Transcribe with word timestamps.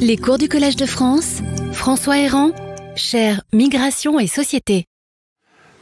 Les 0.00 0.16
cours 0.16 0.38
du 0.38 0.48
Collège 0.48 0.76
de 0.76 0.86
France, 0.86 1.42
François 1.72 2.18
Héran, 2.18 2.50
cher 2.96 3.42
Migration 3.52 4.18
et 4.18 4.26
Société. 4.26 4.84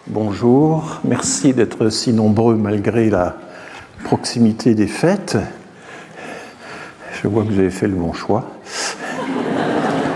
Bonjour, 0.09 1.01
merci 1.05 1.53
d'être 1.53 1.91
si 1.91 2.13
nombreux 2.13 2.57
malgré 2.57 3.11
la 3.11 3.37
proximité 4.05 4.75
des 4.75 4.87
fêtes. 4.87 5.37
Je 7.23 7.29
vois 7.29 7.45
que 7.45 7.49
vous 7.49 7.59
avez 7.59 7.71
fait 7.71 7.87
le 7.87 7.95
bon 7.95 8.13
choix. 8.13 8.51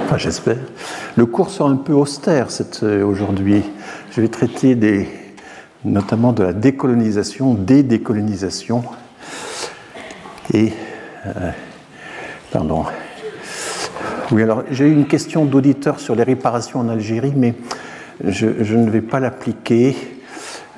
Enfin, 0.04 0.18
j'espère. 0.18 0.58
Le 1.16 1.26
cours 1.26 1.50
sera 1.50 1.68
un 1.68 1.76
peu 1.76 1.92
austère 1.92 2.48
euh, 2.82 3.04
aujourd'hui. 3.04 3.62
Je 4.10 4.20
vais 4.20 4.28
traiter 4.28 4.74
des, 4.74 5.08
notamment 5.84 6.32
de 6.32 6.42
la 6.42 6.52
décolonisation, 6.52 7.54
des 7.54 7.82
décolonisations. 7.82 8.84
Et. 10.52 10.72
Euh, 11.26 11.50
pardon. 12.50 12.84
Oui, 14.32 14.44
alors 14.44 14.62
j'ai 14.70 14.86
eu 14.86 14.92
une 14.92 15.06
question 15.06 15.44
d'auditeur 15.44 15.98
sur 15.98 16.14
les 16.14 16.22
réparations 16.22 16.78
en 16.78 16.88
Algérie, 16.88 17.32
mais 17.34 17.54
je, 18.24 18.46
ne 18.46 18.88
vais 18.88 19.00
pas 19.00 19.18
l'appliquer. 19.18 19.96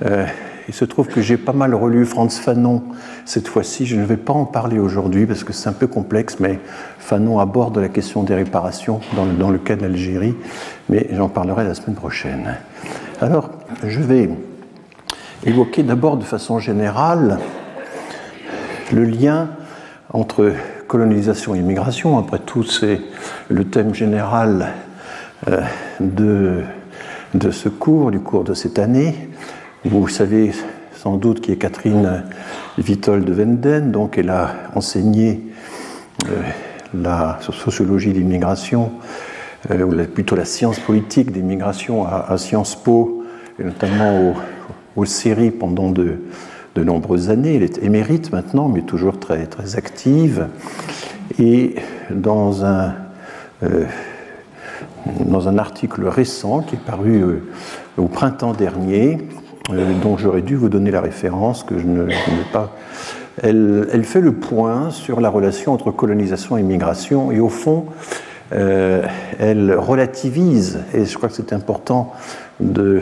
Euh, 0.07 0.25
il 0.69 0.73
se 0.73 0.87
trouve 0.87 1.09
que 1.09 1.21
j'ai 1.21 1.37
pas 1.37 1.53
mal 1.53 1.75
relu 1.75 2.07
Franz 2.07 2.41
Fanon 2.41 2.83
cette 3.27 3.49
fois-ci. 3.49 3.85
Je 3.85 3.97
ne 3.97 4.05
vais 4.05 4.17
pas 4.17 4.33
en 4.33 4.47
parler 4.47 4.79
aujourd'hui 4.79 5.27
parce 5.27 5.45
que 5.45 5.53
c'est 5.53 5.69
un 5.69 5.75
peu 5.75 5.87
complexe, 5.87 6.41
mais 6.41 6.61
Fanon 6.99 7.41
aborde 7.41 7.77
la 7.77 7.91
question 7.91 8.23
des 8.23 8.35
réparations 8.35 9.01
dans 9.15 9.51
le, 9.51 9.59
cas 9.59 9.77
de 9.77 9.83
l'Algérie, 9.83 10.35
mais 10.89 11.09
j'en 11.13 11.29
parlerai 11.29 11.65
la 11.65 11.75
semaine 11.75 11.97
prochaine. 11.97 12.57
Alors, 13.21 13.51
je 13.87 14.01
vais 14.01 14.31
évoquer 15.45 15.83
d'abord 15.83 16.17
de 16.17 16.25
façon 16.25 16.59
générale 16.59 17.39
le 18.95 19.05
lien 19.05 19.51
entre 20.15 20.55
colonisation 20.93 21.55
et 21.55 21.59
immigration. 21.61 22.19
Après 22.19 22.39
tout, 22.39 22.65
c'est 22.65 23.01
le 23.49 23.65
thème 23.65 23.95
général 23.95 24.75
euh, 25.49 25.63
de, 26.01 26.61
de 27.33 27.51
ce 27.51 27.71
cours, 27.71 28.11
du 28.11 28.21
cours 28.21 28.45
de 28.45 28.53
cette 28.53 28.79
année. 28.79 29.15
Vous 29.87 30.07
savez 30.09 30.53
sans 30.95 31.17
doute 31.17 31.41
qui 31.41 31.51
est 31.51 31.57
Catherine 31.57 32.25
Vitol 32.77 33.25
de 33.25 33.33
Venden, 33.33 33.91
donc 33.91 34.19
elle 34.19 34.29
a 34.29 34.55
enseigné 34.75 35.41
euh, 36.29 36.43
la 36.93 37.39
sociologie 37.41 38.13
de 38.13 38.19
l'immigration, 38.19 38.93
euh, 39.71 39.85
ou 39.85 40.05
plutôt 40.13 40.37
la 40.37 40.45
science 40.45 40.79
politique 40.79 41.33
des 41.33 41.41
migrations 41.41 42.05
à, 42.07 42.37
Sciences 42.37 42.77
Po, 42.77 43.25
et 43.59 43.65
notamment 43.65 44.35
aux 44.95 45.07
séries 45.07 45.53
pendant 45.53 45.89
de, 45.89 46.19
de 46.75 46.85
nombreuses 46.85 47.31
années. 47.31 47.57
Elle 47.57 47.63
est 47.63 47.83
émérite 47.83 48.33
maintenant, 48.33 48.69
mais 48.69 48.83
toujours 48.83 49.19
très, 49.19 49.47
très 49.47 49.77
active. 49.77 50.49
Et 51.39 51.77
dans 52.11 52.65
un, 52.65 52.95
euh, 53.63 53.85
dans 55.27 55.49
un 55.49 55.59
article 55.59 56.07
récent 56.07 56.61
qui 56.61 56.77
est 56.77 56.85
paru 56.85 57.23
euh, 57.23 57.43
au 57.97 58.07
printemps 58.07 58.53
dernier, 58.53 59.19
euh, 59.71 59.93
dont 60.03 60.17
j'aurais 60.17 60.43
dû 60.43 60.57
vous 60.57 60.69
donner 60.69 60.91
la 60.91 61.01
référence, 61.01 61.63
que 61.63 61.79
je 61.79 61.87
ne, 61.87 62.03
vais 62.03 62.15
pas. 62.53 62.75
Elle, 63.43 63.89
elle, 63.93 64.05
fait 64.05 64.21
le 64.21 64.33
point 64.33 64.91
sur 64.91 65.21
la 65.21 65.31
relation 65.31 65.73
entre 65.73 65.91
colonisation 65.91 66.57
et 66.57 66.63
migration, 66.63 67.33
et 67.33 67.41
au 67.41 67.49
fond, 67.49 67.87
elle 68.51 69.75
relativise, 69.75 70.81
et 70.93 71.07
je 71.07 71.17
crois 71.17 71.31
que 71.31 71.35
c'est 71.35 71.55
important 71.55 72.13
de 72.61 73.01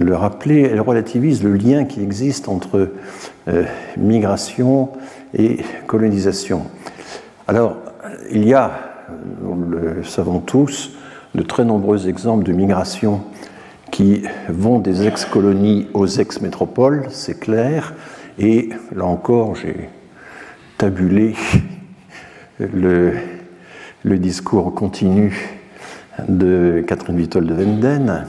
le 0.00 0.16
rappeler, 0.16 0.62
elle 0.62 0.80
relativise 0.80 1.42
le 1.44 1.54
lien 1.54 1.84
qui 1.84 2.02
existe 2.02 2.48
entre 2.48 2.88
euh, 3.48 3.64
migration 3.98 4.88
et 5.36 5.58
colonisation. 5.86 6.62
Alors, 7.46 7.76
il 8.30 8.48
y 8.48 8.54
a, 8.54 8.72
nous 9.42 9.68
le 9.68 10.02
savons 10.02 10.40
tous, 10.40 10.92
de 11.34 11.42
très 11.42 11.64
nombreux 11.64 12.08
exemples 12.08 12.44
de 12.44 12.52
migration 12.52 13.20
qui 13.90 14.22
vont 14.48 14.78
des 14.78 15.06
ex-colonies 15.06 15.88
aux 15.92 16.06
ex-métropoles, 16.06 17.06
c'est 17.10 17.38
clair, 17.38 17.94
et 18.38 18.70
là 18.94 19.04
encore, 19.04 19.54
j'ai 19.54 19.90
tabulé 20.78 21.34
le, 22.58 23.12
discours 24.04 24.74
continu 24.74 25.58
de 26.26 26.82
Catherine 26.86 27.16
Vitol 27.16 27.46
de 27.46 27.54
Venden, 27.54 28.24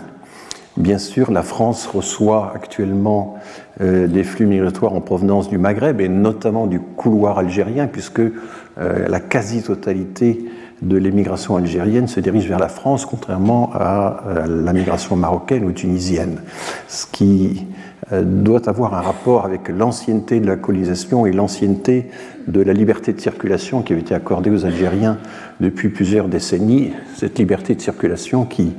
Bien 0.78 0.98
sûr, 0.98 1.32
la 1.32 1.44
France 1.44 1.86
reçoit 1.86 2.54
actuellement 2.56 3.36
euh, 3.82 4.08
des 4.08 4.24
flux 4.24 4.46
migratoires 4.46 4.94
en 4.94 5.02
provenance 5.02 5.50
du 5.50 5.58
Maghreb 5.58 6.00
et 6.00 6.08
notamment 6.08 6.66
du 6.66 6.80
couloir 6.80 7.38
algérien, 7.38 7.88
puisque 7.88 8.22
euh, 8.22 8.32
la 8.78 9.20
quasi-totalité 9.20 10.46
de 10.82 10.98
l'émigration 10.98 11.58
algérienne 11.58 12.08
se 12.08 12.22
dirige 12.22 12.48
vers 12.48 12.58
la 12.58 12.70
France, 12.70 13.06
contrairement 13.06 13.70
à, 13.74 14.24
à 14.44 14.48
la 14.48 14.74
migration 14.74 15.18
marocaine 15.18 15.66
ou 15.66 15.74
tunisienne, 15.74 16.40
ce 16.88 17.06
qui 17.06 17.68
euh, 18.14 18.24
doit 18.24 18.68
avoir 18.68 18.94
un 18.94 19.02
rapport 19.02 19.46
avec 19.46 19.70
l'ancienneté 19.70 20.40
de 20.40 20.48
la 20.48 20.56
colonisation 20.56 21.26
et 21.26 21.32
l'ancienneté 21.32 22.10
de 22.48 22.62
la 22.62 22.74
liberté 22.74 23.14
de 23.14 23.22
circulation 23.22 23.82
qui 23.82 23.94
avait 23.94 24.02
été 24.02 24.14
accordée 24.14 24.50
aux 24.50 24.66
Algériens 24.66 25.18
depuis 25.60 25.90
plusieurs 25.90 26.28
décennies. 26.28 26.92
Cette 27.16 27.40
liberté 27.40 27.76
de 27.76 27.82
circulation 27.82 28.46
qui, 28.46 28.74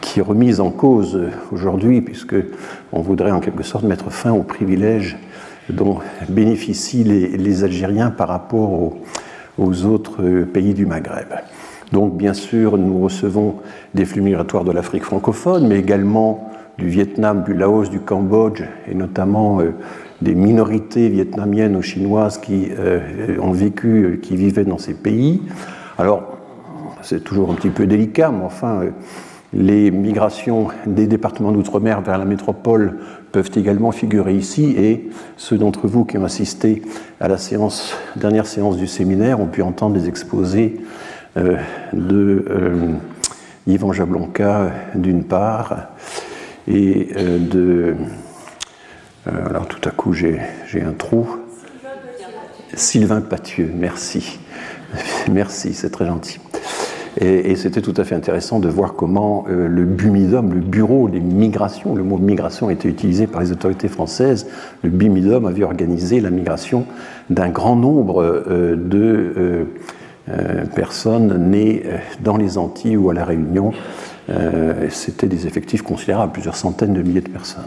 qui 0.00 0.20
est 0.20 0.22
remise 0.22 0.60
en 0.60 0.70
cause 0.70 1.20
aujourd'hui, 1.52 2.00
puisque 2.00 2.36
on 2.92 3.00
voudrait 3.00 3.30
en 3.30 3.40
quelque 3.40 3.62
sorte 3.62 3.84
mettre 3.84 4.10
fin 4.10 4.32
aux 4.32 4.42
privilèges 4.42 5.18
dont 5.68 5.98
bénéficient 6.28 7.04
les, 7.04 7.64
Algériens 7.64 8.10
par 8.10 8.28
rapport 8.28 8.92
aux, 9.58 9.84
autres 9.84 10.44
pays 10.44 10.74
du 10.74 10.86
Maghreb. 10.86 11.28
Donc, 11.92 12.16
bien 12.16 12.34
sûr, 12.34 12.78
nous 12.78 13.00
recevons 13.02 13.56
des 13.94 14.04
flux 14.04 14.22
migratoires 14.22 14.64
de 14.64 14.72
l'Afrique 14.72 15.04
francophone, 15.04 15.66
mais 15.66 15.78
également 15.78 16.50
du 16.78 16.88
Vietnam, 16.88 17.42
du 17.44 17.52
Laos, 17.52 17.90
du 17.90 18.00
Cambodge, 18.00 18.62
et 18.90 18.94
notamment 18.94 19.60
euh, 19.60 19.74
des 20.22 20.34
minorités 20.34 21.08
vietnamiennes 21.08 21.76
ou 21.76 21.82
chinoises 21.82 22.38
qui 22.38 22.68
euh, 22.70 23.38
ont 23.40 23.52
vécu, 23.52 24.04
euh, 24.04 24.16
qui 24.16 24.36
vivaient 24.36 24.64
dans 24.64 24.78
ces 24.78 24.94
pays. 24.94 25.42
Alors, 25.98 26.38
c'est 27.02 27.24
toujours 27.24 27.50
un 27.50 27.54
petit 27.54 27.70
peu 27.70 27.86
délicat, 27.86 28.30
mais 28.30 28.44
enfin, 28.44 28.80
les 29.52 29.90
migrations 29.90 30.68
des 30.86 31.06
départements 31.06 31.52
d'outre-mer 31.52 32.02
vers 32.02 32.18
la 32.18 32.24
métropole 32.24 32.98
peuvent 33.32 33.50
également 33.56 33.90
figurer 33.92 34.34
ici, 34.34 34.74
et 34.76 35.08
ceux 35.36 35.56
d'entre 35.56 35.86
vous 35.86 36.04
qui 36.04 36.18
ont 36.18 36.24
assisté 36.24 36.82
à 37.20 37.28
la 37.28 37.38
séance, 37.38 37.96
dernière 38.16 38.46
séance 38.46 38.76
du 38.76 38.86
séminaire 38.86 39.40
ont 39.40 39.46
pu 39.46 39.62
entendre 39.62 39.96
les 39.96 40.08
exposés 40.08 40.80
de 41.92 42.44
Yvan 43.66 43.92
Jablonka 43.92 44.72
d'une 44.94 45.24
part, 45.24 45.88
et 46.68 47.08
euh, 47.16 47.38
de. 47.38 47.94
Euh, 49.26 49.48
alors 49.48 49.66
tout 49.66 49.86
à 49.88 49.92
coup, 49.92 50.12
j'ai 50.12 50.38
un 50.74 50.92
trou. 50.92 51.26
Sylvain 52.74 53.20
Pathieu, 53.20 53.70
merci. 53.74 54.38
merci, 55.30 55.74
c'est 55.74 55.90
très 55.90 56.06
gentil. 56.06 56.38
Et, 57.20 57.56
c'était 57.56 57.82
tout 57.82 57.94
à 57.96 58.04
fait 58.04 58.14
intéressant 58.14 58.60
de 58.60 58.68
voir 58.68 58.94
comment 58.94 59.44
euh, 59.48 59.66
le 59.66 59.84
BUMIDOM, 59.84 60.54
le 60.54 60.60
Bureau 60.60 61.08
des 61.08 61.18
migrations, 61.18 61.94
le 61.94 62.04
mot 62.04 62.18
migration 62.18 62.70
été 62.70 62.88
utilisé 62.88 63.26
par 63.26 63.40
les 63.40 63.50
autorités 63.50 63.88
françaises, 63.88 64.46
le 64.82 64.90
BUMIDOM 64.90 65.44
avait 65.44 65.64
organisé 65.64 66.20
la 66.20 66.30
migration 66.30 66.86
d'un 67.28 67.48
grand 67.48 67.76
nombre 67.76 68.22
de 68.76 69.66
personnes 70.76 71.50
nées 71.50 71.82
dans 72.22 72.36
les 72.36 72.56
Antilles 72.56 72.96
ou 72.96 73.10
à 73.10 73.14
La 73.14 73.24
Réunion 73.24 73.72
euh, 74.30 74.88
c'était 74.90 75.26
des 75.26 75.46
effectifs 75.46 75.82
considérables, 75.82 76.32
plusieurs 76.32 76.56
centaines 76.56 76.94
de 76.94 77.02
milliers 77.02 77.20
de 77.20 77.28
personnes. 77.28 77.64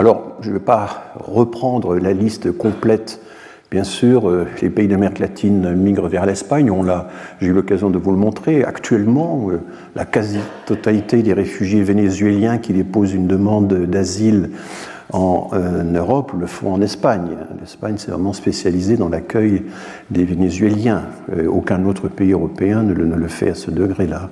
Alors, 0.00 0.38
je 0.40 0.48
ne 0.48 0.54
vais 0.54 0.60
pas 0.60 1.12
reprendre 1.16 1.98
la 1.98 2.14
liste 2.14 2.52
complète. 2.52 3.20
Bien 3.70 3.84
sûr, 3.84 4.30
euh, 4.30 4.46
les 4.62 4.70
pays 4.70 4.88
d'Amérique 4.88 5.18
latine 5.18 5.74
migrent 5.74 6.08
vers 6.08 6.24
l'Espagne. 6.24 6.72
J'ai 7.38 7.48
eu 7.48 7.52
l'occasion 7.52 7.90
de 7.90 7.98
vous 7.98 8.10
le 8.10 8.16
montrer. 8.16 8.64
Actuellement, 8.64 9.48
euh, 9.50 9.60
la 9.94 10.06
quasi-totalité 10.06 11.22
des 11.22 11.34
réfugiés 11.34 11.82
vénézuéliens 11.82 12.56
qui 12.56 12.72
déposent 12.72 13.12
une 13.12 13.26
demande 13.26 13.74
d'asile 13.74 14.48
en 15.12 15.50
Europe 15.92 16.32
le 16.38 16.46
font 16.46 16.72
en 16.72 16.80
Espagne. 16.80 17.36
L'Espagne 17.60 17.98
s'est 17.98 18.12
vraiment 18.12 18.32
spécialisée 18.32 18.96
dans 18.96 19.08
l'accueil 19.08 19.64
des 20.10 20.24
Vénézuéliens. 20.24 21.02
aucun 21.48 21.84
autre 21.84 22.06
pays 22.06 22.30
européen 22.30 22.84
ne 22.84 22.94
le 22.94 23.28
fait 23.28 23.50
à 23.50 23.54
ce 23.56 23.72
degré-là. 23.72 24.30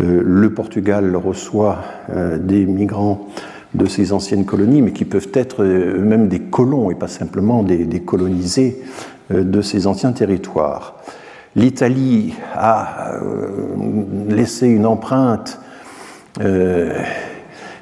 Euh, 0.00 0.22
le 0.24 0.50
Portugal 0.50 1.16
reçoit 1.16 1.78
euh, 2.10 2.38
des 2.38 2.66
migrants 2.66 3.28
de 3.74 3.86
ces 3.86 4.12
anciennes 4.12 4.44
colonies, 4.44 4.82
mais 4.82 4.92
qui 4.92 5.04
peuvent 5.04 5.30
être 5.34 5.62
euh, 5.62 5.98
eux-mêmes 5.98 6.28
des 6.28 6.40
colons 6.40 6.90
et 6.90 6.94
pas 6.94 7.08
simplement 7.08 7.62
des, 7.62 8.00
colonisés 8.00 8.82
de 9.30 9.60
ces 9.60 9.86
anciens 9.86 10.12
territoires. 10.12 10.96
L'Italie 11.54 12.34
a 12.54 13.12
laissé 14.28 14.68
une 14.68 14.86
empreinte 14.86 15.60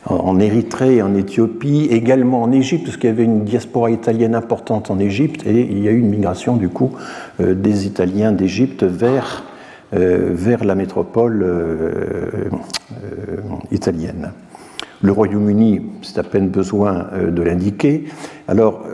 en 0.08 0.38
Érythrée, 0.38 1.02
en 1.02 1.14
Éthiopie, 1.14 1.88
également 1.90 2.42
en 2.42 2.52
Égypte, 2.52 2.84
parce 2.84 2.96
qu'il 2.96 3.10
y 3.10 3.12
avait 3.12 3.24
une 3.24 3.44
diaspora 3.44 3.90
italienne 3.90 4.34
importante 4.34 4.90
en 4.90 4.98
Égypte, 4.98 5.44
et 5.46 5.60
il 5.62 5.82
y 5.82 5.88
a 5.88 5.90
eu 5.90 5.98
une 5.98 6.10
migration 6.10 6.56
du 6.56 6.68
coup 6.68 6.92
euh, 7.40 7.54
des 7.54 7.86
Italiens 7.86 8.32
d'Égypte 8.32 8.84
vers, 8.84 9.44
euh, 9.94 10.30
vers 10.32 10.64
la 10.64 10.74
métropole 10.74 11.42
euh, 11.42 12.48
italienne. 13.72 14.32
Le 15.02 15.12
Royaume-Uni, 15.12 15.82
c'est 16.02 16.18
à 16.18 16.22
peine 16.22 16.48
besoin 16.48 17.08
de 17.28 17.42
l'indiquer. 17.42 18.04
Alors, 18.48 18.84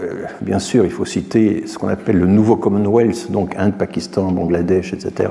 bien 0.40 0.58
sûr, 0.58 0.84
il 0.84 0.90
faut 0.90 1.04
citer 1.04 1.66
ce 1.66 1.78
qu'on 1.78 1.88
appelle 1.88 2.18
le 2.18 2.26
nouveau 2.26 2.56
Commonwealth, 2.56 3.30
donc 3.30 3.54
Inde, 3.56 3.74
Pakistan, 3.74 4.32
Bangladesh, 4.32 4.92
etc. 4.92 5.28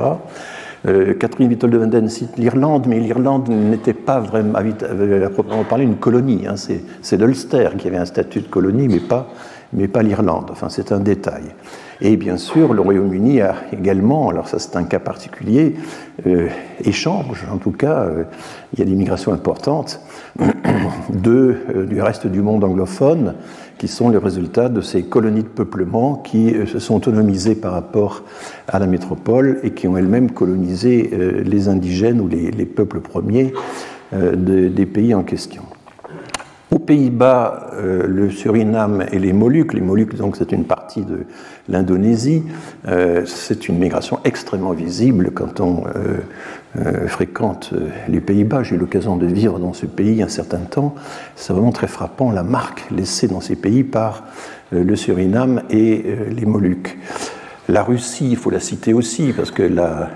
Euh, 0.88 1.14
Catherine 1.14 1.48
Vittel 1.48 1.70
de 1.70 1.78
Vanden 1.78 2.10
cite 2.10 2.38
l'Irlande, 2.38 2.88
mais 2.88 3.00
l'Irlande 3.00 3.50
n'était 3.50 3.94
pas 3.94 4.20
vraiment, 4.20 4.58
à 4.58 5.30
proprement 5.30 5.64
parler, 5.64 5.84
une 5.84 5.98
colonie. 5.98 6.48
Hein. 6.48 6.56
C'est 7.02 7.18
l'Ulster 7.18 7.70
qui 7.78 7.88
avait 7.88 7.98
un 7.98 8.06
statut 8.06 8.42
de 8.42 8.48
colonie, 8.48 8.88
mais 8.88 9.88
pas, 9.88 10.02
l'Irlande. 10.02 10.50
Enfin, 10.52 10.70
c'est 10.70 10.92
un 10.92 11.00
détail. 11.00 11.44
Et 12.04 12.18
bien 12.18 12.38
sûr, 12.38 12.74
le 12.74 12.82
Royaume-Uni 12.82 13.42
a 13.42 13.56
également, 13.72 14.30
alors 14.30 14.48
ça 14.48 14.58
c'est 14.58 14.76
un 14.76 14.86
cas 14.86 14.98
particulier, 14.98 15.76
euh, 16.26 16.48
échange, 16.84 17.46
en 17.52 17.58
tout 17.58 17.72
cas, 17.72 18.00
euh, 18.00 18.24
il 18.74 18.80
y 18.80 18.82
a 18.82 18.86
des 18.86 18.96
migrations 18.96 19.34
importantes 19.34 20.02
de, 21.10 21.56
euh, 21.76 21.86
du 21.86 22.02
reste 22.02 22.28
du 22.28 22.42
monde 22.42 22.64
anglophone 22.64 23.36
qui 23.78 23.88
sont 23.88 24.10
le 24.10 24.18
résultat 24.18 24.70
de 24.70 24.82
ces 24.82 25.04
colonies 25.04 25.44
de 25.44 25.48
peuplement 25.48 26.16
qui 26.16 26.54
se 26.68 26.78
sont 26.80 26.96
autonomisées 26.96 27.56
par 27.56 27.74
rapport 27.74 28.24
à 28.68 28.78
la 28.78 28.86
métropole 28.86 29.60
et 29.64 29.72
qui 29.72 29.88
ont 29.88 29.98
elles-mêmes 29.98 30.32
colonisé 30.32 31.10
les 31.44 31.68
indigènes 31.68 32.22
ou 32.22 32.28
les, 32.28 32.66
peuples 32.66 33.00
premiers 33.00 33.54
des 34.14 34.86
pays 34.86 35.16
en 35.16 35.24
question. 35.24 35.64
Aux 36.72 36.80
Pays-Bas, 36.80 37.72
euh, 37.74 38.08
le 38.08 38.30
Suriname 38.30 39.04
et 39.12 39.20
les 39.20 39.34
Moluques, 39.34 39.74
les 39.74 39.82
Moluques 39.82 40.16
donc 40.16 40.38
c'est 40.38 40.54
une 40.54 40.64
partie 40.64 41.02
de 41.02 41.26
l'Indonésie, 41.70 42.44
euh, 42.88 43.24
c'est 43.26 43.68
une 43.68 43.78
migration 43.78 44.20
extrêmement 44.24 44.74
visible 44.74 45.32
quand 45.32 45.60
on 45.60 45.84
euh, 45.88 47.08
fréquente 47.08 47.74
les 48.08 48.22
Pays-Bas. 48.22 48.64
J'ai 48.64 48.76
eu 48.76 48.80
l'occasion 48.80 49.18
de 49.18 49.26
vivre 49.26 49.60
dans 49.60 49.74
ce 49.74 49.86
pays 49.86 50.22
un 50.24 50.30
certain 50.30 50.60
temps. 50.60 50.96
C'est 51.36 51.54
vraiment 51.54 51.72
très 51.72 51.88
frappant 51.88 52.32
la 52.32 52.44
marque 52.44 52.86
laissée 52.92 53.28
dans 53.28 53.42
ces 53.42 53.56
pays 53.56 53.84
par 53.84 54.24
le 54.72 54.96
Suriname 54.96 55.64
et 55.70 56.04
les 56.30 56.46
Moluques. 56.46 56.98
La 57.68 57.84
Russie, 57.84 58.30
il 58.32 58.38
faut 58.38 58.50
la 58.50 58.62
citer 58.62 58.94
aussi 58.94 59.34
parce 59.34 59.52
que 59.52 59.64
la 59.64 60.10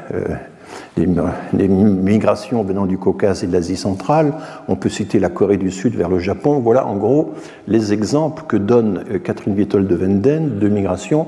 des, 0.97 1.67
migrations 1.67 2.63
venant 2.63 2.85
du 2.85 2.97
Caucase 2.97 3.43
et 3.43 3.47
de 3.47 3.51
l'Asie 3.51 3.75
centrale. 3.75 4.33
On 4.67 4.75
peut 4.75 4.89
citer 4.89 5.19
la 5.19 5.29
Corée 5.29 5.57
du 5.57 5.71
Sud 5.71 5.95
vers 5.95 6.09
le 6.09 6.19
Japon. 6.19 6.59
Voilà 6.59 6.85
en 6.85 6.95
gros 6.95 7.33
les 7.67 7.93
exemples 7.93 8.43
que 8.47 8.57
donne 8.57 9.03
euh, 9.11 9.19
Catherine 9.19 9.55
Wittol 9.55 9.87
de 9.87 9.95
Wenden 9.95 10.59
de 10.59 10.69
migration 10.69 11.27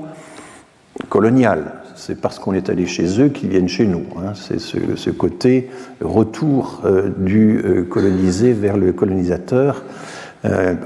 coloniale. 1.08 1.72
C'est 1.94 2.20
parce 2.20 2.38
qu'on 2.38 2.54
est 2.54 2.70
allé 2.70 2.86
chez 2.86 3.20
eux 3.20 3.28
qu'ils 3.28 3.50
viennent 3.50 3.68
chez 3.68 3.86
nous. 3.86 4.04
Hein. 4.16 4.32
C'est 4.34 4.60
ce, 4.60 5.10
côté 5.10 5.68
retour 6.00 6.82
euh, 6.84 7.10
du 7.18 7.60
euh, 7.64 7.82
colonisé 7.82 8.52
vers 8.52 8.76
le 8.76 8.92
colonisateur 8.92 9.82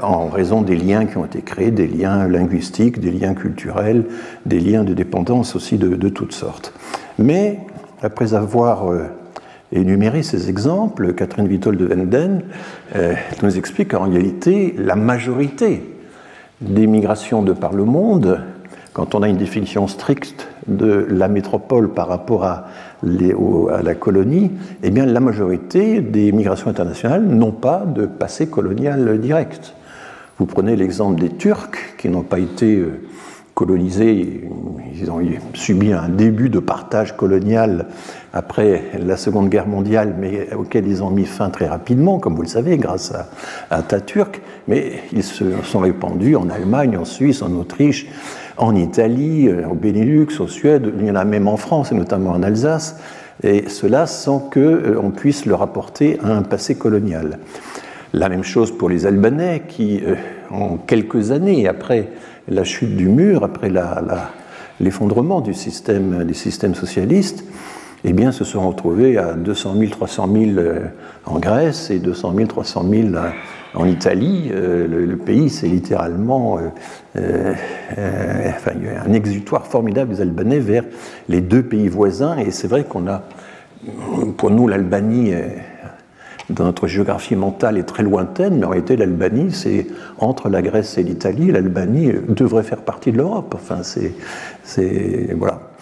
en 0.01 0.29
raison 0.29 0.63
des 0.63 0.77
liens 0.77 1.05
qui 1.05 1.19
ont 1.19 1.27
été 1.27 1.43
créés, 1.43 1.71
des 1.71 1.87
liens 1.87 2.27
linguistiques, 2.27 3.01
des 3.01 3.11
liens 3.11 3.35
culturels, 3.35 4.07
des 4.47 4.59
liens 4.59 4.83
de 4.83 4.95
dépendance 4.95 5.55
aussi 5.55 5.77
de, 5.77 5.89
de 5.89 6.09
toutes 6.09 6.33
sortes. 6.33 6.73
Mais 7.19 7.59
après 8.03 8.35
avoir 8.35 8.91
euh, 8.91 9.05
énuméré 9.73 10.23
ces 10.23 10.51
exemples, 10.51 11.15
Catherine 11.15 11.47
Wittol 11.47 11.77
de 11.77 11.87
Wenden 11.87 12.43
euh, 12.97 13.15
nous 13.43 13.57
explique 13.57 13.93
qu'en 13.93 14.09
réalité, 14.11 14.75
la 14.79 14.97
majorité 14.97 15.83
des 16.61 16.87
migrations 16.87 17.43
de 17.43 17.53
par 17.53 17.73
le 17.73 17.85
monde, 17.85 18.41
quand 18.93 19.15
on 19.15 19.23
a 19.23 19.29
une 19.29 19.39
définition 19.39 19.89
stricte 19.89 20.49
de 20.67 21.07
la 21.11 21.29
métropole 21.29 21.93
par 21.93 22.09
rapport 22.09 22.45
à, 22.45 22.67
la 23.03 23.95
colonie, 23.97 24.53
eh 24.85 24.91
bien 24.91 25.07
la 25.07 25.19
majorité 25.19 26.01
des 26.01 26.31
migrations 26.31 26.71
internationales 26.71 27.25
n'ont 27.25 27.51
pas 27.51 27.85
de 27.85 28.07
passé 28.07 28.47
colonial 28.47 29.21
direct. 29.21 29.75
Vous 30.39 30.47
prenez 30.47 30.77
l'exemple 30.77 31.21
des 31.21 31.31
Turcs 31.31 31.97
qui 31.99 32.09
n'ont 32.09 32.23
pas 32.23 32.39
été 32.39 32.77
euh, 32.77 33.01
colonisés, 33.55 34.49
ils 34.95 35.11
ont 35.11 35.21
subi 35.55 35.93
un 35.93 36.09
début 36.09 36.49
de 36.49 36.59
partage 36.59 37.17
colonial 37.17 37.87
après 38.33 38.83
la 38.99 39.17
Seconde 39.17 39.49
Guerre 39.49 39.69
mondiale, 39.69 40.15
mais 40.19 40.53
auquel 40.55 40.87
ils 40.89 41.03
ont 41.03 41.11
mis 41.11 41.27
fin 41.27 41.51
très 41.51 41.67
rapidement, 41.67 42.19
comme 42.19 42.35
vous 42.35 42.43
le 42.43 42.49
savez, 42.49 42.79
grâce 42.79 43.13
à, 43.13 43.77
à 43.77 43.83
Turc. 44.01 44.41
Mais 44.69 44.95
ils 45.13 45.23
se 45.23 45.45
sont 45.65 45.81
répandus 45.81 46.37
en 46.37 46.49
Allemagne, 46.49 46.97
en 46.97 47.05
Suisse, 47.05 47.43
en 47.43 47.53
Autriche, 47.53 48.07
en 48.57 48.75
Italie, 48.75 49.49
euh, 49.49 49.69
au 49.69 49.75
Benelux, 49.75 50.29
au 50.41 50.47
Suède, 50.47 50.93
il 50.99 51.07
y 51.07 51.11
en 51.11 51.17
a 51.17 51.25
même 51.25 51.49
en 51.49 51.57
France, 51.57 51.93
et 51.93 51.95
notamment 51.95 52.31
en 52.31 52.43
Alsace, 52.43 52.97
et 53.43 53.69
cela 53.69 54.07
sans 54.07 54.39
qu'on 54.39 54.61
euh, 54.61 55.11
puisse 55.15 55.47
leur 55.47 55.63
apporter 55.63 56.19
un 56.23 56.43
passé 56.43 56.75
colonial. 56.75 57.39
La 58.13 58.29
même 58.29 58.45
chose 58.45 58.77
pour 58.77 58.91
les 58.91 59.07
Albanais 59.07 59.63
qui, 59.67 60.03
euh, 60.07 60.15
en 60.51 60.77
quelques 60.77 61.31
années 61.31 61.67
après 61.67 62.09
la 62.53 62.65
chute 62.65 62.97
du 62.97 63.09
mur, 63.09 63.45
après 63.45 63.71
l'effondrement 64.81 65.41
du 65.41 65.55
système, 65.55 66.25
des 66.25 66.35
systèmes 66.35 66.75
socialistes, 66.75 67.45
eh 68.05 68.13
bien, 68.13 68.33
se 68.33 68.45
sont 68.45 68.69
retrouvés 68.69 69.17
à 69.17 69.35
200 69.35 69.77
000, 69.79 69.91
300 69.91 70.29
000 70.33 70.69
en 71.25 71.39
Grèce 71.39 71.91
et 71.91 72.01
200 72.01 72.35
000, 72.37 72.49
300 72.49 72.85
000 72.91 73.09
en 73.75 73.87
Italie. 73.87 74.51
Euh, 74.53 74.89
le, 74.89 75.17
pays, 75.17 75.51
c'est 75.51 75.69
littéralement 75.69 76.59
euh, 76.59 77.55
euh, 77.97 78.51
un 79.07 79.13
exutoire 79.13 79.67
formidable 79.67 80.15
des 80.15 80.21
Albanais 80.21 80.59
vers 80.59 80.85
les 81.29 81.41
deux 81.41 81.63
pays 81.63 81.89
voisins. 81.89 82.37
Et 82.39 82.51
c'est 82.51 82.67
vrai 82.67 82.85
qu'on 82.85 83.07
a, 83.07 83.23
pour 84.37 84.51
nous, 84.51 84.67
l'Albanie 84.67 85.33
dans 86.53 86.65
notre 86.65 86.87
géographie 86.87 87.37
mentale 87.37 87.79
est 87.79 87.85
très 87.85 88.03
lointaine, 88.03 88.59
mais 88.59 88.67
en 88.67 88.71
réalité 88.71 88.97
l'Albanie, 88.97 89.53
c'est 89.53 89.87
entre 90.19 90.49
la 90.49 90.63
Grèce 90.63 90.99
et 90.99 91.03
l'Italie, 91.03 91.51
l'Albanie 91.51 92.13
devrait 92.29 92.63
faire 92.63 92.83
partie 92.83 93.13
de 93.13 93.19
l'Europe. 93.19 93.55
Enfin, 93.57 93.83
c'est 93.83 94.15
voilà. 95.37 95.73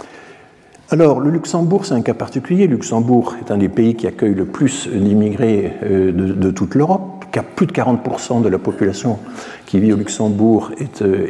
Alors, 0.93 1.21
le 1.21 1.31
Luxembourg, 1.31 1.87
c'est 1.87 1.95
un 1.95 2.03
cas 2.03 2.15
particulier. 2.15 2.67
Le 2.67 2.75
Luxembourg 2.75 3.37
est 3.41 3.53
un 3.53 3.59
des 3.59 3.69
pays 3.69 3.95
qui 3.95 4.09
accueille 4.09 4.35
le 4.35 4.45
plus 4.45 4.89
d'immigrés 4.89 5.73
euh, 5.85 6.11
de, 6.11 6.51
toute 6.51 6.75
l'Europe. 6.75 7.25
Plus 7.55 7.67
de 7.67 7.73
40% 7.73 8.43
de 8.43 8.49
la 8.49 8.59
population 8.59 9.21
qui 9.67 9.79
vit 9.79 9.93
au 9.93 9.97
Luxembourg 9.97 10.73
est, 10.79 11.03
euh, 11.03 11.29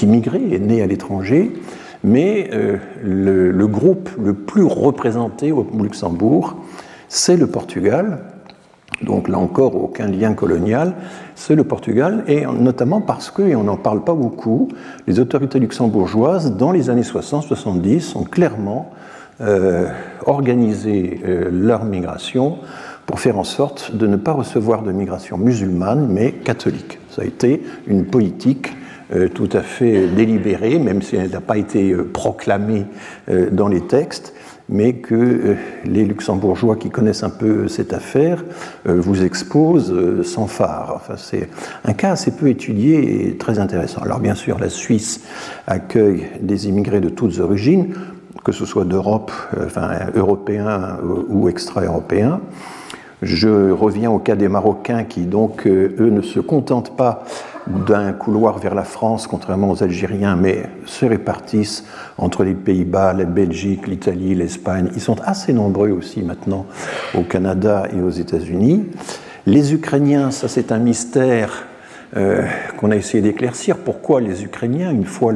immigrée, 0.00 0.54
est 0.54 0.60
née 0.60 0.80
à 0.80 0.86
l'étranger. 0.86 1.52
Mais 2.04 2.48
euh, 2.54 2.78
le, 3.04 3.66
groupe 3.66 4.08
le 4.18 4.32
plus 4.32 4.64
représenté 4.64 5.52
au 5.52 5.66
Luxembourg, 5.78 6.56
c'est 7.08 7.36
le 7.36 7.46
Portugal. 7.46 8.18
Donc 9.02 9.28
là 9.28 9.38
encore, 9.38 9.76
aucun 9.76 10.06
lien 10.08 10.34
colonial, 10.34 10.94
c'est 11.34 11.54
le 11.54 11.64
Portugal, 11.64 12.24
et 12.26 12.46
notamment 12.46 13.00
parce 13.00 13.30
que, 13.30 13.42
et 13.42 13.54
on 13.54 13.64
n'en 13.64 13.76
parle 13.76 14.02
pas 14.02 14.14
beaucoup, 14.14 14.68
les 15.06 15.20
autorités 15.20 15.60
luxembourgeoises, 15.60 16.56
dans 16.56 16.72
les 16.72 16.90
années 16.90 17.02
60-70, 17.02 18.16
ont 18.16 18.24
clairement 18.24 18.90
euh, 19.40 19.86
organisé 20.26 21.20
euh, 21.24 21.48
leur 21.52 21.84
migration 21.84 22.58
pour 23.06 23.20
faire 23.20 23.38
en 23.38 23.44
sorte 23.44 23.94
de 23.94 24.08
ne 24.08 24.16
pas 24.16 24.32
recevoir 24.32 24.82
de 24.82 24.90
migration 24.90 25.38
musulmane, 25.38 26.08
mais 26.10 26.32
catholique. 26.32 26.98
Ça 27.10 27.22
a 27.22 27.24
été 27.24 27.62
une 27.86 28.04
politique 28.04 28.72
euh, 29.14 29.28
tout 29.28 29.48
à 29.52 29.60
fait 29.60 30.08
délibérée, 30.08 30.80
même 30.80 31.02
si 31.02 31.14
elle 31.14 31.30
n'a 31.30 31.40
pas 31.40 31.56
été 31.56 31.94
proclamée 31.94 32.84
dans 33.52 33.68
les 33.68 33.82
textes, 33.82 34.34
mais 34.68 34.94
que 34.94 35.14
euh, 35.14 35.54
les 35.84 36.04
luxembourgeois 36.04 36.76
qui 36.76 36.90
connaissent 36.90 37.22
un 37.22 37.30
peu 37.30 37.68
cette 37.68 37.92
affaire 37.92 38.44
euh, 38.86 39.00
vous 39.00 39.22
exposent 39.22 39.92
euh, 39.92 40.22
sans 40.22 40.46
phare. 40.46 40.92
Enfin, 40.96 41.14
c'est 41.16 41.48
un 41.84 41.94
cas 41.94 42.12
assez 42.12 42.32
peu 42.32 42.48
étudié 42.48 43.28
et 43.28 43.36
très 43.36 43.58
intéressant. 43.58 44.02
Alors 44.02 44.20
bien 44.20 44.34
sûr, 44.34 44.58
la 44.58 44.68
Suisse 44.68 45.22
accueille 45.66 46.26
des 46.40 46.68
immigrés 46.68 47.00
de 47.00 47.08
toutes 47.08 47.38
origines, 47.40 47.94
que 48.44 48.52
ce 48.52 48.66
soit 48.66 48.84
d'Europe, 48.84 49.32
enfin 49.64 49.90
européens 50.14 50.98
ou 51.28 51.48
extra-européens. 51.48 52.40
Je 53.20 53.70
reviens 53.70 54.10
au 54.10 54.18
cas 54.18 54.36
des 54.36 54.48
Marocains 54.48 55.02
qui, 55.02 55.22
donc, 55.22 55.66
eux 55.66 55.96
ne 55.98 56.22
se 56.22 56.38
contentent 56.38 56.96
pas 56.96 57.24
d'un 57.86 58.12
couloir 58.12 58.58
vers 58.58 58.74
la 58.74 58.84
France, 58.84 59.26
contrairement 59.26 59.70
aux 59.70 59.82
Algériens, 59.82 60.36
mais 60.36 60.64
se 60.86 61.04
répartissent 61.04 61.84
entre 62.16 62.44
les 62.44 62.54
Pays-Bas, 62.54 63.12
la 63.12 63.24
Belgique, 63.24 63.86
l'Italie, 63.86 64.34
l'Espagne. 64.34 64.90
Ils 64.94 65.00
sont 65.00 65.20
assez 65.22 65.52
nombreux 65.52 65.90
aussi 65.90 66.22
maintenant 66.22 66.66
au 67.14 67.22
Canada 67.22 67.86
et 67.94 68.00
aux 68.00 68.10
États-Unis. 68.10 68.86
Les 69.46 69.72
Ukrainiens, 69.72 70.30
ça 70.30 70.48
c'est 70.48 70.72
un 70.72 70.78
mystère 70.78 71.66
euh, 72.16 72.42
qu'on 72.78 72.90
a 72.90 72.96
essayé 72.96 73.22
d'éclaircir. 73.22 73.76
Pourquoi 73.76 74.20
les 74.20 74.42
Ukrainiens, 74.42 74.90
une 74.90 75.04
fois 75.04 75.32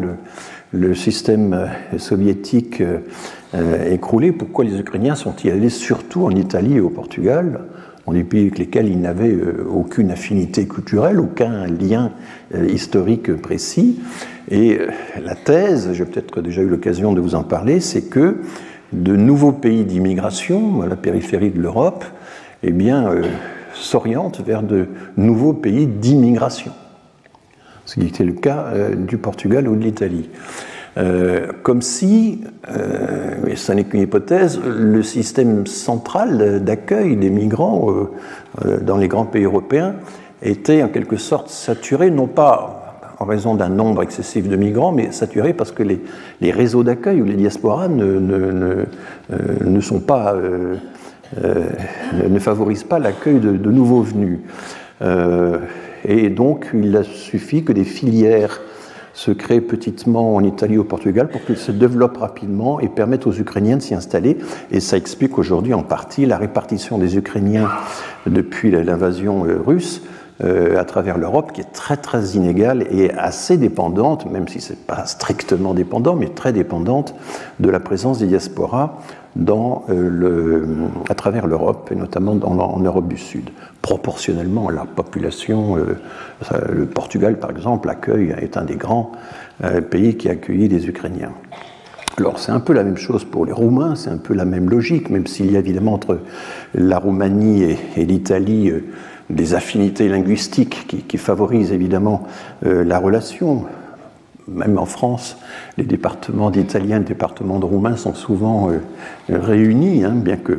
le, 0.73 0.95
système 0.95 1.53
euh, 1.53 1.99
soviétique 1.99 2.83
euh, 3.55 3.93
écroulé, 3.93 4.33
pourquoi 4.33 4.65
les 4.65 4.79
Ukrainiens 4.79 5.15
sont-ils 5.15 5.51
allés 5.51 5.69
surtout 5.69 6.25
en 6.25 6.31
Italie 6.31 6.77
et 6.77 6.81
au 6.81 6.89
Portugal 6.89 7.61
dans 8.07 8.13
des 8.13 8.25
pays 8.25 8.43
avec 8.43 8.59
lesquels 8.59 8.89
il 8.89 9.01
n'avait 9.01 9.37
aucune 9.69 10.11
affinité 10.11 10.67
culturelle, 10.67 11.21
aucun 11.21 11.67
lien 11.67 12.11
historique 12.69 13.33
précis. 13.37 14.01
Et 14.51 14.79
la 15.25 15.37
thèse, 15.37 15.91
j'ai 15.93 16.05
peut-être 16.05 16.41
déjà 16.41 16.63
eu 16.63 16.69
l'occasion 16.69 17.13
de 17.13 17.21
vous 17.21 17.37
en 17.37 17.45
parler, 17.45 17.79
c'est 17.79 18.03
que 18.03 18.39
de 18.93 19.17
nouveaux 19.17 19.53
pays 19.53 19.85
d'immigration 19.85 20.83
à 20.83 20.87
la 20.87 20.97
périphérie 20.97 21.51
de 21.51 21.61
l'Europe 21.61 22.05
eh 22.63 22.71
bien, 22.71 23.09
euh, 23.09 23.23
s'orientent 23.75 24.41
vers 24.41 24.63
de 24.63 24.87
nouveaux 25.17 25.55
pays 25.55 25.87
d'immigration, 25.87 26.73
ce 27.85 27.95
qui 27.95 28.07
était 28.07 28.25
le 28.25 28.35
cas 28.35 28.67
euh, 28.73 28.95
du 28.95 29.19
Portugal 29.19 29.67
ou 29.69 29.77
de 29.77 29.83
l'Italie. 29.83 30.29
Euh, 30.99 31.47
comme 31.63 31.81
si, 31.81 32.45
et 33.47 33.57
ce 33.57 33.73
n'est 33.73 33.85
qu'une 33.85 34.01
hypothèse, 34.01 34.61
le 34.63 35.03
système 35.03 35.67
central 35.67 36.63
d'accueil 36.63 37.17
des 37.17 37.31
migrants 37.31 37.89
dans 38.83 38.99
les 38.99 39.09
grands 39.09 39.25
pays 39.25 39.45
européens 39.45 39.95
était 40.43 40.83
en 40.83 40.89
quelque 40.89 41.17
sorte 41.17 41.49
saturé, 41.49 42.11
non 42.11 42.27
pas 42.27 42.83
en 43.23 43.25
raison 43.25 43.55
d'un 43.55 43.69
nombre 43.69 44.03
excessif 44.03 44.49
de 44.49 44.57
migrants, 44.57 44.91
mais 44.91 45.13
saturé 45.13 45.55
parce 45.55 45.71
que 45.71 45.85
les, 45.85 46.51
réseaux 46.51 46.83
d'accueil 46.83 47.23
ou 47.23 47.25
les 47.25 47.37
diasporas 47.37 47.89
ne, 47.89 48.85
ne, 49.65 49.81
sont 49.81 50.01
pas, 50.01 50.35
euh, 50.35 50.75
euh, 51.43 51.65
ne 52.29 52.39
favorisent 52.41 52.85
pas 52.85 52.99
l'accueil 52.99 53.39
de, 53.39 53.71
nouveaux 53.71 54.03
venus. 54.03 54.41
Euh, 55.03 55.59
et 56.05 56.31
donc, 56.31 56.71
il 56.75 56.97
a 56.97 57.05
suffi 57.05 57.63
que 57.63 57.73
des 57.73 57.85
filières 57.85 58.61
se 59.15 59.31
créent 59.31 59.61
petitement 59.61 60.35
en 60.35 60.43
Italie 60.43 60.79
au 60.79 60.85
Portugal 60.85 61.29
pour 61.29 61.45
qu'ils 61.45 61.57
se 61.57 61.73
développent 61.73 62.19
rapidement 62.19 62.81
et 62.81 62.89
permettent 62.89 63.27
aux 63.27 63.33
Ukrainiens 63.33 63.77
de 63.77 63.83
s'y 63.83 63.95
installer. 63.95 64.39
Et 64.71 64.81
ça 64.81 64.97
explique 64.97 65.39
aujourd'hui 65.39 65.75
en 65.75 65.83
partie 65.83 66.27
la 66.27 66.39
répartition 66.39 66.99
des 66.99 67.17
Ukrainiens 67.17 67.69
depuis 68.27 68.71
l'invasion 68.71 69.43
russe 69.65 70.03
euh, 70.43 70.81
à 70.81 70.85
travers 70.85 71.19
l'Europe 71.19 71.53
qui 71.53 71.61
est 71.61 71.73
très 71.73 71.97
très 71.97 72.31
inégale 72.31 72.87
et 72.91 73.13
assez 73.13 73.59
dépendante, 73.59 74.29
même 74.31 74.49
si 74.49 74.61
ce 74.61 74.73
n'est 74.73 74.79
pas 74.79 75.05
strictement 75.07 75.73
dépendant, 75.73 76.17
mais 76.17 76.29
très 76.29 76.53
dépendante 76.53 77.15
de 77.61 77.71
la 77.71 77.79
présence 77.79 78.19
des 78.19 78.27
diasporas 78.27 78.99
dans, 79.37 79.85
euh, 79.89 80.09
le, 80.11 80.67
à 81.09 81.15
travers 81.15 81.47
l'Europe, 81.47 81.91
et 81.93 81.95
notamment 81.95 82.35
dans, 82.35 82.49
en 82.49 82.81
Europe 82.81 83.07
du 83.09 83.19
Sud. 83.19 83.51
Proportionnellement 83.83 84.69
à 84.69 84.73
la 84.73 84.85
population, 84.85 85.77
euh, 85.77 85.99
le 86.73 86.87
Portugal 86.87 87.39
par 87.39 87.51
exemple 87.51 87.91
accueille, 87.91 88.35
est 88.41 88.57
un 88.57 88.65
des 88.65 88.77
grands 88.77 89.13
pays 89.91 90.17
qui 90.17 90.29
a 90.29 90.33
accueilli 90.33 90.69
des 90.69 90.89
Ukrainiens. 90.89 91.33
Alors 92.17 92.39
c'est 92.39 92.53
un 92.53 92.61
peu 92.61 92.73
la 92.73 92.85
même 92.85 92.97
chose 92.97 93.25
pour 93.25 93.45
les 93.45 93.53
Roumains, 93.53 93.95
c'est 93.95 94.11
un 94.11 94.19
peu 94.19 94.35
la 94.35 94.45
même 94.45 94.71
logique, 94.71 95.11
même 95.11 95.27
s'il 95.27 95.51
y 95.51 95.57
a 95.57 95.61
évidemment 95.61 95.95
entre 95.95 96.21
la 96.75 96.99
Roumanie 96.99 97.77
et, 97.97 98.05
l'Italie 98.05 98.73
des 99.33 99.55
affinités 99.55 100.09
linguistiques 100.09 101.07
qui, 101.09 101.19
favorisent 101.19 101.73
évidemment 101.73 102.25
euh, 102.65 102.85
la 102.85 102.99
relation. 102.99 103.65
Même 104.49 104.79
en 104.79 104.87
France, 104.87 105.39
les 105.79 105.85
départements 105.85 106.51
d'italien 106.51 106.97
et 106.97 107.01
les 107.01 107.05
départements 107.05 107.61
de 107.61 107.65
roumain 107.65 107.97
sont 107.97 108.15
souvent 108.15 108.71
euh, 108.71 108.81
réunis, 109.29 110.05
hein, 110.05 110.13
bien 110.15 110.37
que 110.37 110.59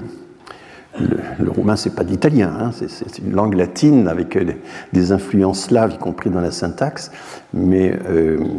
le, 1.00 1.50
roumain, 1.50 1.76
c'est 1.76 1.96
pas 1.96 2.04
d'italien, 2.04 2.54
hein, 2.60 2.72
c'est 2.72 3.20
une 3.20 3.34
langue 3.34 3.56
latine 3.56 4.08
avec 4.08 4.36
euh, 4.36 4.54
des 4.94 5.12
influences 5.12 5.64
slaves, 5.66 5.94
y 5.94 5.98
compris 5.98 6.30
dans 6.30 6.42
la 6.42 6.52
syntaxe, 6.52 7.12
mais 7.54 7.98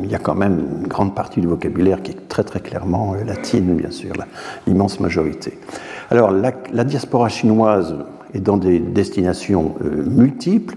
il 0.03 0.11
y 0.11 0.15
a 0.15 0.19
quand 0.19 0.35
même 0.35 0.61
une 0.81 0.89
grande 0.89 1.15
partie 1.15 1.41
du 1.41 1.47
vocabulaire 1.47 2.03
qui 2.03 2.13
est 2.13 2.29
très 2.29 2.45
très 2.45 2.61
clairement 2.61 3.15
latine, 3.15 3.75
bien 3.75 3.91
sûr, 3.91 4.13
l'immense 4.67 5.01
majorité. 5.01 5.59
Alors, 6.11 6.31
la, 6.31 6.85
diaspora 6.85 7.29
chinoise 7.29 7.97
et 8.35 8.41
dans 8.41 8.57
des 8.57 8.79
destinations 8.79 9.75
euh, 9.85 10.05
multiples. 10.05 10.77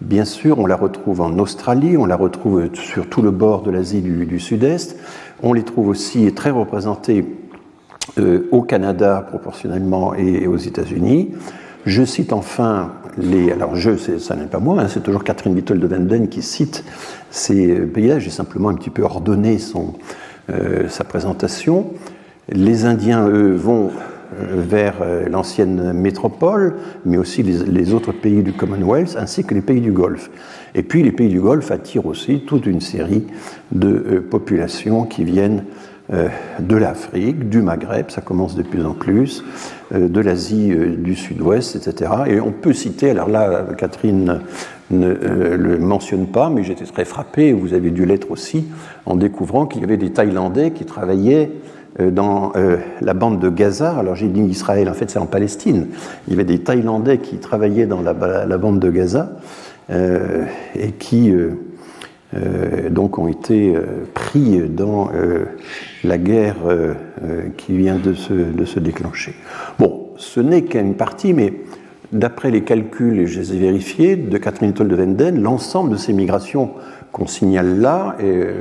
Bien 0.00 0.24
sûr, 0.24 0.58
on 0.58 0.66
la 0.66 0.76
retrouve 0.76 1.20
en 1.20 1.38
Australie, 1.38 1.96
on 1.98 2.06
la 2.06 2.16
retrouve 2.16 2.70
sur 2.74 3.08
tout 3.08 3.20
le 3.20 3.30
bord 3.30 3.62
de 3.62 3.70
l'Asie 3.70 4.00
du, 4.00 4.40
Sud-Est, 4.40 4.96
on 5.42 5.52
les 5.52 5.62
trouve 5.62 5.88
aussi 5.88 6.32
très 6.32 6.48
représentés 6.48 7.22
euh, 8.18 8.48
au 8.50 8.62
Canada 8.62 9.24
proportionnellement 9.28 10.14
et, 10.14 10.46
aux 10.46 10.56
États-Unis. 10.56 11.30
Je 11.86 12.04
cite 12.04 12.32
enfin 12.32 12.92
les. 13.16 13.52
Alors, 13.52 13.76
je, 13.76 13.96
ça 14.18 14.36
n'est 14.36 14.46
pas 14.46 14.58
moi, 14.58 14.80
hein, 14.80 14.88
c'est 14.88 15.02
toujours 15.02 15.24
Catherine 15.24 15.54
Little 15.54 15.78
de 15.78 15.86
Vanden 15.86 16.28
qui 16.28 16.42
cite 16.42 16.84
ces 17.30 17.74
pays-là. 17.74 18.18
J'ai 18.18 18.30
simplement 18.30 18.68
un 18.68 18.74
petit 18.74 18.90
peu 18.90 19.02
ordonné 19.02 19.58
son, 19.58 19.94
euh, 20.50 20.88
sa 20.88 21.04
présentation. 21.04 21.86
Les 22.50 22.84
Indiens, 22.84 23.28
eux, 23.28 23.54
vont 23.54 23.90
euh, 24.38 24.62
vers 24.62 25.02
euh, 25.02 25.28
l'ancienne 25.28 25.92
métropole, 25.92 26.74
mais 27.04 27.16
aussi 27.16 27.42
les, 27.42 27.92
autres 27.92 28.12
pays 28.12 28.44
du 28.44 28.52
Commonwealth, 28.52 29.16
ainsi 29.18 29.42
que 29.42 29.54
les 29.54 29.60
pays 29.60 29.80
du 29.80 29.90
Golfe. 29.90 30.30
Et 30.76 30.84
puis 30.84 31.02
les 31.02 31.10
pays 31.10 31.28
du 31.28 31.40
Golfe 31.40 31.72
attirent 31.72 32.06
aussi 32.06 32.44
toute 32.46 32.66
une 32.66 32.80
série 32.80 33.24
de 33.72 33.88
euh, 33.88 34.20
populations 34.20 35.02
qui 35.02 35.24
viennent 35.24 35.64
de 36.10 36.76
l'Afrique, 36.76 37.48
du 37.48 37.62
Maghreb, 37.62 38.10
ça 38.10 38.20
commence 38.20 38.56
de 38.56 38.62
plus 38.62 38.84
en 38.84 38.94
plus, 38.94 39.44
de 39.92 40.20
l'Asie 40.20 40.74
du 40.98 41.14
Sud-Ouest, 41.14 41.76
etc. 41.76 42.10
Et 42.26 42.40
on 42.40 42.50
peut 42.50 42.72
citer, 42.72 43.10
alors 43.10 43.28
là, 43.28 43.66
Catherine 43.78 44.40
ne 44.90 45.08
le 45.08 45.78
mentionne 45.78 46.26
pas, 46.26 46.50
mais 46.50 46.64
j'étais 46.64 46.84
très 46.84 47.04
frappé, 47.04 47.52
vous 47.52 47.74
avez 47.74 47.90
dû 47.90 48.04
l'être 48.06 48.30
aussi, 48.30 48.66
en 49.06 49.16
découvrant 49.16 49.66
qu'il 49.66 49.82
y 49.82 49.84
avait 49.84 49.96
des 49.96 50.10
Thaïlandais 50.10 50.72
qui 50.72 50.84
travaillaient 50.84 51.50
euh, 51.98 52.10
dans 52.10 52.52
euh, 52.56 52.76
la 53.00 53.14
bande 53.14 53.40
de 53.40 53.48
Gaza, 53.48 53.96
alors 53.96 54.14
j'ai 54.14 54.28
dit 54.28 54.42
Israël, 54.42 54.88
en 54.88 54.94
fait 54.94 55.10
c'est 55.10 55.18
en 55.18 55.26
Palestine, 55.26 55.88
il 56.26 56.32
y 56.32 56.34
avait 56.34 56.44
des 56.44 56.60
Thaïlandais 56.60 57.18
qui 57.18 57.38
travaillaient 57.38 57.86
dans 57.86 58.00
la, 58.00 58.12
bande 58.58 58.78
de 58.78 58.90
Gaza 58.90 59.32
euh, 59.90 60.44
et 60.76 60.92
qui 60.92 61.32
donc 62.90 63.18
ont 63.18 63.28
été 63.28 63.74
pris 64.14 64.60
dans 64.68 65.10
la 66.04 66.18
guerre 66.18 66.56
qui 67.56 67.76
vient 67.76 67.96
de 67.96 68.14
se, 68.14 68.32
de 68.32 68.64
se 68.64 68.78
déclencher. 68.78 69.34
Bon, 69.78 70.10
ce 70.16 70.40
n'est 70.40 70.62
qu'une 70.62 70.94
partie, 70.94 71.32
mais 71.32 71.54
d'après 72.12 72.50
les 72.50 72.62
calculs, 72.62 73.18
et 73.20 73.26
je 73.26 73.40
les 73.40 73.54
ai 73.54 73.58
vérifiés, 73.58 74.16
de 74.16 74.38
Catherine 74.38 74.72
Toll 74.72 74.88
de 74.88 74.96
Venden, 74.96 75.40
l'ensemble 75.40 75.90
de 75.90 75.96
ces 75.96 76.12
migrations 76.12 76.70
qu'on 77.12 77.26
signale 77.26 77.80
là, 77.80 78.16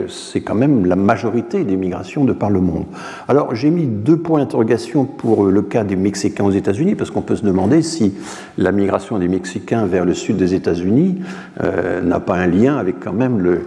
c'est 0.08 0.42
quand 0.42 0.56
même 0.56 0.86
la 0.86 0.96
majorité 0.96 1.64
des 1.64 1.76
migrations 1.76 2.26
de 2.26 2.34
par 2.34 2.50
le 2.50 2.60
monde. 2.60 2.86
Alors 3.28 3.54
j'ai 3.54 3.70
mis 3.70 3.86
deux 3.86 4.18
points 4.18 4.40
d'interrogation 4.40 5.06
pour 5.06 5.46
le 5.46 5.62
cas 5.62 5.84
des 5.84 5.96
Mexicains 5.96 6.44
aux 6.44 6.52
États-Unis, 6.52 6.96
parce 6.96 7.12
qu'on 7.12 7.22
peut 7.22 7.36
se 7.36 7.46
demander 7.46 7.82
si 7.82 8.14
la 8.58 8.72
migration 8.72 9.20
des 9.20 9.28
Mexicains 9.28 9.86
vers 9.86 10.06
le 10.06 10.14
sud 10.14 10.38
des 10.38 10.54
États-Unis 10.54 11.20
euh, 11.64 12.02
n'a 12.02 12.20
pas 12.20 12.36
un 12.36 12.48
lien 12.48 12.78
avec 12.78 13.00
quand 13.00 13.14
même 13.14 13.60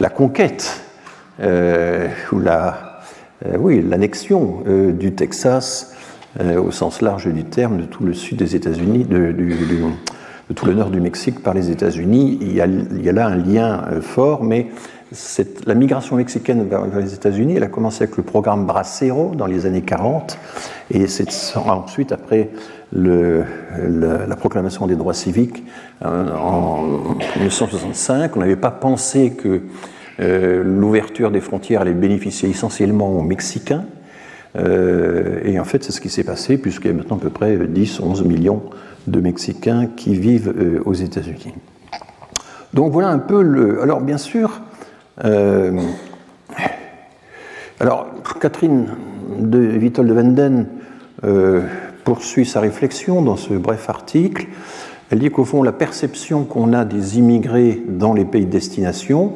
la, 0.00 0.10
conquête 0.10 0.82
euh, 1.40 2.08
ou 2.32 2.40
la, 2.40 3.00
euh, 3.46 3.56
oui, 3.58 3.82
l'annexion 3.82 4.62
du 4.66 5.14
Texas 5.14 5.94
au 6.40 6.72
sens 6.72 7.00
large 7.00 7.32
du 7.32 7.44
terme 7.44 7.78
de 7.78 7.84
tout 7.84 8.02
le 8.02 8.12
sud 8.12 8.38
des 8.38 8.56
États-Unis, 8.56 9.04
du, 9.04 9.32
du 9.32 9.54
tout 10.52 10.66
le 10.66 10.74
nord 10.74 10.90
du 10.90 11.00
Mexique 11.00 11.42
par 11.42 11.54
les 11.54 11.70
États-Unis. 11.70 12.38
Il, 12.40 12.54
y 12.54 12.60
a 12.60 13.12
là 13.12 13.26
un 13.28 13.36
lien 13.36 13.84
euh, 13.90 14.00
fort, 14.02 14.44
mais 14.44 14.66
la 15.66 15.74
migration 15.74 16.16
mexicaine 16.16 16.66
vers, 16.68 16.84
les 16.98 17.14
États-Unis, 17.14 17.54
elle 17.56 17.62
a 17.62 17.68
commencé 17.68 18.02
avec 18.02 18.16
le 18.16 18.24
programme 18.24 18.66
Bracero 18.66 19.32
dans 19.36 19.46
les 19.46 19.64
années 19.64 19.82
40, 19.82 20.38
et 20.90 21.06
c'est 21.06 21.28
ensuite, 21.56 22.10
après 22.10 22.50
la 22.92 24.36
proclamation 24.36 24.86
des 24.86 24.96
droits 24.96 25.14
civiques 25.14 25.62
euh, 26.04 26.34
en 26.36 26.82
1965, 27.36 28.36
on 28.36 28.40
n'avait 28.40 28.56
pas 28.56 28.70
pensé 28.70 29.30
que 29.30 29.62
euh, 30.20 30.62
l'ouverture 30.64 31.30
des 31.30 31.40
frontières 31.40 31.80
allait 31.80 31.92
bénéficier 31.92 32.48
essentiellement 32.48 33.10
aux 33.16 33.22
Mexicains. 33.22 33.84
et 34.56 35.58
en 35.58 35.64
fait, 35.64 35.84
c'est 35.84 35.92
ce 35.92 36.00
qui 36.00 36.10
s'est 36.10 36.24
passé, 36.24 36.58
puisqu'il 36.58 36.88
y 36.88 36.90
a 36.90 36.94
maintenant 36.94 37.16
à 37.16 37.20
peu 37.20 37.30
près 37.30 37.56
10-11 37.56 38.24
millions 38.24 38.62
de 39.06 39.20
Mexicains 39.20 39.86
qui 39.86 40.14
vivent 40.14 40.52
euh, 40.56 40.82
aux 40.84 40.94
États-Unis. 40.94 41.54
Donc 42.72 42.92
voilà 42.92 43.08
un 43.08 43.18
peu 43.18 43.42
le. 43.42 43.82
Alors 43.82 44.00
bien 44.00 44.18
sûr, 44.18 44.60
euh, 45.24 45.78
alors 47.80 48.08
Catherine 48.40 48.88
de 49.38 49.58
Vitol 49.58 50.06
de 50.06 50.14
Venden 50.14 50.66
euh, 51.24 51.62
poursuit 52.04 52.46
sa 52.46 52.60
réflexion 52.60 53.22
dans 53.22 53.36
ce 53.36 53.54
bref 53.54 53.88
article. 53.88 54.46
Elle 55.10 55.20
dit 55.20 55.30
qu'au 55.30 55.44
fond, 55.44 55.62
la 55.62 55.72
perception 55.72 56.44
qu'on 56.44 56.72
a 56.72 56.84
des 56.84 57.18
immigrés 57.18 57.82
dans 57.86 58.14
les 58.14 58.24
pays 58.24 58.46
de 58.46 58.50
destination, 58.50 59.34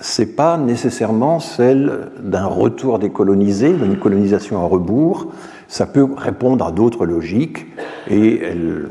c'est 0.00 0.34
pas 0.34 0.56
nécessairement 0.56 1.38
celle 1.38 2.08
d'un 2.20 2.46
retour 2.46 2.98
décolonisé, 2.98 3.72
d'une 3.72 3.98
colonisation 3.98 4.58
à 4.60 4.66
rebours, 4.66 5.28
ça 5.68 5.86
peut 5.86 6.06
répondre 6.16 6.66
à 6.66 6.72
d'autres 6.72 7.06
logiques, 7.06 7.66
et 8.08 8.40
elle, 8.42 8.88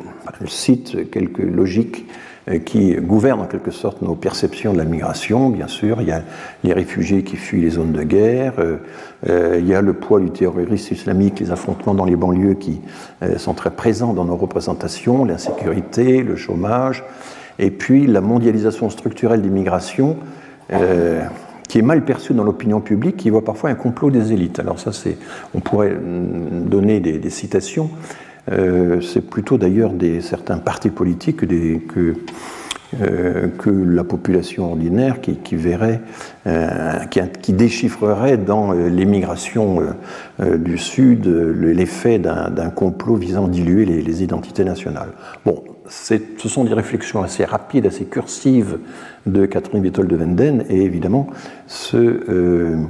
cite 0.48 1.10
quelques 1.10 1.39
logiques 1.39 2.05
qui 2.65 2.96
gouverne 2.96 3.39
en 3.39 3.46
quelque 3.46 3.72
sorte 3.72 4.01
nos 4.01 4.15
perceptions 4.15 4.74
de 4.74 4.77
la 4.77 4.84
migration, 4.84 5.50
bien 5.50 5.67
sûr. 5.67 6.01
Il 6.01 6.10
y 6.10 6.12
a 6.12 6.22
les 6.65 6.74
réfugiés 6.74 7.24
qui 7.24 7.38
fuient 7.38 7.62
les 7.62 7.70
zones 7.70 7.93
de 7.93 8.03
guerre, 8.03 8.55
il 9.25 9.65
y 9.65 9.74
a 9.74 9.82
le 9.82 9.93
poids 9.93 10.20
du 10.20 10.29
terrorisme 10.29 10.93
islamique, 10.93 11.39
les 11.39 11.51
affrontements 11.51 11.93
dans 11.93 12.03
les 12.03 12.17
banlieues 12.17 12.55
qui 12.55 12.82
sont 13.38 13.53
très 13.53 13.72
présents 13.72 14.13
dans 14.13 14.25
nos 14.25 14.36
représentations, 14.36 15.24
l'insécurité, 15.24 16.22
le 16.22 16.36
chômage, 16.36 17.05
et 17.60 17.72
puis 17.72 18.08
la 18.08 18.20
mondialisation 18.20 18.89
structurelle 18.89 19.41
des 19.41 19.50
migrations 19.50 20.17
qui 21.74 21.79
est 21.79 21.82
mal 21.82 22.05
perçu 22.05 22.36
dans 22.36 22.43
l'opinion 22.43 22.82
publique, 22.82 23.17
qui 23.17 23.32
voit 23.32 23.43
parfois 23.43 23.72
un 23.72 23.75
complot 23.75 24.12
des 24.12 24.32
élites. 24.32 24.60
Alors 24.60 24.79
ça, 24.79 24.91
c'est, 24.91 25.17
on 25.55 25.60
pourrait 25.60 25.98
donner 25.98 27.00
des, 27.00 27.29
citations. 27.32 27.89
Euh, 28.52 29.00
c'est 29.02 29.22
plutôt 29.22 29.58
d'ailleurs 29.58 29.92
certains 30.22 30.58
partis 30.58 30.90
politiques 30.90 31.44
euh, 31.44 33.48
que 33.58 33.70
la 33.70 34.04
population 34.04 34.72
ordinaire 34.72 35.22
qui, 35.22 35.56
verrait, 35.56 36.02
euh, 36.46 37.00
qui, 37.42 37.54
déchiffrerait 37.54 38.38
dans 38.38 38.74
l'émigration 38.74 39.82
du 40.40 40.78
Sud 40.78 41.26
l'effet 41.26 42.20
d'un 42.20 42.70
complot 42.70 43.16
visant 43.16 43.46
à 43.46 43.50
diluer 43.50 43.86
les, 43.86 44.24
identités 44.24 44.64
nationales. 44.64 45.10
Bon, 45.46 45.64
ce 45.88 46.20
sont 46.38 46.66
des 46.66 46.74
réflexions 46.74 47.24
assez 47.24 47.46
rapides, 47.46 47.88
assez 47.88 48.06
cursives 48.06 48.78
de 49.26 49.46
Catherine 49.46 49.82
Wittol 49.82 50.08
de 50.08 50.16
Wenden, 50.16 50.64
et 50.70 50.84
évidemment, 50.84 51.28
il 51.96 52.86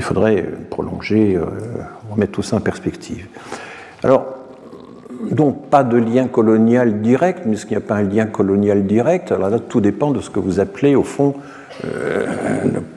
faudrait 0.00 0.46
prolonger, 0.70 1.38
remettre 2.10 2.32
tout 2.32 2.42
ça 2.42 2.56
en 2.56 2.60
perspective. 2.60 3.26
Alors, 4.02 4.26
donc 5.30 5.66
pas 5.68 5.84
de 5.84 5.96
lien 5.96 6.26
colonial 6.26 7.00
direct, 7.00 7.42
mais 7.46 7.56
ce 7.56 7.66
qu'il 7.66 7.76
n'y 7.76 7.82
a 7.82 7.86
pas 7.86 7.96
un 7.96 8.02
lien 8.02 8.26
colonial 8.26 8.86
direct, 8.86 9.32
alors 9.32 9.50
là, 9.50 9.58
tout 9.58 9.80
dépend 9.80 10.10
de 10.10 10.20
ce 10.20 10.30
que 10.30 10.40
vous 10.40 10.60
appelez, 10.60 10.94
au 10.94 11.04
fond, 11.04 11.34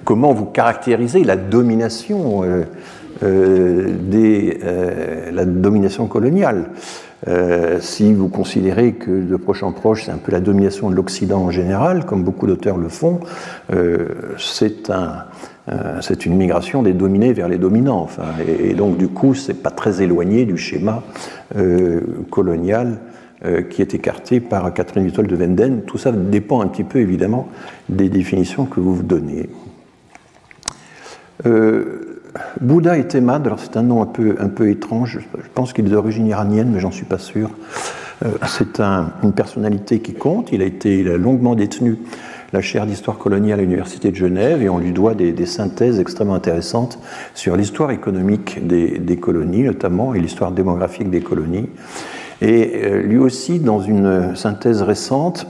comment 0.04 0.34
vous 0.34 0.46
caractérisez 0.46 1.24
la 1.24 1.36
domination, 1.36 2.44
des, 3.22 4.60
la 5.32 5.46
domination 5.46 6.08
coloniale. 6.08 6.66
Euh, 7.28 7.80
si 7.82 8.14
vous 8.14 8.30
considérez 8.30 8.94
que 8.94 9.10
de 9.10 9.36
proche 9.36 9.64
en 9.64 9.72
proche, 9.72 10.06
c'est 10.06 10.12
un 10.12 10.18
peu 10.18 10.32
la 10.32 10.40
domination 10.40 10.90
de 10.90 10.96
l'Occident 10.96 11.42
en 11.42 11.52
général, 11.52 12.06
comme 12.06 12.24
beaucoup 12.24 12.46
d'auteurs 12.46 12.78
le 12.78 12.90
font, 12.90 13.20
euh, 13.74 14.10
c'est 14.38 14.92
un, 14.92 15.02
euh, 15.02 15.16
c'est 16.02 16.26
une 16.26 16.36
migration 16.36 16.84
des 16.84 16.94
dominés 16.94 17.34
vers 17.34 17.48
les 17.48 17.58
dominants. 17.58 18.02
Enfin, 18.02 18.24
et, 18.48 18.74
donc, 18.74 18.98
du 18.98 19.08
coup, 19.08 19.34
c'est 19.34 19.64
pas 19.64 19.72
très 19.72 20.02
éloigné 20.02 20.46
du 20.46 20.58
schéma 20.58 21.04
colonial 22.30 23.00
qui 23.70 23.82
est 23.82 23.94
écarté 23.94 24.40
par 24.40 24.74
Catherine 24.74 25.06
Wittol 25.06 25.28
de 25.28 25.36
Wenden. 25.36 25.82
Tout 25.88 25.98
ça 25.98 26.12
dépend 26.12 26.62
un 26.62 26.68
petit 26.68 26.84
peu, 26.84 27.00
évidemment, 27.00 27.48
des 27.90 28.10
définitions 28.10 28.66
que 28.66 28.80
vous 28.80 28.94
vous 28.94 29.04
donnez. 29.04 29.50
Bouddha 32.62 32.98
et 32.98 33.08
Temad, 33.08 33.46
alors 33.46 33.60
c'est 33.60 33.78
un 33.78 33.84
nom 33.84 34.02
un 34.02 34.06
peu, 34.06 34.36
un 34.40 34.50
peu 34.50 34.70
étrange, 34.70 35.20
je 35.38 35.48
pense 35.54 35.74
qu'il 35.74 35.86
est 35.86 35.90
d'origine 35.90 36.28
iranienne, 36.28 36.70
mais 36.74 36.80
j'en 36.80 36.92
suis 36.92 37.06
pas 37.06 37.18
sûr. 37.18 37.50
Euh, 38.24 38.30
c'est 38.48 38.80
une 38.80 39.34
personnalité 39.34 40.00
qui 40.00 40.14
compte, 40.14 40.52
il 40.52 40.62
a 40.62 40.66
été 40.66 41.04
longuement 41.04 41.56
détenu 41.56 41.98
la 42.56 42.62
chaire 42.62 42.86
d'histoire 42.86 43.18
coloniale 43.18 43.60
à 43.60 43.64
l'Université 43.64 44.12
de 44.12 44.16
Genève 44.16 44.62
et 44.62 44.70
on 44.70 44.78
lui 44.78 44.94
doit 44.94 45.14
des, 45.14 45.46
synthèses 45.46 46.00
extrêmement 46.00 46.36
intéressantes 46.36 47.00
sur 47.34 47.58
l'histoire 47.58 47.92
économique 47.92 48.66
des, 48.66 49.18
colonies 49.18 49.64
notamment 49.64 50.14
et 50.14 50.22
l'histoire 50.22 50.54
démographique 50.54 51.10
des 51.10 51.20
colonies. 51.20 51.68
Et 52.42 52.86
euh, 52.86 53.02
lui 53.02 53.18
aussi, 53.18 53.60
dans 53.60 53.82
une 53.82 54.38
synthèse 54.38 54.82
récente, 54.82 55.48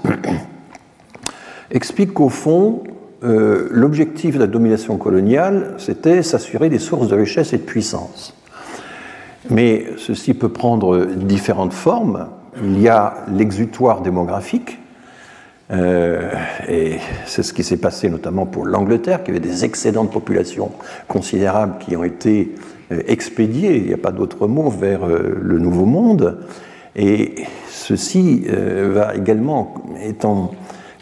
explique 1.71 2.13
qu'au 2.13 2.29
fond, 2.29 2.83
euh, 3.23 3.67
l'objectif 3.69 4.35
de 4.35 4.39
la 4.39 4.47
domination 4.47 4.97
coloniale, 4.97 5.75
c'était 5.77 6.23
s'assurer 6.23 6.69
des 6.69 6.79
sources 6.79 7.07
de 7.07 7.15
richesse 7.15 7.53
et 7.53 7.57
de 7.57 7.63
puissance. 7.63 8.33
Mais 9.51 9.85
ceci 9.97 10.33
peut 10.33 10.49
prendre 10.49 11.05
différentes 11.05 11.73
formes. 11.73 12.29
Il 12.63 12.81
y 12.81 12.87
a 12.87 13.25
l'exutoire 13.31 14.01
démographique, 14.01 14.79
euh, 15.71 16.31
et 16.67 16.97
c'est 17.25 17.43
ce 17.43 17.53
qui 17.53 17.63
s'est 17.63 17.77
passé 17.77 18.09
notamment 18.09 18.45
pour 18.45 18.65
l'Angleterre, 18.65 19.23
qui 19.23 19.31
avait 19.31 19.39
des 19.39 19.65
excédents 19.65 20.03
de 20.03 20.09
population 20.09 20.71
considérables 21.07 21.77
qui 21.79 21.95
ont 21.95 22.03
été 22.03 22.55
euh, 22.91 23.01
expédiés, 23.07 23.77
il 23.77 23.87
n'y 23.87 23.93
a 23.93 23.97
pas 23.97 24.11
d'autre 24.11 24.47
mot, 24.47 24.69
vers 24.69 25.07
le 25.07 25.59
Nouveau 25.59 25.85
Monde. 25.85 26.39
Et 26.95 27.35
ceci 27.67 28.45
va 28.47 29.15
également, 29.15 29.83
étant 30.01 30.51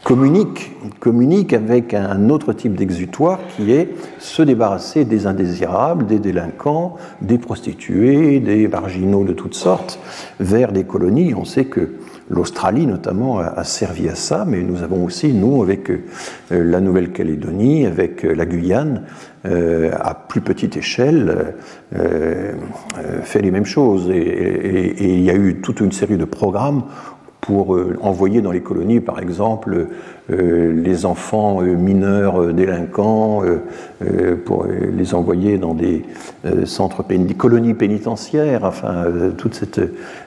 communique, 0.03 0.71
communique 0.99 1.53
avec 1.53 1.93
un 1.93 2.29
autre 2.29 2.53
type 2.53 2.75
d'exutoire 2.75 3.39
qui 3.55 3.71
est 3.71 3.89
se 4.19 4.41
débarrasser 4.41 5.05
des 5.05 5.27
indésirables, 5.27 6.05
des 6.05 6.19
délinquants, 6.19 6.97
des 7.21 7.37
prostituées, 7.37 8.39
des 8.39 8.67
marginaux 8.67 9.23
de 9.23 9.33
toutes 9.33 9.55
sortes, 9.55 9.99
vers 10.39 10.71
des 10.71 10.83
colonies. 10.83 11.33
On 11.33 11.45
sait 11.45 11.65
que 11.65 11.93
l'Australie 12.29 12.87
notamment 12.87 13.39
a, 13.39 13.63
servi 13.63 14.09
à 14.09 14.15
ça, 14.15 14.45
mais 14.47 14.61
nous 14.61 14.83
avons 14.83 15.03
aussi, 15.03 15.33
nous, 15.33 15.61
avec 15.61 15.89
euh, 15.89 16.01
la 16.49 16.79
Nouvelle-Calédonie, 16.79 17.85
avec 17.85 18.25
euh, 18.25 18.33
la 18.33 18.45
Guyane, 18.45 19.03
euh, 19.45 19.91
à 19.99 20.13
plus 20.13 20.41
petite 20.41 20.77
échelle, 20.77 21.55
fait 23.23 23.41
les 23.41 23.51
mêmes 23.51 23.65
choses. 23.65 24.09
et, 24.09 25.13
il 25.13 25.21
y 25.21 25.29
a 25.29 25.35
eu 25.35 25.59
toute 25.61 25.81
une 25.81 25.91
série 25.91 26.17
de 26.17 26.25
programmes 26.25 26.83
pour 27.43 27.75
euh, 27.75 27.97
envoyer 28.01 28.41
dans 28.41 28.51
les 28.51 28.61
colonies, 28.61 29.01
par 29.01 29.19
exemple, 29.19 29.87
euh, 30.31 30.73
les 30.73 31.05
enfants 31.05 31.61
euh, 31.61 31.75
mineurs 31.75 32.53
délinquants, 32.53 33.43
pour 34.45 34.65
les 34.65 35.13
envoyer 35.13 35.57
dans 35.57 35.73
des 35.73 36.03
centres 36.65 37.03
colonies 37.37 37.73
pénitentiaires. 37.73 38.63
Enfin, 38.63 39.05
toute 39.37 39.55
cette 39.55 39.81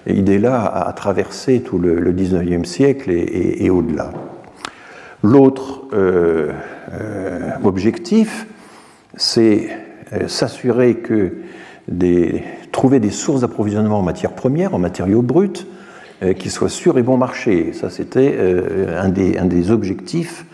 idée-là 0.06 0.64
a, 0.64 0.92
traversé 0.92 1.60
tout 1.60 1.78
le, 1.78 2.12
19e 2.12 2.64
siècle 2.64 3.10
et, 3.10 3.68
au-delà. 3.70 4.12
L'autre 5.22 5.84
objectif, 7.64 8.46
c'est 9.16 9.68
s'assurer 10.26 10.96
que 10.96 11.34
trouver 12.72 13.00
des 13.00 13.10
sources 13.10 13.42
d'approvisionnement 13.42 13.98
en 13.98 14.02
matières 14.02 14.32
premières, 14.32 14.74
en 14.74 14.78
matériaux 14.78 15.22
bruts, 15.22 15.66
qui 16.38 16.50
soit 16.50 16.68
sûr 16.68 16.98
et 16.98 17.02
bon 17.02 17.16
marché. 17.16 17.72
Ça, 17.72 17.90
c'était 17.90 18.34
euh, 18.38 19.00
un 19.02 19.08
des, 19.08 19.36
un, 19.38 19.44
des, 19.44 19.70
objectifs 19.70 20.46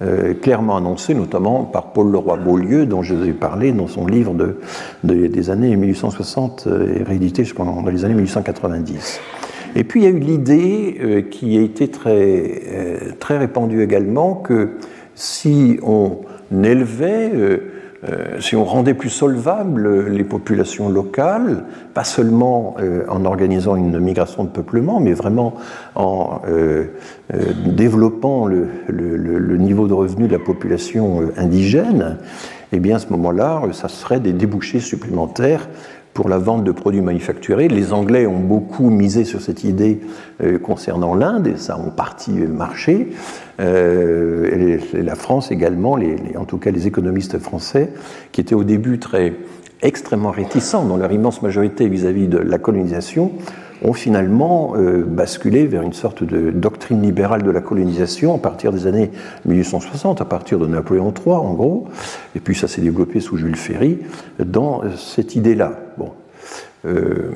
euh, 0.00 0.34
clairement 0.34 0.76
annoncés, 0.76 1.14
notamment 1.14 1.64
par 1.64 1.92
Paul 1.92 2.10
Leroy-Beaulieu, 2.12 2.86
dont 2.86 3.02
je 3.02 3.14
vous 3.14 3.24
ai 3.24 3.32
parlé 3.32 3.72
dans 3.72 3.88
son 3.88 4.06
livre 4.06 4.34
de, 4.34 4.58
des 5.04 5.50
années 5.50 5.74
1860, 5.76 6.68
et 6.96 7.02
réédité 7.02 7.44
dans 7.56 7.84
les 7.90 8.04
années 8.04 8.14
1890. 8.14 9.20
Et 9.76 9.84
puis 9.84 10.00
il 10.00 10.04
y 10.04 10.06
a 10.06 10.10
eu 10.10 10.18
l'idée 10.18 11.26
qui 11.30 11.58
a 11.58 11.60
été 11.60 11.88
très, 11.88 13.14
très 13.18 13.38
répandue 13.38 13.82
également 13.82 14.34
que 14.34 14.78
si 15.14 15.78
on 15.82 16.20
élevait 16.64 17.32
euh, 18.04 18.40
si 18.40 18.54
on 18.54 18.64
rendait 18.64 18.94
plus 18.94 19.10
solvables 19.10 20.08
les 20.08 20.22
populations 20.22 20.88
locales, 20.88 21.64
pas 21.94 22.04
seulement 22.04 22.76
euh, 22.78 23.02
en 23.08 23.24
organisant 23.24 23.74
une 23.74 23.98
migration 23.98 24.44
de 24.44 24.50
peuplement, 24.50 25.00
mais 25.00 25.14
vraiment 25.14 25.54
en 25.96 26.40
euh, 26.48 26.84
développant 27.66 28.46
le, 28.46 29.56
niveau 29.56 29.88
de 29.88 29.94
revenu 29.94 30.28
de 30.28 30.32
la 30.32 30.38
population 30.38 31.22
indigène, 31.36 32.18
eh 32.72 32.78
bien 32.78 32.96
à 32.96 32.98
ce 33.00 33.08
moment-là, 33.08 33.62
ça 33.72 33.88
serait 33.88 34.20
des 34.20 34.32
débouchés 34.32 34.80
supplémentaires 34.80 35.68
pour 36.18 36.28
la 36.28 36.38
vente 36.38 36.64
de 36.64 36.72
produits 36.72 37.00
manufacturés. 37.00 37.68
Les 37.68 37.92
Anglais 37.92 38.26
ont 38.26 38.40
beaucoup 38.40 38.90
misé 38.90 39.24
sur 39.24 39.40
cette 39.40 39.62
idée 39.62 40.00
euh, 40.42 40.58
concernant 40.58 41.14
l'Inde, 41.14 41.46
et 41.46 41.56
ça 41.56 41.74
a 41.74 41.76
en 41.76 41.90
partie 41.90 42.32
marché. 42.32 43.10
Euh, 43.60 44.80
la 44.94 45.14
France 45.14 45.52
également, 45.52 45.94
les, 45.94 46.16
en 46.36 46.44
tout 46.44 46.58
cas 46.58 46.72
les 46.72 46.88
économistes 46.88 47.38
français, 47.38 47.90
qui 48.32 48.40
étaient 48.40 48.56
au 48.56 48.64
début 48.64 48.98
très 48.98 49.32
extrêmement 49.80 50.32
réticents 50.32 50.84
dans 50.86 50.96
leur 50.96 51.12
immense 51.12 51.40
majorité 51.40 51.88
vis-à-vis 51.88 52.26
de 52.26 52.38
la 52.38 52.58
colonisation, 52.58 53.30
ont 53.82 53.92
finalement 53.92 54.74
euh, 54.76 55.04
basculé 55.04 55.66
vers 55.66 55.82
une 55.82 55.92
sorte 55.92 56.24
de 56.24 56.50
doctrine 56.50 57.02
libérale 57.02 57.42
de 57.42 57.50
la 57.50 57.60
colonisation 57.60 58.34
à 58.34 58.38
partir 58.38 58.72
des 58.72 58.86
années 58.86 59.10
1860, 59.44 60.20
à 60.20 60.24
partir 60.24 60.58
de 60.58 60.66
Napoléon 60.66 61.12
III 61.14 61.36
en 61.36 61.54
gros, 61.54 61.86
et 62.34 62.40
puis 62.40 62.54
ça 62.54 62.68
s'est 62.68 62.80
développé 62.80 63.20
sous 63.20 63.36
Jules 63.36 63.56
Ferry 63.56 63.98
dans 64.38 64.82
cette 64.96 65.36
idée-là. 65.36 65.72
Bon. 65.96 66.12
Euh, 66.84 67.32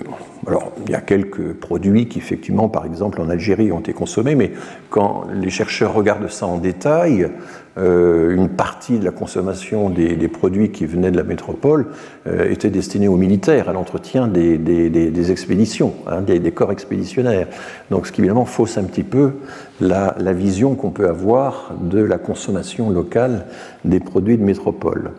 alors, 0.46 0.72
il 0.85 0.90
y 0.90 0.94
a 0.94 1.00
quelques 1.00 1.55
produits 1.55 2.09
qui, 2.09 2.18
effectivement, 2.18 2.68
par 2.68 2.87
exemple, 2.87 3.20
en 3.20 3.28
Algérie, 3.28 3.72
ont 3.72 3.81
été 3.81 3.92
consommés, 3.92 4.35
mais 4.35 4.52
quand 4.90 5.24
les 5.35 5.50
chercheurs 5.50 5.94
regardent 5.94 6.31
ça 6.31 6.46
en 6.46 6.59
détail, 6.59 7.24
euh, 7.24 7.28
une 7.76 8.48
partie 8.48 8.98
de 8.98 9.04
la 9.04 9.11
consommation 9.11 9.88
des, 9.88 10.28
produits 10.28 10.70
qui 10.70 10.85
venaient 10.85 11.11
de 11.11 11.16
la 11.16 11.22
métropole 11.22 11.87
euh, 12.26 12.50
était 12.50 12.70
destinée 12.70 13.08
aux 13.08 13.16
militaires, 13.16 13.68
à 13.68 13.72
l'entretien 13.72 14.28
des, 14.28 15.30
expéditions, 15.30 15.94
hein, 16.06 16.20
des, 16.20 16.52
corps 16.52 16.72
expéditionnaires. 16.72 17.48
Donc, 17.90 18.06
ce 18.06 18.12
qui 18.12 18.20
évidemment 18.20 18.44
fausse 18.44 18.76
un 18.76 18.85
petit 18.85 19.04
peu 19.04 19.32
la, 19.80 20.14
la 20.18 20.32
vision 20.32 20.74
qu'on 20.74 20.90
peut 20.90 21.08
avoir 21.08 21.72
de 21.80 22.02
la 22.02 22.18
consommation 22.18 22.90
locale 22.90 23.46
des 23.85 24.00
produits 24.00 24.37
de 24.37 24.44
métropole. 24.44 25.12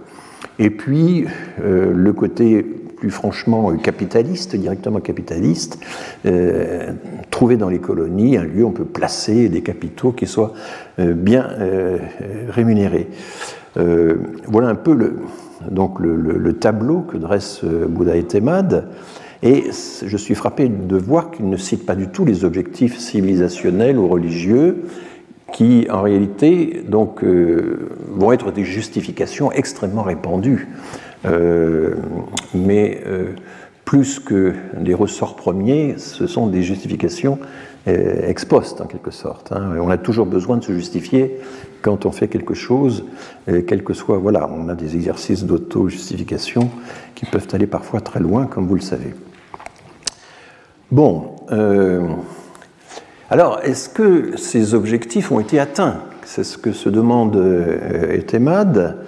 Et 0.60 0.70
puis, 0.70 1.26
le 1.64 2.14
côté 2.14 2.83
franchement 3.10 3.76
capitaliste, 3.78 4.56
directement 4.56 5.00
capitaliste, 5.00 5.80
euh, 6.26 6.92
trouver 7.32 7.58
dans 7.58 7.70
les 7.70 7.80
colonies 7.80 8.38
un 8.38 8.44
lieu 8.44 8.64
où 8.64 8.68
on 8.68 8.72
peut 8.72 8.86
placer 8.86 9.50
des 9.50 9.62
capitaux 9.62 10.12
qui 10.12 10.28
soient 10.28 10.54
euh, 11.00 11.14
bien 11.14 11.48
euh, 11.60 11.98
rémunérés. 12.50 13.08
voilà 13.76 14.70
un 14.70 14.76
peu 14.76 14.94
le, 14.94 15.16
donc 15.70 16.00
le, 16.00 16.54
tableau 16.54 17.02
que 17.02 17.18
dresse 17.18 17.64
Bouddha 17.64 18.16
et 18.16 18.24
Temad. 18.24 18.88
Et 19.42 19.66
je 20.06 20.18
suis 20.18 20.36
frappé 20.36 20.70
de 20.70 20.96
voir 20.96 21.32
qu'il 21.32 21.50
ne 21.50 21.58
cite 21.58 21.86
pas 21.86 21.96
du 21.96 22.08
tout 22.08 22.24
les 22.24 22.46
objectifs 22.46 22.98
civilisationnels 22.98 23.98
ou 23.98 24.08
religieux 24.08 24.86
qui, 25.52 25.88
en 25.92 26.02
réalité, 26.02 26.84
donc, 26.88 27.24
vont 27.24 28.32
être 28.32 28.52
des 28.52 28.64
justifications 28.64 29.52
extrêmement 29.52 30.04
répandues 30.04 30.70
euh, 30.70 31.13
mais 31.26 33.02
euh, 33.06 33.34
plus 33.86 34.20
que 34.20 34.54
des 34.78 34.94
ressorts 34.94 35.36
premiers, 35.36 35.96
ce 35.98 36.28
sont 36.28 36.48
des 36.48 36.64
justifications 36.64 37.40
euh, 37.88 38.30
ex 38.30 38.46
post 38.46 38.82
en 38.82 38.86
quelque 38.86 39.12
sorte. 39.12 39.52
Hein. 39.52 39.76
On 39.80 39.90
a 39.90 39.98
toujours 39.98 40.26
besoin 40.26 40.58
de 40.58 40.64
se 40.64 40.74
justifier 40.74 41.40
quand 41.82 42.06
on 42.06 42.12
fait 42.12 42.30
quelque 42.30 42.54
chose, 42.54 43.04
quel 43.46 43.84
que 43.84 43.94
soit. 43.94 44.18
Voilà, 44.18 44.50
on 44.50 44.70
a 44.70 44.74
des 44.76 44.96
exercices 44.96 45.44
d'auto-justification 45.44 46.70
qui 47.14 47.26
peuvent 47.26 47.50
aller 47.52 47.68
parfois 47.68 48.00
très 48.00 48.22
loin, 48.22 48.46
comme 48.46 48.68
vous 48.68 48.76
le 48.76 48.82
savez. 48.82 49.14
Bon, 50.92 51.36
alors 53.30 53.60
est-ce 53.64 53.90
que 53.90 54.38
ces 54.38 54.74
objectifs 54.74 55.30
ont 55.34 55.42
été 55.42 55.60
atteints? 55.60 56.00
C'est 56.24 56.46
ce 56.46 56.58
que 56.58 56.72
se 56.72 56.88
demande 56.88 57.36
Etemad. 58.12 59.04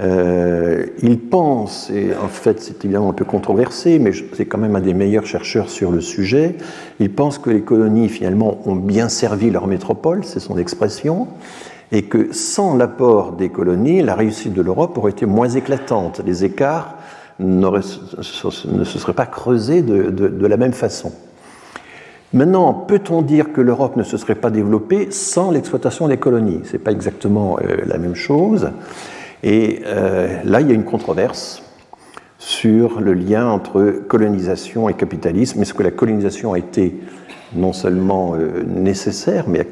Euh, 0.00 0.86
il 1.02 1.18
pense, 1.18 1.90
et 1.90 2.10
en 2.22 2.28
fait 2.28 2.60
c'est 2.60 2.84
évidemment 2.84 3.10
un 3.10 3.14
peu 3.14 3.24
controversé, 3.24 3.98
mais 3.98 4.12
c'est 4.34 4.46
quand 4.46 4.58
même 4.58 4.76
un 4.76 4.80
des 4.80 4.94
meilleurs 4.94 5.26
chercheurs 5.26 5.68
sur 5.68 5.90
le 5.90 6.00
sujet, 6.00 6.54
il 7.00 7.12
pense 7.12 7.38
que 7.38 7.50
les 7.50 7.62
colonies 7.62 8.08
finalement 8.08 8.60
ont 8.64 8.76
bien 8.76 9.08
servi 9.08 9.50
leur 9.50 9.66
métropole, 9.66 10.24
c'est 10.24 10.38
son 10.38 10.56
expression, 10.56 11.26
et 11.90 12.02
que 12.02 12.32
sans 12.32 12.76
l'apport 12.76 13.32
des 13.32 13.48
colonies, 13.48 14.02
la 14.02 14.14
réussite 14.14 14.52
de 14.52 14.62
l'Europe 14.62 14.96
aurait 14.98 15.12
été 15.12 15.26
moins 15.26 15.48
éclatante. 15.48 16.20
Les 16.24 16.44
écarts 16.44 16.96
ne 17.40 17.80
se 17.80 18.98
seraient 18.98 19.14
pas 19.14 19.26
creusés 19.26 19.82
de, 19.82 20.46
la 20.46 20.56
même 20.56 20.74
façon. 20.74 21.12
Maintenant, 22.34 22.74
peut-on 22.74 23.22
dire 23.22 23.52
que 23.54 23.62
l'Europe 23.62 23.96
ne 23.96 24.02
se 24.02 24.18
serait 24.18 24.34
pas 24.34 24.50
développée 24.50 25.10
sans 25.10 25.50
l'exploitation 25.50 26.08
des 26.08 26.18
colonies? 26.18 26.60
Ce 26.64 26.74
n'est 26.74 26.78
pas 26.78 26.92
exactement 26.92 27.58
euh, 27.62 27.78
la 27.86 27.96
même 27.96 28.14
chose. 28.14 28.68
Et 29.42 29.80
euh, 29.86 30.42
là, 30.44 30.60
il 30.60 30.68
y 30.68 30.70
a 30.70 30.74
une 30.74 30.84
controverse 30.84 31.62
sur 32.38 33.00
le 33.00 33.14
lien 33.14 33.48
entre 33.48 34.02
colonisation 34.08 34.88
et 34.88 34.94
capitalisme. 34.94 35.60
Est-ce 35.60 35.74
que 35.74 35.82
la 35.82 35.90
colonisation 35.90 36.52
a 36.52 36.58
été 36.58 36.94
non 37.54 37.72
seulement 37.72 38.34
euh, 38.34 38.62
nécessaire, 38.62 39.48
mais 39.48 39.66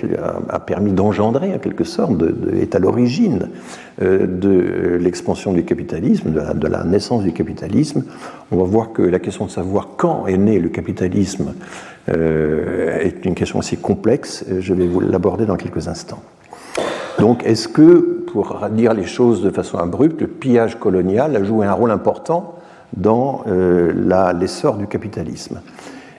a, 0.48 0.60
permis 0.60 0.92
d'engendrer, 0.92 1.54
en 1.54 1.58
quelque 1.58 1.84
sorte, 1.84 2.12
est 2.58 2.74
à 2.74 2.78
l'origine 2.78 3.50
euh, 4.00 4.26
de 4.26 4.96
l'expansion 4.98 5.52
du 5.52 5.64
capitalisme, 5.64 6.30
de 6.30 6.38
la, 6.38 6.54
de 6.54 6.66
la, 6.66 6.84
naissance 6.84 7.22
du 7.22 7.32
capitalisme? 7.32 8.04
On 8.50 8.56
va 8.56 8.64
voir 8.64 8.92
que 8.92 9.02
la 9.02 9.18
question 9.18 9.44
de 9.44 9.50
savoir 9.50 9.90
quand 9.96 10.26
est 10.26 10.38
né 10.38 10.58
le 10.58 10.70
capitalisme 10.70 11.54
est 12.08 13.24
une 13.24 13.34
question 13.34 13.58
assez 13.58 13.76
complexe. 13.76 14.44
Je 14.60 14.74
vais 14.74 14.86
vous 14.86 15.00
l'aborder 15.00 15.44
dans 15.44 15.56
quelques 15.56 15.88
instants. 15.88 16.22
Donc, 17.18 17.44
est-ce 17.44 17.68
que, 17.68 18.24
pour 18.30 18.58
dire 18.70 18.94
les 18.94 19.04
choses 19.04 19.42
de 19.42 19.50
façon 19.50 19.78
abrupte, 19.78 20.20
le 20.20 20.26
pillage 20.26 20.78
colonial 20.78 21.34
a 21.36 21.44
joué 21.44 21.66
un 21.66 21.72
rôle 21.72 21.90
important 21.90 22.54
dans 22.96 23.42
euh, 23.46 24.32
l'essor 24.38 24.76
du 24.76 24.86
capitalisme? 24.86 25.60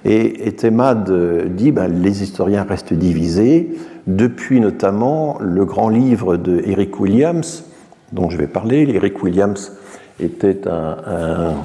Et, 0.06 0.52
Temad 0.54 1.12
dit 1.56 1.72
ben, 1.72 1.88
les 1.88 2.24
historiens 2.24 2.64
restent 2.64 2.94
divisés, 2.94 3.76
depuis 4.08 4.60
notamment 4.60 5.38
le 5.42 5.66
grand 5.66 5.90
livre 5.90 6.38
de 6.38 6.62
Eric 6.66 7.00
Williams, 7.00 7.66
dont 8.14 8.30
je 8.30 8.38
vais 8.38 8.48
parler. 8.48 8.88
Eric 8.94 9.22
Williams 9.22 9.74
était 10.20 10.68
un 10.68 11.56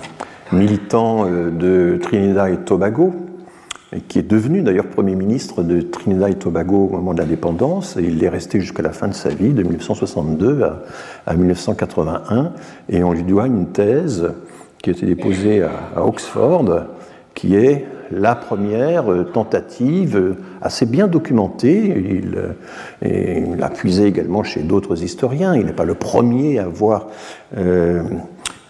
militant 0.53 1.27
euh, 1.27 1.51
de 1.51 1.99
Trinidad 2.01 2.53
et 2.53 2.57
Tobago, 2.59 3.13
qui 4.09 4.19
est 4.19 4.29
devenu 4.29 4.63
d'ailleurs 4.63 4.87
Premier 4.87 5.15
ministre 5.15 5.63
de 5.63 5.81
Trinidad 5.83 6.31
et 6.31 6.35
Tobago 6.35 6.87
au 6.87 6.97
moment 6.97 7.15
de 7.15 7.21
l'indépendance, 7.21 7.97
et 7.97 8.03
il 8.03 8.23
est 8.25 8.29
resté 8.29 8.61
jusqu'à 8.61 8.83
la 8.83 8.93
fin 8.93 9.09
de 9.09 9.15
sa 9.15 9.29
vie, 9.29 9.53
de 9.53 9.63
1962 9.63 10.63
à, 11.27 11.35
1981, 11.35 12.53
et 12.89 13.05
on 13.05 13.13
lui 13.13 13.23
doit 13.23 13.47
une 13.47 13.67
thèse 13.67 14.33
qui 14.83 14.91
a 14.91 14.93
été 14.93 15.07
déposée 15.07 15.63
à, 15.63 16.05
Oxford, 16.05 16.87
qui 17.35 17.55
est 17.55 17.87
la 18.11 18.35
première 18.35 19.05
tentative 19.33 20.37
assez 20.61 20.85
bien 20.85 21.07
documentée. 21.07 22.23
Il, 23.03 23.59
l'a 23.59 23.71
puisé 23.71 24.07
également 24.07 24.43
chez 24.43 24.61
d'autres 24.61 25.03
historiens. 25.03 25.55
Il 25.55 25.65
n'est 25.65 25.73
pas 25.73 25.85
le 25.85 25.95
premier 25.95 26.59
à 26.59 26.65
avoir 26.65 27.09
euh, 27.57 28.03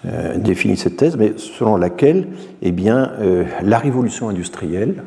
euh, 0.04 0.36
défini 0.36 0.76
cette 0.76 0.96
thèse, 0.96 1.16
mais 1.16 1.34
selon 1.36 1.76
laquelle 1.76 2.26
eh 2.60 2.72
bien, 2.72 3.12
euh, 3.20 3.44
la 3.62 3.78
révolution 3.78 4.28
industrielle, 4.28 5.04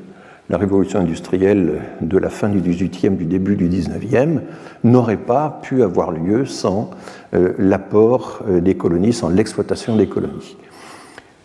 la 0.50 0.58
révolution 0.58 1.00
industrielle 1.00 1.82
de 2.00 2.18
la 2.18 2.30
fin 2.30 2.48
du 2.48 2.62
XVIIIe, 2.62 3.18
du 3.18 3.26
début 3.26 3.58
du 3.58 3.68
XIXe, 3.68 4.42
n'aurait 4.86 5.18
pas 5.18 5.60
pu 5.64 5.84
avoir 5.84 6.12
lieu 6.12 6.46
sans 6.46 6.92
euh, 7.34 7.54
l'apport 7.58 8.44
des 8.48 8.76
colonies, 8.76 9.12
sans 9.12 9.28
l'exploitation 9.28 9.98
des 9.98 10.08
colonies. 10.08 10.56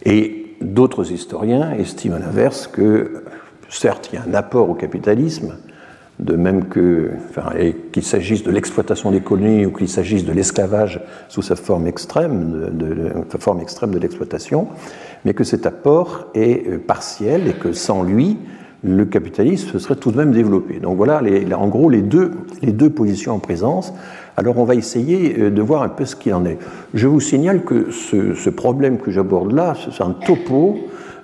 Et 0.05 0.55
d'autres 0.61 1.11
historiens 1.11 1.73
estiment 1.73 2.17
à 2.17 2.21
l'inverse 2.21 2.69
que, 2.69 3.25
certes, 3.69 4.11
il 4.13 4.17
y 4.17 4.19
a 4.19 4.25
un 4.31 4.35
apport 4.35 4.71
au 4.71 4.75
capitalisme, 4.75 5.57
de 6.21 6.37
même 6.37 6.67
que, 6.67 7.11
qu'il 7.93 8.03
s'agisse 8.03 8.43
de 8.43 8.51
l'exploitation 8.51 9.11
des 9.11 9.21
colonies 9.21 9.67
ou 9.67 9.73
qu'il 9.73 9.89
s'agisse 9.89 10.25
de 10.25 10.33
l'esclavage 10.33 11.01
sous 11.29 11.43
sa 11.43 11.57
forme 11.57 11.87
extrême, 11.87 12.69
de, 12.73 13.13
forme 13.39 13.61
extrême 13.61 13.91
de 13.91 13.99
l'exploitation, 13.99 14.69
mais 15.25 15.35
que 15.35 15.45
cet 15.45 15.67
apport 15.67 16.27
est 16.35 16.69
euh, 16.69 16.79
partiel 16.79 17.49
et 17.49 17.53
que 17.53 17.73
sans 17.73 18.03
lui, 18.03 18.37
le 18.83 19.05
capitalisme 19.05 19.71
se 19.71 19.79
serait 19.79 19.97
tout 19.97 20.11
de 20.11 20.17
même 20.17 20.33
développé. 20.33 20.79
Donc 20.79 20.97
voilà, 20.97 21.23
en 21.57 21.69
gros, 21.69 21.91
les 21.91 22.03
deux, 22.03 22.33
les 22.63 22.73
deux 22.73 22.91
positions 22.91 23.33
en 23.33 23.39
présence. 23.39 23.93
Alors 24.37 24.59
on 24.59 24.65
va 24.65 24.75
essayer 24.75 25.39
euh, 25.39 25.51
de 25.51 25.63
voir 25.63 25.83
un 25.83 25.89
peu 25.89 26.05
ce 26.05 26.17
qu'il 26.17 26.35
en 26.35 26.45
est. 26.45 26.59
Je 26.93 27.07
vous 27.07 27.21
signale 27.21 27.63
que 27.65 27.91
ce 27.91 28.51
problème 28.51 28.99
que 28.99 29.11
j'aborde 29.11 29.53
là, 29.53 29.75
c'est 29.75 30.03
un 30.03 30.13
topo 30.13 30.79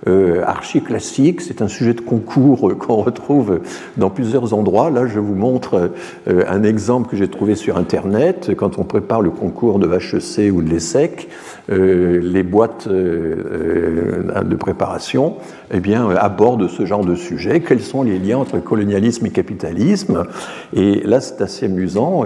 euh, 0.09 0.43
archi-classique. 0.45 1.41
C'est 1.41 1.63
un 1.63 1.69
sujet 1.69 1.95
de 1.95 2.01
concours 2.01 2.71
euh, 2.71 2.75
qu'on 2.75 2.97
retrouve 2.97 3.61
dans 3.97 4.11
plusieurs 4.11 4.55
endroits. 4.55 4.89
Là, 4.91 5.07
je 5.07 5.19
vous 5.19 5.35
montre 5.35 5.91
euh, 6.29 6.45
un 6.49 6.63
exemple 6.63 7.11
que 7.11 7.17
j'ai 7.17 7.29
trouvé 7.29 7.55
sur 7.57 7.77
Internet. 7.77 8.53
Quand 8.57 8.79
on 8.79 8.85
prépare 8.85 9.21
le 9.21 9.31
concours 9.31 9.79
de 9.79 9.87
HEC 9.93 10.53
ou 10.53 10.63
de 10.63 10.71
l'ESSEC, 10.71 11.29
les 11.69 12.43
boîtes 12.43 12.89
de 12.89 14.57
préparation 14.57 15.35
eh 15.73 15.81
bien, 15.81 16.09
abordent 16.11 16.69
ce 16.69 16.87
genre 16.87 17.05
de 17.05 17.15
sujet. 17.15 17.61
Quels 17.61 17.81
sont 17.81 18.03
les 18.03 18.19
liens 18.19 18.39
entre 18.39 18.59
colonialisme 18.59 19.27
et 19.27 19.31
capitalisme? 19.31 20.25
Et 20.73 21.01
là, 21.05 21.21
c'est 21.21 21.41
assez 21.41 21.67
amusant. 21.67 22.25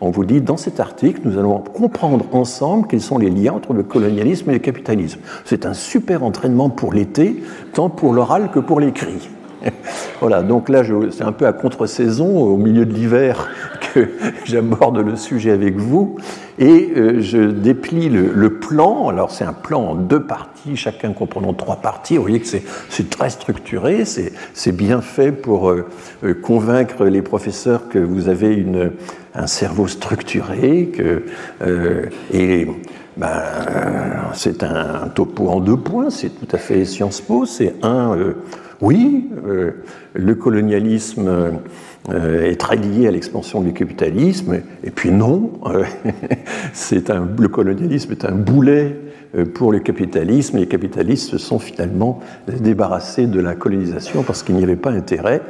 On 0.00 0.10
vous 0.10 0.24
dit, 0.24 0.40
dans 0.40 0.56
cet 0.56 0.78
article, 0.78 1.22
nous 1.24 1.38
allons 1.38 1.58
comprendre 1.58 2.26
ensemble 2.32 2.86
quels 2.86 3.00
sont 3.00 3.18
les 3.18 3.30
liens 3.30 3.54
entre 3.54 3.72
le 3.72 3.82
colonialisme 3.82 4.50
et 4.50 4.54
le 4.54 4.58
capitalisme. 4.58 5.20
C'est 5.44 5.66
un 5.66 5.74
super 5.74 6.22
entraînement 6.22 6.68
pour 6.68 6.92
l'été 6.92 7.42
tant 7.72 7.88
pour 7.88 8.12
l'oral 8.12 8.50
que 8.50 8.58
pour 8.58 8.78
l'écrit. 8.78 9.30
Voilà, 10.20 10.42
donc 10.42 10.68
là, 10.68 10.82
c'est 11.10 11.24
un 11.24 11.32
peu 11.32 11.48
à 11.48 11.52
contre-saison, 11.52 12.38
au 12.38 12.56
milieu 12.56 12.86
de 12.86 12.92
l'hiver, 12.92 13.50
que 13.92 14.08
j'aborde 14.44 14.98
le 14.98 15.16
sujet 15.16 15.50
avec 15.50 15.76
vous. 15.76 16.16
Et 16.58 16.92
euh, 16.96 17.20
je 17.20 17.38
déplie 17.38 18.08
le, 18.08 18.58
plan. 18.58 19.08
Alors, 19.08 19.32
c'est 19.32 19.44
un 19.44 19.52
plan 19.52 19.80
en 19.80 19.94
deux 19.96 20.22
parties, 20.22 20.76
chacun 20.76 21.12
comprenant 21.12 21.54
trois 21.54 21.76
parties. 21.76 22.16
Vous 22.16 22.22
voyez 22.22 22.40
que 22.40 22.46
c'est 22.46 23.10
très 23.10 23.30
structuré, 23.30 24.04
c'est 24.04 24.72
bien 24.72 25.00
fait 25.00 25.32
pour 25.32 25.70
euh, 25.70 25.88
euh, 26.22 26.34
convaincre 26.34 27.06
les 27.06 27.22
professeurs 27.22 27.88
que 27.88 27.98
vous 27.98 28.28
avez 28.28 28.64
un 29.34 29.46
cerveau 29.48 29.88
structuré. 29.88 30.92
Et 32.32 32.68
ben, 33.16 33.28
c'est 34.34 34.62
un 34.62 35.08
topo 35.14 35.48
en 35.48 35.60
deux 35.60 35.76
points, 35.76 36.10
c'est 36.10 36.28
tout 36.28 36.54
à 36.54 36.58
fait 36.58 36.84
Sciences 36.84 37.20
Po. 37.20 37.44
C'est 37.44 37.74
un, 37.82 38.16
oui, 38.82 39.30
le 40.14 40.34
colonialisme 40.34 41.60
est 42.10 42.60
très 42.60 42.76
lié 42.76 43.06
à 43.06 43.10
l'expansion 43.10 43.62
du 43.62 43.72
capitalisme, 43.72 44.60
et 44.84 44.90
puis 44.90 45.10
non, 45.10 45.52
c'est 46.72 47.08
un, 47.08 47.28
le 47.38 47.48
colonialisme 47.48 48.12
est 48.12 48.24
un 48.24 48.32
boulet 48.32 48.96
pour 49.54 49.72
le 49.72 49.78
capitalisme, 49.78 50.56
et 50.56 50.60
les 50.60 50.68
capitalistes 50.68 51.30
se 51.30 51.38
sont 51.38 51.58
finalement 51.58 52.20
débarrassés 52.48 53.26
de 53.26 53.40
la 53.40 53.54
colonisation 53.54 54.24
parce 54.24 54.42
qu'il 54.42 54.56
n'y 54.56 54.64
avait 54.64 54.76
pas 54.76 54.90
intérêt. 54.90 55.42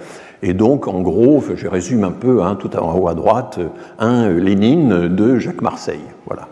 Et 0.43 0.55
donc, 0.55 0.89
en 0.89 1.01
gros, 1.01 1.43
je 1.55 1.69
résume 1.69 2.03
un 2.03 2.11
peu, 2.11 2.43
hein, 2.43 2.57
tout 2.59 2.77
en 2.77 2.99
haut 2.99 3.09
à 3.09 3.15
droite, 3.15 3.61
un 3.99 4.29
Lénine 4.29 5.09
de 5.09 5.39
Jacques 5.39 5.63
Marseille. 5.63 6.01
Voilà. 6.27 6.49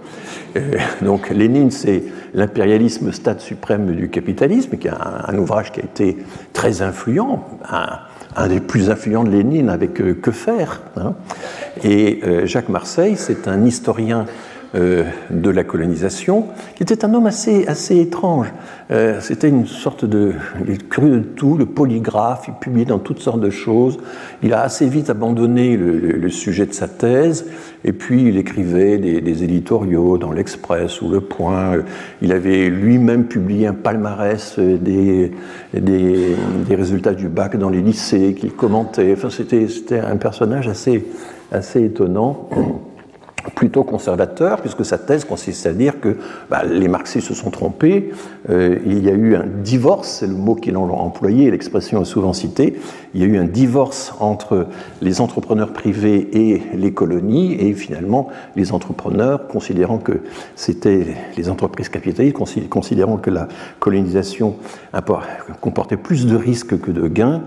donc, 1.02 1.30
Lénine, 1.30 1.72
c'est 1.72 2.04
l'impérialisme 2.34 3.12
stade 3.12 3.40
suprême 3.40 3.94
du 3.94 4.08
capitalisme, 4.08 4.76
qui 4.76 4.86
est 4.86 4.92
un, 4.92 5.36
ouvrage 5.38 5.72
qui 5.72 5.80
a 5.80 5.84
été 5.84 6.18
très 6.52 6.82
influent, 6.82 7.44
un, 8.36 8.48
des 8.48 8.60
plus 8.60 8.90
influents 8.90 9.24
de 9.24 9.30
Lénine 9.30 9.68
avec 9.68 10.00
euh, 10.00 10.14
Que 10.14 10.30
faire. 10.30 10.82
Hein. 10.96 11.14
Et 11.82 12.20
euh, 12.24 12.46
Jacques 12.46 12.68
Marseille, 12.68 13.14
c'est 13.16 13.48
un 13.48 13.64
historien 13.64 14.26
euh, 14.76 15.02
de 15.30 15.50
la 15.50 15.64
colonisation, 15.64 16.46
qui 16.76 16.84
était 16.84 17.04
un 17.04 17.12
homme 17.12 17.26
assez, 17.26 17.66
assez 17.66 17.98
étrange. 17.98 18.52
Euh, 18.92 19.18
c'était 19.20 19.48
une 19.48 19.66
sorte 19.66 20.04
de. 20.04 20.34
Il 20.68 20.86
cru 20.86 21.10
de 21.10 21.18
tout, 21.18 21.56
le 21.56 21.66
polygraphe, 21.66 22.44
il 22.46 22.54
publiait 22.54 22.84
dans 22.84 23.00
toutes 23.00 23.18
sortes 23.18 23.40
de 23.40 23.50
choses. 23.50 23.98
Il 24.44 24.52
a 24.52 24.62
assez 24.62 24.86
vite 24.86 25.10
abandonné 25.10 25.76
le, 25.76 26.28
sujet 26.30 26.66
de 26.66 26.72
sa 26.72 26.86
thèse, 26.86 27.46
et 27.84 27.92
puis 27.92 28.28
il 28.28 28.36
écrivait 28.36 28.98
des, 28.98 29.42
éditoriaux 29.42 30.18
dans 30.18 30.30
l'Express 30.30 31.02
ou 31.02 31.08
Le 31.08 31.20
Point. 31.20 31.78
Il 32.22 32.30
avait 32.30 32.68
lui-même 32.68 33.24
publié 33.24 33.66
un 33.66 33.74
palmarès 33.74 34.56
des, 34.56 35.32
des, 35.74 36.36
des, 36.68 36.74
résultats 36.76 37.14
du 37.14 37.28
bac 37.28 37.56
dans 37.56 37.70
les 37.70 37.80
lycées 37.80 38.34
qu'il 38.38 38.52
commentait. 38.52 39.14
Enfin, 39.16 39.30
c'était 39.30 39.98
un 39.98 40.16
personnage 40.16 40.68
assez, 40.68 41.04
assez 41.50 41.82
étonnant 41.82 42.48
plutôt 43.54 43.84
conservateur, 43.84 44.60
puisque 44.60 44.84
sa 44.84 44.98
thèse 44.98 45.24
consiste 45.24 45.66
à 45.66 45.72
dire 45.72 46.00
que 46.00 46.16
bah, 46.50 46.62
les 46.64 46.88
marxistes 46.88 47.28
se 47.28 47.34
sont 47.34 47.50
trompés, 47.50 48.10
euh, 48.48 48.78
il 48.86 49.04
y 49.04 49.08
a 49.08 49.12
eu 49.12 49.34
un 49.34 49.46
divorce, 49.46 50.18
c'est 50.20 50.26
le 50.26 50.34
mot 50.34 50.54
qu'il 50.54 50.76
a 50.76 50.78
employé, 50.78 51.50
l'expression 51.50 52.02
est 52.02 52.06
souvent 52.06 52.32
citée, 52.32 52.78
il 53.14 53.20
y 53.20 53.24
a 53.24 53.26
eu 53.26 53.38
un 53.38 53.44
divorce 53.44 54.14
entre 54.20 54.66
les 55.02 55.20
entrepreneurs 55.20 55.72
privés 55.72 56.28
et 56.32 56.62
les 56.74 56.92
colonies, 56.92 57.54
et 57.54 57.72
finalement 57.72 58.28
les 58.56 58.72
entrepreneurs, 58.72 59.48
considérant 59.48 59.98
que 59.98 60.20
c'était 60.54 61.06
les 61.36 61.48
entreprises 61.48 61.88
capitalistes, 61.88 62.36
considérant 62.68 63.16
que 63.16 63.30
la 63.30 63.48
colonisation 63.78 64.56
comportait 65.60 65.96
plus 65.96 66.26
de 66.26 66.36
risques 66.36 66.80
que 66.80 66.90
de 66.90 67.08
gains, 67.08 67.42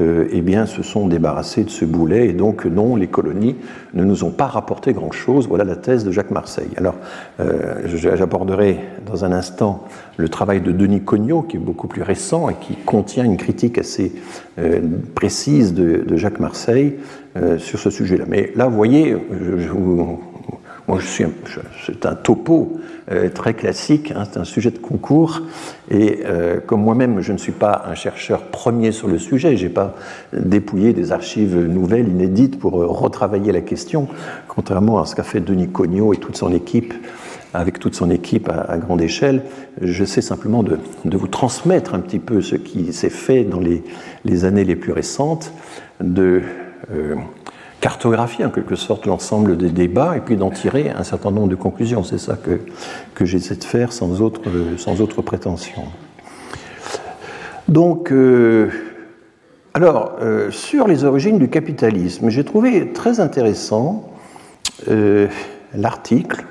eh 0.00 0.40
bien, 0.40 0.66
se 0.66 0.82
sont 0.82 1.08
débarrassés 1.08 1.64
de 1.64 1.70
ce 1.70 1.84
boulet 1.84 2.28
et 2.28 2.32
donc 2.32 2.64
non, 2.64 2.96
les 2.96 3.06
colonies 3.06 3.56
ne 3.94 4.04
nous 4.04 4.24
ont 4.24 4.30
pas 4.30 4.46
rapporté 4.46 4.92
grand-chose. 4.92 5.48
Voilà 5.48 5.64
la 5.64 5.76
thèse 5.76 6.04
de 6.04 6.10
Jacques 6.10 6.30
Marseille. 6.30 6.70
Alors, 6.76 6.94
euh, 7.40 7.86
j'aborderai 7.86 8.78
dans 9.06 9.24
un 9.24 9.32
instant 9.32 9.84
le 10.16 10.28
travail 10.28 10.60
de 10.60 10.72
Denis 10.72 11.02
Cognot, 11.02 11.42
qui 11.42 11.56
est 11.56 11.60
beaucoup 11.60 11.88
plus 11.88 12.02
récent 12.02 12.48
et 12.48 12.54
qui 12.54 12.74
contient 12.76 13.24
une 13.24 13.36
critique 13.36 13.78
assez 13.78 14.12
euh, 14.58 14.80
précise 15.14 15.74
de, 15.74 16.04
Jacques 16.16 16.40
Marseille 16.40 16.96
sur 17.58 17.78
ce 17.78 17.90
sujet-là. 17.90 18.24
Mais 18.26 18.50
là, 18.56 18.66
vous 18.66 18.74
voyez, 18.74 19.16
moi, 20.88 20.98
je 21.00 21.06
suis, 21.06 21.24
c'est 21.86 22.06
un 22.06 22.14
topo 22.14 22.80
euh, 23.10 23.30
très 23.30 23.54
classique, 23.54 24.12
hein, 24.14 24.24
c'est 24.30 24.38
un 24.38 24.44
sujet 24.44 24.70
de 24.70 24.78
concours, 24.78 25.40
et 25.90 26.20
euh, 26.26 26.60
comme 26.60 26.82
moi-même, 26.82 27.20
je 27.20 27.32
ne 27.32 27.38
suis 27.38 27.52
pas 27.52 27.84
un 27.86 27.94
chercheur 27.94 28.42
premier 28.42 28.92
sur 28.92 29.08
le 29.08 29.18
sujet, 29.18 29.56
je 29.56 29.66
n'ai 29.66 29.72
pas 29.72 29.94
dépouillé 30.34 30.92
des 30.92 31.10
archives 31.10 31.58
nouvelles, 31.58 32.08
inédites, 32.08 32.58
pour 32.58 32.82
euh, 32.82 32.86
retravailler 32.86 33.50
la 33.50 33.62
question, 33.62 34.08
contrairement 34.46 35.00
à 35.00 35.06
ce 35.06 35.14
qu'a 35.14 35.22
fait 35.22 35.40
Denis 35.40 35.68
Cognot 35.68 36.12
et 36.12 36.18
toute 36.18 36.36
son 36.36 36.52
équipe 36.52 36.92
avec 37.54 37.78
toute 37.78 37.94
son 37.94 38.10
équipe 38.10 38.50
à, 38.50 38.76
grande 38.76 39.00
échelle. 39.00 39.42
Je 39.80 40.04
sais 40.04 40.20
simplement 40.20 40.62
de, 40.62 40.78
vous 41.06 41.28
transmettre 41.28 41.94
un 41.94 42.00
petit 42.00 42.18
peu 42.18 42.42
ce 42.42 42.56
qui 42.56 42.92
s'est 42.92 43.08
fait 43.08 43.44
dans 43.44 43.58
les, 43.58 43.82
les, 44.26 44.44
années 44.44 44.64
les 44.64 44.76
plus 44.76 44.92
récentes, 44.92 45.50
de 46.02 46.42
cartographier 47.80 48.44
en 48.44 48.50
quelque 48.50 48.76
sorte 48.76 49.06
l'ensemble 49.06 49.56
des 49.56 49.70
débats 49.70 50.16
et 50.16 50.20
puis 50.20 50.36
d'en 50.36 50.50
tirer 50.50 50.90
un 50.90 51.04
certain 51.04 51.30
nombre 51.30 51.48
de 51.48 51.54
conclusions. 51.54 52.02
C'est 52.02 52.18
ça 52.18 52.36
que, 52.36 52.60
que 53.14 53.24
j'essaie 53.24 53.56
de 53.56 53.64
faire 53.64 53.92
sans 53.92 54.20
autre, 54.20 54.40
autre 55.00 55.22
prétention. 55.22 55.82
Donc, 57.68 58.10
euh, 58.12 58.70
alors, 59.74 60.16
euh, 60.20 60.50
sur 60.50 60.88
les 60.88 61.04
origines 61.04 61.38
du 61.38 61.48
capitalisme, 61.48 62.30
j'ai 62.30 62.44
trouvé 62.44 62.92
très 62.92 63.20
intéressant 63.20 64.10
euh, 64.88 65.28
l'article 65.74 66.44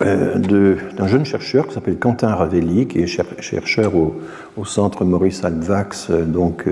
d'un 0.00 1.06
jeune 1.06 1.24
chercheur 1.24 1.68
qui 1.68 1.74
s'appelle 1.74 1.96
Quentin 1.96 2.34
Ravelli, 2.34 2.88
qui 2.88 3.02
est 3.02 3.06
chercheur 3.06 3.92
au, 3.94 4.64
centre 4.64 5.04
Maurice 5.04 5.44
Alvax, 5.44 6.10
donc 6.10 6.66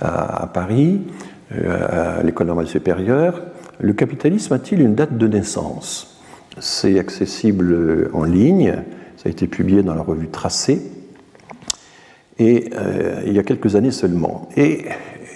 à, 0.00 0.48
Paris, 0.52 1.00
euh, 1.00 1.37
à 1.50 2.22
l'école 2.22 2.46
normale 2.48 2.66
supérieure, 2.66 3.42
le 3.80 3.92
capitalisme 3.92 4.52
a-t-il 4.52 4.80
une 4.80 4.94
date 4.94 5.16
de 5.16 5.26
naissance? 5.26 6.20
C'est 6.58 6.98
accessible 6.98 8.10
en 8.12 8.24
ligne, 8.24 8.74
ça 9.16 9.28
a 9.28 9.30
été 9.30 9.46
publié 9.46 9.82
dans 9.82 9.94
la 9.94 10.02
revue 10.02 10.28
Tracé, 10.28 10.82
et 12.38 12.70
euh, 12.76 13.22
il 13.26 13.32
y 13.32 13.38
a 13.38 13.42
quelques 13.42 13.76
années 13.76 13.90
seulement. 13.90 14.48
Et 14.56 14.84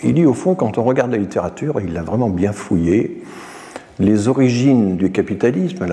il 0.05 0.15
dit 0.15 0.27
au 0.27 0.35
fond, 0.35 0.55
quand 0.55 0.79
on 0.79 0.85
regarde 0.85 1.11
la 1.11 1.19
littérature, 1.19 1.81
il 1.81 1.93
l'a 1.93 2.03
vraiment 2.03 2.29
bien 2.29 2.53
fouillé, 2.53 3.23
les 3.99 4.29
origines 4.29 4.97
du 4.97 5.13
capitalisme, 5.13 5.87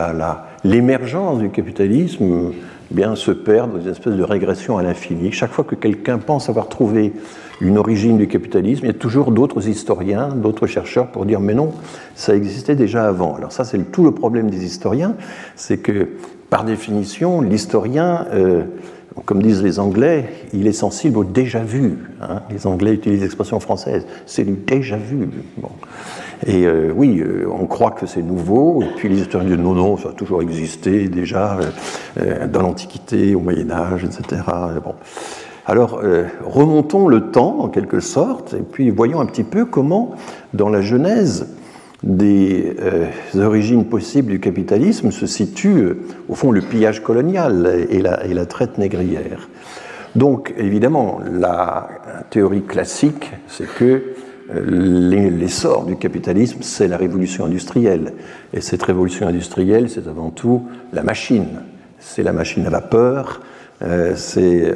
l'émergence 0.64 1.40
du 1.40 1.50
capitalisme, 1.50 2.52
eh 2.92 2.96
bien, 2.96 3.16
se 3.16 3.32
perdent 3.32 3.74
dans 3.74 3.82
une 3.82 3.92
espèce 3.92 4.16
de 4.16 4.24
régression 4.24 4.78
à 4.78 4.84
l'infini. 4.84 5.32
Chaque 5.32 5.52
fois 5.52 5.64
que 5.64 5.76
quelqu'un 5.76 6.18
pense 6.18 6.50
avoir 6.50 6.70
trouvé 6.70 7.14
une 7.62 7.78
origine 7.78 8.18
du 8.18 8.28
capitalisme, 8.28 8.86
il 8.86 8.88
y 8.88 8.92
a 8.92 8.98
toujours 8.98 9.32
d'autres 9.32 9.68
historiens, 9.68 10.30
d'autres 10.30 10.68
chercheurs 10.68 11.08
pour 11.08 11.26
dire 11.26 11.40
mais 11.40 11.54
non, 11.54 11.72
ça 12.16 12.36
existait 12.36 12.76
déjà 12.76 13.08
avant. 13.08 13.36
Alors 13.36 13.52
ça, 13.52 13.66
c'est 13.66 13.92
tout 13.92 14.04
le 14.04 14.12
problème 14.12 14.50
des 14.50 14.64
historiens, 14.64 15.16
c'est 15.56 15.78
que 15.78 16.08
par 16.50 16.64
définition, 16.64 17.42
l'historien, 17.42 18.26
euh, 18.34 18.64
comme 19.26 19.42
disent 19.42 19.62
les 19.62 19.80
Anglais, 19.80 20.30
il 20.54 20.68
est 20.68 20.74
sensible 20.74 21.18
au 21.18 21.24
déjà 21.24 21.60
vu. 21.60 21.98
Hein. 22.22 22.42
Les 22.50 22.66
Anglais 22.66 22.94
utilisent 22.94 23.22
l'expression 23.22 23.60
française, 23.60 24.06
c'est 24.26 24.46
du 24.46 24.54
déjà 24.54 24.98
vu. 24.98 25.30
Et 26.48 26.66
euh, 26.66 26.92
oui, 26.96 27.20
euh, 27.20 27.46
on 27.52 27.66
croit 27.66 27.92
que 27.92 28.06
c'est 28.06 28.22
nouveau, 28.22 28.82
et 28.82 28.88
puis 28.96 29.10
les 29.10 29.20
historiens 29.20 29.50
disent 29.50 29.60
non, 29.60 29.74
non, 29.74 29.98
ça 29.98 30.10
a 30.10 30.14
toujours 30.14 30.42
existé 30.42 31.10
déjà 31.10 31.60
dans 32.48 32.62
l'Antiquité, 32.62 33.36
au 33.36 33.42
Moyen 33.42 33.70
Âge, 33.70 34.06
etc. 34.06 34.42
Bon. 34.84 34.96
Alors, 35.70 36.00
euh, 36.04 36.24
remontons 36.44 37.08
le 37.08 37.30
temps, 37.30 37.60
en 37.60 37.68
quelque 37.68 38.00
sorte, 38.00 38.56
et 38.56 38.64
puis 38.64 38.90
voyons 38.90 39.22
un 39.22 39.28
petit 39.28 39.44
peu 39.44 39.66
comment, 39.66 40.16
dans 40.56 40.68
la 40.68 40.82
genèse 40.82 41.46
des 42.02 42.76
euh, 42.82 43.06
origines 43.36 43.86
possibles 43.86 44.32
du 44.32 44.40
capitalisme, 44.40 45.12
se 45.12 45.28
situe, 45.28 45.78
euh, 45.78 46.00
au 46.28 46.34
fond, 46.34 46.50
le 46.50 46.62
pillage 46.62 47.04
colonial 47.04 47.86
et 47.88 48.02
la, 48.02 48.46
traite 48.48 48.80
négrière. 48.80 49.48
Donc, 50.16 50.56
évidemment, 50.58 51.20
la 51.32 51.88
théorie 52.32 52.64
classique, 52.64 53.32
c'est 53.48 53.72
que 53.72 54.16
l'essor 54.52 55.86
du 55.86 55.98
capitalisme, 55.98 56.64
c'est 56.64 56.88
la 56.88 56.98
révolution 56.98 57.46
industrielle. 57.46 58.14
Et 58.54 58.62
cette 58.62 58.82
révolution 58.82 59.28
industrielle, 59.28 59.88
c'est 59.88 60.08
avant 60.08 60.32
tout 60.32 60.64
la 60.94 61.04
machine. 61.04 61.62
C'est 62.00 62.24
la 62.24 62.34
machine 62.34 62.66
à 62.66 62.72
vapeur, 62.72 63.42
c'est 64.16 64.76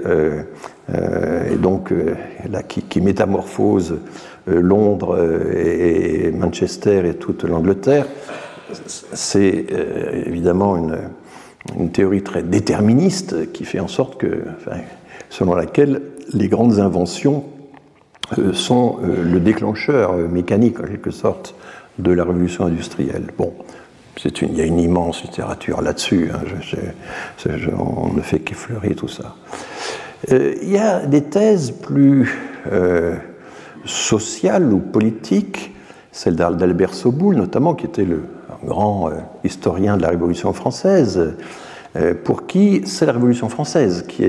euh, 0.90 1.54
et 1.54 1.56
donc 1.56 1.92
euh, 1.92 2.16
là, 2.50 2.62
qui, 2.62 3.02
métamorphose 3.02 4.00
euh, 4.50 4.62
Londres 4.62 5.18
et, 5.56 6.32
Manchester 6.32 7.08
et 7.08 7.14
toute 7.14 7.44
l'Angleterre, 7.44 8.06
c'est 9.14 9.68
évidemment 10.26 10.76
une, 10.76 10.98
une, 11.78 11.92
théorie 11.92 12.24
très 12.24 12.42
déterministe 12.42 13.52
qui 13.52 13.66
fait 13.66 13.80
en 13.80 13.88
sorte 13.88 14.20
que, 14.20 14.44
selon 15.30 15.54
laquelle 15.54 16.02
les 16.34 16.48
grandes 16.48 16.80
inventions 16.80 17.44
sont 18.54 18.98
le 19.04 19.40
déclencheur 19.40 20.16
mécanique 20.16 20.80
en 20.80 20.86
quelque 20.86 21.12
sorte 21.12 21.54
de 22.00 22.12
la 22.12 22.24
révolution 22.24 22.66
industrielle. 22.66 23.28
Bon, 23.38 23.54
il 24.26 24.58
y 24.58 24.62
a 24.62 24.66
une 24.66 24.80
immense 24.80 25.24
littérature 25.24 25.82
là-dessus, 25.82 26.30
hein, 26.34 26.42
on 27.78 28.14
ne 28.14 28.22
fait 28.22 28.40
qu'effleurer 28.40 28.96
tout 28.96 29.08
ça. 29.08 29.36
Euh, 30.32 30.56
il 30.62 30.70
y 30.70 30.78
a 30.78 31.06
des 31.06 31.24
thèses 31.24 31.72
plus 31.72 32.38
euh, 32.72 33.16
sociales 33.86 34.72
ou 34.72 34.80
politiques, 34.80 35.74
celle 36.12 36.36
d'Albert 36.36 36.94
Soboul 36.94 37.36
notamment, 37.36 37.74
qui 37.74 37.86
était 37.86 38.06
le 38.06 38.22
grand 38.64 39.10
euh, 39.10 39.14
historien 39.44 39.98
de 39.98 40.02
la 40.02 40.10
Révolution 40.10 40.54
française, 40.54 41.34
pour 42.24 42.48
qui 42.48 42.82
c'est 42.86 43.06
la 43.06 43.12
Révolution 43.12 43.50
française 43.50 44.04
qui 44.08 44.26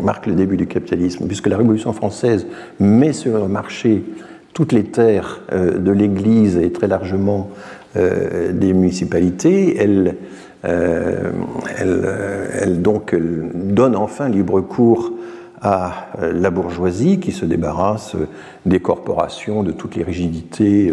marque 0.00 0.26
le 0.26 0.34
début 0.34 0.56
du 0.56 0.68
capitalisme, 0.68 1.26
puisque 1.26 1.48
la 1.48 1.56
Révolution 1.56 1.92
française 1.92 2.46
met 2.78 3.12
sur 3.12 3.36
le 3.36 3.48
marché 3.48 4.04
toutes 4.52 4.70
les 4.70 4.84
terres 4.84 5.40
de 5.52 5.90
l'Église 5.90 6.56
et 6.56 6.70
très 6.70 6.86
largement 6.86 7.50
des 7.94 8.72
municipalités. 8.72 9.76
Elle, 9.80 10.16
elle, 10.62 12.82
donc 12.82 13.16
donne 13.16 13.96
enfin 13.96 14.28
libre 14.28 14.60
cours 14.60 15.12
à 15.60 16.08
euh, 16.20 16.32
la 16.32 16.50
bourgeoisie 16.50 17.18
qui 17.18 17.32
se 17.32 17.44
débarrasse 17.44 18.14
euh, 18.14 18.28
des 18.66 18.80
corporations, 18.80 19.62
de 19.62 19.72
toutes 19.72 19.96
les 19.96 20.04
rigidités 20.04 20.92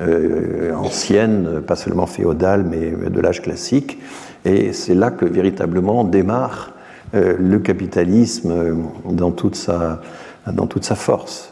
euh, 0.00 0.74
anciennes, 0.74 1.60
pas 1.66 1.76
seulement 1.76 2.06
féodales, 2.06 2.64
mais 2.64 3.10
de 3.10 3.20
l'âge 3.20 3.42
classique. 3.42 3.98
Et 4.44 4.72
c'est 4.72 4.94
là 4.94 5.10
que 5.10 5.24
véritablement 5.24 6.04
démarre 6.04 6.72
le 7.14 7.58
capitalisme 7.58 8.76
dans 9.10 9.30
toute 9.30 9.56
sa, 9.56 10.02
dans 10.52 10.66
toute 10.66 10.84
sa 10.84 10.94
force. 10.94 11.47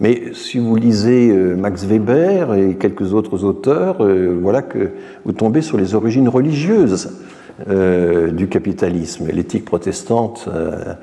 Mais 0.00 0.32
si 0.32 0.58
vous 0.58 0.76
lisez 0.76 1.32
Max 1.32 1.84
Weber 1.84 2.54
et 2.54 2.76
quelques 2.76 3.14
autres 3.14 3.44
auteurs, 3.44 3.96
voilà 4.40 4.62
que 4.62 4.90
vous 5.24 5.32
tombez 5.32 5.60
sur 5.60 5.76
les 5.76 5.96
origines 5.96 6.28
religieuses 6.28 7.10
euh, 7.68 8.30
du 8.30 8.46
capitalisme. 8.46 9.26
L'éthique 9.32 9.64
protestante 9.64 10.46
euh, 10.46 10.94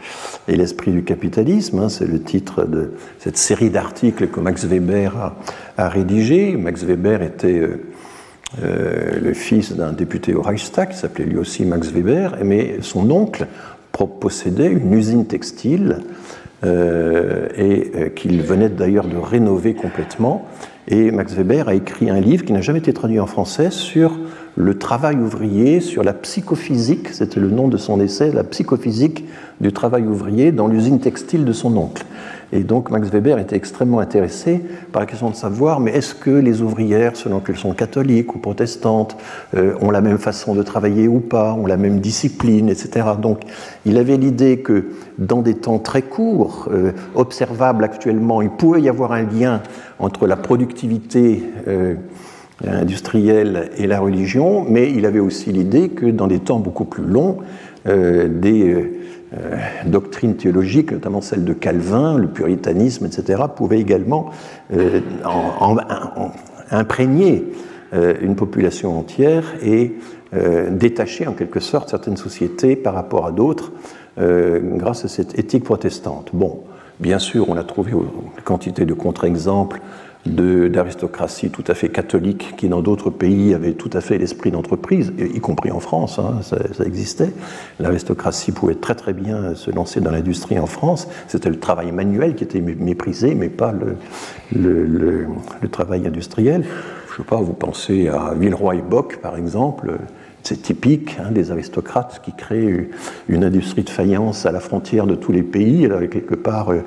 et 0.47 0.55
l'esprit 0.55 0.93
du 0.93 1.03
capitalisme, 1.03 1.79
hein, 1.79 1.89
c'est 1.89 2.07
le 2.07 2.21
titre 2.21 2.63
de 2.63 2.93
cette 3.19 3.35
série 3.35 3.69
d'articles 3.69 4.29
que 4.29 4.39
Max 4.39 4.63
Weber 4.63 5.33
a, 5.77 5.89
rédigé. 5.89 6.55
Max 6.55 6.85
Weber 6.85 7.23
était 7.23 7.59
euh, 8.63 9.19
le 9.21 9.33
fils 9.33 9.73
d'un 9.73 9.91
député 9.91 10.33
au 10.33 10.41
Reichstag 10.41 10.91
qui 10.91 10.97
s'appelait 10.97 11.25
lui 11.25 11.37
aussi 11.37 11.65
Max 11.65 11.91
Weber, 11.91 12.37
mais 12.45 12.77
son 12.79 13.11
oncle 13.11 13.47
possédait 14.21 14.71
une 14.71 14.93
usine 14.93 15.25
textile 15.25 15.97
et 16.65 18.11
qu'il 18.15 18.41
venait 18.41 18.69
d'ailleurs 18.69 19.07
de 19.07 19.17
rénover 19.17 19.73
complètement. 19.73 20.45
Et 20.87 21.11
Max 21.11 21.33
Weber 21.33 21.67
a 21.67 21.73
écrit 21.73 22.09
un 22.09 22.19
livre 22.19 22.45
qui 22.45 22.53
n'a 22.53 22.61
jamais 22.61 22.79
été 22.79 22.93
traduit 22.93 23.19
en 23.19 23.25
français 23.25 23.71
sur 23.71 24.17
le 24.55 24.77
travail 24.77 25.17
ouvrier 25.17 25.79
sur 25.81 26.03
la 26.03 26.13
psychophysique, 26.13 27.09
c'était 27.09 27.39
le 27.39 27.49
nom 27.49 27.67
de 27.67 27.77
son 27.77 27.99
essai, 27.99 28.31
la 28.31 28.43
psychophysique 28.43 29.25
du 29.59 29.73
travail 29.73 30.03
ouvrier 30.03 30.51
dans 30.51 30.67
l'usine 30.67 30.99
textile 30.99 31.43
de 31.43 31.51
son 31.51 31.75
oncle. 31.75 32.05
Et 32.55 32.63
donc 32.63 32.89
Max 32.89 33.09
Weber 33.09 33.37
était 33.37 33.57
extrêmement 33.57 33.99
intéressé 33.99 34.61
par 34.93 35.01
la 35.01 35.05
question 35.05 35.29
de 35.29 35.35
savoir, 35.35 35.81
mais 35.81 35.91
est-ce 35.91 36.15
que 36.15 36.29
les 36.29 36.61
ouvrières, 36.61 37.17
selon 37.17 37.41
qu'elles 37.41 37.57
sont 37.57 37.73
catholiques 37.73 38.33
ou 38.33 38.39
protestantes, 38.39 39.17
euh, 39.55 39.73
ont 39.81 39.91
la 39.91 39.99
même 39.99 40.17
façon 40.17 40.55
de 40.55 40.63
travailler 40.63 41.09
ou 41.09 41.19
pas, 41.19 41.53
ont 41.53 41.67
la 41.67 41.75
même 41.75 41.99
discipline, 41.99 42.69
etc. 42.69 43.07
Donc 43.21 43.41
il 43.85 43.97
avait 43.97 44.15
l'idée 44.15 44.59
que 44.59 44.85
dans 45.17 45.41
des 45.41 45.55
temps 45.55 45.79
très 45.79 46.01
courts, 46.01 46.69
euh, 46.71 46.93
observables 47.13 47.83
actuellement, 47.83 48.41
il 48.41 48.51
pouvait 48.51 48.81
y 48.81 48.87
avoir 48.87 49.11
un 49.11 49.23
lien 49.23 49.61
entre 49.99 50.25
la 50.25 50.37
productivité 50.37 51.43
euh, 51.67 51.95
industrielle 52.65 53.69
et 53.77 53.85
la 53.85 53.99
religion, 53.99 54.65
mais 54.69 54.89
il 54.93 55.05
avait 55.05 55.19
aussi 55.19 55.51
l'idée 55.51 55.89
que 55.89 56.05
dans 56.05 56.27
des 56.27 56.39
temps 56.39 56.59
beaucoup 56.59 56.85
plus 56.85 57.03
longs, 57.03 57.39
des 57.85 58.94
doctrines 59.85 60.35
théologiques, 60.35 60.91
notamment 60.91 61.21
celle 61.21 61.43
de 61.43 61.53
Calvin, 61.53 62.17
le 62.17 62.27
puritanisme, 62.27 63.05
etc., 63.05 63.43
pouvaient 63.55 63.79
également 63.79 64.29
euh, 64.73 65.01
imprégner 66.71 67.45
une 67.93 68.35
population 68.35 68.97
entière 68.97 69.43
et 69.63 69.95
détacher 70.69 71.27
en 71.27 71.33
quelque 71.33 71.59
sorte 71.59 71.89
certaines 71.89 72.17
sociétés 72.17 72.75
par 72.75 72.93
rapport 72.93 73.25
à 73.25 73.31
d'autres 73.31 73.71
grâce 74.17 75.05
à 75.05 75.07
cette 75.07 75.37
éthique 75.39 75.63
protestante. 75.63 76.31
Bon, 76.33 76.61
bien 76.99 77.19
sûr, 77.19 77.47
on 77.47 77.55
a 77.55 77.63
trouvé 77.63 77.91
une 77.91 78.43
quantité 78.43 78.85
de 78.85 78.93
contre-exemples 78.93 79.79
d'aristocratie 80.25 81.49
tout 81.49 81.63
à 81.67 81.75
fait 81.75 81.89
catholique 81.89 82.55
qui, 82.57 82.67
dans 82.67 82.81
d'autres 82.81 83.09
pays, 83.09 83.53
avait 83.53 83.73
tout 83.73 83.91
à 83.93 84.01
fait 84.01 84.17
l'esprit 84.17 84.49
d'entreprise, 84.51 85.13
y 85.19 85.39
compris 85.39 85.71
en 85.71 85.79
France, 85.79 86.19
hein, 86.19 86.41
ça, 86.41 86.57
existait. 86.83 87.31
L'aristocratie 87.79 88.51
pouvait 88.51 88.75
très 88.75 88.95
très 88.95 89.13
bien 89.13 89.53
se 89.55 89.69
lancer 89.69 90.01
dans 90.01 90.11
l'industrie 90.11 90.57
en 90.57 90.65
France. 90.65 91.07
C'était 91.27 91.49
le 91.49 91.59
travail 91.59 91.91
manuel 91.91 92.35
qui 92.35 92.43
était 92.43 92.61
méprisé, 92.61 93.35
mais 93.35 93.49
pas 93.49 93.73
le, 94.51 95.27
travail 95.71 96.07
industriel. 96.07 96.63
Je 97.07 97.13
ne 97.13 97.17
sais 97.17 97.29
pas, 97.29 97.37
vous 97.37 97.53
pensez 97.53 98.07
à 98.07 98.33
Villeroy 98.33 98.75
et 98.75 98.81
Bock, 98.81 99.17
par 99.17 99.37
exemple. 99.37 99.93
C'est 100.43 100.61
typique 100.61 101.17
hein, 101.19 101.31
des 101.31 101.51
aristocrates 101.51 102.21
qui 102.23 102.31
créent 102.31 102.89
une 103.27 103.43
industrie 103.43 103.83
de 103.83 103.89
faïence 103.89 104.45
à 104.45 104.51
la 104.51 104.59
frontière 104.59 105.07
de 105.07 105.15
tous 105.15 105.31
les 105.31 105.41
pays, 105.41 105.85
avec 105.87 106.11
quelque 106.11 106.35
part 106.35 106.71
euh, 106.71 106.83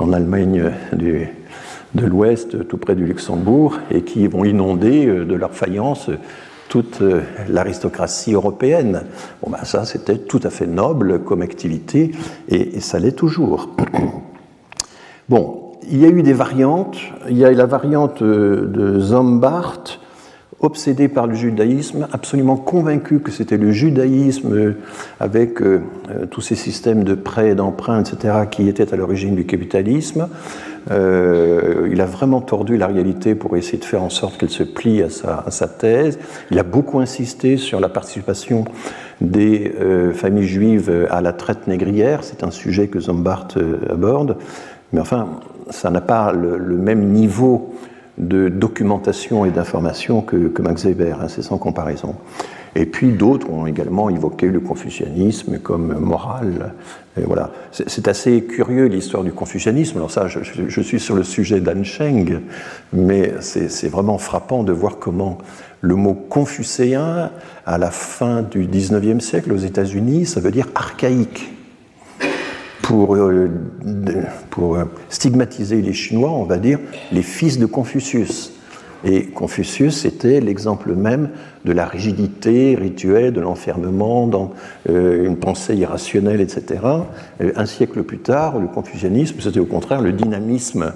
en 0.00 0.12
Allemagne 0.12 0.72
du, 0.92 1.28
de 1.96 2.06
l'Ouest, 2.06 2.68
tout 2.68 2.76
près 2.76 2.94
du 2.94 3.04
Luxembourg, 3.04 3.78
et 3.90 4.02
qui 4.02 4.28
vont 4.28 4.44
inonder 4.44 5.06
euh, 5.06 5.24
de 5.24 5.34
leur 5.34 5.52
faïence 5.52 6.10
toute 6.68 7.00
euh, 7.02 7.22
l'aristocratie 7.48 8.34
européenne. 8.34 9.02
Bon, 9.42 9.50
ben 9.50 9.64
ça, 9.64 9.84
c'était 9.84 10.18
tout 10.18 10.40
à 10.44 10.50
fait 10.50 10.66
noble 10.66 11.20
comme 11.24 11.42
activité, 11.42 12.12
et, 12.48 12.78
ça 12.80 12.98
l'est 12.98 13.16
toujours. 13.16 13.70
Bon, 15.28 15.72
il 15.90 15.98
y 15.98 16.04
a 16.04 16.08
eu 16.08 16.22
des 16.22 16.32
variantes. 16.32 16.98
Il 17.28 17.36
y 17.36 17.44
a 17.44 17.50
la 17.50 17.66
variante 17.66 18.22
euh, 18.22 18.64
de 18.66 19.00
Zombart, 19.00 19.98
obsédé 20.60 21.08
par 21.08 21.26
le 21.26 21.34
judaïsme, 21.34 22.06
absolument 22.12 22.54
convaincu 22.54 23.18
que 23.18 23.32
c'était 23.32 23.56
le 23.56 23.72
judaïsme 23.72 24.74
avec 25.18 25.58
tous 26.30 26.40
ces 26.40 26.54
systèmes 26.54 27.04
de 27.04 27.14
prêts, 27.14 27.54
d'emprunts, 27.54 28.00
etc., 28.00 28.34
qui 28.50 28.68
étaient 28.68 28.94
à 28.94 28.96
l'origine 28.96 29.34
du 29.34 29.44
capitalisme. 29.44 30.28
Euh, 30.90 31.88
il 31.90 32.00
a 32.00 32.06
vraiment 32.06 32.40
tordu 32.40 32.76
la 32.76 32.86
réalité 32.86 33.34
pour 33.34 33.56
essayer 33.56 33.78
de 33.78 33.84
faire 33.84 34.02
en 34.02 34.10
sorte 34.10 34.38
qu'elle 34.38 34.50
se 34.50 34.62
plie 34.62 35.02
à 35.02 35.10
sa, 35.10 35.68
thèse. 35.68 36.18
Il 36.50 36.58
a 36.58 36.62
beaucoup 36.62 37.00
insisté 37.00 37.56
sur 37.56 37.80
la 37.80 37.88
participation 37.88 38.64
des 39.20 39.74
euh, 39.80 40.12
familles 40.12 40.46
juives 40.46 41.06
à 41.10 41.20
la 41.20 41.32
traite 41.32 41.66
négrière. 41.66 42.22
C'est 42.22 42.44
un 42.44 42.50
sujet 42.50 42.88
que 42.88 43.00
Zombart 43.00 43.48
euh, 43.56 43.78
aborde. 43.90 44.36
Mais 44.92 45.00
enfin, 45.00 45.28
ça 45.70 45.90
n'a 45.90 46.00
pas 46.00 46.32
le, 46.32 46.58
même 46.58 47.08
niveau 47.08 47.74
de 48.18 48.48
documentation 48.48 49.44
et 49.44 49.50
d'information 49.50 50.22
que, 50.22 50.50
Max 50.62 50.84
Weber, 50.84 51.18
hein, 51.20 51.28
c'est 51.28 51.42
sans 51.42 51.58
comparaison. 51.58 52.14
Et 52.74 52.86
puis 52.86 53.12
d'autres 53.12 53.50
ont 53.50 53.66
également 53.66 54.10
évoqué 54.10 54.48
le 54.48 54.60
confucianisme 54.60 55.58
comme 55.58 55.98
moral. 55.98 56.74
Et 57.18 57.24
voilà. 57.24 57.50
C'est 57.70 58.08
assez 58.08 58.42
curieux 58.42 58.86
l'histoire 58.86 59.24
du 59.24 59.32
confucianisme. 59.32 59.96
Alors 59.96 60.10
ça, 60.10 60.26
je, 60.28 60.80
suis 60.80 61.00
sur 61.00 61.14
le 61.14 61.22
sujet 61.22 61.60
d'An 61.60 61.82
Sheng, 61.82 62.40
mais 62.92 63.32
c'est 63.40 63.88
vraiment 63.88 64.18
frappant 64.18 64.64
de 64.64 64.72
voir 64.72 64.98
comment 64.98 65.38
le 65.80 65.94
mot 65.94 66.14
confucéen, 66.14 67.30
à 67.64 67.78
la 67.78 67.90
fin 67.90 68.42
du 68.42 68.66
19e 68.66 69.20
siècle 69.20 69.52
aux 69.52 69.58
États-Unis, 69.58 70.26
ça 70.26 70.40
veut 70.40 70.50
dire 70.50 70.68
archaïque. 70.74 71.52
Pour, 72.82 73.16
euh, 73.16 73.50
pour 74.50 74.78
stigmatiser 75.08 75.82
les 75.82 75.92
Chinois, 75.92 76.30
on 76.30 76.44
va 76.44 76.56
dire 76.56 76.78
les 77.10 77.22
fils 77.22 77.58
de 77.58 77.66
Confucius. 77.66 78.55
Et 79.04 79.26
Confucius 79.26 80.04
était 80.04 80.40
l'exemple 80.40 80.94
même 80.94 81.30
de 81.64 81.72
la 81.72 81.84
rigidité 81.84 82.74
rituelle, 82.74 83.32
de 83.32 83.40
l'enfermement 83.40 84.26
dans 84.26 84.52
euh, 84.88 85.26
une 85.26 85.36
pensée 85.36 85.74
irrationnelle, 85.74 86.40
etc. 86.40 86.80
Euh, 87.40 87.52
un 87.56 87.66
siècle 87.66 88.02
plus 88.04 88.18
tard, 88.18 88.58
le 88.58 88.68
confucianisme, 88.68 89.36
c'était 89.40 89.60
au 89.60 89.66
contraire 89.66 90.00
le 90.00 90.12
dynamisme 90.12 90.92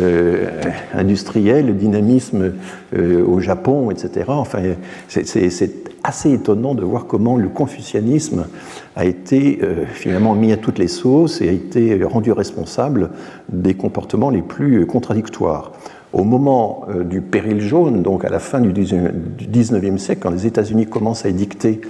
euh, 0.00 0.46
industriel, 0.92 1.66
le 1.66 1.72
dynamisme 1.72 2.52
au 2.94 3.40
Japon, 3.40 3.90
etc. 3.90 4.26
Enfin, 4.28 4.58
c'est 5.08 5.72
assez 6.04 6.32
étonnant 6.32 6.74
de 6.74 6.82
voir 6.82 7.06
comment 7.06 7.36
le 7.36 7.48
confucianisme 7.48 8.46
a 8.96 9.04
été 9.04 9.60
finalement 9.92 10.34
mis 10.34 10.52
à 10.52 10.56
toutes 10.56 10.78
les 10.78 10.88
sauces 10.88 11.40
et 11.40 11.48
a 11.48 11.52
été 11.52 12.02
rendu 12.02 12.32
responsable 12.32 13.10
des 13.50 13.74
comportements 13.74 14.30
les 14.30 14.42
plus 14.42 14.86
contradictoires. 14.86 15.72
Au 16.14 16.24
moment 16.24 16.86
euh, 16.88 17.04
du 17.04 17.20
péril 17.20 17.60
jaune, 17.60 18.02
donc 18.02 18.24
à 18.24 18.30
la 18.30 18.38
fin 18.38 18.60
du 18.60 18.72
19e 18.72 19.98
siècle, 19.98 20.22
quand 20.22 20.30
les 20.30 20.46
États-Unis 20.46 20.86
commencent 20.86 21.26
à 21.26 21.28
édicter 21.28 21.82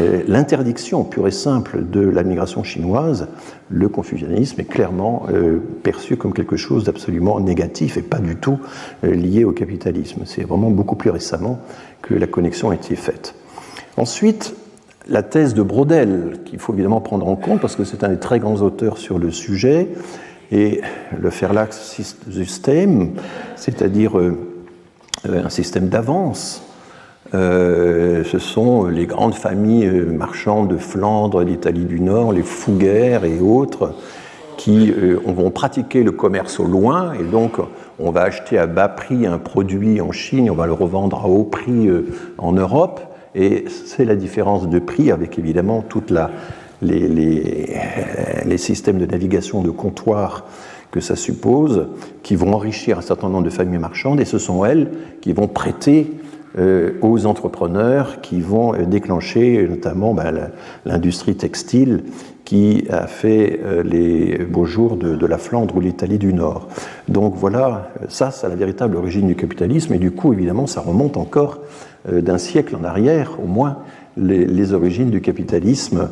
euh, 0.00 0.22
l'interdiction 0.26 1.04
pure 1.04 1.28
et 1.28 1.32
simple 1.32 1.84
de 1.88 2.00
la 2.00 2.24
migration 2.24 2.64
chinoise, 2.64 3.28
le 3.68 3.88
confucianisme 3.88 4.60
est 4.60 4.64
clairement 4.64 5.26
euh, 5.32 5.60
perçu 5.84 6.16
comme 6.16 6.32
quelque 6.32 6.56
chose 6.56 6.82
d'absolument 6.82 7.38
négatif 7.38 7.96
et 7.96 8.02
pas 8.02 8.18
du 8.18 8.34
tout 8.34 8.58
lié 9.02 9.44
au 9.44 9.52
capitalisme. 9.52 10.22
C'est 10.24 10.42
vraiment 10.42 10.70
beaucoup 10.70 10.96
plus 10.96 11.10
récemment 11.10 11.60
que 12.02 12.14
la 12.14 12.26
connexion 12.26 12.70
a 12.70 12.74
été 12.74 12.96
faite. 12.96 13.34
Ensuite, 13.96 14.54
la 15.08 15.22
thèse 15.22 15.54
de 15.54 15.62
Brodel, 15.62 16.38
qu'il 16.44 16.58
faut 16.58 16.72
évidemment 16.72 17.00
prendre 17.00 17.28
en 17.28 17.36
compte 17.36 17.60
parce 17.60 17.76
que 17.76 17.84
c'est 17.84 18.04
un 18.04 18.08
des 18.08 18.18
très 18.18 18.38
grands 18.38 18.62
auteurs 18.62 18.98
sur 18.98 19.18
le 19.18 19.30
sujet, 19.30 19.88
et 20.50 20.80
le 21.18 21.30
système, 21.70 23.10
c'est-à-dire 23.56 24.18
euh, 24.18 24.36
un 25.24 25.48
système 25.48 25.88
d'avance. 25.88 26.62
Ce 27.32 28.38
sont 28.40 28.86
les 28.86 29.06
grandes 29.06 29.34
familles 29.34 29.88
marchandes 29.88 30.68
de 30.68 30.76
Flandre, 30.76 31.44
d'Italie 31.44 31.84
du 31.84 32.00
Nord, 32.00 32.32
les 32.32 32.42
Fouguères 32.42 33.24
et 33.24 33.38
autres, 33.38 33.94
qui 34.56 34.92
vont 35.24 35.52
pratiquer 35.52 36.02
le 36.02 36.10
commerce 36.10 36.58
au 36.58 36.64
loin, 36.64 37.12
et 37.12 37.22
donc 37.22 37.58
on 38.00 38.10
va 38.10 38.22
acheter 38.22 38.58
à 38.58 38.66
bas 38.66 38.88
prix 38.88 39.26
un 39.26 39.38
produit 39.38 40.00
en 40.00 40.10
Chine, 40.10 40.50
on 40.50 40.54
va 40.54 40.66
le 40.66 40.72
revendre 40.72 41.22
à 41.24 41.28
haut 41.28 41.44
prix 41.44 41.88
en 42.38 42.52
Europe, 42.52 43.00
et 43.36 43.66
c'est 43.68 44.04
la 44.04 44.16
différence 44.16 44.68
de 44.68 44.80
prix 44.80 45.12
avec 45.12 45.38
évidemment 45.38 45.84
toute 45.88 46.10
la, 46.10 46.32
les, 46.82 47.08
les, 48.46 48.58
systèmes 48.58 48.98
de 48.98 49.06
navigation 49.06 49.62
de 49.62 49.70
comptoir 49.70 50.46
que 50.90 51.00
ça 51.00 51.16
suppose, 51.16 51.86
qui 52.22 52.36
vont 52.36 52.52
enrichir 52.52 52.98
un 52.98 53.02
certain 53.02 53.28
nombre 53.28 53.44
de 53.44 53.50
familles 53.50 53.78
marchandes, 53.78 54.20
et 54.20 54.24
ce 54.24 54.38
sont 54.38 54.64
elles 54.64 54.90
qui 55.20 55.32
vont 55.32 55.46
prêter 55.46 56.10
euh, 56.58 56.94
aux 57.00 57.26
entrepreneurs 57.26 58.20
qui 58.22 58.40
vont 58.40 58.74
euh, 58.74 58.84
déclencher 58.84 59.68
notamment 59.68 60.14
ben, 60.14 60.50
l'industrie 60.84 61.36
textile 61.36 62.02
qui 62.44 62.86
a 62.90 63.06
fait 63.06 63.60
euh, 63.62 63.84
les 63.84 64.36
beaux 64.38 64.64
jours 64.64 64.96
de, 64.96 65.26
la 65.26 65.38
Flandre 65.38 65.76
ou 65.76 65.80
l'Italie 65.80 66.18
du 66.18 66.34
Nord. 66.34 66.66
Donc 67.06 67.34
voilà, 67.36 67.92
ça 68.08 68.32
c'est 68.32 68.48
la 68.48 68.56
véritable 68.56 68.96
origine 68.96 69.28
du 69.28 69.36
capitalisme, 69.36 69.94
et 69.94 69.98
du 69.98 70.10
coup 70.10 70.32
évidemment 70.32 70.66
ça 70.66 70.80
remonte 70.80 71.16
encore 71.16 71.60
d'un 72.10 72.38
siècle 72.38 72.74
en 72.74 72.82
arrière, 72.82 73.36
au 73.40 73.46
moins, 73.46 73.76
les 74.16 74.72
origines 74.72 75.10
du 75.10 75.20
capitalisme 75.20 76.08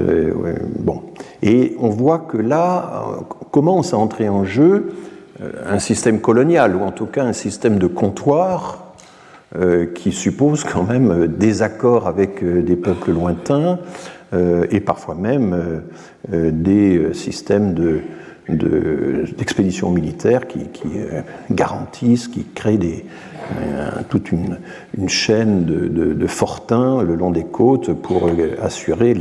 euh, 0.00 0.32
bon. 0.78 1.02
Et 1.42 1.76
on 1.78 1.88
voit 1.88 2.20
que 2.20 2.36
là 2.36 3.14
euh, 3.18 3.34
commence 3.50 3.94
à 3.94 3.98
entrer 3.98 4.28
en 4.28 4.44
jeu 4.44 4.92
euh, 5.40 5.50
un 5.66 5.78
système 5.78 6.20
colonial, 6.20 6.76
ou 6.76 6.82
en 6.82 6.92
tout 6.92 7.06
cas 7.06 7.24
un 7.24 7.32
système 7.32 7.78
de 7.78 7.86
comptoir 7.86 8.84
qui 9.94 10.12
suppose 10.12 10.62
quand 10.62 10.82
même 10.82 11.26
des 11.26 11.62
accords 11.62 12.06
avec 12.06 12.44
des 12.44 12.76
peuples 12.76 13.12
lointains 13.12 13.78
et 14.70 14.78
parfois 14.80 15.14
même 15.14 15.82
des 16.30 17.14
systèmes 17.14 17.72
de, 17.72 18.02
d'expéditions 19.38 19.90
militaires 19.90 20.46
qui, 20.46 20.66
garantissent, 21.50 22.28
qui 22.28 22.44
créent 22.44 22.76
des, 22.76 23.06
toute 24.08 24.32
une, 24.32 24.58
chaîne 25.08 25.64
de, 25.64 26.26
fortins 26.26 27.02
le 27.02 27.14
long 27.14 27.30
des 27.30 27.44
côtes 27.44 27.92
pour 27.92 28.30
assurer 28.62 29.14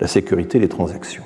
la 0.00 0.06
sécurité 0.06 0.58
des 0.58 0.68
transactions. 0.68 1.24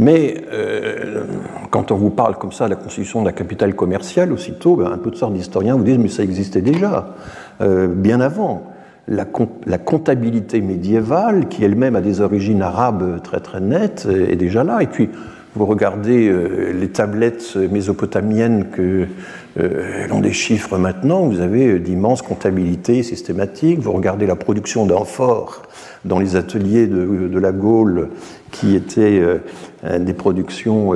Mais 0.00 0.44
euh, 0.50 1.24
quand 1.70 1.90
on 1.90 1.96
vous 1.96 2.08
parle 2.08 2.38
comme 2.38 2.52
ça 2.52 2.64
de 2.64 2.70
la 2.70 2.76
constitution 2.76 3.20
de 3.20 3.26
la 3.26 3.32
capitale 3.32 3.74
commerciale, 3.74 4.32
aussitôt, 4.32 4.74
ben, 4.76 4.90
un 4.90 4.96
peu 4.96 5.10
de 5.10 5.16
sorte 5.16 5.34
d'historiens 5.34 5.76
vous 5.76 5.84
disent 5.84 5.98
mais 5.98 6.08
ça 6.08 6.22
existait 6.22 6.62
déjà, 6.62 7.14
euh, 7.60 7.86
bien 7.86 8.20
avant. 8.20 8.62
La, 9.08 9.26
la, 9.66 9.76
comptabilité 9.76 10.62
médiévale, 10.62 11.48
qui 11.48 11.64
elle-même 11.64 11.96
a 11.96 12.00
des 12.00 12.22
origines 12.22 12.62
arabes 12.62 13.20
très 13.22 13.40
très 13.40 13.60
nettes, 13.60 14.08
est 14.10 14.36
déjà 14.36 14.64
là. 14.64 14.82
Et 14.82 14.86
puis, 14.86 15.10
vous 15.56 15.66
regardez 15.66 16.28
euh, 16.28 16.72
les 16.72 16.88
tablettes 16.88 17.56
mésopotamiennes 17.56 18.66
que 18.70 19.06
euh, 19.58 20.06
l'on 20.08 20.20
déchiffre 20.20 20.78
maintenant, 20.78 21.26
vous 21.26 21.40
avez 21.40 21.66
euh, 21.66 21.80
d'immenses 21.80 22.22
comptabilités 22.22 23.02
systématiques. 23.02 23.80
Vous 23.80 23.90
regardez 23.90 24.26
la 24.26 24.36
production 24.36 24.86
d'amphores 24.86 25.62
dans 26.04 26.20
les 26.20 26.36
ateliers 26.36 26.86
de, 26.86 27.38
la 27.38 27.52
Gaule, 27.52 28.08
qui 28.52 28.74
étaient 28.74 29.22
des 29.84 30.14
productions 30.14 30.94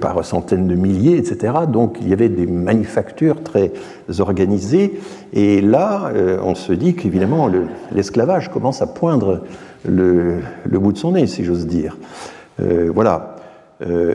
par 0.00 0.24
centaines 0.24 0.68
de 0.68 0.76
milliers, 0.76 1.16
etc. 1.16 1.54
Donc 1.68 1.98
il 2.00 2.08
y 2.08 2.12
avait 2.12 2.28
des 2.28 2.46
manufactures 2.46 3.42
très 3.42 3.72
organisées. 4.20 5.00
Et 5.32 5.60
là, 5.60 6.12
on 6.44 6.54
se 6.54 6.72
dit 6.72 6.94
qu'évidemment, 6.94 7.50
l'esclavage 7.90 8.48
commence 8.48 8.80
à 8.80 8.86
poindre 8.86 9.42
le, 9.84 10.36
le, 10.70 10.78
bout 10.78 10.92
de 10.92 10.98
son 10.98 11.12
nez, 11.12 11.26
si 11.26 11.42
j'ose 11.42 11.66
dire. 11.66 11.98
voilà. 12.60 13.33
Euh, 13.86 14.14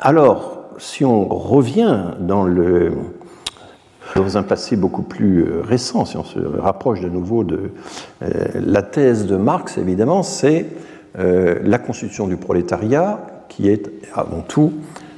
alors, 0.00 0.64
si 0.78 1.04
on 1.04 1.26
revient 1.26 2.12
dans, 2.20 2.44
le, 2.44 2.92
dans 4.14 4.36
un 4.36 4.42
passé 4.42 4.76
beaucoup 4.76 5.02
plus 5.02 5.44
euh, 5.44 5.62
récent, 5.62 6.04
si 6.04 6.16
on 6.16 6.24
se 6.24 6.38
rapproche 6.38 7.00
de 7.00 7.08
nouveau 7.08 7.44
de 7.44 7.70
euh, 8.22 8.28
la 8.54 8.82
thèse 8.82 9.26
de 9.26 9.36
Marx, 9.36 9.78
évidemment, 9.78 10.22
c'est 10.22 10.66
la 11.18 11.78
constitution 11.78 12.28
du 12.28 12.36
prolétariat 12.36 13.26
qui 13.48 13.70
est 13.70 13.90
avant 14.14 14.42
tout 14.42 14.74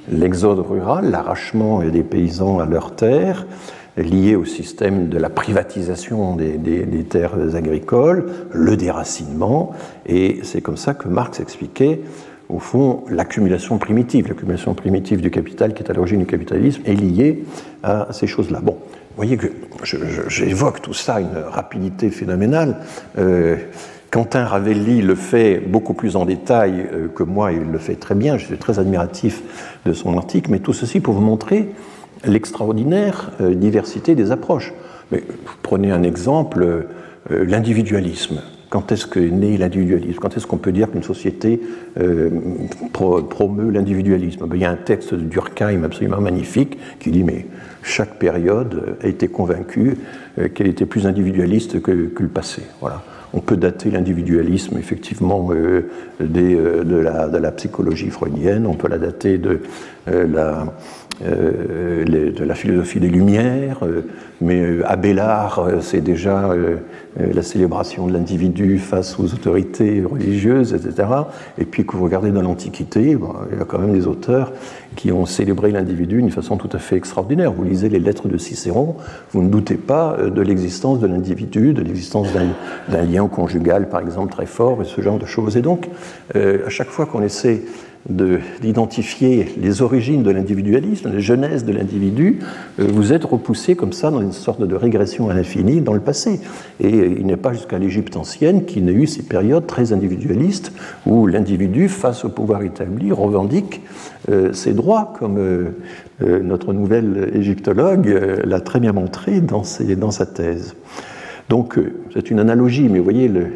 l'exode 0.09 0.61
rural, 0.61 1.11
l'arrachement 1.11 1.83
des 1.83 2.05
paysans 2.05 2.61
à 2.61 2.67
leurs 2.67 2.95
terres, 2.95 3.49
lié 3.97 4.37
au 4.37 4.45
système 4.45 5.09
de 5.09 5.19
la 5.19 5.29
privatisation 5.29 6.37
des, 6.37 6.57
des 6.57 7.03
terres 7.03 7.57
agricoles, 7.57 8.27
le 8.53 8.77
déracinement, 8.77 9.73
et 10.07 10.39
c'est 10.45 10.61
comme 10.61 10.77
ça 10.77 10.95
que 10.95 11.09
Marx 11.09 11.41
expliquait 11.41 12.01
au 12.49 12.59
fond, 12.59 13.05
l'accumulation 13.11 13.79
primitive, 13.79 14.29
l'accumulation 14.29 14.75
primitive 14.75 15.21
du 15.21 15.31
capital 15.31 15.75
qui 15.75 15.83
est 15.83 15.91
à 15.91 15.93
l'origine 15.93 16.21
du 16.21 16.27
capitalisme 16.27 16.83
est 16.87 16.95
liée 16.95 17.45
à 17.83 18.09
ces 18.13 18.27
choses-là. 18.27 18.61
Bon, 18.61 18.73
vous 18.73 19.17
voyez 19.17 19.37
que 19.37 19.49
j'évoque 20.29 20.81
tout 20.81 20.95
ça 20.95 21.17
à 21.17 21.21
une 21.21 21.37
rapidité 21.37 22.11
phénoménale. 22.11 22.77
Euh, 23.19 23.57
Quentin 24.11 24.45
Ravelli 24.47 25.03
le 25.03 25.15
fait 25.15 25.59
beaucoup 25.59 25.93
plus 25.93 26.17
en 26.17 26.25
détail 26.25 26.87
euh, 26.93 27.09
que 27.09 27.23
moi, 27.23 27.53
il 27.53 27.71
le 27.71 27.79
fait 27.79 27.97
très 27.97 28.15
bien, 28.15 28.39
je 28.39 28.47
suis 28.47 28.57
très 28.57 28.79
admiratif 28.79 29.43
de 29.85 29.93
son 29.93 30.17
article, 30.17 30.51
mais 30.51 30.61
tout 30.61 30.73
ceci 30.73 31.01
pour 31.01 31.13
vous 31.13 31.21
montrer 31.21 31.69
l'extraordinaire 32.25 33.33
euh, 33.43 33.55
diversité 33.55 34.15
des 34.15 34.31
approches. 34.31 34.73
Mais 35.13 35.23
prenez 35.63 35.91
un 35.91 36.03
exemple, 36.03 36.87
l'individualisme. 37.31 38.43
Quand 38.71 38.93
est-ce 38.93 39.07
que 39.07 39.19
né 39.19 39.57
l'individualisme? 39.57 40.19
Quand 40.19 40.37
est-ce 40.37 40.47
qu'on 40.47 40.59
peut 40.59 40.73
dire 40.73 40.91
qu'une 40.91 41.03
société 41.03 41.61
euh, 41.99 42.31
promeut 42.93 43.71
l'individualisme? 43.71 44.47
Ben, 44.47 44.57
Il 44.57 44.63
y 44.63 44.67
a 44.67 44.71
un 44.71 44.77
texte 44.77 45.15
de 45.15 45.23
Durkheim 45.23 45.85
absolument 45.85 46.21
magnifique 46.21 46.79
qui 47.01 47.11
dit 47.11 47.25
mais 47.25 47.47
chaque 47.83 48.19
période 48.19 48.97
a 49.03 49.07
été 49.07 49.29
convaincue 49.29 49.97
euh, 50.39 50.49
qu'elle 50.49 50.67
était 50.67 50.87
plus 50.87 51.07
individualiste 51.07 51.81
que, 51.81 51.91
le 51.91 52.29
passé. 52.29 52.63
Voilà. 52.81 53.03
On 53.33 53.41
peut 53.41 53.57
dater 53.57 53.91
l'individualisme 53.91 54.77
effectivement 54.79 55.49
euh, 55.53 55.89
de, 56.21 56.97
la, 56.97 57.53
psychologie 57.53 58.11
freudienne, 58.11 58.67
on 58.67 58.75
peut 58.75 58.89
la 58.89 58.99
dater 58.99 59.39
de 59.39 59.61
la 60.07 60.67
euh, 61.25 62.05
de 62.05 62.45
la 62.45 62.55
philosophie 62.55 63.01
des 63.01 63.09
Lumières, 63.09 63.81
euh, 63.83 64.03
mais 64.41 64.61
euh, 64.61 64.83
Abélard, 64.87 65.69
c'est 65.81 66.01
déjà 66.01 66.51
la 67.17 67.43
célébration 67.43 68.07
de 68.07 68.13
l'individu 68.13 68.79
face 68.79 69.19
aux 69.19 69.35
autorités 69.35 70.05
religieuses, 70.05 70.75
etc. 70.75 71.09
Et 71.59 71.65
puis 71.65 71.85
que 71.85 71.97
vous 71.97 72.05
regardez 72.05 72.31
dans 72.31 72.43
l'Antiquité, 72.43 73.17
il 73.51 73.59
y 73.59 73.61
a 73.61 73.65
quand 73.65 73.81
même 73.81 73.93
des 73.93 74.07
auteurs 74.07 74.53
qui 74.95 75.11
ont 75.11 75.27
célébré 75.27 75.73
l'individu 75.73 76.17
d'une 76.19 76.31
façon 76.31 76.57
tout 76.57 76.71
à 76.73 76.79
fait 76.79 76.97
extraordinaire. 76.97 77.53
Vous 77.53 77.65
lisez 77.65 77.89
les 77.89 77.99
lettres 77.99 78.29
de 78.29 78.39
Cicéron, 78.39 78.95
vous 79.33 79.43
ne 79.43 79.49
doutez 79.49 79.77
pas 79.77 80.17
de 80.17 80.43
l'existence 80.43 81.01
de 81.01 81.09
l'individu, 81.09 81.73
de 81.73 81.83
l'existence 81.83 82.29
d'un 82.89 83.03
lien 83.03 83.27
conjugal, 83.27 83.89
par 83.89 84.01
exemple, 84.01 84.33
très 84.33 84.47
fort, 84.47 84.83
et 84.83 84.85
ce 84.85 85.01
genre 85.01 85.19
de 85.19 85.27
choses. 85.27 85.57
Et 85.57 85.63
donc, 85.63 85.89
à 86.35 86.69
chaque 86.69 86.91
fois 86.91 87.07
qu'on 87.07 87.23
essaie 87.23 87.63
d'identifier 88.09 89.55
les 89.61 89.83
origines 89.83 90.23
de 90.23 90.31
l'individualisme, 90.31 91.11
les 91.13 91.21
genèses 91.21 91.65
de 91.65 91.73
l'individu, 91.73 92.39
euh, 92.81 92.87
vous 92.89 93.13
êtes 93.13 93.25
repoussé 93.25 93.77
comme 93.77 93.93
ça 93.93 94.11
dans 94.11 94.23
une 94.23 94.33
sorte 94.33 94.63
de 94.63 94.75
régression 94.75 95.29
à 95.29 95.35
l'infini 95.35 95.81
dans 95.81 95.93
le 95.93 96.01
passé. 96.01 96.41
Et 96.81 96.89
il 96.89 97.27
n'est 97.27 97.37
pas 97.37 97.53
jusqu'à 97.53 97.79
l'Égypte 97.79 98.17
ancienne 98.17 98.65
qui 98.65 98.81
n'a 98.81 98.93
eu 98.93 99.07
ces 99.07 99.23
périodes 99.23 99.67
très 99.67 99.93
individualistes 99.93 100.73
où 101.07 101.27
l'individu, 101.27 101.89
face 101.89 102.25
au 102.25 102.31
pouvoir 102.31 102.63
établi, 102.63 103.13
revendique 103.13 103.83
euh, 104.31 104.53
ses 104.53 104.73
droits, 104.73 105.13
comme 105.19 105.39
euh, 105.39 105.71
notre 106.21 106.73
nouvelle 106.73 107.31
égyptologue 107.35 108.09
l'a 108.45 108.61
très 108.61 108.81
bien 108.81 108.93
montré 108.93 109.41
dans, 109.41 109.63
dans 109.99 110.11
sa 110.11 110.27
thèse. 110.27 110.75
Donc 111.49 111.79
c'est 112.13 112.31
une 112.31 112.41
analogie, 112.41 112.89
mais 112.89 112.99
vous 112.99 113.05
voyez, 113.05 113.29
le, 113.29 113.47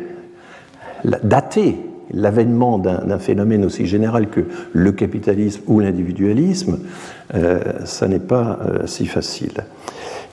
la, 1.04 1.18
dater 1.18 1.76
l'avènement 2.14 2.78
d'un 2.78 3.18
phénomène 3.18 3.64
aussi 3.64 3.86
général 3.86 4.28
que 4.28 4.40
le 4.72 4.92
capitalisme 4.92 5.62
ou 5.66 5.80
l'individualisme, 5.80 6.78
euh, 7.34 7.60
ça 7.84 8.08
n'est 8.08 8.18
pas 8.18 8.58
euh, 8.66 8.86
si 8.86 9.06
facile. 9.06 9.64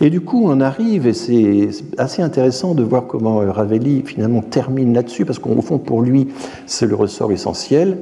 Et 0.02 0.10
du 0.10 0.22
coup, 0.22 0.44
on 0.46 0.62
arrive, 0.62 1.08
et 1.08 1.14
c'est 1.14 1.70
assez 1.98 2.22
intéressant 2.22 2.74
de 2.74 2.84
voir 2.84 3.08
comment 3.08 3.42
euh, 3.42 3.52
Ravelli 3.52 4.04
finalement 4.06 4.42
termine 4.42 4.94
là-dessus, 4.94 5.26
parce 5.26 5.40
qu'au 5.40 5.62
fond, 5.62 5.78
pour 5.78 6.02
lui, 6.02 6.30
c'est 6.66 6.86
le 6.86 6.96
ressort 6.96 7.32
essentiel, 7.32 7.98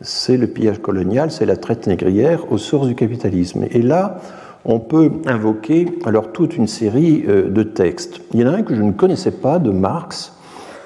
c'est 0.00 0.36
le 0.36 0.46
pillage 0.46 0.80
colonial, 0.80 1.30
c'est 1.30 1.46
la 1.46 1.56
traite 1.56 1.86
négrière 1.86 2.50
aux 2.52 2.58
sources 2.58 2.88
du 2.88 2.94
capitalisme. 2.94 3.66
Et 3.70 3.82
là, 3.82 4.20
on 4.64 4.78
peut 4.78 5.10
invoquer 5.26 5.86
alors 6.04 6.32
toute 6.32 6.56
une 6.56 6.66
série 6.66 7.22
de 7.26 7.62
textes. 7.62 8.20
Il 8.34 8.40
y 8.40 8.44
en 8.44 8.48
a 8.48 8.56
un 8.56 8.62
que 8.62 8.74
je 8.74 8.82
ne 8.82 8.92
connaissais 8.92 9.30
pas 9.30 9.58
de 9.58 9.70
Marx, 9.70 10.34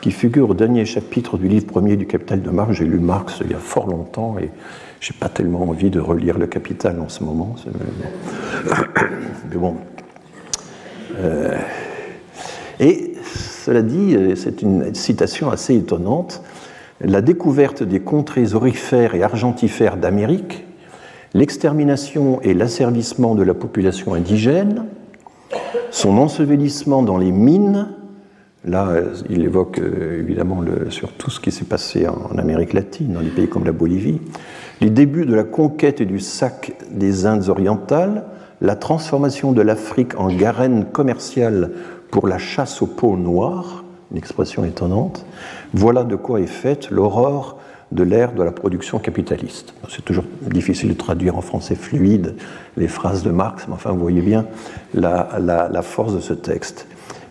qui 0.05 0.11
figure 0.11 0.51
au 0.51 0.55
dernier 0.55 0.85
chapitre 0.85 1.39
du 1.39 1.49
livre 1.49 1.65
premier 1.65 1.97
du 1.97 2.05
Capital 2.05 2.43
de 2.43 2.51
Marx. 2.51 2.75
J'ai 2.75 2.85
lu 2.85 2.99
Marx 2.99 3.41
il 3.43 3.51
y 3.51 3.55
a 3.55 3.59
fort 3.59 3.87
longtemps 3.87 4.37
et 4.39 4.51
j'ai 5.01 5.15
pas 5.19 5.31
tellement 5.31 5.63
envie 5.63 5.89
de 5.89 5.99
relire 5.99 6.37
le 6.37 6.47
Capital 6.47 7.01
en 7.01 7.09
ce 7.09 7.25
moment. 7.25 7.57
Mais 9.51 9.57
bon. 9.57 9.77
Euh, 11.17 11.57
et 12.81 13.15
cela 13.25 13.81
dit, 13.81 14.15
c'est 14.37 14.61
une 14.61 14.95
citation 14.95 15.51
assez 15.51 15.75
étonnante, 15.75 16.43
la 17.01 17.23
découverte 17.23 17.83
des 17.83 18.01
contrées 18.01 18.53
orifères 18.53 19.15
et 19.15 19.23
argentifères 19.23 19.97
d'Amérique, 19.97 20.67
l'extermination 21.33 22.43
et 22.43 22.53
l'asservissement 22.53 23.35
de 23.35 23.43
la 23.43 23.55
population 23.55 24.13
indigène, 24.13 24.85
son 25.91 26.19
ensevelissement 26.19 27.03
dans 27.03 27.17
les 27.17 27.33
mines, 27.33 27.89
là 28.65 28.93
il 29.29 29.43
évoque 29.43 29.79
euh, 29.79 30.21
évidemment 30.21 30.63
sur 30.91 31.13
tout 31.13 31.31
ce 31.31 31.41
qui 31.41 31.51
s'est 31.51 31.65
passé 31.65 32.07
en 32.09 32.39
Amérique 32.39 32.73
latine, 32.73 33.13
dans 33.13 33.21
des 33.21 33.31
pays 33.31 33.49
comme 33.49 33.65
la 33.65 33.73
Bolivie, 33.73 34.21
les 34.81 34.91
débuts 34.91 35.27
de 35.27 35.35
la 35.35 35.45
conquête 35.45 36.01
et 36.01 36.07
du 36.07 36.21
sac 36.21 36.73
des 36.91 37.27
Indes 37.27 37.49
orientales, 37.49 38.25
la 38.61 38.77
transformation 38.77 39.53
de 39.53 39.63
l'Afrique 39.63 40.19
en 40.19 40.29
garenne 40.29 40.87
commerciale 40.87 41.73
pour 42.11 42.29
la 42.29 42.39
chasse 42.39 42.81
au 42.83 42.87
peau 42.87 43.17
noir, 43.17 43.85
une 44.11 44.19
expression 44.19 44.65
étonnante, 44.65 45.27
voilà 45.73 46.05
de 46.05 46.17
quoi 46.17 46.41
est 46.41 46.47
faite 46.47 46.91
l'aurore 46.91 47.59
de 47.93 48.03
l'ère 48.03 48.33
de 48.33 48.43
la 48.43 48.51
production 48.51 48.99
capitaliste. 48.99 49.75
C'est 49.89 50.05
toujours 50.05 50.25
difficile 50.43 50.89
de 50.89 50.95
traduire 50.95 51.37
en 51.37 51.43
français 51.43 51.75
fluide 51.75 52.35
les 52.77 52.89
phrases 52.89 53.23
de 53.23 53.31
Marx, 53.31 53.67
mais 53.69 53.75
enfin 53.75 53.91
vous 53.91 54.01
voyez 54.01 54.23
bien 54.23 54.47
la 54.95 55.83
force 55.83 56.15
de 56.15 56.21
ce 56.21 56.33
texte. 56.33 56.87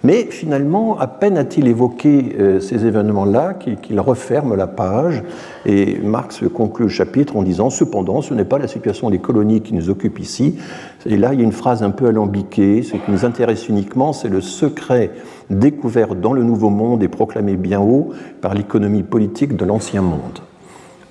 Mais 0.06 0.26
finalement, 0.26 1.00
à 1.00 1.08
peine 1.08 1.38
a-t-il 1.38 1.66
évoqué 1.66 2.36
euh, 2.38 2.60
ces 2.60 2.86
événements-là 2.86 3.54
qu'il 3.54 4.00
referme 4.02 4.54
la 4.54 4.68
page 4.68 5.24
et 5.66 5.98
Marx 6.00 6.44
conclut 6.54 6.86
le 6.86 6.90
chapitre 6.90 7.38
en 7.38 7.44
disant 7.44 7.70
Cependant, 7.70 8.22
ce 8.22 8.34
n'est 8.34 8.44
pas 8.44 8.58
la 8.58 8.68
situation 8.68 9.10
des 9.10 9.20
colonies 9.20 9.62
qui 9.62 9.74
nous 9.74 9.90
occupe 9.90 10.20
ici. 10.20 10.58
Et 11.06 11.16
là, 11.16 11.34
il 11.34 11.40
y 11.40 11.42
a 11.42 11.46
une 11.46 11.54
phrase 11.54 11.84
un 11.84 11.92
peu 11.92 12.08
alambiquée 12.08 12.84
Ce 12.84 12.98
qui 12.98 13.12
nous 13.12 13.24
intéresse 13.24 13.70
uniquement, 13.70 14.12
c'est 14.12 14.28
le 14.28 14.42
secret 14.42 15.12
découvert 15.50 16.16
dans 16.16 16.34
le 16.34 16.44
Nouveau 16.44 16.70
Monde 16.70 17.02
et 17.02 17.08
proclamé 17.08 17.56
bien 17.56 17.80
haut 17.80 18.10
par 18.42 18.56
l'économie 18.56 19.04
politique 19.04 19.56
de 19.56 19.64
l'Ancien 19.64 20.02
Monde. 20.02 20.40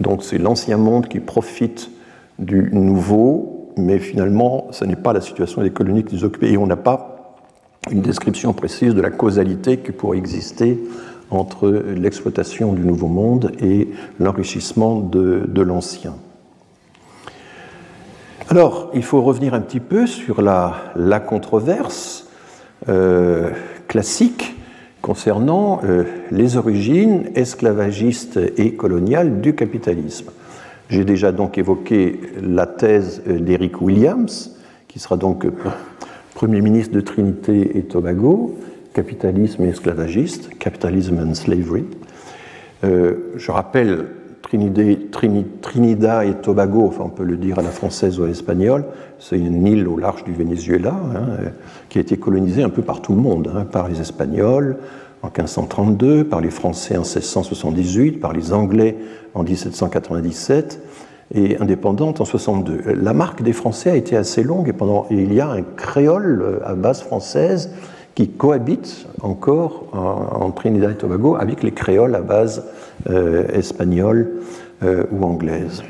Donc, 0.00 0.22
c'est 0.22 0.38
l'Ancien 0.38 0.76
Monde 0.76 1.08
qui 1.08 1.20
profite 1.20 1.90
du 2.38 2.68
Nouveau, 2.72 3.70
mais 3.78 3.98
finalement, 3.98 4.66
ce 4.70 4.84
n'est 4.84 4.96
pas 4.96 5.14
la 5.14 5.22
situation 5.22 5.62
des 5.62 5.70
colonies 5.70 6.04
qui 6.04 6.16
nous 6.16 6.24
occupe. 6.24 6.42
Et 6.42 6.58
on 6.58 6.66
n'a 6.66 6.76
pas 6.76 7.11
une 7.90 8.00
description 8.00 8.52
précise 8.52 8.94
de 8.94 9.00
la 9.00 9.10
causalité 9.10 9.78
qui 9.78 9.92
pourrait 9.92 10.18
exister 10.18 10.78
entre 11.30 11.68
l'exploitation 11.68 12.72
du 12.72 12.82
Nouveau 12.82 13.08
Monde 13.08 13.52
et 13.60 13.88
l'enrichissement 14.20 15.00
de, 15.00 15.62
l'Ancien. 15.62 16.14
Alors, 18.48 18.90
il 18.94 19.02
faut 19.02 19.22
revenir 19.22 19.54
un 19.54 19.60
petit 19.60 19.80
peu 19.80 20.06
sur 20.06 20.42
la, 20.42 21.20
controverse 21.26 22.28
euh, 22.88 23.50
classique 23.88 24.54
concernant 25.00 25.80
euh, 25.84 26.04
les 26.30 26.56
origines 26.56 27.30
esclavagistes 27.34 28.38
et 28.56 28.74
coloniales 28.74 29.40
du 29.40 29.54
capitalisme. 29.54 30.30
J'ai 30.88 31.04
déjà 31.04 31.32
donc 31.32 31.56
évoqué 31.56 32.20
la 32.42 32.66
thèse 32.66 33.22
d'Eric 33.26 33.80
Williams, 33.80 34.54
qui 34.86 34.98
sera 34.98 35.16
donc 35.16 35.46
Premier 36.34 36.60
ministre 36.62 36.94
de 36.94 37.00
Trinité 37.00 37.76
et 37.76 37.82
Tobago, 37.82 38.56
capitalisme 38.94 39.64
et 39.64 39.68
esclavagiste, 39.68 40.50
capitalism 40.58 41.18
and 41.18 41.34
slavery. 41.34 41.84
Euh, 42.84 43.32
je 43.36 43.50
rappelle 43.50 44.06
Trinidad 44.42 46.24
et 46.24 46.34
Tobago, 46.42 46.86
enfin 46.86 47.04
on 47.06 47.08
peut 47.10 47.24
le 47.24 47.36
dire 47.36 47.58
à 47.58 47.62
la 47.62 47.70
française 47.70 48.18
ou 48.18 48.24
à 48.24 48.26
l'espagnol, 48.26 48.84
c'est 49.18 49.38
une 49.38 49.66
île 49.66 49.88
au 49.88 49.96
large 49.96 50.24
du 50.24 50.32
Venezuela 50.32 50.94
hein, 51.14 51.50
qui 51.88 51.98
a 51.98 52.00
été 52.00 52.16
colonisée 52.16 52.62
un 52.62 52.68
peu 52.68 52.82
par 52.82 53.00
tout 53.00 53.14
le 53.14 53.20
monde, 53.20 53.50
hein, 53.54 53.64
par 53.64 53.88
les 53.88 54.00
Espagnols 54.00 54.76
en 55.22 55.28
1532, 55.28 56.24
par 56.24 56.40
les 56.40 56.50
Français 56.50 56.96
en 56.96 57.02
1678, 57.02 58.20
par 58.20 58.32
les 58.32 58.52
Anglais 58.52 58.96
en 59.34 59.42
1797 59.44 60.80
et 61.34 61.56
indépendante 61.58 62.20
en 62.20 62.24
62. 62.24 62.82
La 63.00 63.12
marque 63.14 63.42
des 63.42 63.52
Français 63.52 63.90
a 63.90 63.96
été 63.96 64.16
assez 64.16 64.42
longue 64.42 64.68
et, 64.68 64.72
pendant, 64.72 65.06
il 65.10 65.32
y 65.32 65.40
a 65.40 65.48
un 65.48 65.62
créole 65.62 66.42
euh, 66.42 66.58
à 66.64 66.74
base 66.74 67.02
française 67.02 67.70
qui 68.14 68.28
cohabite 68.28 69.06
encore 69.22 69.86
en, 69.92 70.50
Trinidad 70.50 70.90
et 70.90 70.94
Tobago 70.96 71.36
avec 71.36 71.62
les 71.62 71.70
créoles 71.70 72.14
à 72.14 72.20
base 72.20 72.66
euh, 73.08 73.48
espagnole 73.54 74.32
euh, 74.82 75.04
ou 75.10 75.24
anglaise. 75.24 75.82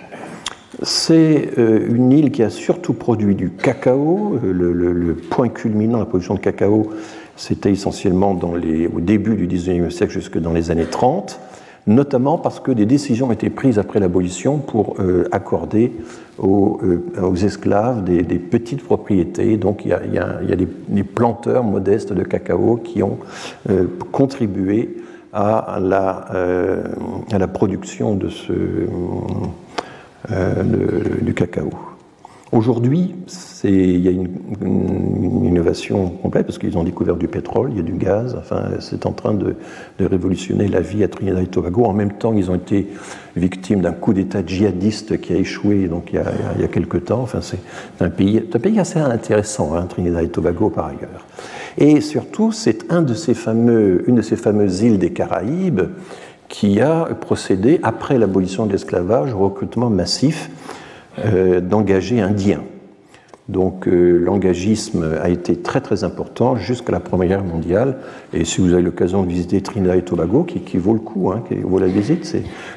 C'est 0.82 1.50
une 1.56 2.12
île 2.12 2.30
qui 2.30 2.42
a 2.42 2.50
surtout 2.50 2.94
produit 2.94 3.34
du 3.34 3.50
cacao. 3.50 4.38
Le, 4.42 5.14
point 5.14 5.48
culminant 5.48 5.98
de 5.98 6.02
la 6.02 6.06
production 6.06 6.34
de 6.34 6.40
cacao, 6.40 6.90
c'était 7.36 7.70
essentiellement 7.70 8.38
au 8.40 9.00
début 9.00 9.34
du 9.36 9.46
19e 9.46 9.90
siècle 9.90 10.12
jusque 10.12 10.38
dans 10.38 10.52
les 10.52 10.70
années 10.70 10.86
30 10.86 11.38
notamment 11.86 12.38
parce 12.38 12.60
que 12.60 12.70
des 12.72 12.86
décisions 12.86 13.28
ont 13.28 13.32
été 13.32 13.50
prises 13.50 13.78
après 13.78 14.00
l'abolition 14.00 14.58
pour 14.58 14.96
euh, 15.00 15.28
accorder 15.32 15.92
aux, 16.38 16.80
euh, 16.82 17.34
esclaves 17.34 18.04
des, 18.04 18.22
petites 18.38 18.84
propriétés. 18.84 19.56
Donc 19.56 19.84
il 19.84 19.90
y 19.90 20.18
a, 20.18 20.56
des, 20.56 21.04
planteurs 21.04 21.64
modestes 21.64 22.12
de 22.12 22.22
cacao 22.22 22.76
qui 22.76 23.02
ont 23.02 23.18
euh, 23.68 23.86
contribué 24.12 24.96
à 25.32 25.78
la, 25.80 27.48
production 27.48 28.14
de 28.14 28.28
ce, 28.28 28.52
du 31.22 31.34
cacao. 31.34 31.70
Aujourd'hui, 32.52 33.14
il 33.64 34.00
y 34.00 34.08
a 34.08 34.10
une, 34.10 34.28
innovation 35.46 36.10
complète 36.10 36.44
parce 36.44 36.58
qu'ils 36.58 36.76
ont 36.76 36.84
découvert 36.84 37.16
du 37.16 37.26
pétrole, 37.26 37.70
il 37.72 37.78
y 37.78 37.80
a 37.80 37.82
du 37.82 37.94
gaz, 37.94 38.36
enfin, 38.38 38.64
c'est 38.80 39.06
en 39.06 39.12
train 39.12 39.32
de, 39.32 39.56
révolutionner 39.98 40.68
la 40.68 40.82
vie 40.82 41.02
à 41.02 41.08
Trinidad 41.08 41.42
et 41.42 41.46
Tobago. 41.46 41.86
En 41.86 41.94
même 41.94 42.12
temps, 42.12 42.34
ils 42.34 42.50
ont 42.50 42.54
été 42.54 42.88
victimes 43.36 43.80
d'un 43.80 43.92
coup 43.92 44.12
d'État 44.12 44.44
djihadiste 44.44 45.18
qui 45.18 45.32
a 45.32 45.36
échoué 45.36 45.88
donc, 45.88 46.10
il, 46.12 46.16
y 46.16 46.18
a, 46.18 46.24
il 46.56 46.60
y 46.60 46.64
a 46.64 46.68
quelque 46.68 46.98
temps. 46.98 47.22
Enfin, 47.22 47.40
c'est 47.40 47.58
un 48.00 48.10
pays, 48.10 48.42
assez 48.78 48.98
intéressant, 48.98 49.74
hein, 49.74 49.86
Trinidad 49.88 50.22
et 50.22 50.28
Tobago 50.28 50.68
par 50.68 50.88
ailleurs. 50.88 51.26
Et 51.78 52.02
surtout, 52.02 52.52
c'est 52.52 52.92
une 52.92 53.06
de 53.06 53.14
ces 53.14 53.34
fameuses 53.34 54.82
îles 54.82 54.98
des 54.98 55.10
Caraïbes 55.10 55.82
qui 56.48 56.82
a 56.82 57.06
procédé, 57.18 57.80
après 57.82 58.18
l'abolition 58.18 58.66
de 58.66 58.72
l'esclavage, 58.72 59.32
au 59.32 59.38
recrutement 59.38 59.88
massif 59.88 60.50
euh, 61.18 61.60
d'engagés 61.60 62.20
indiens. 62.20 62.62
Donc 63.48 63.88
euh, 63.88 64.18
l'engagisme 64.18 65.18
a 65.20 65.28
été 65.28 65.56
très 65.56 65.80
très 65.80 66.04
important 66.04 66.56
jusqu'à 66.56 66.92
la 66.92 67.00
Première 67.00 67.28
Guerre 67.28 67.44
mondiale. 67.44 67.96
Et 68.32 68.44
si 68.44 68.60
vous 68.60 68.72
avez 68.72 68.82
l'occasion 68.82 69.22
de 69.22 69.28
visiter 69.28 69.60
Trinidad 69.60 69.96
et 69.96 70.02
Tobago, 70.02 70.44
qui, 70.44 70.78
vaut 70.78 70.94
le 70.94 71.00
coup, 71.00 71.30
hein, 71.30 71.42
qui 71.48 71.56
vaut 71.56 71.80
la 71.80 71.88
visite, 71.88 72.24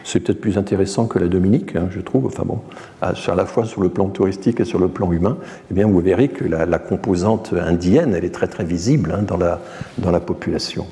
c'est 0.04 0.20
peut-être 0.20 0.42
plus 0.42 0.58
intéressant 0.58 1.06
que 1.06 1.20
la 1.20 1.28
Dominique, 1.28 1.76
hein, 1.76 1.88
je 1.92 2.02
trouve. 2.02 2.26
Enfin 2.26 2.44
bon, 2.46 2.60
à, 3.02 3.14
à, 3.28 3.36
la 3.36 3.46
fois 3.46 3.66
sur 3.66 3.82
le 3.82 3.90
plan 3.90 4.10
touristique 4.10 4.60
et 4.60 4.66
sur 4.66 4.80
le 4.80 4.88
plan 4.88 5.12
humain, 5.12 5.38
eh 5.72 5.74
bien 5.74 5.88
vous 5.88 6.00
verrez 6.00 6.30
que 6.30 6.44
la, 6.46 6.66
la 6.66 6.80
composante 6.80 7.54
indienne, 7.54 8.16
elle 8.16 8.26
est 8.26 8.34
très 8.34 8.48
très 8.48 8.66
visible 8.66 9.14
hein, 9.16 9.22
dans, 9.22 9.38
la, 9.38 9.62
dans 10.00 10.12
la 10.12 10.20
population. 10.20 10.88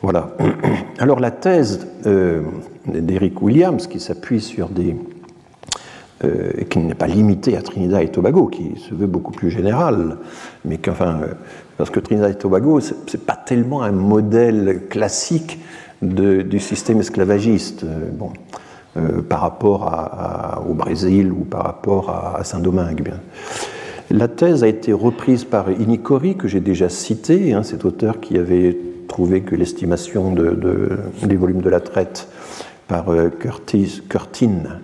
Voilà. 0.00 0.36
Alors 0.98 1.20
la 1.20 1.30
thèse 1.30 1.88
euh, 2.06 2.42
d'Eric 2.86 3.42
Williams, 3.42 3.86
qui 3.86 4.00
s'appuie 4.00 4.40
sur 4.40 4.68
des 4.68 4.96
euh, 6.24 6.52
qui 6.70 6.78
n'est 6.78 6.94
pas 6.94 7.08
limité 7.08 7.56
à 7.56 7.62
Trinidad 7.62 8.00
et 8.00 8.08
Tobago, 8.08 8.46
qui 8.46 8.76
se 8.76 8.94
veut 8.94 9.08
beaucoup 9.08 9.32
plus 9.32 9.50
général, 9.50 10.18
mais 10.64 10.78
qu'enfin, 10.78 11.20
euh, 11.20 11.34
parce 11.76 11.90
que 11.90 11.98
Trinidad 11.98 12.30
et 12.30 12.36
Tobago, 12.36 12.78
ce 12.78 12.94
n'est 12.94 13.22
pas 13.24 13.34
tellement 13.34 13.82
un 13.82 13.90
modèle 13.90 14.82
classique 14.88 15.58
du 16.00 16.60
système 16.60 17.00
esclavagiste, 17.00 17.82
euh, 17.84 18.10
bon, 18.12 18.30
par 19.28 19.40
rapport 19.40 20.62
au 20.68 20.74
Brésil 20.74 21.32
ou 21.32 21.44
par 21.44 21.64
rapport 21.64 22.10
à, 22.10 22.44
Saint-Domingue. 22.44 23.14
La 24.10 24.28
thèse 24.28 24.62
a 24.62 24.68
été 24.68 24.92
reprise 24.92 25.44
par 25.44 25.72
Inicori, 25.72 26.36
que 26.36 26.46
j'ai 26.46 26.60
déjà 26.60 26.88
cité, 26.88 27.52
hein, 27.52 27.62
cet 27.62 27.84
auteur 27.84 28.20
qui 28.20 28.36
avait 28.36 28.76
trouvé 29.08 29.40
que 29.40 29.56
l'estimation 29.56 30.32
de, 30.32 30.98
des 31.22 31.36
volumes 31.36 31.62
de 31.62 31.70
la 31.70 31.80
traite 31.80 32.28
par 32.86 33.06
Curtis, 33.40 34.02
Curtin 34.08 34.80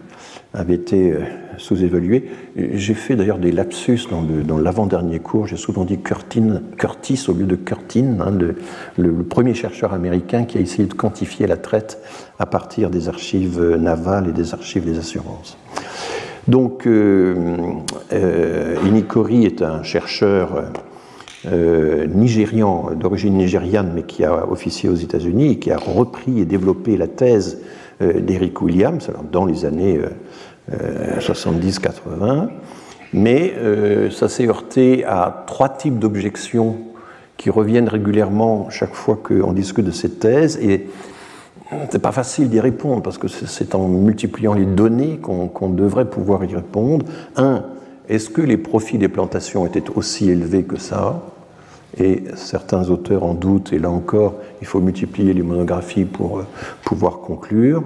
avait 0.59 0.75
été 0.75 1.13
euh, 1.13 1.21
sous-évalué. 1.57 2.31
J'ai 2.57 2.95
fait 2.95 3.17
d'ailleurs 3.17 3.39
des 3.39 3.53
lapsus 3.53 4.01
dans 4.11 4.59
l'avant-dernier 4.59 5.21
cours. 5.21 5.47
J'ai 5.47 5.57
souvent 5.57 5.85
dit 5.85 5.99
Curtis 5.99 7.27
au 7.29 7.33
lieu 7.33 7.47
de 7.47 7.57
Curtin, 7.57 8.17
hein, 8.21 8.33
le, 8.97 9.13
premier 9.25 9.55
chercheur 9.55 9.93
américain 9.93 10.45
qui 10.45 10.59
a 10.59 10.61
essayé 10.61 10.87
de 10.87 10.95
quantifier 10.95 11.47
la 11.47 11.57
traite 11.57 11.99
à 12.39 12.47
partir 12.47 12.91
des 12.91 13.09
archives 13.09 13.61
navales 13.77 14.29
et 14.29 14.33
des 14.33 14.55
archives 14.55 14.85
des 14.85 14.99
assurances. 14.99 15.57
Donc, 16.47 16.87
euh, 16.87 17.35
euh 18.13 18.77
Inikori 18.87 19.45
est 19.45 19.63
un 19.63 19.83
chercheur 19.83 20.65
euh, 21.47 22.07
nigérian, 22.07 22.91
d'origine 22.99 23.35
nigériane, 23.35 23.93
mais 23.95 24.03
qui 24.03 24.25
a 24.25 24.51
officié 24.51 24.89
aux 24.89 24.95
États-Unis 24.95 25.53
et 25.53 25.59
qui 25.59 25.71
a 25.71 25.77
repris 25.77 26.41
et 26.41 26.45
développé 26.45 26.97
la 26.97 27.07
thèse 27.07 27.59
d'Eric 28.01 28.63
Williams 28.63 29.11
dans 29.33 29.45
les 29.45 29.65
années 29.65 29.99
70-80, 30.71 32.23
euh, 32.23 32.47
mais 33.13 33.55
euh, 33.57 34.11
ça 34.11 34.29
s'est 34.29 34.47
heurté 34.47 35.05
à 35.05 35.45
trois 35.47 35.69
types 35.69 35.99
d'objections 35.99 36.77
qui 37.37 37.51
reviennent 37.51 37.89
régulièrement 37.89 38.69
chaque 38.71 38.95
fois 38.95 39.19
qu'on 39.23 39.53
discute 39.53 39.85
de 39.85 39.91
cette 39.91 40.19
thèse. 40.19 40.59
Et 40.61 40.89
c'est 41.91 42.01
pas 42.01 42.13
facile 42.13 42.49
d'y 42.49 42.61
répondre 42.61 43.03
parce 43.03 43.19
que 43.19 43.29
c'est 43.29 43.75
en 43.75 43.89
multipliant 43.89 44.55
les 44.55 44.65
données 44.65 45.19
qu'on 45.19 45.71
devrait 45.71 46.09
pouvoir 46.09 46.45
y 46.45 46.55
répondre. 46.55 47.07
Un, 47.37 47.65
est-ce 48.09 48.31
que 48.31 48.41
les 48.41 48.57
profits 48.57 48.99
des 48.99 49.09
plantations 49.09 49.67
étaient 49.67 49.91
aussi 49.95 50.31
élevés 50.31 50.65
que 50.65 50.79
ça? 50.79 51.23
Et 51.99 52.25
certains 52.35 52.91
auteurs 52.91 53.25
en 53.25 53.35
doutent, 53.35 53.73
et 53.73 53.79
là 53.79 53.91
encore, 53.91 54.35
il 54.61 54.67
faut 54.67 54.81
multiplier 54.81 55.33
les 55.33 55.43
monographies 55.43 56.05
pour 56.05 56.39
euh, 56.39 56.47
pouvoir 56.85 57.21
conclure. 57.21 57.83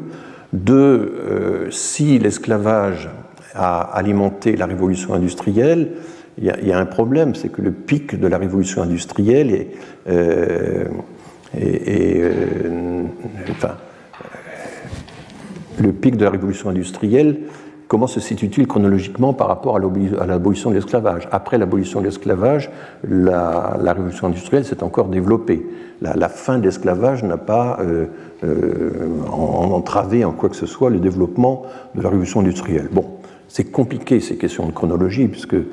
Deux, 0.53 1.15
euh, 1.19 1.71
si 1.71 2.19
l'esclavage 2.19 3.09
a 3.55 3.81
alimenté 3.81 4.57
la 4.57 4.67
révolution 4.67 5.15
industrielle, 5.15 5.93
il 6.39 6.45
y, 6.45 6.73
a 6.73 6.79
un 6.79 6.87
problème, 6.87 7.35
c'est 7.35 7.51
que 7.51 7.61
le 7.61 7.73
pic 7.73 8.19
de 8.19 8.27
la 8.27 8.39
révolution 8.39 8.83
industrielle 8.83 9.51
est, 9.53 9.69
euh, 10.09 10.87
enfin, 13.51 13.77
le 15.79 15.93
pic 15.93 16.17
de 16.17 16.25
la 16.25 16.31
révolution 16.31 16.71
industrielle 16.71 17.37
comment 17.93 18.07
se 18.07 18.21
situe-t-il 18.21 18.67
chronologiquement 18.67 19.35
par 19.35 19.49
rapport 19.49 19.77
à 19.77 19.79
l'abolition 20.27 20.71
de 20.71 20.77
l'esclavage? 20.77 21.29
Après 21.31 21.59
l'abolition 21.59 22.01
de 22.01 22.07
l'esclavage, 22.07 22.71
la, 23.07 23.77
révolution 23.79 24.29
industrielle 24.29 24.65
s'est 24.65 24.83
encore 24.83 25.09
développée. 25.09 25.67
La, 26.01 26.31
fin 26.31 26.57
de 26.57 26.65
l'esclavage 26.65 27.23
n'a 27.23 27.37
pas 27.37 27.77
euh, 27.83 28.07
euh, 28.45 28.91
entravé 29.31 30.25
en 30.25 30.33
quoi 30.33 30.49
que 30.49 30.57
ce 30.57 30.67
soit 30.67 30.91
le 30.91 30.99
développement 30.99 31.63
de 31.95 32.03
la 32.03 32.09
révolution 32.09 32.41
industrielle. 32.41 32.89
Bon, 32.93 33.05
c'est 33.49 33.65
compliqué 33.65 34.21
ces 34.21 34.37
questions 34.37 34.67
de 34.67 34.73
chronologie, 34.73 35.29
puisque 35.29 35.55
euh, 35.55 35.65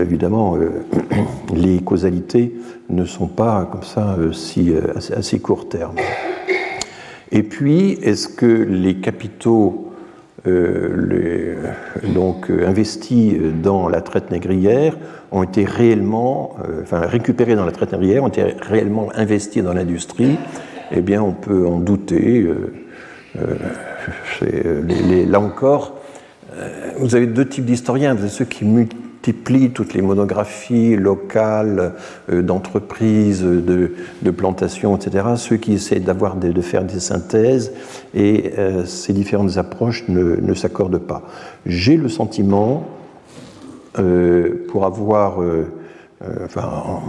évidemment 0.00 0.56
les 1.54 1.80
causalités 1.80 2.54
ne 2.90 3.04
sont 3.04 3.28
pas 3.28 3.68
comme 3.70 3.82
ça 3.82 4.16
si, 4.32 4.72
à 5.14 5.22
si 5.22 5.40
court 5.40 5.68
terme. 5.68 5.96
Et 7.30 7.42
puis, 7.42 7.92
est-ce 8.02 8.28
que 8.28 8.46
les 8.46 8.96
capitaux 8.96 9.92
euh, 10.48 11.56
donc 12.02 12.50
euh, 12.50 12.66
investis 12.66 13.34
dans 13.62 13.88
la 13.88 14.00
traite 14.00 14.32
négrière 14.32 14.96
ont 15.30 15.44
été 15.44 15.64
réellement, 15.64 16.56
euh, 16.68 16.82
enfin 16.82 17.02
récupérés 17.02 17.54
dans 17.54 17.64
la 17.64 17.70
traite 17.70 17.92
négrière, 17.92 18.24
ont 18.24 18.28
été 18.28 18.42
réellement 18.60 19.10
investis 19.14 19.62
dans 19.62 19.72
l'industrie, 19.72 20.36
eh 20.92 21.00
bien 21.00 21.22
on 21.22 21.32
peut 21.32 21.66
en 21.66 21.78
douter. 21.78 22.46
là 25.28 25.40
encore, 25.40 25.98
vous 26.98 27.14
avez 27.14 27.26
deux 27.26 27.48
types 27.48 27.64
d'historiens. 27.64 28.14
Vous 28.14 28.22
avez 28.22 28.30
ceux 28.30 28.44
qui 28.44 28.64
multiplie 28.64 29.70
toutes 29.70 29.94
les 29.94 30.02
monographies 30.02 30.96
locales 30.96 31.94
euh, 32.30 32.42
d'entreprises, 32.42 33.42
de, 33.42 34.30
plantations, 34.30 34.96
etc., 34.96 35.24
ceux 35.36 35.56
qui 35.56 35.74
essaient 35.74 36.00
d'avoir 36.00 36.36
de, 36.36 36.60
faire 36.60 36.84
des 36.84 36.98
synthèses, 36.98 37.72
et 38.14 38.52
euh, 38.58 38.84
ces 38.84 39.12
différentes 39.12 39.58
approches 39.58 40.04
ne, 40.08 40.54
s'accordent 40.54 40.98
pas. 40.98 41.22
J'ai 41.66 41.96
le 41.96 42.08
sentiment, 42.08 42.88
euh, 43.98 44.66
pour 44.68 44.86
avoir, 44.86 45.40
enfin, 46.44 46.62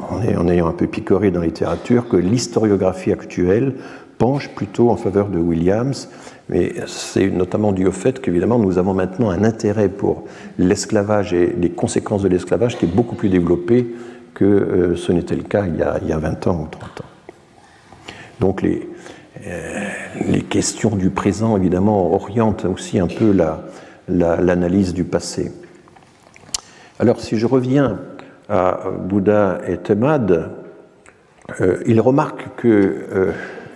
en, 0.10 0.48
ayant 0.48 0.68
un 0.68 0.74
peu 0.74 0.88
picoré 0.88 1.32
dans 1.32 1.40
la 1.40 1.48
littérature, 1.48 2.08
que 2.08 2.18
l'historiographie 2.18 3.12
actuelle 3.12 3.76
penche 4.18 4.50
plutôt 4.50 4.90
en 4.90 4.96
faveur 4.96 5.30
de 5.30 5.40
Williams 5.40 6.10
mais 6.50 6.74
c'est 6.88 7.30
notamment 7.30 7.72
dû 7.72 7.88
au 7.88 7.92
fait 7.92 8.20
qu'évidemment 8.22 8.60
nous 8.60 8.78
avons 8.78 8.94
maintenant 8.94 9.30
un 9.30 9.44
intérêt 9.44 9.90
pour 9.90 10.26
l'esclavage 10.58 11.34
et 11.34 11.56
les 11.58 11.70
conséquences 11.70 12.22
de 12.22 12.28
l'esclavage 12.28 12.78
qui 12.78 12.86
est 12.86 12.94
beaucoup 12.94 13.16
plus 13.16 13.30
développé 13.30 13.96
que 14.34 14.46
euh, 14.46 14.96
ce 14.96 15.12
n'était 15.12 15.36
le 15.36 15.44
cas 15.44 15.66
il 15.68 15.78
y, 15.78 15.84
a, 15.84 16.00
il 16.02 16.10
y, 16.10 16.14
a, 16.14 16.18
20 16.18 16.48
ans 16.48 16.64
ou 16.64 16.68
30 16.68 17.02
ans. 17.02 17.06
Donc 18.40 18.62
les, 18.62 18.90
euh, 19.46 19.90
les 20.28 20.42
questions 20.42 20.96
du 20.96 21.10
présent 21.10 21.56
évidemment 21.56 22.14
orientent 22.14 22.66
aussi 22.66 23.00
un 23.00 23.08
peu 23.08 23.32
l'analyse 24.08 24.88
la, 24.88 24.94
du 24.94 25.04
passé. 25.06 25.52
Alors 27.00 27.22
si 27.22 27.38
je 27.38 27.46
reviens 27.46 28.00
à 28.50 28.80
Bouddha 29.00 29.62
et 29.68 29.78
Temad, 29.78 30.50
euh, 31.62 31.78
il 31.86 32.00
remarque 32.00 32.56
que 32.58 33.34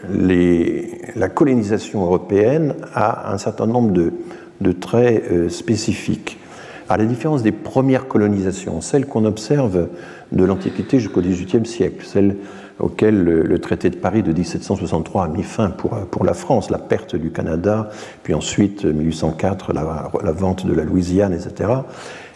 la 0.10 1.30
colonisation 1.30 2.04
européenne 2.04 2.76
a 2.94 3.32
un 3.34 3.38
certain 3.38 3.68
nombre 3.68 3.92
de, 3.92 4.72
traits 4.72 5.24
euh, 5.32 5.50
spécifiques. 5.50 6.38
À 6.90 6.98
la 6.98 7.06
différence 7.06 7.44
des 7.44 7.52
premières 7.52 8.08
colonisations, 8.08 8.80
celles 8.80 9.06
qu'on 9.06 9.26
observe 9.26 9.88
de 10.32 10.46
l'Antiquité 10.46 11.00
jusqu'au 11.00 11.22
XVIIIe 11.22 11.66
siècle, 11.66 12.06
celles 12.06 12.38
auxquelles 12.80 13.24
le, 13.24 13.60
traité 13.60 13.90
de 13.90 13.98
Paris 13.98 14.24
de 14.24 14.32
1763 14.32 15.26
a 15.26 15.28
mis 15.28 15.44
fin 15.44 15.70
pour, 15.70 16.24
la 16.24 16.34
France, 16.34 16.70
la 16.70 16.78
perte 16.78 17.16
du 17.16 17.32
Canada, 17.32 17.90
puis 18.24 18.34
ensuite 18.34 18.86
1804 18.86 19.74
la, 19.74 20.12
la 20.24 20.32
vente 20.32 20.66
de 20.66 20.74
la 20.74 20.84
Louisiane, 20.84 21.34
etc. 21.34 21.70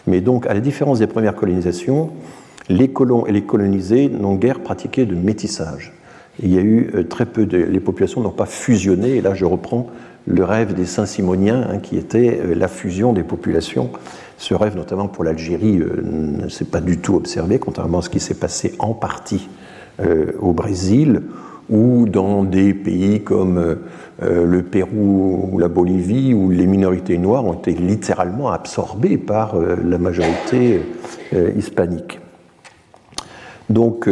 Mais 0.06 0.20
donc, 0.20 0.46
à 0.46 0.54
la 0.54 0.60
différence 0.60 0.98
des 0.98 1.06
premières 1.06 1.34
colonisations, 1.34 2.10
les 2.68 2.88
colons 2.88 3.26
et 3.26 3.32
les 3.32 3.42
colonisés 3.42 4.08
n'ont 4.08 4.34
guère 4.34 4.60
pratiqué 4.60 5.04
de 5.06 5.14
métissage 5.14 5.92
il 6.40 6.52
y 6.52 6.58
a 6.58 6.62
eu 6.62 6.90
euh, 6.94 7.04
très 7.04 7.26
peu 7.26 7.46
de. 7.46 7.58
Les 7.58 7.80
populations 7.80 8.20
n'ont 8.20 8.30
pas 8.30 8.46
fusionné, 8.46 9.16
et 9.16 9.20
là 9.20 9.34
je 9.34 9.44
reprends 9.44 9.88
le 10.26 10.44
rêve 10.44 10.74
des 10.74 10.86
Saint-Simoniens, 10.86 11.66
hein, 11.68 11.78
qui 11.78 11.96
était 11.96 12.40
euh, 12.40 12.54
la 12.54 12.68
fusion 12.68 13.12
des 13.12 13.22
populations. 13.22 13.90
Ce 14.38 14.54
rêve, 14.54 14.76
notamment 14.76 15.08
pour 15.08 15.24
l'Algérie, 15.24 15.78
euh, 15.78 16.02
ne 16.02 16.48
s'est 16.48 16.64
pas 16.64 16.80
du 16.80 16.98
tout 16.98 17.14
observé, 17.14 17.58
contrairement 17.58 17.98
à 17.98 18.02
ce 18.02 18.10
qui 18.10 18.20
s'est 18.20 18.34
passé 18.34 18.74
en 18.78 18.94
partie 18.94 19.48
au 20.40 20.52
Brésil 20.52 21.22
ou 21.72 22.06
dans 22.06 22.44
des 22.44 22.74
pays 22.74 23.22
comme 23.22 23.78
le 24.20 24.62
Pérou 24.62 25.48
ou 25.52 25.58
la 25.58 25.68
Bolivie, 25.68 26.34
où 26.34 26.50
les 26.50 26.66
minorités 26.66 27.18
noires 27.18 27.44
ont 27.44 27.54
été 27.54 27.72
littéralement 27.72 28.52
absorbées 28.52 29.18
par 29.18 29.56
la 29.58 29.98
majorité 29.98 30.82
hispanique. 31.56 32.20
Donc, 33.70 34.06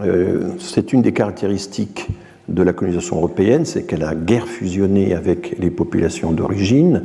euh, 0.00 0.52
c'est 0.58 0.92
une 0.92 1.02
des 1.02 1.12
caractéristiques 1.12 2.08
de 2.48 2.62
la 2.62 2.72
colonisation 2.72 3.16
européenne, 3.16 3.64
c'est 3.64 3.84
qu'elle 3.84 4.04
a 4.04 4.14
guère 4.14 4.46
fusionné 4.46 5.14
avec 5.14 5.56
les 5.58 5.70
populations 5.70 6.32
d'origine. 6.32 7.04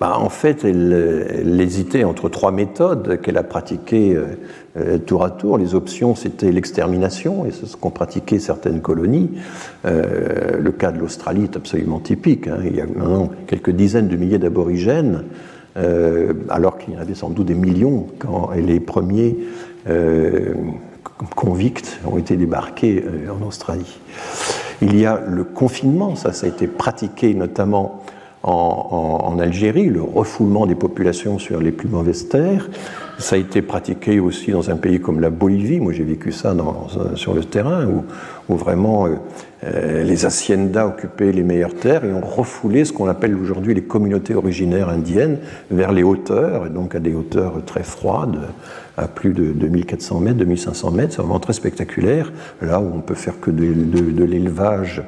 Bah, 0.00 0.16
en 0.18 0.28
fait, 0.28 0.64
elle, 0.64 1.60
hésitait 1.60 2.04
entre 2.04 2.28
trois 2.28 2.52
méthodes 2.52 3.20
qu'elle 3.20 3.36
a 3.36 3.42
pratiquées 3.42 4.14
euh, 4.14 4.26
euh, 4.76 4.98
tour 4.98 5.24
à 5.24 5.30
tour. 5.30 5.58
Les 5.58 5.74
options, 5.74 6.14
c'était 6.14 6.52
l'extermination, 6.52 7.46
et 7.46 7.50
c'est 7.50 7.66
ce 7.66 7.76
qu'ont 7.76 7.90
pratiqué 7.90 8.38
certaines 8.38 8.80
colonies. 8.80 9.30
le 9.84 10.70
cas 10.70 10.92
de 10.92 10.98
l'Australie 10.98 11.44
est 11.44 11.56
absolument 11.56 11.98
typique. 11.98 12.48
Hein. 12.48 12.58
Il 12.64 12.76
y 12.76 12.80
a 12.80 12.86
maintenant 12.86 13.30
quelques 13.46 13.70
dizaines 13.70 14.08
de 14.08 14.16
milliers 14.16 14.38
d'aborigènes, 14.38 15.24
alors 16.48 16.78
qu'il 16.78 16.94
y 16.94 16.96
en 16.96 17.00
avait 17.00 17.14
sans 17.14 17.30
doute 17.30 17.46
des 17.46 17.54
millions 17.54 18.06
quand 18.18 18.50
les 18.56 18.80
premiers 18.80 19.36
convicts 21.34 21.98
ont 22.06 22.18
été 22.18 22.36
débarqués 22.36 23.04
euh, 23.04 23.30
en 23.30 23.46
Australie. 23.46 23.98
Il 24.82 24.98
y 24.98 25.06
a 25.06 25.20
le 25.26 25.44
confinement, 25.44 26.14
ça, 26.14 26.32
ça 26.32 26.46
a 26.46 26.48
été 26.48 26.66
pratiqué 26.66 27.34
notamment 27.34 28.02
en, 28.42 29.38
Algérie, 29.38 29.88
le 29.88 30.02
refoulement 30.02 30.66
des 30.66 30.74
populations 30.74 31.38
sur 31.38 31.60
les 31.60 31.72
plus 31.72 31.88
mauvaises 31.88 32.28
terres. 32.28 32.68
Ça 33.18 33.36
a 33.36 33.38
été 33.38 33.62
pratiqué 33.62 34.20
aussi 34.20 34.52
dans 34.52 34.70
un 34.70 34.76
pays 34.76 35.00
comme 35.00 35.20
la 35.20 35.30
Bolivie. 35.30 35.80
Moi, 35.80 35.92
j'ai 35.92 36.04
vécu 36.04 36.32
ça 36.32 36.54
dans, 36.54 36.86
sur 37.14 37.34
le 37.34 37.44
terrain, 37.44 37.86
où, 37.86 38.04
où 38.48 38.56
vraiment 38.56 39.06
euh, 39.06 39.16
euh, 39.64 40.04
les 40.04 40.24
haciendas 40.24 40.86
occupaient 40.86 41.32
les 41.32 41.42
meilleures 41.42 41.74
terres 41.74 42.04
et 42.04 42.12
ont 42.12 42.24
refoulé 42.24 42.84
ce 42.84 42.92
qu'on 42.92 43.08
appelle 43.08 43.34
aujourd'hui 43.34 43.74
les 43.74 43.82
communautés 43.82 44.34
originaires 44.34 44.88
indiennes 44.88 45.38
vers 45.70 45.92
les 45.92 46.04
hauteurs, 46.04 46.66
et 46.66 46.70
donc 46.70 46.94
à 46.94 47.00
des 47.00 47.14
hauteurs 47.14 47.64
très 47.64 47.82
froides, 47.82 48.38
à 48.98 49.06
plus 49.06 49.32
de 49.32 49.52
2400 49.52 50.20
mètres, 50.20 50.38
2500 50.38 50.90
mètres. 50.90 51.12
C'est 51.14 51.22
vraiment 51.22 51.38
très 51.38 51.52
spectaculaire. 51.52 52.32
Là 52.60 52.80
où 52.80 52.90
on 52.94 53.00
peut 53.00 53.14
faire 53.14 53.40
que 53.40 53.50
de, 53.50 54.24
l'élevage 54.24 55.02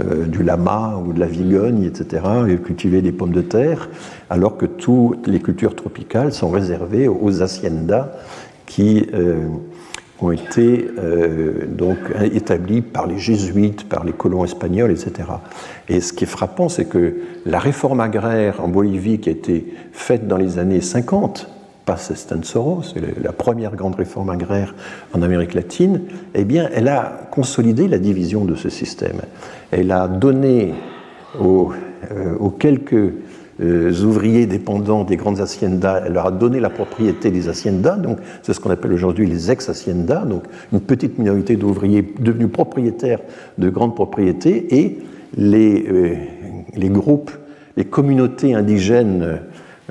euh, 0.00 0.26
du 0.26 0.42
lama 0.42 1.02
ou 1.04 1.12
de 1.12 1.20
la 1.20 1.26
vigogne, 1.26 1.82
etc., 1.82 2.22
et 2.48 2.56
cultiver 2.56 3.02
des 3.02 3.12
pommes 3.12 3.32
de 3.32 3.42
terre, 3.42 3.88
alors 4.30 4.56
que 4.56 4.66
toutes 4.66 5.26
les 5.26 5.40
cultures 5.40 5.74
tropicales 5.74 6.32
sont 6.32 6.50
réservées 6.50 7.08
aux 7.08 7.42
haciendas 7.42 8.12
qui 8.66 9.06
euh, 9.12 9.48
ont 10.20 10.30
été 10.30 10.88
euh, 10.98 11.66
donc 11.66 11.98
établies 12.32 12.80
par 12.80 13.08
les 13.08 13.18
jésuites, 13.18 13.88
par 13.88 14.04
les 14.04 14.12
colons 14.12 14.44
espagnols, 14.44 14.92
etc. 14.92 15.28
Et 15.88 16.00
ce 16.00 16.12
qui 16.12 16.24
est 16.24 16.28
frappant, 16.28 16.68
c'est 16.68 16.84
que 16.84 17.16
la 17.44 17.58
réforme 17.58 17.98
agraire 17.98 18.60
en 18.62 18.68
Bolivie 18.68 19.18
qui 19.18 19.30
a 19.30 19.32
été 19.32 19.74
faite 19.92 20.28
dans 20.28 20.36
les 20.36 20.60
années 20.60 20.80
50, 20.80 21.48
pas 21.84 21.96
Soros, 21.96 22.82
c'est 22.82 23.22
la 23.22 23.32
première 23.32 23.74
grande 23.74 23.96
réforme 23.96 24.30
agraire 24.30 24.74
en 25.12 25.22
Amérique 25.22 25.54
latine, 25.54 26.02
eh 26.34 26.44
bien, 26.44 26.68
elle 26.72 26.88
a 26.88 27.28
consolidé 27.30 27.88
la 27.88 27.98
division 27.98 28.44
de 28.44 28.54
ce 28.54 28.68
système. 28.68 29.20
Elle 29.70 29.90
a 29.90 30.06
donné 30.06 30.74
aux, 31.40 31.72
euh, 32.10 32.48
quelques 32.58 33.14
euh, 33.60 34.04
ouvriers 34.04 34.46
dépendants 34.46 35.04
des 35.04 35.16
grandes 35.16 35.40
haciendas, 35.40 36.02
elle 36.06 36.12
leur 36.14 36.26
a 36.26 36.30
donné 36.30 36.60
la 36.60 36.70
propriété 36.70 37.30
des 37.30 37.48
haciendas, 37.48 37.96
donc 37.96 38.18
c'est 38.42 38.52
ce 38.52 38.60
qu'on 38.60 38.70
appelle 38.70 38.92
aujourd'hui 38.92 39.26
les 39.26 39.50
ex-haciendas, 39.50 40.24
donc 40.24 40.44
une 40.72 40.80
petite 40.80 41.18
minorité 41.18 41.56
d'ouvriers 41.56 42.14
devenus 42.20 42.50
propriétaires 42.50 43.20
de 43.58 43.70
grandes 43.70 43.94
propriétés, 43.94 44.82
et 44.82 44.98
les, 45.36 45.86
euh, 45.88 46.14
les 46.74 46.88
groupes, 46.88 47.32
les 47.76 47.84
communautés 47.84 48.54
indigènes 48.54 49.40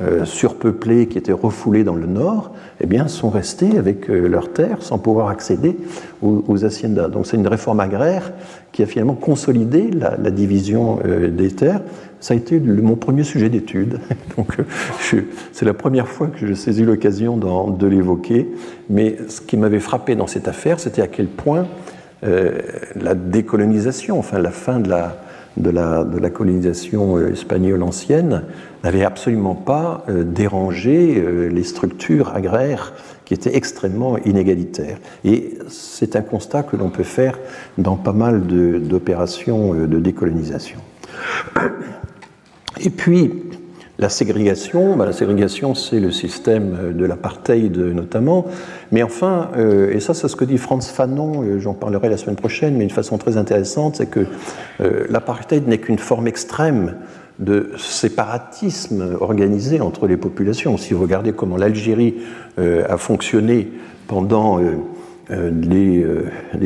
euh, 0.02 0.26
surpeuplées 0.26 1.08
qui 1.08 1.18
étaient 1.18 1.32
refoulées 1.32 1.84
dans 1.84 1.96
le 1.96 2.08
nord, 2.08 2.52
eh 2.80 2.88
bien, 2.88 3.08
sont 3.08 3.30
restés 3.30 3.78
avec 3.78 4.08
leurs 4.08 4.52
terres 4.52 4.82
sans 4.82 4.98
pouvoir 4.98 5.28
accéder 5.30 5.78
aux, 6.22 6.66
haciendas. 6.66 7.10
Donc 7.10 7.28
c'est 7.28 7.38
une 7.38 7.48
réforme 7.48 7.80
agraire 7.80 8.32
qui 8.72 8.84
a 8.84 8.86
finalement 8.86 9.14
consolidé 9.14 9.90
la, 9.92 10.32
division 10.32 11.00
des 11.06 11.52
terres 11.52 11.82
ça 12.22 12.36
a 12.36 12.38
été 12.38 12.60
mon 12.60 12.96
premier 12.96 13.24
sujet 13.24 13.50
d'étude. 13.50 14.00
Donc, 14.38 14.56
c'est 15.52 15.66
la 15.66 15.74
première 15.74 16.08
fois 16.08 16.28
que 16.28 16.46
je 16.46 16.54
saisis 16.54 16.84
l'occasion 16.84 17.36
de 17.36 17.88
l'évoquer. 17.88 18.48
Mais 18.90 19.18
ce 19.28 19.42
qui 19.42 19.58
m'avait 19.58 19.80
frappé 19.80 20.16
dans 20.16 20.28
cette 20.28 20.48
affaire, 20.48 20.80
c'était 20.80 21.02
à 21.02 21.08
quel 21.08 21.28
point 21.28 21.68
euh, 22.24 22.60
la 22.96 23.16
décolonisation, 23.16 24.20
enfin 24.20 24.38
la 24.38 24.52
fin 24.52 24.80
de 24.80 24.90
la, 24.90 25.20
de 25.58 25.70
la, 25.70 26.30
colonisation 26.30 27.18
euh, 27.18 27.32
espagnole 27.32 27.84
ancienne, 27.84 28.44
n'avait 28.84 29.04
absolument 29.04 29.56
pas 29.56 30.06
euh, 30.10 30.24
dérangé 30.24 31.24
les 31.52 31.64
structures 31.64 32.34
agraires 32.34 32.94
qui 33.26 33.34
étaient 33.34 33.56
extrêmement 33.56 34.18
inégalitaires. 34.20 34.98
Et 35.24 35.58
c'est 35.68 36.16
un 36.16 36.22
constat 36.22 36.64
que 36.64 36.76
l'on 36.76 36.90
peut 36.90 37.04
faire 37.04 37.38
dans 37.78 37.96
pas 37.96 38.14
mal 38.14 38.42
d'opérations 38.48 39.74
de, 39.74 39.86
de 39.86 40.00
décolonisation. 40.00 40.80
Et 42.80 42.90
puis, 42.90 43.51
la 44.02 44.10
ségrégation, 44.10 44.98
ben, 44.98 45.06
la 45.06 45.14
ségrégation, 45.14 45.76
c'est 45.76 46.00
le 46.00 46.12
système 46.12 46.92
de 46.94 47.06
l'apartheid 47.06 47.78
notamment, 47.78 48.46
mais 48.92 49.04
enfin, 49.04 49.50
euh, 49.56 49.94
et 49.94 50.00
ça 50.00 50.16
c'est 50.16 50.28
ce 50.28 50.36
que 50.36 50.44
dit 50.44 50.58
Franz 50.58 50.92
Fanon, 50.92 51.44
euh, 51.44 51.60
j'en 51.60 51.76
parlerai 51.76 52.10
la 52.10 52.18
semaine 52.18 52.36
prochaine, 52.36 52.74
mais 52.74 52.80
d'une 52.80 52.90
façon 52.90 53.20
très 53.20 53.38
intéressante, 53.38 53.98
c'est 53.98 54.10
que 54.10 54.26
euh, 54.82 55.06
l'apartheid 55.10 55.68
n'est 55.68 55.78
qu'une 55.78 56.00
forme 56.00 56.28
extrême 56.28 56.96
de 57.38 57.72
séparatisme 57.78 59.18
organisé 59.20 59.82
entre 59.82 60.08
les 60.08 60.18
populations. 60.18 60.78
Si 60.78 60.94
vous 60.94 61.02
regardez 61.02 61.32
comment 61.32 61.58
l'Algérie 61.58 62.16
a 62.58 62.98
fonctionné 62.98 63.72
pendant 64.08 64.60
les, 65.30 66.06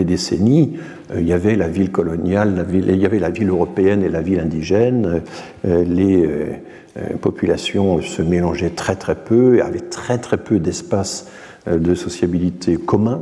décennies, 0.03 0.77
euh, 1.11 1.21
il 1.21 1.27
y 1.27 1.33
avait 1.33 1.55
la 1.55 1.67
ville 1.67 1.91
coloniale, 1.91 2.65
il 2.71 2.95
y 2.95 3.05
avait 3.05 3.19
la 3.19 3.29
ville 3.29 3.49
européenne 3.49 4.03
et 4.03 4.09
la 4.09 4.21
ville 4.21 4.39
indigène. 4.39 5.21
Euh, 5.65 5.83
les 5.83 6.25
euh, 6.25 6.45
populations 7.21 8.01
se 8.01 8.21
mélangeaient 8.21 8.69
très 8.69 8.95
très 8.95 9.15
peu, 9.15 9.61
avaient 9.61 9.79
très 9.79 10.17
très 10.17 10.37
peu 10.37 10.59
d'espace 10.59 11.27
de 11.69 11.95
sociabilité 11.95 12.77
commun. 12.77 13.21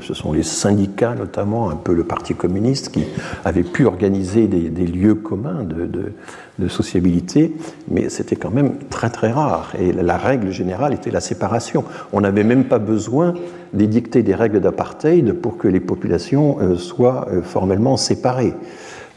Ce 0.00 0.14
sont 0.14 0.32
les 0.32 0.44
syndicats 0.44 1.14
notamment, 1.14 1.70
un 1.70 1.76
peu 1.76 1.92
le 1.92 2.04
Parti 2.04 2.34
communiste, 2.34 2.90
qui 2.90 3.04
avaient 3.44 3.64
pu 3.64 3.84
organiser 3.84 4.46
des, 4.46 4.86
lieux 4.86 5.16
communs 5.16 5.64
de, 5.64 6.68
sociabilité, 6.68 7.52
mais 7.90 8.08
c'était 8.10 8.36
quand 8.36 8.50
même 8.50 8.74
très 8.90 9.10
très 9.10 9.32
rare. 9.32 9.72
Et 9.78 9.92
la 9.92 10.16
règle 10.16 10.50
générale 10.50 10.94
était 10.94 11.10
la 11.10 11.20
séparation. 11.20 11.84
On 12.12 12.20
n'avait 12.20 12.44
même 12.44 12.64
pas 12.64 12.78
besoin 12.78 13.34
d'édicter 13.72 14.22
des 14.22 14.34
règles 14.34 14.60
d'apartheid 14.60 15.32
pour 15.34 15.56
que 15.56 15.68
les 15.68 15.80
populations 15.80 16.58
euh, 16.60 16.76
soient 16.76 17.28
euh, 17.30 17.42
formellement 17.42 17.96
séparées 17.96 18.54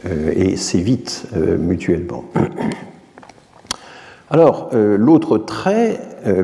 euh, 0.05 0.31
et 0.35 0.55
s'évitent 0.55 1.27
mutuellement. 1.59 2.25
Alors, 4.33 4.71
l'autre 4.73 5.37
trait 5.37 5.99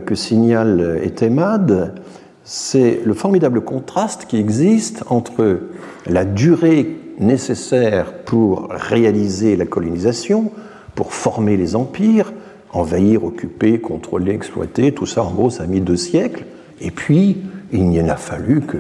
que 0.06 0.14
signale 0.14 1.00
Etemad, 1.02 1.96
c'est 2.44 3.02
le 3.04 3.16
formidable 3.16 3.62
contraste 3.62 4.26
qui 4.26 4.38
existe 4.38 5.04
entre 5.10 5.62
la 6.06 6.24
durée 6.24 7.00
nécessaire 7.20 8.14
pour 8.26 8.68
réaliser 8.70 9.56
la 9.56 9.66
colonisation, 9.66 10.52
pour 10.94 11.14
former 11.14 11.58
les 11.58 11.76
empires, 11.76 12.32
envahir, 12.72 13.24
occuper, 13.24 13.80
contrôler, 13.80 14.34
exploiter, 14.34 14.94
tout 14.94 15.06
ça 15.06 15.24
en 15.24 15.32
gros 15.32 15.50
ça 15.50 15.64
a 15.64 15.68
mis 15.68 15.82
deux 15.82 15.98
siècles, 15.98 16.46
et 16.82 16.92
puis 16.92 17.38
il 17.72 17.88
n'y 17.90 18.02
en 18.02 18.10
a 18.10 18.16
fallu 18.16 18.62
que, 18.62 18.78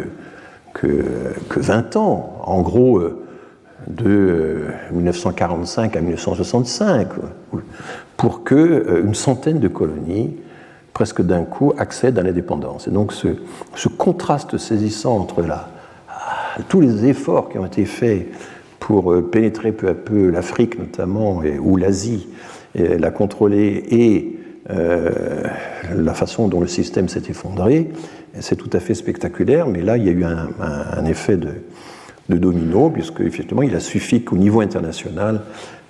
que, 0.73 1.59
20 1.59 1.95
ans, 1.95 2.37
en 2.43 2.61
gros 2.61 2.99
euh, 2.99 3.23
de 3.87 4.65
1945 4.91 5.95
à 5.95 6.01
1965, 6.01 7.07
pour 8.19 8.43
que 8.43 8.53
euh, 8.53 9.05
une 9.05 9.15
centaine 9.15 9.59
de 9.59 9.69
colonies, 9.69 10.35
presque 10.93 11.21
d'un 11.21 11.45
coup, 11.45 11.71
accèdent 11.77 12.19
à 12.19 12.21
l'indépendance. 12.21 12.87
Et 12.89 12.91
donc 12.91 13.13
ce, 13.13 13.87
contraste 13.87 14.57
saisissant 14.57 15.17
entre 15.17 15.41
la, 15.41 15.69
tous 16.67 16.81
les 16.81 17.05
efforts 17.05 17.47
qui 17.47 17.57
ont 17.57 17.65
été 17.65 17.85
faits 17.85 18.27
pour 18.79 19.13
euh, 19.13 19.21
pénétrer 19.21 19.71
peu 19.71 19.87
à 19.87 19.93
peu 19.93 20.29
l'Afrique 20.29 20.77
notamment, 20.77 21.41
ou 21.61 21.77
l'Asie, 21.77 22.27
la 22.75 23.09
contrôler, 23.09 23.83
et 23.89 24.35
la 24.67 26.13
façon 26.13 26.47
dont 26.47 26.61
le 26.61 26.67
système 26.67 27.09
s'est 27.09 27.23
effondré, 27.29 27.89
c'est 28.39 28.55
tout 28.55 28.69
à 28.73 28.79
fait 28.79 28.93
spectaculaire, 28.93 29.65
mais 29.67 29.81
là, 29.81 29.97
il 29.97 30.05
y 30.05 30.09
a 30.09 30.11
eu 30.11 30.23
un, 30.23 31.05
effet 31.05 31.37
de, 31.37 32.37
domino, 32.37 32.91
puisque 32.91 33.21
effectivement, 33.21 33.63
il 33.63 33.75
a 33.75 33.79
suffi 33.79 34.23
qu'au 34.23 34.37
niveau 34.37 34.61
international, 34.61 35.41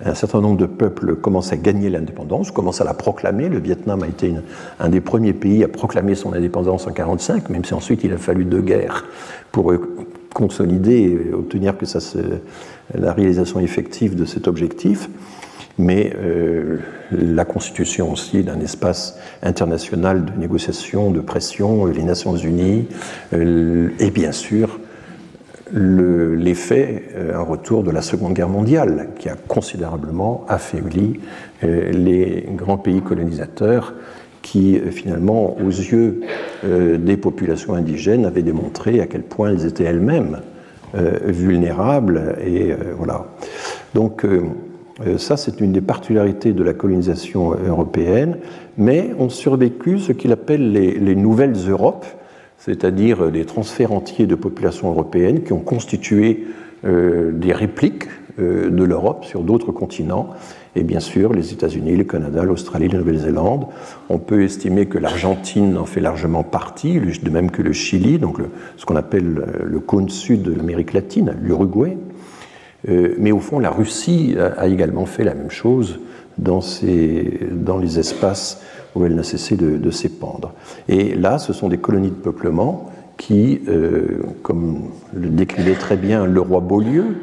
un 0.04 0.14
certain 0.14 0.40
nombre 0.40 0.56
de 0.56 0.66
peuples 0.66 1.16
commencent 1.16 1.52
à 1.52 1.56
gagner 1.56 1.90
l'indépendance, 1.90 2.50
commencent 2.50 2.80
à 2.80 2.84
la 2.84 2.94
proclamer. 2.94 3.48
Le 3.48 3.58
Vietnam 3.58 4.02
a 4.02 4.06
été 4.06 4.34
un 4.78 4.88
des 4.88 5.00
premiers 5.00 5.32
pays 5.32 5.62
à 5.64 5.68
proclamer 5.68 6.14
son 6.14 6.32
indépendance 6.32 6.86
en 6.86 6.90
1945, 6.90 7.50
même 7.50 7.64
si 7.64 7.74
ensuite 7.74 8.04
il 8.04 8.12
a 8.12 8.18
fallu 8.18 8.44
deux 8.44 8.62
guerres 8.62 9.04
pour 9.52 9.72
euh, 9.72 9.96
consolider 10.32 11.28
et 11.30 11.34
obtenir 11.34 11.76
que 11.76 11.86
ça 11.86 11.98
la 12.94 13.12
réalisation 13.12 13.60
effective 13.60 14.16
de 14.16 14.24
cet 14.24 14.48
objectif 14.48 15.08
mais 15.80 16.12
euh, 16.16 16.78
la 17.10 17.44
constitution 17.44 18.12
aussi 18.12 18.42
d'un 18.42 18.60
espace 18.60 19.18
international 19.42 20.24
de 20.24 20.32
négociation, 20.38 21.10
de 21.10 21.20
pression, 21.20 21.86
les 21.86 22.02
Nations 22.02 22.36
Unies, 22.36 22.86
euh, 23.32 23.88
et 23.98 24.10
bien 24.10 24.32
sûr 24.32 24.78
l'effet, 25.72 27.04
un 27.34 27.42
retour 27.42 27.82
de 27.82 27.90
la 27.90 28.02
Seconde 28.02 28.34
Guerre 28.34 28.48
mondiale, 28.48 29.08
qui 29.18 29.28
a 29.28 29.36
considérablement 29.48 30.44
affaibli 30.48 31.20
les 31.62 32.46
grands 32.54 32.78
pays 32.78 33.02
colonisateurs 33.02 33.94
qui 34.42 34.80
finalement, 34.90 35.56
aux 35.58 35.68
yeux 35.68 36.22
des 36.64 37.16
populations 37.16 37.74
indigènes, 37.74 38.24
avaient 38.24 38.42
démontré 38.42 39.00
à 39.00 39.06
quel 39.06 39.22
point 39.22 39.50
elles 39.50 39.66
étaient 39.66 39.84
elles-mêmes 39.84 40.40
vulnérables. 40.94 42.36
Et 42.44 42.74
voilà. 42.96 43.26
Donc, 43.94 44.24
euh, 45.06 45.16
ça, 45.18 45.36
c'est 45.36 45.60
une 45.60 45.72
des 45.72 45.80
particularités 45.80 46.52
de 46.52 46.62
la 46.62 46.74
colonisation 46.74 47.54
européenne, 47.66 48.38
mais 48.76 49.10
ont 49.18 49.30
survécu 49.30 49.98
ce 49.98 50.12
qu'il 50.12 50.32
appelle 50.32 50.72
les, 50.72 51.14
nouvelles 51.14 51.56
Europes, 51.68 52.06
c'est-à-dire 52.60 53.30
des 53.30 53.44
transferts 53.44 53.92
entiers 53.92 54.26
de 54.26 54.34
populations 54.34 54.90
européennes 54.90 55.42
qui 55.42 55.52
ont 55.52 55.60
constitué 55.60 56.46
euh, 56.84 57.32
des 57.32 57.52
répliques 57.52 58.04
euh, 58.38 58.70
de 58.70 58.84
l'Europe 58.84 59.24
sur 59.24 59.42
d'autres 59.42 59.72
continents, 59.72 60.30
et 60.76 60.82
bien 60.82 61.00
sûr 61.00 61.32
les 61.32 61.52
États-Unis, 61.52 61.96
le 61.96 62.04
Canada, 62.04 62.44
l'Australie, 62.44 62.88
la 62.88 62.98
Nouvelle-Zélande. 62.98 63.66
On 64.08 64.18
peut 64.18 64.44
estimer 64.44 64.86
que 64.86 64.98
l'Argentine 64.98 65.76
en 65.76 65.86
fait 65.86 66.00
largement 66.00 66.42
partie, 66.42 67.00
de 67.00 67.30
même 67.30 67.50
que 67.50 67.62
le 67.62 67.72
Chili, 67.72 68.18
donc 68.18 68.38
ce 68.76 68.86
qu'on 68.86 68.96
appelle 68.96 69.44
le 69.64 69.80
cône 69.80 70.08
sud 70.08 70.42
de 70.42 70.54
l'Amérique 70.54 70.92
latine, 70.92 71.34
l'Uruguay. 71.42 71.96
Euh, 72.88 73.14
mais 73.18 73.32
au 73.32 73.40
fond, 73.40 73.58
la 73.58 73.70
Russie 73.70 74.36
a 74.38 74.68
également 74.68 75.06
fait 75.06 75.24
la 75.24 75.34
même 75.34 75.50
chose 75.50 76.00
dans, 76.38 76.60
dans 77.52 77.78
les 77.78 77.98
espaces 77.98 78.62
où 78.94 79.04
elle 79.04 79.14
n'a 79.14 79.22
cessé 79.22 79.56
de, 79.56 79.90
s'épandre. 79.90 80.52
Et 80.88 81.14
là, 81.14 81.38
ce 81.38 81.52
sont 81.52 81.68
des 81.68 81.78
colonies 81.78 82.10
de 82.10 82.14
peuplement 82.14 82.90
qui, 83.16 83.60
euh, 83.68 84.20
comme 84.42 84.90
le 85.12 85.28
décrivait 85.28 85.74
très 85.74 85.96
bien 85.96 86.26
le 86.26 86.40
roi 86.40 86.60
Beaulieu, 86.60 87.16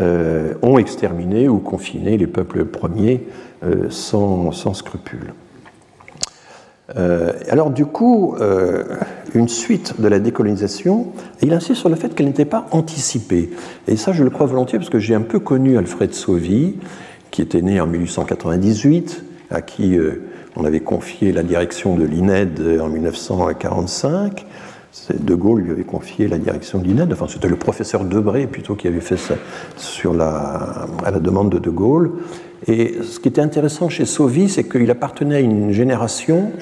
euh, 0.00 0.54
ont 0.62 0.78
exterminé 0.78 1.48
ou 1.48 1.58
confiné 1.58 2.16
les 2.16 2.26
peuples 2.26 2.64
premiers 2.64 3.26
sans, 3.88 4.52
sans, 4.52 4.74
scrupule. 4.74 5.32
alors 7.48 7.70
du 7.70 7.86
coup, 7.86 8.36
une 9.34 9.48
suite 9.48 10.00
de 10.00 10.08
la 10.08 10.18
décolonisation, 10.18 11.08
il 11.42 11.52
insiste 11.52 11.80
sur 11.80 11.88
le 11.88 11.96
fait 11.96 12.14
qu'elle 12.14 12.26
n'était 12.26 12.44
pas 12.44 12.66
anticipée. 12.70 13.50
Et 13.88 13.96
ça, 13.96 14.12
je 14.12 14.22
le 14.22 14.30
crois 14.30 14.46
volontiers, 14.46 14.78
parce 14.78 14.90
que 14.90 14.98
j'ai 14.98 15.14
un 15.14 15.22
peu 15.22 15.40
connu 15.40 15.76
Alfred 15.76 16.14
Sauvy, 16.14 16.76
qui 17.30 17.42
était 17.42 17.62
né 17.62 17.80
en 17.80 17.86
1898, 17.86 19.24
à 19.50 19.60
qui 19.60 19.98
euh, 19.98 20.22
on 20.56 20.64
avait 20.64 20.80
confié 20.80 21.32
la 21.32 21.42
direction 21.42 21.96
de 21.96 22.04
l'INED 22.04 22.78
en 22.80 22.88
1945. 22.88 24.46
De 25.12 25.34
Gaulle 25.34 25.62
lui 25.62 25.70
avait 25.72 25.82
confié 25.82 26.28
la 26.28 26.38
direction 26.38 26.78
de 26.78 26.84
l'INED, 26.84 27.12
enfin 27.12 27.26
c'était 27.28 27.48
le 27.48 27.56
professeur 27.56 28.04
Debré 28.04 28.46
plutôt 28.46 28.76
qui 28.76 28.86
avait 28.86 29.00
fait 29.00 29.16
ça 29.16 29.34
à 30.14 31.10
la 31.10 31.20
demande 31.20 31.50
de 31.50 31.58
De 31.58 31.70
Gaulle. 31.70 32.12
Et 32.66 32.98
ce 33.02 33.18
qui 33.18 33.28
était 33.28 33.40
intéressant 33.40 33.88
chez 33.88 34.04
Sauvy, 34.04 34.48
c'est 34.48 34.64
qu'il 34.64 34.90
appartenait 34.90 35.36
à 35.36 35.40
une 35.40 35.72
génération 35.72 36.52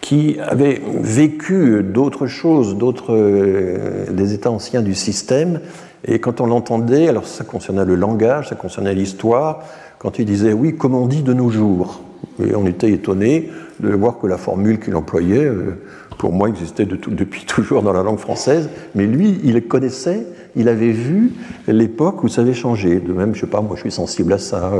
qui 0.00 0.38
avait 0.38 0.80
vécu 1.00 1.82
d'autres 1.82 2.28
choses, 2.28 2.76
d'autres 2.76 3.12
euh, 3.12 4.08
des 4.12 4.34
états 4.34 4.52
anciens 4.52 4.82
du 4.82 4.94
système. 4.94 5.60
Et 6.04 6.20
quand 6.20 6.40
on 6.40 6.46
l'entendait, 6.46 7.08
alors 7.08 7.26
ça 7.26 7.42
concernait 7.42 7.84
le 7.84 7.96
langage, 7.96 8.50
ça 8.50 8.54
concernait 8.54 8.94
l'histoire, 8.94 9.64
quand 9.98 10.20
il 10.20 10.26
disait 10.26 10.52
oui, 10.52 10.76
comme 10.76 10.94
on 10.94 11.08
dit 11.08 11.24
de 11.24 11.32
nos 11.32 11.50
jours. 11.50 12.02
Et 12.44 12.54
on 12.54 12.66
était 12.66 12.90
étonné 12.90 13.50
de 13.80 13.90
voir 13.90 14.18
que 14.18 14.26
la 14.26 14.38
formule 14.38 14.78
qu'il 14.78 14.94
employait, 14.96 15.44
euh, 15.44 15.78
pour 16.18 16.32
moi, 16.32 16.48
existait 16.48 16.86
depuis 16.86 17.44
toujours 17.46 17.82
dans 17.82 17.92
la 17.92 18.02
langue 18.02 18.18
française. 18.18 18.68
Mais 18.94 19.06
lui, 19.06 19.38
il 19.44 19.66
connaissait, 19.66 20.26
il 20.54 20.68
avait 20.68 20.92
vu 20.92 21.32
l'époque 21.66 22.24
où 22.24 22.28
ça 22.28 22.42
avait 22.42 22.54
changé. 22.54 23.00
De 23.00 23.12
même, 23.12 23.34
je 23.34 23.40
sais 23.40 23.46
pas, 23.46 23.60
moi, 23.60 23.76
je 23.76 23.82
suis 23.82 23.92
sensible 23.92 24.32
à 24.32 24.38
ça. 24.38 24.72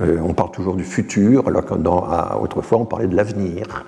Euh, 0.00 0.18
on 0.22 0.34
parle 0.34 0.50
toujours 0.50 0.74
du 0.74 0.84
futur, 0.84 1.48
alors 1.48 1.64
qu'autrefois, 1.64 2.78
on 2.78 2.84
parlait 2.84 3.06
de 3.06 3.16
l'avenir. 3.16 3.84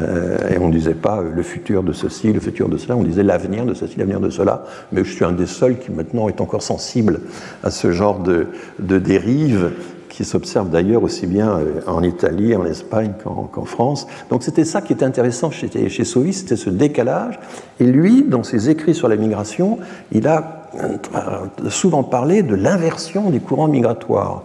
Euh, 0.00 0.36
et 0.48 0.58
on 0.58 0.68
ne 0.68 0.72
disait 0.72 0.94
pas 0.94 1.18
euh, 1.18 1.30
le 1.34 1.42
futur 1.42 1.82
de 1.82 1.92
ceci, 1.92 2.32
le 2.32 2.38
futur 2.38 2.68
de 2.68 2.76
cela, 2.76 2.96
on 2.96 3.02
disait 3.02 3.24
l'avenir 3.24 3.64
de 3.64 3.74
ceci, 3.74 3.98
l'avenir 3.98 4.20
de 4.20 4.30
cela. 4.30 4.64
Mais 4.92 5.02
je 5.02 5.12
suis 5.12 5.24
un 5.24 5.32
des 5.32 5.46
seuls 5.46 5.78
qui 5.78 5.90
maintenant 5.90 6.28
est 6.28 6.40
encore 6.40 6.62
sensible 6.62 7.20
à 7.64 7.70
ce 7.70 7.90
genre 7.90 8.20
de, 8.20 8.46
de 8.78 8.98
dérive 8.98 9.72
qui 10.18 10.24
s'observe 10.24 10.68
d'ailleurs 10.68 11.04
aussi 11.04 11.28
bien 11.28 11.60
euh, 11.60 11.80
en 11.86 12.02
Italie, 12.02 12.56
en 12.56 12.64
Espagne 12.64 13.12
qu'en 13.22 13.64
France. 13.64 14.08
Donc 14.30 14.42
c'était 14.42 14.64
ça 14.64 14.82
qui 14.82 14.92
était 14.92 15.04
intéressant 15.04 15.52
chez, 15.52 15.88
chez 15.88 16.04
Sauvy, 16.04 16.32
c'était 16.32 16.56
ce 16.56 16.70
décalage. 16.70 17.38
Et 17.78 17.84
lui, 17.84 18.24
dans 18.24 18.42
ses 18.42 18.68
écrits 18.68 18.96
sur 18.96 19.06
la 19.06 19.14
migration, 19.14 19.78
il 20.10 20.26
a 20.26 20.58
souvent 21.68 22.02
parlé 22.02 22.42
de 22.42 22.56
l'inversion 22.56 23.30
des 23.30 23.38
courants 23.38 23.68
migratoires. 23.68 24.42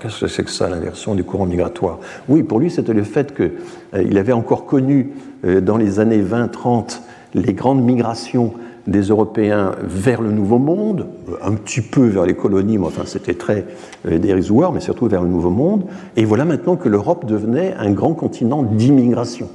Qu'est-ce 0.00 0.20
que 0.20 0.28
c'est 0.28 0.44
que 0.44 0.50
ça, 0.50 0.68
l'inversion 0.68 1.16
des 1.16 1.24
courants 1.24 1.46
migratoires 1.46 1.98
Oui, 2.28 2.44
pour 2.44 2.60
lui, 2.60 2.70
c'était 2.70 2.94
le 2.94 3.02
fait 3.02 3.34
qu'il 3.34 3.50
euh, 3.94 4.20
avait 4.20 4.32
encore 4.32 4.66
connu 4.66 5.10
euh, 5.44 5.60
dans 5.60 5.76
les 5.76 5.98
années 5.98 6.22
20-30 6.22 7.00
les 7.34 7.54
grandes 7.54 7.82
migrations 7.82 8.54
des 8.88 9.02
Européens 9.02 9.72
vers 9.82 10.22
le 10.22 10.32
Nouveau 10.32 10.58
Monde, 10.58 11.06
un 11.42 11.52
petit 11.52 11.82
peu 11.82 12.06
vers 12.06 12.24
les 12.24 12.34
colonies, 12.34 12.78
mais 12.78 12.86
enfin 12.86 13.02
c'était 13.04 13.34
très 13.34 13.66
euh, 14.06 14.18
dérisoire, 14.18 14.72
mais 14.72 14.80
surtout 14.80 15.06
vers 15.06 15.22
le 15.22 15.28
Nouveau 15.28 15.50
Monde. 15.50 15.84
Et 16.16 16.24
voilà 16.24 16.46
maintenant 16.46 16.76
que 16.76 16.88
l'Europe 16.88 17.26
devenait 17.26 17.74
un 17.78 17.90
grand 17.90 18.14
continent 18.14 18.62
d'immigration. 18.62 19.48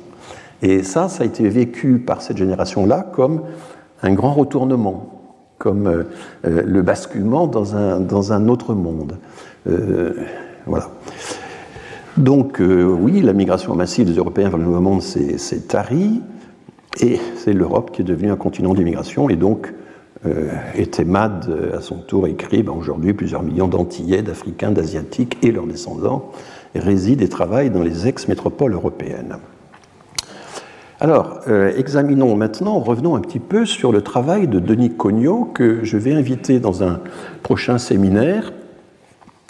Et 0.61 0.83
ça, 0.83 1.09
ça 1.09 1.23
a 1.23 1.25
été 1.25 1.49
vécu 1.49 1.97
par 1.97 2.21
cette 2.21 2.37
génération-là 2.37 3.09
comme 3.11 3.41
un 4.03 4.13
grand 4.13 4.33
retournement, 4.33 5.09
comme 5.57 5.87
euh, 5.87 6.03
euh, 6.45 6.61
le 6.63 6.81
basculement 6.83 7.47
dans 7.47 7.75
un, 7.75 7.99
dans 7.99 8.33
un 8.33 8.47
autre 8.47 8.73
monde. 8.73 9.17
Voilà. 10.65 10.89
Donc 12.17 12.61
oui, 12.61 13.21
la 13.21 13.33
migration 13.33 13.75
massive 13.75 14.05
des 14.05 14.17
Européens 14.17 14.49
vers 14.49 14.57
le 14.57 14.65
Nouveau 14.65 14.81
Monde 14.81 15.01
c'est 15.01 15.67
tari, 15.67 16.21
et 17.01 17.19
c'est 17.35 17.53
l'Europe 17.53 17.91
qui 17.91 18.01
est 18.01 18.05
devenue 18.05 18.31
un 18.31 18.35
continent 18.35 18.73
d'immigration, 18.73 19.29
et 19.29 19.35
donc 19.35 19.73
était 20.75 21.03
Mad 21.03 21.53
à 21.73 21.81
son 21.81 21.97
tour 21.97 22.27
écrit, 22.27 22.63
ben, 22.63 22.71
aujourd'hui 22.71 23.13
plusieurs 23.13 23.43
millions 23.43 23.67
d'Antillais, 23.67 24.21
d'Africains, 24.21 24.71
d'Asiatiques 24.71 25.37
et 25.41 25.51
leurs 25.51 25.67
descendants 25.67 26.31
résident 26.75 27.23
et 27.23 27.29
travaillent 27.29 27.69
dans 27.69 27.81
les 27.81 28.07
ex-métropoles 28.07 28.73
européennes. 28.73 29.37
Alors, 30.99 31.41
euh, 31.47 31.73
examinons 31.75 32.35
maintenant, 32.35 32.79
revenons 32.79 33.15
un 33.15 33.19
petit 33.19 33.39
peu 33.39 33.65
sur 33.65 33.91
le 33.91 34.01
travail 34.01 34.47
de 34.47 34.59
Denis 34.59 34.95
Cognot 34.95 35.45
que 35.53 35.83
je 35.83 35.97
vais 35.97 36.13
inviter 36.13 36.59
dans 36.59 36.83
un 36.83 37.01
prochain 37.41 37.77
séminaire. 37.77 38.53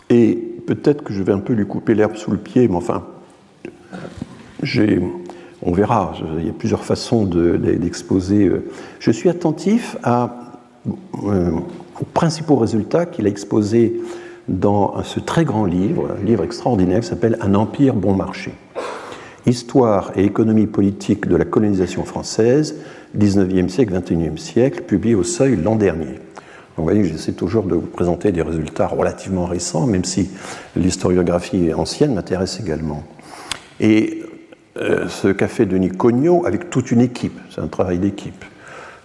Et 0.10 0.36
peut-être 0.66 1.04
que 1.04 1.14
je 1.14 1.22
vais 1.22 1.32
un 1.32 1.40
peu 1.40 1.54
lui 1.54 1.68
couper 1.68 1.94
l'herbe 1.94 2.16
sous 2.16 2.32
le 2.32 2.38
pied, 2.38 2.68
mais 2.68 2.76
enfin, 2.76 3.06
on 5.66 5.72
verra, 5.72 6.14
il 6.40 6.46
y 6.46 6.50
a 6.50 6.54
plusieurs 6.54 6.84
façons 6.84 7.26
d'exposer. 7.26 8.48
Euh. 8.48 8.70
je 9.00 9.12
suis 9.12 9.30
attentif 9.30 9.98
euh, 10.06 10.28
aux 10.86 12.06
principaux 12.14 12.56
résultats 12.56 13.06
qu'il 13.06 13.26
a 13.26 13.30
exposés 13.30 14.02
dans 14.50 15.02
ce 15.04 15.22
très 15.22 15.46
grand 15.46 15.66
livre, 15.66 16.10
un 16.20 16.24
livre 16.24 16.44
extraordinaire 16.44 17.00
qui 17.00 17.08
s'appelle 17.08 17.38
Un 17.40 17.56
empire 17.56 17.94
bon 17.94 18.14
marché. 18.14 18.54
Histoire 19.46 20.12
et 20.16 20.26
économie 20.26 20.68
politique 20.68 21.28
de 21.28 21.36
la 21.36 21.46
colonisation 21.46 22.04
française, 22.04 22.76
19e 23.18 23.70
siècle, 23.70 23.94
21e 23.94 24.38
siècle, 24.38 24.84
publié 24.84 25.16
au 25.16 25.24
Seuil 25.24 25.56
l'an 25.56 25.76
dernier. 25.76 26.20
vous 26.76 26.84
voyez, 26.84 27.06
j'essaie 27.06 27.34
toujours 27.34 27.64
de 27.64 27.76
vous 27.76 27.82
présenter 27.82 28.34
des 28.34 28.42
résultats 28.42 28.88
relativement 28.88 29.46
récents, 29.46 29.86
même 29.86 30.04
si 30.04 30.30
l'historiographie 30.76 31.74
ancienne 31.74 32.16
m'intéresse 32.16 32.60
également. 32.60 33.04
Et 33.80 34.24
euh, 34.78 35.08
ce 35.08 35.28
café 35.28 35.66
Denis 35.66 35.92
Cognot, 35.92 36.46
avec 36.46 36.70
toute 36.70 36.92
une 36.92 37.02
équipe, 37.02 37.40
c'est 37.52 37.62
un 37.62 37.68
travail 37.68 38.00
d'équipe, 38.00 38.44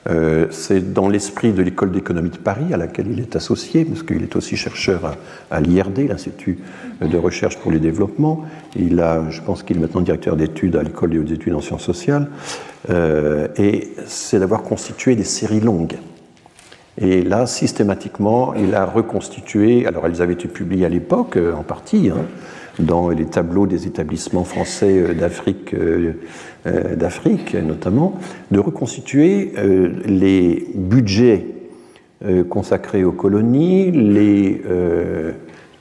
euh, 0.08 0.46
c'est 0.50 0.94
dans 0.94 1.08
l'esprit 1.08 1.52
de 1.52 1.60
l'école 1.60 1.92
d'économie 1.92 2.30
de 2.30 2.38
Paris, 2.38 2.72
à 2.72 2.78
laquelle 2.78 3.08
il 3.10 3.20
est 3.20 3.36
associé, 3.36 3.84
parce 3.84 4.02
qu'il 4.02 4.22
est 4.22 4.34
aussi 4.36 4.56
chercheur 4.56 5.16
à, 5.50 5.60
l'IRD, 5.60 6.08
l'Institut 6.08 6.58
de 7.02 7.18
recherche 7.18 7.58
pour 7.58 7.70
les 7.70 7.78
développements. 7.78 8.46
Il 8.76 9.00
a, 9.00 9.28
je 9.28 9.42
pense 9.42 9.62
qu'il 9.62 9.76
est 9.76 9.80
maintenant 9.80 10.00
directeur 10.00 10.36
d'études 10.36 10.76
à 10.76 10.82
l'école 10.82 11.10
des 11.10 11.18
hautes 11.18 11.30
études 11.30 11.54
en 11.54 11.60
sciences 11.60 11.82
sociales. 11.82 12.28
Euh, 12.88 13.48
et 13.56 13.88
c'est 14.06 14.38
d'avoir 14.38 14.62
constitué 14.62 15.14
des 15.16 15.24
séries 15.24 15.60
longues. 15.60 15.98
Et 16.96 17.22
là, 17.22 17.46
systématiquement, 17.46 18.54
il 18.54 18.74
a 18.74 18.86
reconstitué, 18.86 19.86
alors 19.86 20.06
elles 20.06 20.22
avaient 20.22 20.32
été 20.32 20.48
publiées 20.48 20.86
à 20.86 20.88
l'époque, 20.88 21.38
en 21.54 21.62
partie, 21.62 22.10
hein, 22.10 22.24
dans 22.78 23.08
les 23.08 23.26
tableaux 23.26 23.66
des 23.66 23.86
établissements 23.86 24.44
français 24.44 25.14
d'Afrique 25.14 25.74
euh, 26.68 26.96
d'Afrique 26.96 27.54
notamment, 27.54 28.18
de 28.50 28.58
reconstituer 28.58 29.52
euh, 29.56 29.92
les 30.04 30.66
budgets 30.74 31.46
euh, 32.24 32.42
consacrés 32.42 33.04
aux 33.04 33.12
colonies, 33.12 33.92
les, 33.92 34.60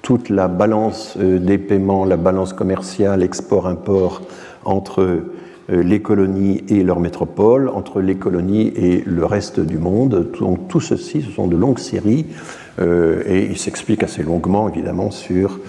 toute 0.01 0.29
la 0.29 0.47
balance 0.47 1.17
des 1.17 1.57
paiements, 1.57 2.05
la 2.05 2.17
balance 2.17 2.53
commerciale, 2.53 3.23
export-import 3.23 4.21
entre 4.63 5.23
les 5.69 6.01
colonies 6.01 6.63
et 6.69 6.83
leur 6.83 6.99
métropole, 7.01 7.67
entre 7.67 7.99
les 7.99 8.15
colonies 8.15 8.71
et 8.75 9.03
le 9.05 9.25
reste 9.25 9.59
du 9.59 9.77
monde. 9.77 10.31
Donc 10.39 10.69
tout 10.69 10.79
ceci, 10.79 11.21
ce 11.21 11.31
sont 11.31 11.47
de 11.47 11.57
longues 11.57 11.79
séries 11.79 12.25
euh, 12.27 12.66
et 12.79 13.45
il 13.45 13.57
s'explique 13.57 14.03
assez 14.03 14.23
longuement, 14.23 14.69
évidemment, 14.69 15.11
sur 15.11 15.59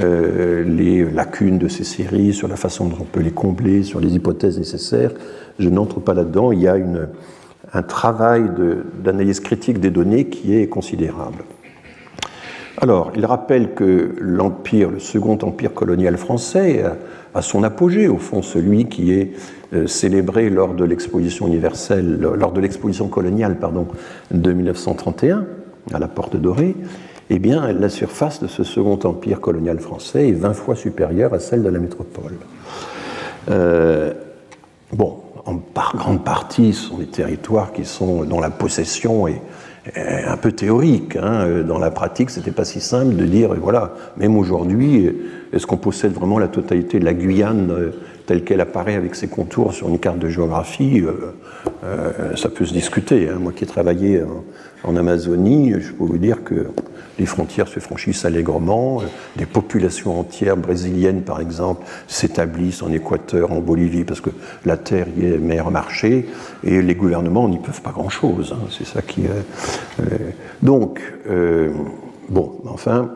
euh, 0.00 0.62
les 0.64 1.04
lacunes 1.10 1.58
de 1.58 1.66
ces 1.66 1.82
séries, 1.82 2.32
sur 2.32 2.46
la 2.46 2.56
façon 2.56 2.86
dont 2.86 2.98
on 3.00 3.04
peut 3.04 3.20
les 3.20 3.30
combler, 3.30 3.82
sur 3.82 4.00
les 4.00 4.14
hypothèses 4.14 4.58
nécessaires. 4.58 5.12
Je 5.58 5.68
n'entre 5.68 5.98
pas 5.98 6.14
là-dedans. 6.14 6.52
Il 6.52 6.60
y 6.60 6.68
a 6.68 6.76
un 7.72 7.82
travail 7.82 8.44
d'analyse 9.02 9.40
critique 9.40 9.80
des 9.80 9.90
données 9.90 10.26
qui 10.28 10.54
est 10.54 10.68
considérable. 10.68 11.42
Alors, 12.80 13.10
il 13.16 13.26
rappelle 13.26 13.74
que 13.74 14.14
l'empire, 14.20 14.90
le 14.90 15.00
second 15.00 15.36
empire 15.42 15.74
colonial 15.74 16.16
français, 16.16 16.84
a, 17.34 17.42
son 17.42 17.64
apogée, 17.64 18.08
au 18.08 18.18
fond, 18.18 18.42
celui 18.42 18.86
qui 18.86 19.12
est 19.12 19.32
euh, 19.72 19.86
célébré 19.86 20.48
lors 20.48 20.74
de 20.74 20.84
l'exposition 20.84 21.48
universelle, 21.48 22.20
lors 22.20 22.52
de 22.52 22.60
l'exposition 22.60 23.08
coloniale, 23.08 23.58
pardon, 23.58 23.88
de 24.30 24.52
1931 24.52 25.44
à 25.92 25.98
la 25.98 26.08
Porte 26.08 26.36
Dorée, 26.36 26.74
eh 27.30 27.38
bien, 27.38 27.72
la 27.72 27.88
surface 27.88 28.42
de 28.42 28.46
ce 28.46 28.64
second 28.64 28.98
empire 29.04 29.40
colonial 29.40 29.78
français 29.80 30.28
est 30.28 30.32
20 30.32 30.54
fois 30.54 30.76
supérieure 30.76 31.34
à 31.34 31.38
celle 31.38 31.62
de 31.62 31.68
la 31.68 31.78
métropole. 31.78 32.34
Euh, 33.50 34.12
bon, 34.92 35.16
en 35.44 35.60
grande 35.94 36.24
partie, 36.24 36.72
ce 36.72 36.88
sont 36.88 36.98
des 36.98 37.06
territoires 37.06 37.72
qui 37.72 37.84
sont, 37.84 38.24
dont 38.24 38.40
la 38.40 38.50
possession 38.50 39.28
est, 39.28 39.40
un 39.96 40.36
peu 40.36 40.52
théorique. 40.52 41.16
Hein. 41.16 41.62
Dans 41.66 41.78
la 41.78 41.90
pratique, 41.90 42.28
c'était 42.28 42.50
pas 42.50 42.66
si 42.66 42.78
simple 42.78 43.16
de 43.16 43.24
dire, 43.24 43.54
voilà, 43.54 43.94
même 44.18 44.36
aujourd'hui, 44.36 45.10
est-ce 45.52 45.66
qu'on 45.66 45.78
possède 45.78 46.12
vraiment 46.12 46.38
la 46.38 46.48
totalité 46.48 46.98
de 46.98 47.06
la 47.06 47.14
Guyane 47.14 47.70
euh, 47.70 47.90
telle 48.26 48.44
qu'elle 48.44 48.60
apparaît 48.60 48.96
avec 48.96 49.14
ses 49.14 49.28
contours 49.28 49.72
sur 49.72 49.88
une 49.88 49.98
carte 49.98 50.18
de 50.18 50.28
géographie 50.28 51.02
euh, 51.02 52.36
Ça 52.36 52.50
peut 52.50 52.66
se 52.66 52.74
discuter. 52.74 53.30
Hein. 53.30 53.38
Moi 53.40 53.52
qui 53.52 53.64
ai 53.64 53.66
travaillé 53.66 54.22
en 54.22 54.44
Amazonie, 54.84 55.74
je 55.78 55.92
peux 55.92 56.04
vous 56.04 56.18
dire 56.18 56.44
que 56.44 56.68
les 57.18 57.26
frontières 57.26 57.68
se 57.68 57.80
franchissent 57.80 58.24
allègrement, 58.24 59.02
des 59.36 59.46
populations 59.46 60.20
entières 60.20 60.56
brésiliennes, 60.56 61.22
par 61.22 61.40
exemple, 61.40 61.84
s'établissent 62.06 62.82
en 62.82 62.92
Équateur, 62.92 63.52
en 63.52 63.60
Bolivie, 63.60 64.04
parce 64.04 64.20
que 64.20 64.30
la 64.64 64.76
terre 64.76 65.06
y 65.16 65.26
est 65.26 65.38
meilleur 65.38 65.70
marché, 65.70 66.28
et 66.62 66.80
les 66.80 66.94
gouvernements 66.94 67.48
n'y 67.48 67.58
peuvent 67.58 67.82
pas 67.82 67.90
grand-chose. 67.90 68.54
Hein, 68.54 68.68
c'est 68.70 68.86
ça 68.86 69.02
qui 69.02 69.22
est. 69.22 69.30
Euh, 70.00 70.30
donc, 70.62 71.00
euh, 71.28 71.70
bon, 72.28 72.60
enfin, 72.66 73.10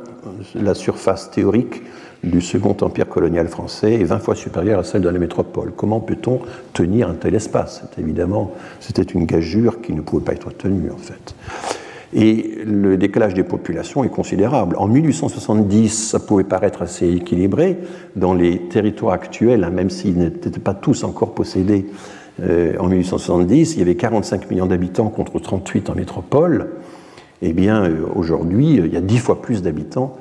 la 0.54 0.74
surface 0.74 1.30
théorique 1.30 1.82
du 2.22 2.40
second 2.40 2.76
empire 2.80 3.08
colonial 3.08 3.48
français 3.48 3.94
est 3.94 4.04
20 4.04 4.18
fois 4.20 4.34
supérieure 4.34 4.80
à 4.80 4.84
celle 4.84 5.02
de 5.02 5.08
la 5.08 5.18
métropole. 5.18 5.72
Comment 5.76 6.00
peut-on 6.00 6.40
tenir 6.72 7.08
un 7.08 7.14
tel 7.14 7.34
espace? 7.34 7.82
Évidemment, 7.98 8.52
c'était 8.80 9.02
une 9.02 9.26
gageure 9.26 9.80
qui 9.80 9.92
ne 9.92 10.00
pouvait 10.00 10.24
pas 10.24 10.32
être 10.32 10.50
tenue 10.50 10.90
en 10.90 10.98
fait. 10.98 11.34
Et 12.14 12.58
le 12.66 12.96
décalage 12.96 13.34
des 13.34 13.42
populations 13.42 14.04
est 14.04 14.10
considérable. 14.10 14.76
En 14.78 14.86
1870, 14.86 16.10
ça 16.10 16.20
pouvait 16.20 16.44
paraître 16.44 16.82
assez 16.82 17.08
équilibré. 17.08 17.78
Dans 18.16 18.34
les 18.34 18.68
territoires 18.68 19.14
actuels, 19.14 19.64
hein, 19.64 19.70
même 19.70 19.88
s'ils 19.88 20.18
n'étaient 20.18 20.50
pas 20.60 20.74
tous 20.74 21.04
encore 21.04 21.34
possédés 21.34 21.86
euh, 22.42 22.74
en 22.78 22.88
1870, 22.88 23.74
il 23.74 23.78
y 23.78 23.82
avait 23.82 23.94
45 23.94 24.50
millions 24.50 24.66
d'habitants 24.66 25.08
contre 25.08 25.38
38 25.38 25.88
en 25.88 25.94
métropole. 25.94 26.68
Eh 27.40 27.54
bien, 27.54 27.84
euh, 27.84 28.04
aujourd'hui, 28.14 28.74
il 28.74 28.92
y 28.92 28.96
a 28.96 29.00
10 29.00 29.18
fois 29.18 29.40
plus 29.40 29.62
d'habitants 29.62 30.16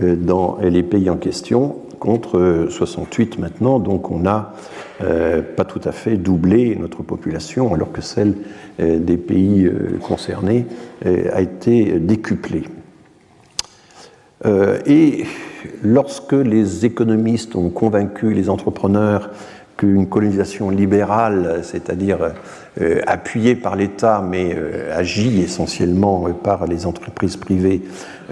dans 0.00 0.58
les 0.62 0.82
pays 0.82 1.08
en 1.10 1.16
question 1.16 1.76
contre 1.98 2.66
68 2.68 3.38
maintenant. 3.38 3.78
Donc 3.78 4.10
on 4.10 4.18
n'a 4.18 4.52
pas 4.98 5.64
tout 5.64 5.80
à 5.84 5.92
fait 5.92 6.16
doublé 6.16 6.76
notre 6.78 7.02
population 7.02 7.74
alors 7.74 7.92
que 7.92 8.00
celle 8.02 8.34
des 8.78 9.16
pays 9.16 9.70
concernés 10.02 10.66
a 11.04 11.40
été 11.40 11.98
décuplée. 11.98 12.64
Et 14.86 15.24
lorsque 15.82 16.32
les 16.32 16.84
économistes 16.84 17.56
ont 17.56 17.70
convaincu 17.70 18.32
les 18.32 18.50
entrepreneurs 18.50 19.30
qu'une 19.76 20.06
colonisation 20.08 20.70
libérale, 20.70 21.60
c'est-à-dire 21.62 22.32
euh, 22.80 23.00
appuyée 23.06 23.54
par 23.54 23.76
l'État 23.76 24.22
mais 24.26 24.54
euh, 24.56 24.96
agie 24.96 25.40
essentiellement 25.40 26.28
par 26.42 26.66
les 26.66 26.86
entreprises 26.86 27.36
privées, 27.36 27.82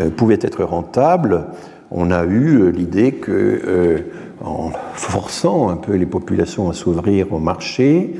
euh, 0.00 0.10
pouvait 0.10 0.38
être 0.40 0.64
rentable, 0.64 1.44
on 1.90 2.10
a 2.10 2.24
eu 2.24 2.72
l'idée 2.72 3.12
que, 3.12 4.02
en 4.44 4.70
forçant 4.94 5.68
un 5.68 5.76
peu 5.76 5.94
les 5.94 6.06
populations 6.06 6.68
à 6.68 6.72
s'ouvrir 6.72 7.32
au 7.32 7.38
marché, 7.38 8.14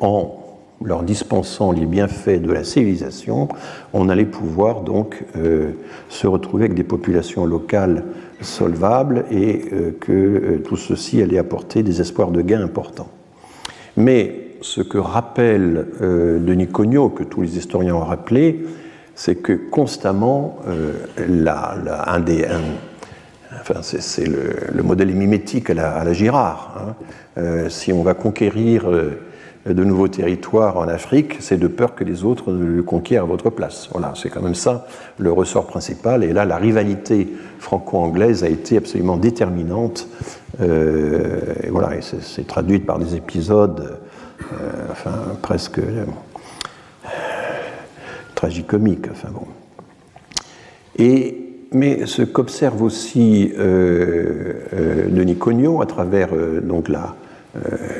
en 0.00 0.37
leur 0.84 1.02
dispensant 1.02 1.72
les 1.72 1.86
bienfaits 1.86 2.40
de 2.40 2.52
la 2.52 2.64
civilisation, 2.64 3.48
on 3.92 4.08
allait 4.08 4.24
pouvoir 4.24 4.82
donc 4.82 5.24
se 6.08 6.26
retrouver 6.28 6.66
avec 6.66 6.76
des 6.76 6.84
populations 6.84 7.46
locales 7.46 8.04
solvable 8.40 9.24
et 9.30 9.64
euh, 9.72 9.96
que 10.00 10.12
euh, 10.12 10.62
tout 10.64 10.76
ceci 10.76 11.22
allait 11.22 11.38
apporter 11.38 11.82
des 11.82 12.00
espoirs 12.00 12.30
de 12.30 12.42
gains 12.42 12.62
importants. 12.62 13.08
Mais 13.96 14.50
ce 14.60 14.80
que 14.80 14.98
rappelle 14.98 15.86
euh, 16.00 16.38
Denis 16.38 16.68
Cognot, 16.68 17.10
que 17.10 17.24
tous 17.24 17.42
les 17.42 17.58
historiens 17.58 17.94
ont 17.94 18.04
rappelé, 18.04 18.66
c'est 19.14 19.36
que 19.36 19.52
constamment, 19.52 20.58
un 21.18 22.20
des, 22.20 22.46
enfin, 23.60 23.80
c'est 23.82 24.28
le, 24.28 24.82
modèle 24.84 25.12
mimétique 25.12 25.70
à 25.70 25.74
la, 25.74 26.12
Girard. 26.12 26.94
Hein. 27.36 27.68
si 27.68 27.92
on 27.92 28.04
va 28.04 28.14
conquérir 28.14 28.84
de 29.66 29.84
nouveaux 29.84 30.08
territoires 30.08 30.78
en 30.78 30.88
Afrique, 30.88 31.36
c'est 31.40 31.58
de 31.58 31.66
peur 31.66 31.94
que 31.94 32.04
les 32.04 32.24
autres 32.24 32.52
le 32.52 32.82
conquièrent 32.82 33.24
à 33.24 33.26
votre 33.26 33.50
place. 33.50 33.88
Voilà, 33.92 34.12
c'est 34.16 34.30
quand 34.30 34.42
même 34.42 34.54
ça 34.54 34.86
le 35.18 35.32
ressort 35.32 35.66
principal. 35.66 36.24
Et 36.24 36.32
là, 36.32 36.44
la 36.44 36.56
rivalité 36.56 37.28
franco-anglaise 37.58 38.44
a 38.44 38.48
été 38.48 38.76
absolument 38.76 39.16
déterminante. 39.16 40.08
Euh, 40.60 41.54
et 41.62 41.70
voilà, 41.70 41.90
c'est 42.00 42.46
traduit 42.46 42.78
par 42.78 42.98
des 42.98 43.16
épisodes, 43.16 43.98
euh, 44.52 44.70
enfin, 44.90 45.12
presque 45.42 45.78
euh, 45.78 46.04
tragicomiques. 48.34 49.08
Enfin 49.10 49.28
bon. 49.32 49.46
Et 50.96 51.44
mais 51.70 52.06
ce 52.06 52.22
qu'observe 52.22 52.82
aussi 52.82 53.52
Denis 53.54 55.36
Cognot 55.36 55.82
à 55.82 55.86
travers 55.86 56.30
donc 56.62 56.88
la, 56.88 57.00
euh, 57.00 57.27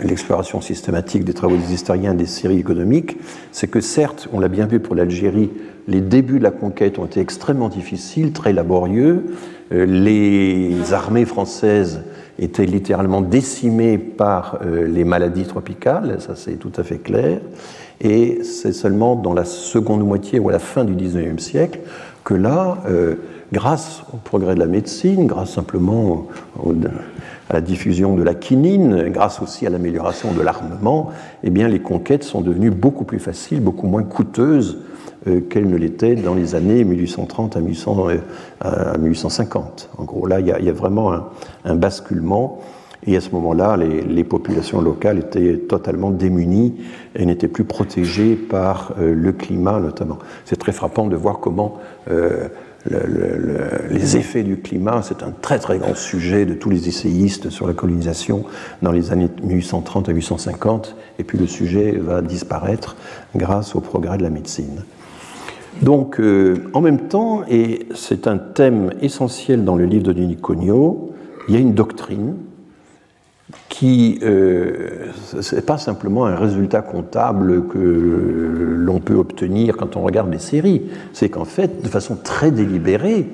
l'exploration 0.02 0.60
systématique 0.60 1.24
des 1.24 1.34
travaux 1.34 1.56
des 1.56 1.72
historiens 1.72 2.14
des 2.14 2.26
séries 2.26 2.58
économiques, 2.58 3.16
c'est 3.52 3.68
que 3.68 3.80
certes, 3.80 4.28
on 4.32 4.40
l'a 4.40 4.48
bien 4.48 4.66
vu 4.66 4.80
pour 4.80 4.94
l'Algérie, 4.94 5.50
les 5.88 6.00
débuts 6.00 6.38
de 6.38 6.44
la 6.44 6.50
conquête 6.50 6.98
ont 6.98 7.06
été 7.06 7.20
extrêmement 7.20 7.68
difficiles, 7.68 8.32
très 8.32 8.52
laborieux. 8.52 9.24
Euh, 9.72 9.86
les 9.86 10.92
armées 10.92 11.24
françaises 11.24 12.02
étaient 12.38 12.66
littéralement 12.66 13.22
décimées 13.22 13.98
par 13.98 14.60
euh, 14.64 14.86
les 14.86 15.04
maladies 15.04 15.44
tropicales, 15.44 16.18
ça 16.20 16.36
c'est 16.36 16.56
tout 16.56 16.72
à 16.76 16.82
fait 16.82 16.98
clair. 16.98 17.40
Et 18.00 18.44
c'est 18.44 18.72
seulement 18.72 19.16
dans 19.16 19.34
la 19.34 19.44
seconde 19.44 20.06
moitié 20.06 20.38
ou 20.38 20.50
à 20.50 20.52
la 20.52 20.58
fin 20.58 20.84
du 20.84 20.94
19e 20.94 21.38
siècle 21.38 21.80
que 22.22 22.34
là, 22.34 22.78
grâce 23.52 24.02
au 24.12 24.18
progrès 24.18 24.54
de 24.54 24.60
la 24.60 24.66
médecine, 24.66 25.26
grâce 25.26 25.54
simplement 25.54 26.26
à 27.48 27.54
la 27.54 27.60
diffusion 27.60 28.14
de 28.14 28.22
la 28.22 28.34
quinine, 28.34 29.08
grâce 29.08 29.40
aussi 29.40 29.66
à 29.66 29.70
l'amélioration 29.70 30.32
de 30.32 30.42
l'armement, 30.42 31.10
eh 31.42 31.50
bien, 31.50 31.68
les 31.68 31.80
conquêtes 31.80 32.24
sont 32.24 32.40
devenues 32.40 32.70
beaucoup 32.70 33.04
plus 33.04 33.18
faciles, 33.18 33.60
beaucoup 33.60 33.86
moins 33.86 34.02
coûteuses 34.02 34.78
euh, 35.26 35.40
qu'elles 35.40 35.68
ne 35.68 35.76
l'étaient 35.76 36.14
dans 36.14 36.34
les 36.34 36.54
années 36.54 36.84
1830 36.84 37.56
à, 37.56 37.60
1850. 37.60 39.90
Euh, 39.98 40.02
en 40.02 40.04
gros, 40.04 40.26
là, 40.26 40.40
il 40.40 40.46
y, 40.46 40.52
a, 40.52 40.72
vraiment 40.72 41.12
un, 41.64 41.74
basculement. 41.74 42.60
Et 43.06 43.16
à 43.16 43.20
ce 43.20 43.30
moment-là, 43.30 43.76
les, 43.76 44.24
populations 44.24 44.80
locales 44.80 45.18
étaient 45.18 45.56
totalement 45.56 46.10
démunies 46.10 46.74
et 47.16 47.26
n'étaient 47.26 47.48
plus 47.48 47.64
protégées 47.64 48.36
par 48.36 48.92
euh, 49.00 49.14
le 49.14 49.32
climat 49.32 49.80
notamment. 49.80 50.18
C'est 50.44 50.56
très 50.56 50.72
frappant 50.72 51.06
de 51.06 51.16
voir 51.16 51.40
comment 51.40 51.78
les 53.90 54.16
effets 54.16 54.42
du 54.42 54.58
climat, 54.58 55.02
c'est 55.02 55.22
un 55.22 55.30
très 55.30 55.58
très 55.58 55.78
grand 55.78 55.94
sujet 55.94 56.46
de 56.46 56.54
tous 56.54 56.70
les 56.70 56.88
essayistes 56.88 57.50
sur 57.50 57.66
la 57.66 57.74
colonisation 57.74 58.44
dans 58.82 58.92
les 58.92 59.12
années 59.12 59.28
1830 59.42 60.08
à 60.08 60.12
1850, 60.12 60.96
et 61.18 61.24
puis 61.24 61.38
le 61.38 61.46
sujet 61.46 61.92
va 61.92 62.22
disparaître 62.22 62.96
grâce 63.36 63.74
au 63.74 63.80
progrès 63.80 64.18
de 64.18 64.22
la 64.22 64.30
médecine. 64.30 64.82
Donc, 65.82 66.18
euh, 66.18 66.70
en 66.72 66.80
même 66.80 67.08
temps, 67.08 67.42
et 67.48 67.86
c'est 67.94 68.26
un 68.26 68.38
thème 68.38 68.90
essentiel 69.00 69.64
dans 69.64 69.76
le 69.76 69.84
livre 69.84 70.04
de 70.04 70.12
Denis 70.12 70.36
Cognot, 70.36 71.12
il 71.48 71.54
y 71.54 71.56
a 71.56 71.60
une 71.60 71.74
doctrine 71.74 72.34
qui 73.68 74.18
euh, 74.22 75.12
ce 75.40 75.54
n'est 75.54 75.62
pas 75.62 75.78
simplement 75.78 76.26
un 76.26 76.36
résultat 76.36 76.82
comptable 76.82 77.66
que 77.68 77.78
l'on 77.78 79.00
peut 79.00 79.14
obtenir 79.14 79.76
quand 79.76 79.96
on 79.96 80.02
regarde 80.02 80.30
les 80.30 80.38
séries, 80.38 80.82
c'est 81.12 81.28
qu'en 81.28 81.44
fait, 81.44 81.82
de 81.82 81.88
façon 81.88 82.16
très 82.16 82.50
délibérée, 82.50 83.26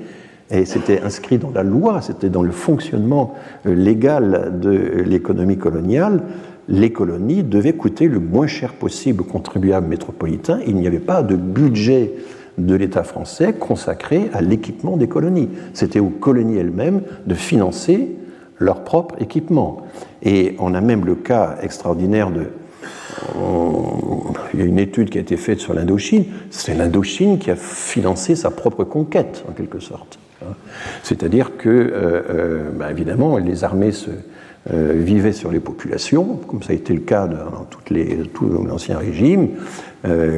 et 0.51 0.67
c'était 0.67 1.01
inscrit 1.01 1.39
dans 1.39 1.51
la 1.51 1.63
loi, 1.63 2.01
c'était 2.01 2.29
dans 2.29 2.43
le 2.43 2.53
fonctionnement 2.53 3.35
euh, 3.67 3.75
légal 3.75 4.59
de 4.61 4.71
l'économie 5.05 5.59
coloniale, 5.59 6.23
les 6.69 6.93
colonies 6.93 7.43
devaient 7.43 7.75
coûter 7.75 8.09
le 8.09 8.21
moins 8.21 8.47
cher 8.47 8.75
possible 8.75 9.23
aux 9.23 9.25
contribuables 9.25 9.89
métropolitains. 9.89 10.61
Il 10.67 10.77
n'y 10.77 10.87
avait 10.87 10.99
pas 10.99 11.23
de 11.23 11.37
budget 11.37 12.13
de 12.57 12.75
l'État 12.75 13.03
français 13.03 13.53
consacré 13.53 14.31
à 14.33 14.41
l'équipement 14.41 14.97
des 14.97 15.09
colonies. 15.09 15.51
C'était 15.73 16.01
aux 16.01 16.09
colonies 16.09 16.57
elles-mêmes 16.57 17.03
de 17.27 17.35
financer 17.35 18.17
leur 18.65 18.85
propre 18.85 19.15
équipement. 19.21 19.87
Et 20.23 20.57
on 20.59 20.75
a 20.75 20.81
même 20.81 21.05
le 21.05 21.15
cas 21.15 21.57
extraordinaire 21.63 22.31
de... 22.31 22.47
il 24.53 24.61
y 24.61 24.63
a 24.63 24.67
une 24.67 24.79
étude 24.79 25.11
qui 25.11 25.19
a 25.19 25.21
été 25.21 25.37
faite 25.37 25.61
sur 25.61 25.75
l'Indochine. 25.75 26.25
C'est 26.51 26.75
l'Indochine 26.75 27.39
qui 27.39 27.51
a 27.51 27.57
financé 27.57 28.35
sa 28.35 28.51
propre 28.51 28.85
conquête, 28.85 29.45
en 29.49 29.53
quelque 29.53 29.79
sorte. 29.79 30.19
C'est-à-dire 31.03 31.57
que, 31.57 31.69
euh, 31.69 32.23
euh, 32.31 32.71
bah, 32.75 32.91
évidemment, 32.91 33.39
les 33.39 33.65
armées 33.65 33.93
se, 33.93 34.11
euh, 34.73 34.93
vivaient 34.97 35.33
sur 35.33 35.51
les 35.51 35.61
populations, 35.61 36.41
comme 36.49 36.63
ça 36.63 36.73
a 36.73 36.77
été 36.77 36.95
le 36.95 37.01
cas 37.01 37.27
dans 37.27 37.65
toutes 37.69 37.91
les, 37.91 38.17
tout 38.33 38.49
l'ancien 38.49 38.99
régime. 38.99 39.51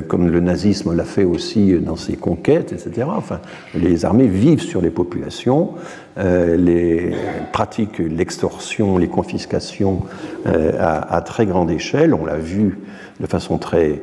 Comme 0.07 0.31
le 0.31 0.39
nazisme 0.39 0.95
l'a 0.95 1.03
fait 1.03 1.24
aussi 1.24 1.72
dans 1.81 1.97
ses 1.97 2.14
conquêtes, 2.14 2.72
etc. 2.72 3.09
Enfin, 3.11 3.41
les 3.74 4.05
armées 4.05 4.29
vivent 4.29 4.62
sur 4.62 4.81
les 4.81 4.91
populations, 4.91 5.70
euh, 6.19 6.57
les, 6.57 7.12
pratiquent 7.53 7.99
l'extorsion, 7.99 8.97
les 8.97 9.09
confiscations 9.09 10.03
euh, 10.47 10.73
à, 10.79 11.21
très 11.21 11.45
grande 11.45 11.71
échelle. 11.71 12.14
On 12.14 12.25
l'a 12.25 12.39
vu 12.39 12.79
de 13.21 13.27
façon 13.27 13.59
très 13.59 14.01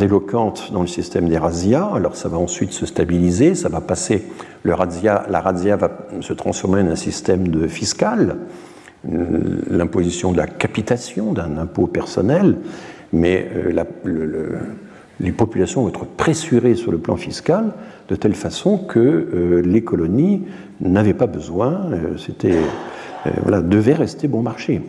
éloquente 0.00 0.72
dans 0.72 0.80
le 0.80 0.86
système 0.86 1.28
des 1.28 1.36
razzias. 1.36 1.90
Alors 1.94 2.16
ça 2.16 2.28
va 2.28 2.38
ensuite 2.38 2.72
se 2.72 2.86
stabiliser, 2.86 3.54
ça 3.54 3.68
va 3.68 3.80
passer, 3.80 4.24
le 4.62 4.72
razzia, 4.72 5.26
la 5.28 5.40
razzia 5.40 5.76
va 5.76 5.90
se 6.20 6.32
transformer 6.32 6.80
en 6.80 6.88
un 6.88 6.96
système 6.96 7.68
fiscal, 7.68 8.36
l'imposition 9.70 10.32
de 10.32 10.36
la 10.36 10.46
capitation 10.46 11.32
d'un 11.32 11.56
impôt 11.56 11.86
personnel, 11.86 12.56
mais 13.12 13.48
le, 14.04 14.58
les 15.20 15.32
populations 15.32 15.82
vont 15.82 15.88
être 15.88 16.06
pressurées 16.06 16.74
sur 16.74 16.90
le 16.90 16.98
plan 16.98 17.16
fiscal 17.16 17.72
de 18.08 18.16
telle 18.16 18.34
façon 18.34 18.78
que 18.78 18.98
euh, 18.98 19.62
les 19.62 19.82
colonies 19.82 20.42
n'avaient 20.80 21.14
pas 21.14 21.26
besoin, 21.26 21.82
euh, 21.92 22.16
c'était, 22.16 22.56
euh, 23.26 23.30
voilà, 23.42 23.60
devaient 23.60 23.94
rester 23.94 24.26
bon 24.26 24.42
marché. 24.42 24.80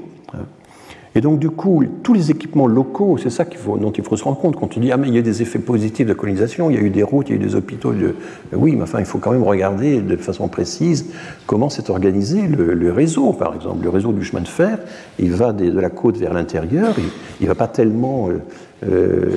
Et 1.13 1.19
donc, 1.19 1.39
du 1.39 1.49
coup, 1.49 1.83
tous 2.03 2.13
les 2.13 2.31
équipements 2.31 2.67
locaux, 2.67 3.17
c'est 3.21 3.29
ça 3.29 3.43
faut, 3.43 3.77
dont 3.77 3.91
il 3.91 4.01
faut 4.01 4.15
se 4.15 4.23
rendre 4.23 4.37
compte. 4.37 4.55
Quand 4.55 4.77
on 4.77 4.79
dit, 4.79 4.93
ah, 4.93 4.97
mais 4.97 5.09
il 5.09 5.13
y 5.13 5.17
a 5.17 5.21
des 5.21 5.41
effets 5.41 5.59
positifs 5.59 6.07
de 6.07 6.13
colonisation, 6.13 6.69
il 6.69 6.77
y 6.77 6.79
a 6.79 6.81
eu 6.81 6.89
des 6.89 7.03
routes, 7.03 7.27
il 7.27 7.35
y 7.35 7.37
a 7.37 7.41
eu 7.41 7.45
des 7.45 7.53
hôpitaux. 7.53 7.93
Oui, 8.53 8.77
mais 8.77 8.83
enfin, 8.83 8.99
il 8.99 9.05
faut 9.05 9.17
quand 9.17 9.31
même 9.31 9.43
regarder 9.43 9.99
de 9.99 10.15
façon 10.15 10.47
précise 10.47 11.07
comment 11.47 11.69
s'est 11.69 11.91
organisé 11.91 12.47
le, 12.47 12.91
réseau, 12.93 13.33
par 13.33 13.53
exemple. 13.53 13.83
Le 13.83 13.89
réseau 13.89 14.13
du 14.13 14.23
chemin 14.23 14.41
de 14.41 14.47
fer, 14.47 14.79
il 15.19 15.33
va 15.33 15.51
de 15.51 15.77
la 15.77 15.89
côte 15.89 16.15
vers 16.15 16.33
l'intérieur, 16.33 16.95
il 17.41 17.43
ne 17.43 17.47
va 17.49 17.55
pas 17.55 17.67
tellement 17.67 18.29
euh, 18.83 19.29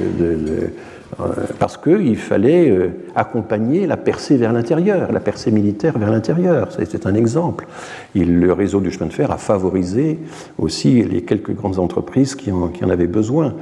euh, 1.21 1.33
parce 1.59 1.77
qu'il 1.77 2.17
fallait 2.17 2.71
euh, 2.71 2.89
accompagner 3.15 3.87
la 3.87 3.97
percée 3.97 4.37
vers 4.37 4.53
l'intérieur, 4.53 5.13
la 5.13 5.21
percée 5.21 5.51
militaire 5.51 5.99
vers 5.99 6.11
l'intérieur. 6.11 6.69
C'est 6.73 7.07
un 7.07 7.15
exemple. 7.15 7.67
le 8.15 8.53
réseau 8.53 8.81
du 8.81 8.91
chemin 8.91 9.07
de 9.07 9.13
fer 9.13 9.31
a 9.31 9.37
favorisé 9.37 10.19
aussi 10.59 11.03
les 11.03 11.23
quelques 11.23 11.55
grandes 11.55 11.79
entreprises 11.79 12.35
qui 12.35 12.51
en, 12.51 12.71
avaient 12.91 13.07
besoin. 13.07 13.55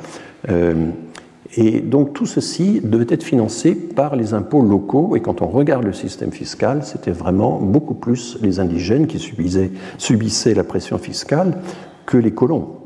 Et 1.55 1.81
donc 1.81 2.15
tout 2.15 2.25
ceci 2.25 2.81
devait 2.83 3.07
être 3.11 3.23
financé 3.23 3.75
par 3.75 4.17
les 4.17 4.33
impôts 4.33 4.63
locaux. 4.63 5.17
Et 5.17 5.21
quand 5.21 5.43
on 5.43 5.49
regarde 5.49 5.85
le 5.85 5.93
système 5.93 6.33
fiscal, 6.33 6.83
c'était 6.85 7.11
vraiment 7.11 7.59
beaucoup 7.61 7.95
plus 7.95 8.39
les 8.41 8.61
indigènes 8.61 9.07
qui 9.07 9.19
subissaient 9.19 10.55
la 10.55 10.65
pression 10.65 10.97
fiscale 10.97 11.59
que 12.07 12.17
les 12.17 12.31
colons. 12.31 12.82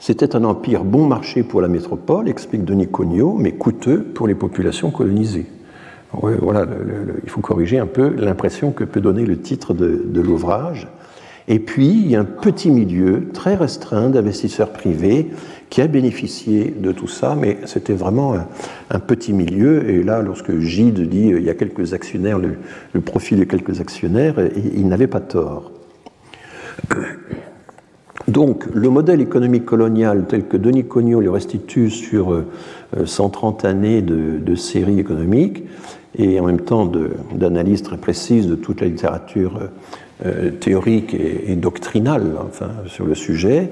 C'était 0.00 0.36
un 0.36 0.44
empire 0.44 0.84
bon 0.84 1.06
marché 1.06 1.42
pour 1.42 1.60
la 1.60 1.68
métropole, 1.68 2.28
explique 2.28 2.64
Denis 2.64 2.86
Cognot, 2.86 3.34
mais 3.34 3.52
coûteux 3.52 4.02
pour 4.02 4.28
les 4.28 4.34
populations 4.34 4.90
colonisées. 4.90 5.46
voilà, 6.12 6.66
il 7.24 7.28
faut 7.28 7.40
corriger 7.40 7.78
un 7.78 7.86
peu 7.86 8.14
l'impression 8.16 8.70
que 8.70 8.84
peut 8.84 9.00
donner 9.00 9.26
le 9.26 9.38
titre 9.40 9.74
de, 9.74 10.20
l'ouvrage. 10.20 10.86
Et 11.48 11.58
puis, 11.58 11.88
il 11.88 12.10
y 12.10 12.16
a 12.16 12.20
un 12.20 12.24
petit 12.24 12.70
milieu 12.70 13.28
très 13.32 13.54
restreint 13.54 14.10
d'investisseurs 14.10 14.70
privés 14.70 15.30
qui 15.70 15.80
a 15.80 15.86
bénéficié 15.86 16.74
de 16.78 16.92
tout 16.92 17.08
ça, 17.08 17.34
mais 17.34 17.58
c'était 17.64 17.94
vraiment 17.94 18.36
un, 18.90 19.00
petit 19.00 19.32
milieu. 19.32 19.88
Et 19.90 20.02
là, 20.04 20.22
lorsque 20.22 20.58
Gide 20.60 21.08
dit 21.08 21.32
il 21.36 21.42
y 21.42 21.50
a 21.50 21.54
quelques 21.54 21.92
actionnaires, 21.92 22.38
le, 22.38 23.00
profit 23.00 23.34
de 23.34 23.44
quelques 23.44 23.80
actionnaires, 23.80 24.36
il 24.74 24.86
n'avait 24.86 25.06
pas 25.08 25.20
tort. 25.20 25.72
Donc, 28.28 28.66
le 28.74 28.90
modèle 28.90 29.22
économique 29.22 29.64
colonial 29.64 30.26
tel 30.28 30.44
que 30.44 30.58
Denis 30.58 30.84
Cognot 30.84 31.20
le 31.20 31.30
restitue 31.30 31.88
sur 31.88 32.44
130 33.02 33.64
euh, 33.64 33.68
années 33.68 34.02
de, 34.02 34.54
série 34.54 35.00
économique 35.00 35.64
et 36.14 36.38
en 36.38 36.44
même 36.44 36.60
temps 36.60 36.90
d'analyse 37.34 37.82
très 37.82 37.96
précise 37.96 38.46
de 38.46 38.54
toute 38.54 38.82
la 38.82 38.88
littérature 38.88 39.58
euh, 40.26 40.50
théorique 40.50 41.14
et, 41.14 41.56
doctrinale 41.56 42.34
sur 42.86 43.06
le 43.06 43.14
sujet. 43.14 43.70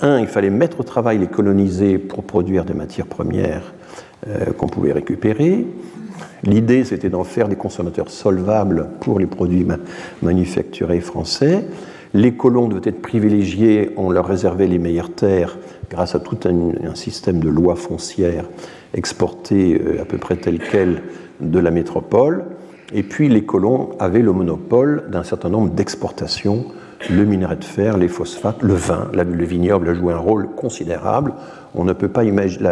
Un, 0.00 0.20
il 0.20 0.26
fallait 0.26 0.48
mettre 0.48 0.80
au 0.80 0.84
travail 0.84 1.18
les 1.18 1.26
colonisés 1.26 1.98
pour 1.98 2.24
produire 2.24 2.64
des 2.64 2.74
matières 2.74 3.06
premières 3.06 3.74
euh, 4.26 4.46
qu'on 4.56 4.68
pouvait 4.68 4.92
récupérer. 4.92 5.66
L'idée, 6.44 6.84
c'était 6.84 7.10
d'en 7.10 7.24
faire 7.24 7.48
des 7.48 7.56
consommateurs 7.56 8.08
solvables 8.08 8.88
pour 9.00 9.18
les 9.18 9.26
produits 9.26 9.66
manufacturés 10.22 11.00
français. 11.00 11.64
Les 12.14 12.32
colons 12.32 12.68
devaient 12.68 12.90
être 12.90 13.02
privilégiés, 13.02 13.90
on 13.96 14.10
leur 14.10 14.26
réservait 14.26 14.66
les 14.66 14.78
meilleures 14.78 15.12
terres 15.12 15.58
grâce 15.90 16.14
à 16.14 16.20
tout 16.20 16.38
un, 16.44 16.94
système 16.94 17.40
de 17.40 17.48
lois 17.48 17.76
foncières 17.76 18.48
exportées 18.94 19.80
euh, 19.80 20.02
à 20.02 20.04
peu 20.04 20.18
près 20.18 20.36
telles 20.36 20.58
quelles 20.58 21.02
de 21.40 21.58
la 21.58 21.70
métropole. 21.70 22.44
Et 22.94 23.02
puis 23.02 23.28
les 23.28 23.44
colons 23.44 23.90
avaient 23.98 24.22
le 24.22 24.32
monopole 24.32 25.04
d'un 25.10 25.22
certain 25.22 25.50
nombre 25.50 25.70
d'exportations, 25.70 26.66
le 27.10 27.24
minerai 27.24 27.56
de 27.56 27.64
fer, 27.64 27.96
les 27.98 28.08
phosphates, 28.08 28.62
le 28.62 28.74
vin. 28.74 29.08
le 29.12 29.44
vignoble 29.44 29.90
a 29.90 29.94
joué 29.94 30.12
un 30.12 30.18
rôle 30.18 30.48
considérable. 30.56 31.34
On 31.74 31.84
ne 31.84 31.92
peut 31.92 32.08
pas 32.08 32.24
imaginer. 32.24 32.70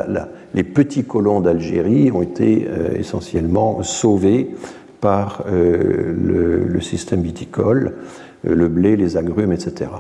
les 0.54 0.64
petits 0.64 1.04
colons 1.04 1.40
d'Algérie 1.40 2.10
ont 2.10 2.22
été 2.22 2.66
euh, 2.68 2.98
essentiellement 2.98 3.82
sauvés 3.82 4.54
par 5.00 5.44
euh, 5.46 6.66
le, 6.66 6.80
système 6.80 7.22
viticole. 7.22 7.94
Euh, 8.46 8.54
le 8.54 8.68
blé, 8.68 8.96
les 8.96 9.16
agrumes, 9.16 9.52
etc. 9.52 9.90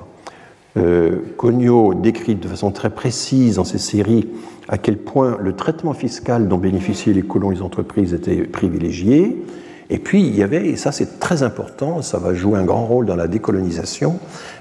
Euh, 0.76 1.16
Cognot 1.36 1.94
décrit 1.94 2.34
de 2.34 2.48
façon 2.48 2.70
très 2.70 2.90
précise 2.90 3.56
dans 3.56 3.64
ses 3.64 3.78
séries 3.78 4.28
à 4.68 4.78
quel 4.78 4.98
point 4.98 5.38
le 5.40 5.54
traitement 5.54 5.94
fiscal 5.94 6.48
dont 6.48 6.58
bénéficiaient 6.58 7.12
les 7.12 7.22
colons 7.22 7.50
et 7.50 7.56
les 7.56 7.62
entreprises 7.62 8.12
était 8.12 8.42
privilégié. 8.42 9.42
Et 9.88 9.98
puis 9.98 10.22
il 10.22 10.36
y 10.36 10.42
avait, 10.42 10.66
et 10.66 10.76
ça 10.76 10.92
c'est 10.92 11.20
très 11.20 11.42
important, 11.44 12.02
ça 12.02 12.18
va 12.18 12.34
jouer 12.34 12.58
un 12.58 12.64
grand 12.64 12.84
rôle 12.84 13.06
dans 13.06 13.14
la 13.14 13.28
décolonisation, 13.28 14.18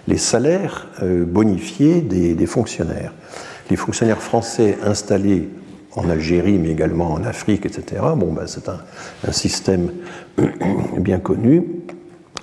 les 0.07 0.17
salaires 0.17 0.87
euh, 1.01 1.25
bonifiés 1.25 2.01
des, 2.01 2.45
fonctionnaires. 2.45 3.11
Les 3.71 3.75
fonctionnaires 3.75 4.21
français 4.21 4.77
installés 4.83 5.49
en 5.95 6.09
Algérie, 6.09 6.59
mais 6.59 6.69
également 6.69 7.11
en 7.11 7.23
Afrique, 7.23 7.65
etc., 7.65 8.03
bon, 8.15 8.33
ben, 8.33 8.45
c'est 8.45 8.69
un, 8.69 8.77
un, 9.27 9.31
système 9.31 9.89
bien 10.99 11.19
connu, 11.19 11.63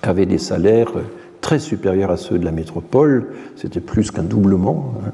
avaient 0.03 0.26
des 0.26 0.38
salaires 0.38 0.93
très 1.43 1.59
supérieurs 1.59 2.11
à 2.11 2.16
ceux 2.16 2.38
de 2.38 2.45
la 2.45 2.53
métropole, 2.53 3.34
c'était 3.57 3.80
plus 3.80 4.11
qu'un 4.11 4.22
doublement. 4.22 4.95
Hein. 5.05 5.11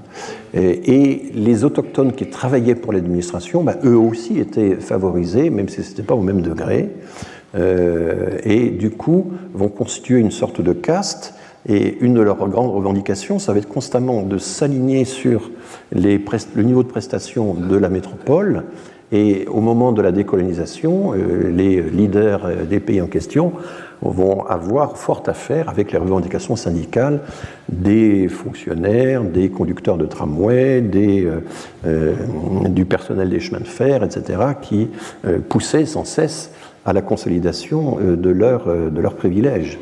Et, 0.55 1.33
les 1.35 1.65
autochtones 1.65 2.13
qui 2.13 2.27
travaillaient 2.27 2.75
pour 2.75 2.93
l'administration, 2.93 3.65
bah, 3.65 3.77
eux 3.85 3.97
aussi 3.97 4.39
étaient 4.39 4.77
favorisés, 4.77 5.51
même 5.51 5.69
si 5.69 5.83
ce 5.83 5.91
n'était 5.91 6.03
pas 6.03 6.15
au 6.15 6.23
même 6.23 6.43
degré, 6.43 6.91
euh, 7.57 8.39
et 8.45 8.69
du 8.69 8.91
coup 8.91 9.33
vont 9.55 9.69
constituer 9.69 10.21
une 10.21 10.31
sorte 10.31 10.61
de 10.61 10.73
caste. 10.73 11.35
Et 11.69 11.99
une 12.01 12.15
de 12.15 12.21
leurs 12.21 12.49
grandes 12.49 12.71
revendications, 12.71 13.39
ça 13.39 13.53
va 13.53 13.59
être 13.59 13.69
constamment 13.69 14.23
de 14.23 14.39
s'aligner 14.39 15.05
sur 15.05 15.51
le 15.93 16.63
niveau 16.63 16.83
de 16.83 16.89
prestation 16.89 17.55
de 17.55 17.77
la 17.77 17.89
métropole. 17.89 18.65
Et 19.11 19.47
au 19.51 19.61
moment 19.61 19.93
de 19.93 20.01
la 20.01 20.13
décolonisation, 20.13 21.15
euh, 21.15 21.51
les 21.51 21.83
leaders 21.83 22.67
des 22.69 22.81
pays 22.81 23.01
en 23.01 23.07
question 23.07 23.53
vont 24.03 24.45
avoir 24.47 24.97
fort 24.97 25.23
à 25.27 25.35
faire 25.35 25.69
avec 25.69 25.93
les 25.93 25.99
revendications 25.99 26.57
syndicales 26.57 27.21
des 27.69 28.29
fonctionnaires, 28.29 29.23
des 29.25 29.51
conducteurs 29.51 29.97
de 29.97 30.07
tramway, 30.07 30.83
euh, 30.95 31.41
euh, 31.87 32.15
du 32.69 32.85
personnel 32.85 33.31
des 33.31 33.41
chemins 33.41 33.61
de 33.61 33.67
fer, 33.67 34.03
etc., 34.03 34.41
qui 34.61 34.91
euh, 35.25 35.39
poussaient 35.39 35.87
sans 35.87 36.05
cesse 36.05 36.51
à 36.85 36.93
la 36.93 37.03
consolidation 37.03 37.99
de, 38.01 38.31
leur, 38.31 38.67
de 38.67 39.01
leurs 39.01 39.15
privilèges. 39.15 39.79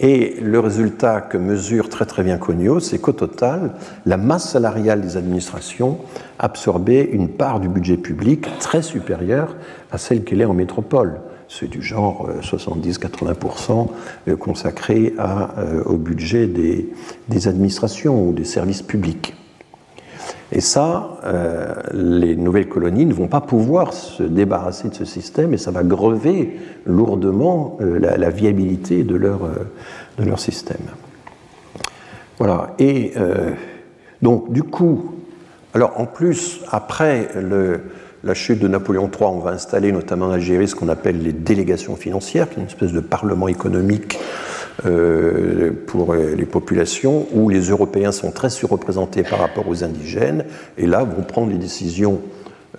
Et 0.00 0.36
le 0.40 0.60
résultat 0.60 1.20
que 1.20 1.36
mesure 1.36 1.88
très 1.88 2.06
très 2.06 2.22
bien 2.22 2.38
Cognot, 2.38 2.80
c'est 2.80 2.98
qu'au 2.98 3.12
total, 3.12 3.72
la 4.06 4.16
masse 4.16 4.50
salariale 4.50 5.00
des 5.00 5.16
administrations 5.16 5.98
absorbait 6.38 7.02
une 7.02 7.28
part 7.28 7.58
du 7.58 7.68
budget 7.68 7.96
public 7.96 8.46
très 8.60 8.80
supérieure 8.80 9.56
à 9.90 9.98
celle 9.98 10.22
qu'elle 10.22 10.40
est 10.40 10.46
en 10.46 10.54
métropole 10.54 11.18
c'est 11.48 11.68
du 11.68 11.82
genre 11.82 12.28
70-80% 12.42 13.70
euh, 13.70 14.32
euh, 14.32 14.36
consacré 14.36 15.14
euh, 15.18 15.82
au 15.84 15.96
budget 15.96 16.46
des, 16.46 17.48
administrations 17.48 18.28
ou 18.28 18.32
des 18.32 18.44
services 18.44 18.82
publics. 18.82 19.34
Et 20.50 20.62
ça, 20.62 21.20
les 21.92 22.34
nouvelles 22.34 22.70
colonies 22.70 23.04
ne 23.04 23.12
vont 23.12 23.28
pas 23.28 23.42
pouvoir 23.42 23.92
se 23.92 24.22
débarrasser 24.22 24.88
de 24.88 24.94
ce 24.94 25.04
système 25.04 25.52
et 25.52 25.58
ça 25.58 25.70
va 25.70 25.82
grever 25.82 26.56
lourdement 26.86 27.76
la, 27.80 28.30
viabilité 28.30 29.04
de 29.04 29.14
leur, 29.14 29.40
de 30.16 30.24
leur 30.24 30.40
système. 30.40 30.80
Voilà. 32.38 32.68
Et 32.78 33.12
donc, 34.22 34.50
du 34.50 34.62
coup, 34.62 35.16
alors 35.74 36.00
en 36.00 36.06
plus, 36.06 36.62
après 36.70 37.28
le, 37.36 37.82
la 38.24 38.34
chute 38.34 38.58
de 38.58 38.68
Napoléon 38.68 39.10
III, 39.12 39.28
on 39.30 39.38
va 39.38 39.50
installer 39.52 39.92
notamment 39.92 40.26
en 40.26 40.30
Algérie 40.32 40.68
ce 40.68 40.74
qu'on 40.74 40.88
appelle 40.88 41.22
les 41.22 41.32
délégations 41.32 41.96
financières, 41.96 42.48
qui 42.48 42.56
est 42.56 42.62
une 42.62 42.68
espèce 42.68 42.92
de 42.92 43.00
parlement 43.00 43.48
économique 43.48 44.18
euh, 44.86 45.72
pour 45.86 46.14
les 46.14 46.46
populations, 46.46 47.26
où 47.32 47.48
les 47.48 47.70
Européens 47.70 48.12
sont 48.12 48.30
très 48.30 48.50
surreprésentés 48.50 49.22
par 49.22 49.38
rapport 49.38 49.68
aux 49.68 49.84
indigènes, 49.84 50.44
et 50.76 50.86
là 50.86 51.04
vont 51.04 51.22
prendre 51.22 51.50
les 51.50 51.58
décisions 51.58 52.20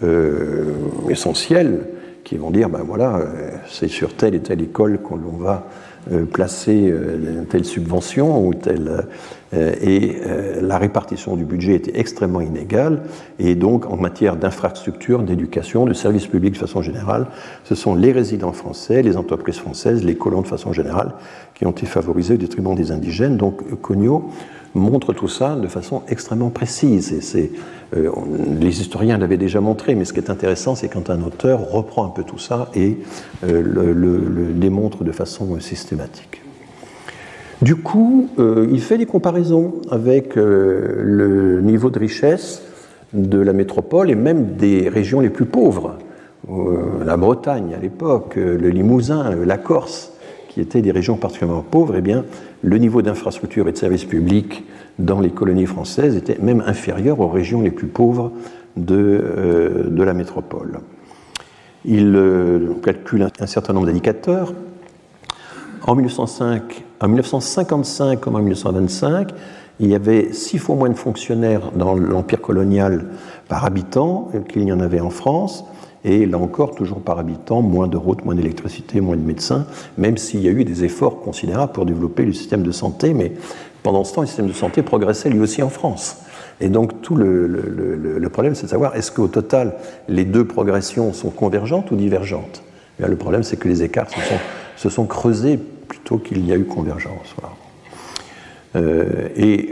euh, 0.04 0.74
essentielles 1.10 1.82
qui 2.24 2.38
vont 2.38 2.52
dire, 2.52 2.70
ben 2.70 2.84
voilà, 2.86 3.18
euh, 3.18 3.50
c'est 3.68 3.88
sur 3.88 4.16
telle 4.16 4.36
et 4.36 4.40
telle 4.40 4.62
école 4.62 5.00
qu'on 5.00 5.18
va 5.18 5.68
placer 6.32 6.94
telle 7.50 7.66
subvention 7.66 8.46
ou 8.46 8.54
telle 8.54 9.06
euh, 9.54 9.74
et 9.82 10.18
euh, 10.26 10.62
la 10.62 10.78
répartition 10.78 11.36
du 11.36 11.44
budget 11.44 11.74
était 11.74 12.00
extrêmement 12.00 12.42
inégale. 12.42 13.02
Et 13.40 13.56
donc, 13.56 13.88
en 13.88 13.98
matière 13.98 14.36
d'infrastructure, 14.36 15.24
d'éducation, 15.24 15.86
de 15.86 15.94
services 15.94 16.28
publics 16.28 16.54
de 16.54 16.60
façon 16.60 16.82
générale, 16.82 17.28
ce 17.64 17.74
sont 17.74 17.96
les 17.96 18.12
résidents 18.12 18.52
français, 18.52 19.02
les 19.02 19.18
entreprises 19.18 19.58
françaises, 19.58 20.04
les 20.04 20.16
colons 20.16 20.42
de 20.42 20.48
façon 20.48 20.72
générale, 20.72 21.14
qui 21.56 21.66
ont 21.66 21.72
été 21.72 21.88
favorisés 21.88 22.36
au 22.36 22.38
détriment 22.38 22.76
des 22.76 22.92
indigènes. 22.92 23.38
Donc, 23.38 23.82
Cognot 23.82 24.30
montre 24.76 25.14
tout 25.14 25.28
ça 25.28 25.56
de 25.56 25.68
façon 25.68 26.04
extrêmement 26.08 26.50
précise. 26.50 27.20
C'est, 27.22 27.52
euh, 27.96 28.10
les 28.60 28.82
historiens 28.82 29.18
l'avaient 29.18 29.38
déjà 29.38 29.62
montré, 29.62 29.96
mais 29.96 30.06
ce 30.06 30.14
qui 30.14 30.20
est 30.20 30.30
intéressant, 30.30 30.76
c'est 30.76 30.90
quand 30.90 31.10
un 31.10 31.22
auteur 31.24 31.70
reprend 31.70 32.06
un 32.06 32.10
peu 32.10 32.24
tout 32.24 32.38
ça 32.38 32.70
et 32.76 32.98
le 33.44 34.54
démontre 34.54 35.04
de 35.04 35.12
façon 35.12 35.60
systématique. 35.60 36.42
Du 37.62 37.76
coup, 37.76 38.30
il 38.38 38.80
fait 38.80 38.98
des 38.98 39.06
comparaisons 39.06 39.74
avec 39.92 40.36
le 40.36 41.60
niveau 41.62 41.90
de 41.90 42.00
richesse 42.00 42.62
de 43.14 43.40
la 43.40 43.54
métropole 43.54 44.10
et 44.10 44.16
même 44.16 44.56
des 44.56 44.88
régions 44.90 45.20
les 45.20 45.30
plus 45.30 45.46
pauvres. 45.46 45.98
la 47.06 47.18
Bretagne 47.18 47.74
à 47.76 47.80
l'époque, 47.80 48.36
le 48.36 48.70
Limousin, 48.70 49.36
la 49.46 49.58
Corse, 49.58 50.09
qui 50.60 50.66
étaient 50.66 50.82
des 50.82 50.92
régions 50.92 51.16
particulièrement 51.16 51.64
pauvres, 51.64 51.96
eh 51.98 52.02
bien, 52.02 52.26
le 52.64 52.78
niveau 52.78 53.02
d'infrastructure 53.02 53.70
et 53.70 53.72
de 53.72 53.78
services 53.78 54.04
publics 54.04 54.66
dans 54.98 55.22
les 55.22 55.30
colonies 55.30 55.66
françaises 55.66 56.18
était 56.18 56.38
même 56.42 56.62
inférieur 56.66 57.22
aux 57.22 57.30
régions 57.30 57.62
les 57.62 57.72
plus 57.72 57.88
pauvres 57.88 58.34
de, 58.76 58.96
euh, 58.98 59.90
de 59.90 60.04
la 60.04 60.14
métropole. 60.14 60.82
Il 61.86 62.14
euh, 62.14 62.74
calcule 62.84 63.26
un, 63.40 63.48
certain 63.48 63.72
nombre 63.72 63.86
d'indicateurs. 63.86 64.54
En, 65.88 65.96
1905, 65.96 66.84
en 67.00 67.08
1955 67.08 68.20
comme 68.20 68.36
en 68.36 68.40
1925, 68.40 69.30
il 69.80 69.88
y 69.88 69.96
avait 69.96 70.34
six 70.34 70.58
fois 70.58 70.76
moins 70.76 70.90
de 70.90 70.96
fonctionnaires 70.96 71.72
dans 71.74 71.96
l'empire 71.96 72.42
colonial 72.42 73.06
par 73.48 73.64
habitant 73.64 74.30
qu'il 74.50 74.64
y 74.64 74.74
en 74.74 74.82
avait 74.82 75.00
en 75.00 75.10
France. 75.10 75.64
Et 76.06 76.26
là 76.26 76.38
encore, 76.38 76.76
toujours 76.76 77.02
par 77.02 77.20
habitant, 77.20 77.62
moins 77.62 77.88
de 77.88 77.98
routes, 77.98 78.24
moins 78.24 78.36
d'électricité, 78.36 79.02
moins 79.02 79.18
de 79.18 79.22
médecins, 79.22 79.66
même 79.98 80.18
s'il 80.18 80.42
y 80.42 80.48
a 80.48 80.52
eu 80.52 80.64
des 80.64 80.84
efforts 80.86 81.20
considérables 81.20 81.74
pour 81.74 81.86
développer 81.86 82.26
le 82.26 82.34
système 82.34 82.64
de 82.64 82.72
santé, 82.72 83.14
mais 83.14 83.34
pendant 83.84 84.04
ce 84.04 84.14
temps, 84.14 84.22
le 84.22 84.28
système 84.28 84.48
de 84.48 84.54
santé 84.54 84.82
progressait 84.82 85.30
lui 85.30 85.40
aussi 85.40 85.62
en 85.62 85.70
France. 85.70 86.18
Et 86.62 86.70
donc 86.70 87.02
tout 87.02 87.16
le, 87.16 88.28
problème, 88.32 88.56
c'est 88.56 88.64
de 88.66 88.70
savoir 88.70 88.96
est-ce 88.96 89.12
qu'au 89.12 89.28
total, 89.28 89.76
les 90.08 90.26
deux 90.26 90.46
progressions 90.46 91.14
sont 91.14 91.30
convergentes 91.30 91.92
ou 91.92 91.96
divergentes? 91.96 92.64
Eh 93.02 93.08
Le 93.08 93.16
problème, 93.16 93.44
c'est 93.44 93.58
que 93.58 93.68
les 93.68 93.84
écarts 93.84 94.08
se 94.76 94.90
sont, 94.90 95.06
creusés 95.06 95.58
plutôt 95.58 96.18
qu'il 96.18 96.46
y 96.46 96.52
a 96.52 96.56
eu 96.56 96.66
convergence. 96.66 97.36
Euh, 98.76 99.30
et 99.36 99.72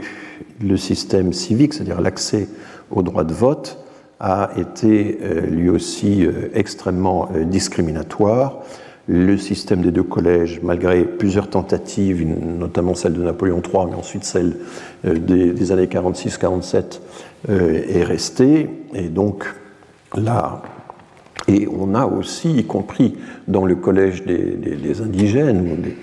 le 0.60 0.76
système 0.76 1.32
civique, 1.32 1.74
c'est-à-dire 1.74 2.00
l'accès 2.00 2.48
au 2.90 3.02
droit 3.02 3.24
de 3.24 3.34
vote, 3.34 3.78
a 4.20 4.50
été 4.56 5.18
euh, 5.22 5.46
lui 5.46 5.68
aussi 5.68 6.24
euh, 6.24 6.50
extrêmement 6.54 7.28
euh, 7.34 7.44
discriminatoire. 7.44 8.58
Le 9.06 9.38
système 9.38 9.80
des 9.80 9.90
deux 9.90 10.02
collèges, 10.02 10.60
malgré 10.62 11.04
plusieurs 11.04 11.48
tentatives, 11.48 12.26
notamment 12.26 12.94
celle 12.94 13.14
de 13.14 13.22
Napoléon 13.22 13.62
III, 13.62 13.86
mais 13.88 13.94
ensuite 13.94 14.24
celle 14.24 14.56
des, 15.02 15.72
années 15.72 15.86
46-47, 15.86 17.00
est 17.48 18.04
resté. 18.04 18.68
Et 18.92 19.08
donc 19.08 19.46
là, 20.14 20.60
et 21.48 21.66
on 21.66 21.94
a 21.94 22.04
aussi, 22.04 22.58
y 22.58 22.64
compris 22.64 23.16
dans 23.48 23.64
le 23.64 23.74
collège 23.74 24.24
des, 24.24 25.00
indigènes, 25.00 25.94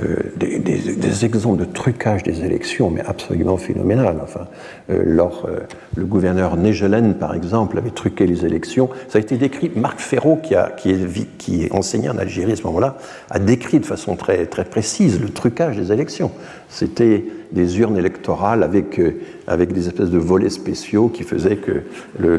euh, 0.00 0.16
des, 0.36 1.24
exemples 1.26 1.60
de 1.60 1.64
trucage 1.66 2.22
des 2.22 2.44
élections, 2.44 2.90
mais 2.90 3.02
absolument 3.02 3.58
phénoménal. 3.58 4.16
Enfin, 4.22 4.46
euh, 4.90 5.02
euh, 5.18 5.60
le 5.94 6.04
gouverneur 6.06 6.56
Negelen, 6.56 7.14
par 7.14 7.34
exemple, 7.34 7.76
avait 7.76 7.90
truqué 7.90 8.26
les 8.26 8.46
élections. 8.46 8.88
Ça 9.08 9.18
a 9.18 9.20
été 9.20 9.36
décrit. 9.36 9.70
Marc 9.76 10.00
Ferraud, 10.00 10.40
qui, 10.42 10.54
est, 10.54 11.36
qui 11.36 11.68
enseigné 11.72 12.08
en 12.08 12.16
Algérie 12.16 12.52
à 12.52 12.56
ce 12.56 12.62
moment-là, 12.64 12.96
a 13.28 13.38
décrit 13.38 13.80
de 13.80 13.86
façon 13.86 14.16
très, 14.16 14.46
très 14.46 14.64
précise 14.64 15.20
le 15.20 15.28
trucage 15.28 15.76
des 15.76 15.92
élections. 15.92 16.30
C'était 16.70 17.26
des 17.52 17.78
urnes 17.78 17.98
électorales 17.98 18.62
avec, 18.62 18.98
avec 19.46 19.72
des 19.74 19.88
espèces 19.88 20.10
de 20.10 20.18
volets 20.18 20.48
spéciaux 20.48 21.08
qui 21.08 21.22
faisaient 21.22 21.56
que 21.56 21.82
le 22.18 22.38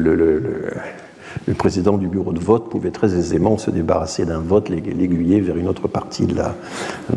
président 1.56 1.96
du 1.96 2.08
bureau 2.08 2.32
de 2.32 2.40
vote 2.40 2.70
pouvait 2.70 2.90
très 2.90 3.14
aisément 3.14 3.58
se 3.58 3.70
débarrasser 3.70 4.24
d'un 4.24 4.40
vote, 4.40 4.68
l'aiguiller 4.68 5.40
vers 5.40 5.56
une 5.56 5.68
autre 5.68 5.88
partie 5.88 6.26
de 6.26 6.36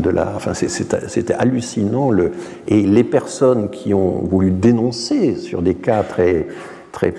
la. 0.10 0.34
Enfin, 0.35 0.53
c'était 0.53 1.34
hallucinant. 1.34 2.11
Le, 2.11 2.31
et 2.68 2.81
les 2.81 3.03
personnes 3.03 3.69
qui 3.69 3.94
ont 3.94 4.23
voulu 4.23 4.52
dénoncer 4.52 5.35
sur 5.35 5.61
des 5.61 5.76
cas 5.76 6.03
très, 6.03 6.48
très 6.91 7.14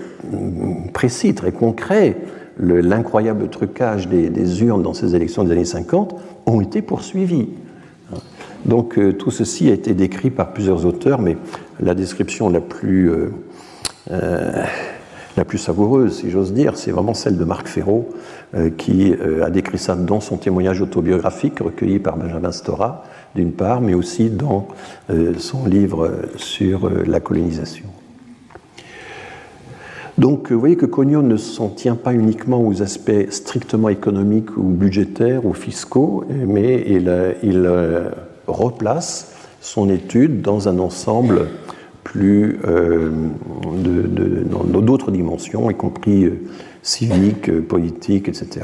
précis, 0.92 1.34
très 1.34 1.52
concrets, 1.52 2.16
l'incroyable 2.58 3.48
trucage 3.48 4.08
des, 4.08 4.62
urnes 4.62 4.82
dans 4.82 4.94
ces 4.94 5.14
élections 5.14 5.44
des 5.44 5.52
années 5.52 5.64
50 5.64 6.16
ont 6.46 6.60
été 6.60 6.82
poursuivies. 6.82 7.50
Donc 8.64 8.98
euh, 8.98 9.12
tout 9.12 9.30
ceci 9.30 9.70
a 9.70 9.72
été 9.72 9.94
décrit 9.94 10.30
par 10.30 10.52
plusieurs 10.52 10.84
auteurs, 10.84 11.20
mais 11.20 11.36
la 11.80 11.94
description 11.94 12.48
la 12.48 12.60
plus 12.60 13.10
euh, 13.10 13.30
euh, 14.10 14.64
la 15.38 15.44
plus 15.44 15.58
savoureuse, 15.58 16.18
si 16.18 16.30
j'ose 16.30 16.52
dire, 16.52 16.76
c'est 16.76 16.90
vraiment 16.90 17.14
celle 17.14 17.38
de 17.38 17.44
Marc 17.44 17.68
Ferraud, 17.68 18.08
euh, 18.54 18.70
qui 18.70 19.12
euh, 19.12 19.44
a 19.44 19.50
décrit 19.50 19.78
ça 19.78 19.94
dans 19.94 20.20
son 20.20 20.36
témoignage 20.36 20.82
autobiographique 20.82 21.60
recueilli 21.60 22.00
par 22.00 22.16
Benjamin 22.16 22.50
Stora, 22.50 23.04
d'une 23.36 23.52
part, 23.52 23.80
mais 23.80 23.94
aussi 23.94 24.30
dans 24.30 24.66
euh, 25.10 25.34
son 25.38 25.64
livre 25.64 26.10
sur 26.36 26.90
la 27.06 27.20
colonisation. 27.20 27.86
Donc 30.18 30.50
vous 30.50 30.58
voyez 30.58 30.74
que 30.74 30.86
Cognot 30.86 31.22
ne 31.22 31.36
s'en 31.36 31.68
tient 31.68 31.94
pas 31.94 32.12
uniquement 32.12 32.60
aux 32.60 32.82
aspects 32.82 33.30
strictement 33.30 33.88
économiques 33.88 34.56
ou 34.56 34.64
budgétaires 34.64 35.46
ou 35.46 35.52
fiscaux, 35.52 36.24
mais 36.28 36.84
il 37.44 37.70
replace 38.48 39.32
son 39.60 39.88
étude 39.88 40.42
dans 40.42 40.68
un 40.68 40.80
ensemble 40.80 41.46
plus 42.12 42.58
euh, 42.66 43.10
dans 44.50 44.80
d'autres 44.80 45.10
dimensions, 45.10 45.70
y 45.70 45.74
compris 45.74 46.24
euh, 46.24 46.40
civiques, 46.82 47.50
euh, 47.50 47.60
politiques, 47.60 48.28
etc. 48.28 48.62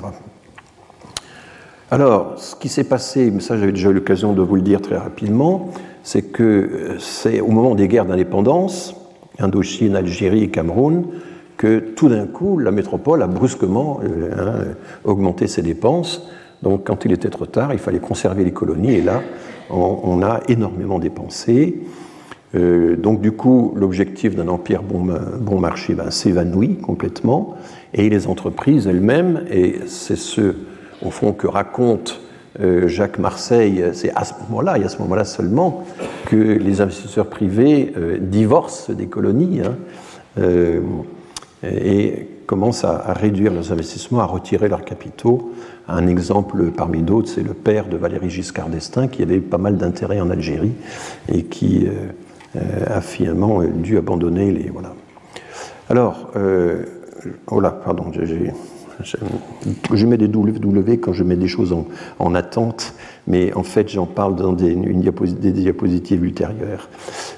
Alors, 1.91 2.39
ce 2.39 2.57
qui 2.57 2.71
s'est 2.71 2.85
passé, 2.85 3.31
mais 3.31 3.41
ça 3.41 3.59
j'avais 3.59 3.73
déjà 3.73 3.91
eu 3.91 3.93
l'occasion 3.93 4.33
de 4.33 4.41
vous 4.41 4.57
le 4.57 4.63
dire 4.63 4.81
très 4.81 4.97
rapidement, 4.97 5.73
c'est 6.03 6.23
que 6.23 6.97
c'est 6.99 7.41
au 7.41 7.49
moment 7.49 7.75
des 7.75 7.87
guerres 7.87 8.07
d'indépendance, 8.07 8.97
Indochine, 9.39 9.95
Algérie 9.95 10.51
Cameroun, 10.51 11.05
que 11.59 11.79
tout 11.79 12.09
d'un 12.09 12.27
coup, 12.27 12.59
la 12.59 12.71
métropole 12.71 13.23
a 13.23 13.27
brusquement 13.27 14.01
hein, 14.03 14.75
augmenté 15.05 15.47
ses 15.49 15.63
dépenses. 15.63 16.27
Donc, 16.63 16.85
quand 16.87 17.05
il 17.05 17.13
était 17.13 17.31
trop 17.31 17.47
tard, 17.47 17.75
il 17.75 17.79
fallait 17.79 18.01
conserver 18.01 18.45
les 18.45 18.53
colonies, 18.53 18.95
et 18.95 19.03
là, 19.03 19.23
on 19.71 20.23
a 20.23 20.41
énormément 20.49 20.99
dépensé. 20.99 21.79
Euh, 22.55 22.97
donc 22.97 23.21
du 23.21 23.33
coup, 23.33 23.73
l'objectif 23.77 24.35
d'un 24.37 24.49
empire 24.49 24.83
bon, 24.83 25.59
marché 25.59 25.95
ben, 25.95 26.11
s'évanouit 26.11 26.77
complètement, 26.77 27.57
et 27.93 28.09
les 28.09 28.27
entreprises 28.27 28.87
elles-mêmes, 28.87 29.45
et 29.51 29.81
c'est 29.87 30.17
ce 30.17 30.55
au 31.05 31.11
fond 31.11 31.33
que 31.33 31.47
raconte 31.47 32.21
euh, 32.61 32.87
Jacques 32.87 33.19
Marseille, 33.19 33.85
c'est 33.93 34.13
à 34.15 34.25
ce 34.25 34.35
moment-là, 34.45 34.79
et 34.79 34.85
à 34.85 34.89
ce 34.89 34.99
moment-là 34.99 35.25
seulement, 35.25 35.85
que 36.27 36.37
les 36.37 36.81
investisseurs 36.81 37.27
privés 37.27 37.93
euh, 37.97 38.19
divorcent 38.19 38.93
des 38.93 39.07
colonies 39.07 39.61
hein, 39.61 39.75
et 41.65 42.29
commencent 42.47 42.85
à, 42.85 43.13
réduire 43.15 43.53
leurs 43.53 43.73
investissements, 43.73 44.21
à 44.21 44.27
retirer 44.27 44.69
leurs 44.69 44.85
capitaux. 44.85 45.53
Un 45.89 46.07
exemple 46.07 46.71
parmi 46.71 47.03
d'autres, 47.03 47.29
c'est 47.29 47.43
le 47.43 47.55
père 47.55 47.89
de 47.89 47.97
Valéry 47.97 48.31
Giscard 48.31 48.69
d'Estaing, 48.69 49.09
qui 49.09 49.23
avait 49.23 49.41
pas 49.41 49.59
mal 49.59 49.77
d'intérêt 49.77 50.21
en 50.21 50.31
Algérie 50.31 50.73
et 51.33 51.45
qui 51.45 51.87
a 52.57 53.01
finalement 53.01 53.63
dû 53.63 53.99
abandonner 53.99 54.53
les. 54.53 54.71
Voilà. 54.71 54.95
Alors, 55.91 56.31
euh, 56.37 56.85
oh 57.51 57.61
là, 57.61 57.71
pardon, 57.71 58.11
je 59.93 60.07
mets 60.07 60.17
des 60.17 60.29
W 60.29 60.99
quand 60.99 61.13
je 61.13 61.25
mets 61.25 61.37
des 61.37 61.49
choses 61.49 61.75
en, 62.19 62.35
attente, 62.35 62.95
mais 63.27 63.53
en 63.53 63.65
fait 63.65 63.89
j'en 63.91 64.07
parle 64.07 64.37
dans 64.37 64.53
des, 64.53 64.73
une 64.73 65.03
des 65.03 65.53
diapositives 65.53 66.25
ultérieures. 66.25 66.89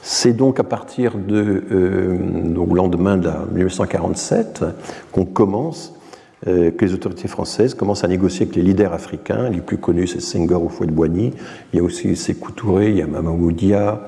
C'est 0.02 0.32
donc 0.32 0.60
à 0.60 0.64
partir 0.64 1.16
de 1.18 1.64
euh, 1.72 2.18
lendemain 2.72 3.16
de 3.16 3.30
1947 3.52 4.64
qu'on 5.12 5.24
commence, 5.24 5.92
que 6.44 6.84
les 6.84 6.94
autorités 6.94 7.26
françaises 7.26 7.74
commencent 7.74 8.04
à 8.04 8.08
négocier 8.08 8.42
avec 8.44 8.54
les 8.54 8.62
leaders 8.62 8.92
africains. 8.92 9.48
Les 9.48 9.60
plus 9.60 9.78
connus, 9.78 10.06
c'est 10.06 10.20
Senghor 10.20 10.62
au 10.62 10.68
fouet 10.68 10.86
de 10.86 10.92
Boigny. 10.92 11.32
Il 11.72 11.78
y 11.78 11.80
a 11.80 11.82
aussi 11.82 12.14
Sékou 12.14 12.52
il 12.78 12.98
y 12.98 13.02
a 13.02 13.06
Mamamoudia, 13.06 13.94
euh, 13.94 13.98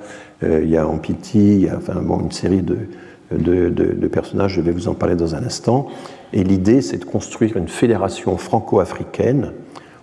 il 0.42 0.68
y 0.68 0.76
a 0.76 0.86
Ampiti, 0.86 1.54
il 1.54 1.60
y 1.62 1.68
a 1.68 1.76
enfin, 1.76 2.00
bon, 2.00 2.20
une 2.20 2.32
série 2.32 2.62
de, 2.62 4.08
personnages, 4.08 4.54
je 4.54 4.60
vais 4.60 4.70
vous 4.70 4.88
en 4.88 4.94
parler 4.94 5.16
dans 5.16 5.34
un 5.34 5.44
instant. 5.44 5.88
Et 6.32 6.44
l'idée, 6.44 6.80
c'est 6.80 6.98
de 6.98 7.04
construire 7.04 7.56
une 7.56 7.68
fédération 7.68 8.36
franco-africaine. 8.36 9.52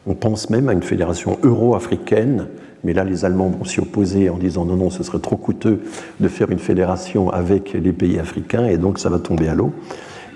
On 0.07 0.13
pense 0.13 0.49
même 0.49 0.69
à 0.69 0.73
une 0.73 0.83
fédération 0.83 1.37
euro-africaine, 1.43 2.47
mais 2.83 2.93
là, 2.93 3.03
les 3.03 3.25
Allemands 3.25 3.49
vont 3.49 3.65
s'y 3.65 3.79
opposer 3.79 4.29
en 4.29 4.37
disant 4.37 4.65
non, 4.65 4.75
non, 4.75 4.89
ce 4.89 5.03
serait 5.03 5.19
trop 5.19 5.37
coûteux 5.37 5.81
de 6.19 6.27
faire 6.27 6.51
une 6.51 6.59
fédération 6.59 7.29
avec 7.29 7.73
les 7.73 7.93
pays 7.93 8.19
africains, 8.19 8.67
et 8.67 8.77
donc 8.77 8.99
ça 8.99 9.09
va 9.09 9.19
tomber 9.19 9.47
à 9.47 9.55
l'eau. 9.55 9.73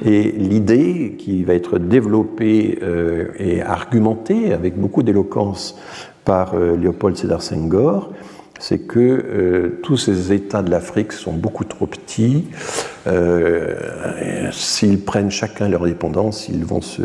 Et 0.03 0.31
l'idée 0.31 1.15
qui 1.17 1.43
va 1.43 1.53
être 1.53 1.77
développée 1.77 2.80
euh, 2.81 3.27
et 3.38 3.61
argumentée 3.61 4.53
avec 4.53 4.80
beaucoup 4.80 5.03
d'éloquence 5.03 5.77
par 6.23 6.53
euh, 6.53 6.77
Léopold 6.77 7.17
Sédar 7.17 7.41
Senghor, 7.41 8.13
c'est 8.60 8.80
que 8.80 8.99
euh, 8.99 9.80
tous 9.81 9.98
ces 9.98 10.34
États 10.34 10.61
de 10.61 10.69
l'Afrique 10.69 11.14
sont 11.14 11.34
beaucoup 11.34 11.64
trop 11.64 11.88
petits. 11.88 12.48
Euh, 13.07 14.49
s'ils 14.52 15.02
prennent 15.02 15.31
chacun 15.31 15.69
leur 15.69 15.84
indépendance, 15.84 16.49
ils 16.49 16.65
vont 16.65 16.81
se, 16.81 17.02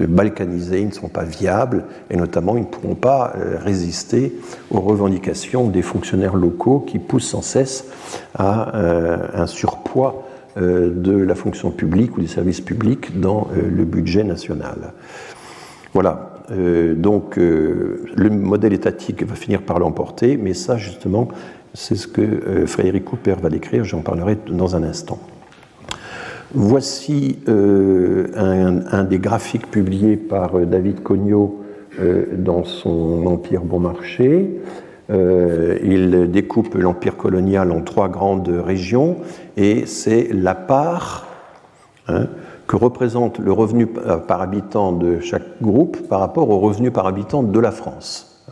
balkaniser, 0.00 0.80
ils 0.80 0.88
ne 0.88 0.92
sont 0.92 1.08
pas 1.08 1.24
viables, 1.24 1.84
et 2.10 2.16
notamment 2.16 2.56
ils 2.56 2.62
ne 2.62 2.66
pourront 2.66 2.96
pas 2.96 3.32
euh, 3.36 3.56
résister 3.58 4.34
aux 4.70 4.80
revendications 4.80 5.68
des 5.68 5.82
fonctionnaires 5.82 6.36
locaux 6.36 6.80
qui 6.80 6.98
poussent 6.98 7.30
sans 7.30 7.42
cesse 7.42 7.84
à 8.34 8.76
un 9.34 9.46
surpoids 9.46 10.24
de 10.56 11.16
la 11.16 11.34
fonction 11.34 11.70
publique 11.70 12.16
ou 12.18 12.20
des 12.20 12.26
services 12.26 12.60
publics 12.60 13.20
dans 13.20 13.48
le 13.54 13.84
budget 13.84 14.24
national. 14.24 14.92
Voilà, 15.94 16.37
donc 16.50 17.36
le 17.36 18.30
modèle 18.30 18.72
étatique 18.72 19.22
va 19.24 19.34
finir 19.34 19.62
par 19.62 19.78
l'emporter, 19.78 20.36
mais 20.36 20.54
ça 20.54 20.76
justement, 20.76 21.28
c'est 21.74 21.96
ce 21.96 22.06
que 22.06 22.66
Frédéric 22.66 23.04
Cooper 23.04 23.36
va 23.42 23.50
décrire, 23.50 23.84
j'en 23.84 24.00
parlerai 24.00 24.38
dans 24.50 24.76
un 24.76 24.82
instant. 24.82 25.18
Voici 26.54 27.40
euh, 27.48 28.28
un, 28.34 29.04
des 29.04 29.18
graphiques 29.18 29.70
publiés 29.70 30.16
par 30.16 30.58
euh, 30.58 30.64
David 30.64 31.02
Cognot 31.02 31.62
euh, 32.00 32.24
dans 32.38 32.64
son 32.64 33.26
Empire 33.26 33.62
bon 33.62 33.80
marché. 33.80 34.58
il 35.10 36.30
découpe 36.30 36.74
l'empire 36.74 37.16
colonial 37.16 37.70
en 37.70 37.82
trois 37.82 38.08
grandes 38.08 38.48
régions 38.48 39.16
et 39.56 39.84
c'est 39.86 40.28
la 40.32 40.54
part 40.54 41.28
hein, 42.08 42.28
que 42.68 42.76
représente 42.76 43.40
le 43.40 43.50
revenu 43.50 43.86
par 43.86 44.40
habitant 44.40 44.92
de 44.92 45.18
chaque 45.18 45.60
groupe 45.60 46.06
par 46.08 46.20
rapport 46.20 46.50
au 46.50 46.60
revenu 46.60 46.92
par 46.92 47.06
habitant 47.06 47.42
de 47.42 47.58
la 47.58 47.72
France. 47.72 48.44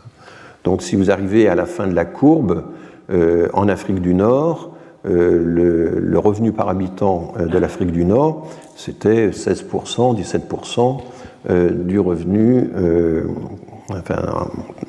Donc 0.64 0.82
si 0.82 0.97
vous 0.97 1.12
arrivez 1.12 1.48
à 1.48 1.55
la 1.55 1.66
fin 1.66 1.86
de 1.86 1.94
la 1.94 2.05
courbe, 2.05 2.64
en 3.09 3.68
Afrique 3.68 4.01
du 4.01 4.14
Nord, 4.14 4.76
euh, 5.09 6.01
le, 6.01 6.18
revenu 6.18 6.51
par 6.51 6.68
habitant 6.68 7.32
euh, 7.38 7.47
de 7.47 7.59
l'Afrique 7.59 7.93
du 7.93 8.05
Nord, 8.05 8.48
c'était 8.74 9.28
16%, 9.28 10.20
17% 10.20 11.01
euh, 11.48 11.70
du 11.70 12.01
revenu, 12.01 12.70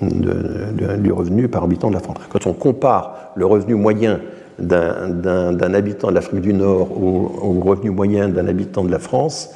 du 0.02 1.12
revenu 1.12 1.48
par 1.48 1.64
habitant 1.66 1.90
de 1.90 1.94
la 1.94 2.00
France. 2.00 2.18
Quand 2.30 2.48
on 2.48 2.54
compare 2.54 3.32
le 3.36 3.46
revenu 3.46 3.76
moyen 3.76 4.20
d'un 4.60 5.74
habitant 5.74 6.10
de 6.10 6.14
l'Afrique 6.14 6.42
du 6.42 6.54
Nord 6.54 6.92
au, 7.02 7.60
revenu 7.62 7.92
moyen 7.92 8.30
d'un 8.30 8.48
habitant 8.48 8.84
de 8.84 8.92
la 8.92 9.00
France, 9.00 9.50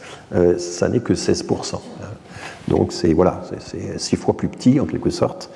ça 0.57 0.89
n'est 0.89 0.99
que 0.99 1.13
16%. 1.13 1.79
Donc 2.67 2.91
c'est 2.91 3.13
voilà, 3.13 3.41
c'est 3.59 3.99
six 3.99 4.15
fois 4.15 4.37
plus 4.37 4.47
petit 4.47 4.79
en 4.79 4.85
quelque 4.85 5.09
sorte 5.09 5.49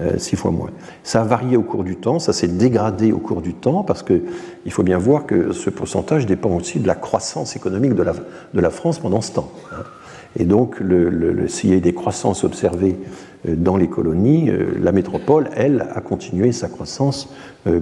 euh, 0.00 0.16
six 0.16 0.36
fois 0.36 0.50
moins. 0.50 0.70
Ça 1.02 1.20
a 1.20 1.24
varié 1.24 1.58
au 1.58 1.62
cours 1.62 1.84
du 1.84 1.96
temps, 1.96 2.18
ça 2.18 2.32
s'est 2.32 2.48
dégradé 2.48 3.12
au 3.12 3.18
cours 3.18 3.42
du 3.42 3.52
temps, 3.52 3.82
parce 3.82 4.02
qu'il 4.02 4.22
faut 4.70 4.82
bien 4.82 4.96
voir 4.96 5.26
que 5.26 5.52
ce 5.52 5.68
pourcentage 5.68 6.24
dépend 6.24 6.48
aussi 6.50 6.80
de 6.80 6.86
la 6.86 6.94
croissance 6.94 7.56
économique 7.56 7.94
de 7.94 8.02
la, 8.02 8.14
de 8.54 8.60
la 8.60 8.70
France 8.70 8.98
pendant 8.98 9.20
ce 9.20 9.32
temps. 9.32 9.52
Hein. 9.70 9.82
Et 10.38 10.44
donc, 10.44 10.80
le, 10.80 11.46
s'il 11.48 11.70
y 11.70 11.76
a 11.76 11.80
des 11.80 11.94
croissances 11.94 12.44
observées 12.44 12.96
euh, 13.48 13.54
dans 13.56 13.76
les 13.76 13.88
colonies, 13.88 14.50
euh, 14.50 14.78
la 14.80 14.92
métropole, 14.92 15.50
elle, 15.54 15.86
a 15.94 16.00
continué 16.00 16.52
sa 16.52 16.68
croissance 16.68 17.32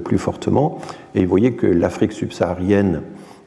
plus 0.04 0.18
fortement. 0.18 0.78
Et 1.14 1.22
vous 1.22 1.30
voyez 1.30 1.52
que 1.52 1.66
l'Afrique 1.66 2.12
subsaharienne 2.12 3.00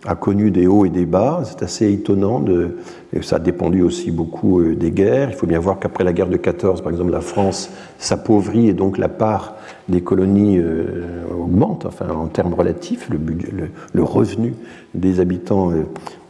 a 0.05 0.15
connu 0.15 0.51
des 0.51 0.67
hauts 0.67 0.85
et 0.85 0.89
des 0.89 1.05
bas. 1.05 1.43
C'est 1.45 1.63
assez 1.63 1.91
étonnant. 1.91 2.39
De, 2.39 2.77
ça 3.21 3.37
a 3.37 3.39
dépendu 3.39 3.81
aussi 3.81 4.11
beaucoup 4.11 4.59
euh, 4.59 4.75
des 4.75 4.91
guerres. 4.91 5.29
Il 5.29 5.35
faut 5.35 5.47
bien 5.47 5.59
voir 5.59 5.79
qu'après 5.79 6.03
la 6.03 6.13
guerre 6.13 6.29
de 6.29 6.37
14, 6.37 6.81
par 6.81 6.91
exemple, 6.91 7.11
la 7.11 7.21
France 7.21 7.69
s'appauvrit 7.99 8.67
et 8.67 8.73
donc 8.73 8.97
la 8.97 9.09
part 9.09 9.55
des 9.87 10.01
colonies 10.01 10.57
euh, 10.59 11.23
augmente, 11.29 11.85
enfin 11.85 12.07
en 12.09 12.27
termes 12.27 12.53
relatifs, 12.53 13.09
le, 13.09 14.03
revenu 14.03 14.53
des 14.93 15.19
habitants 15.19 15.71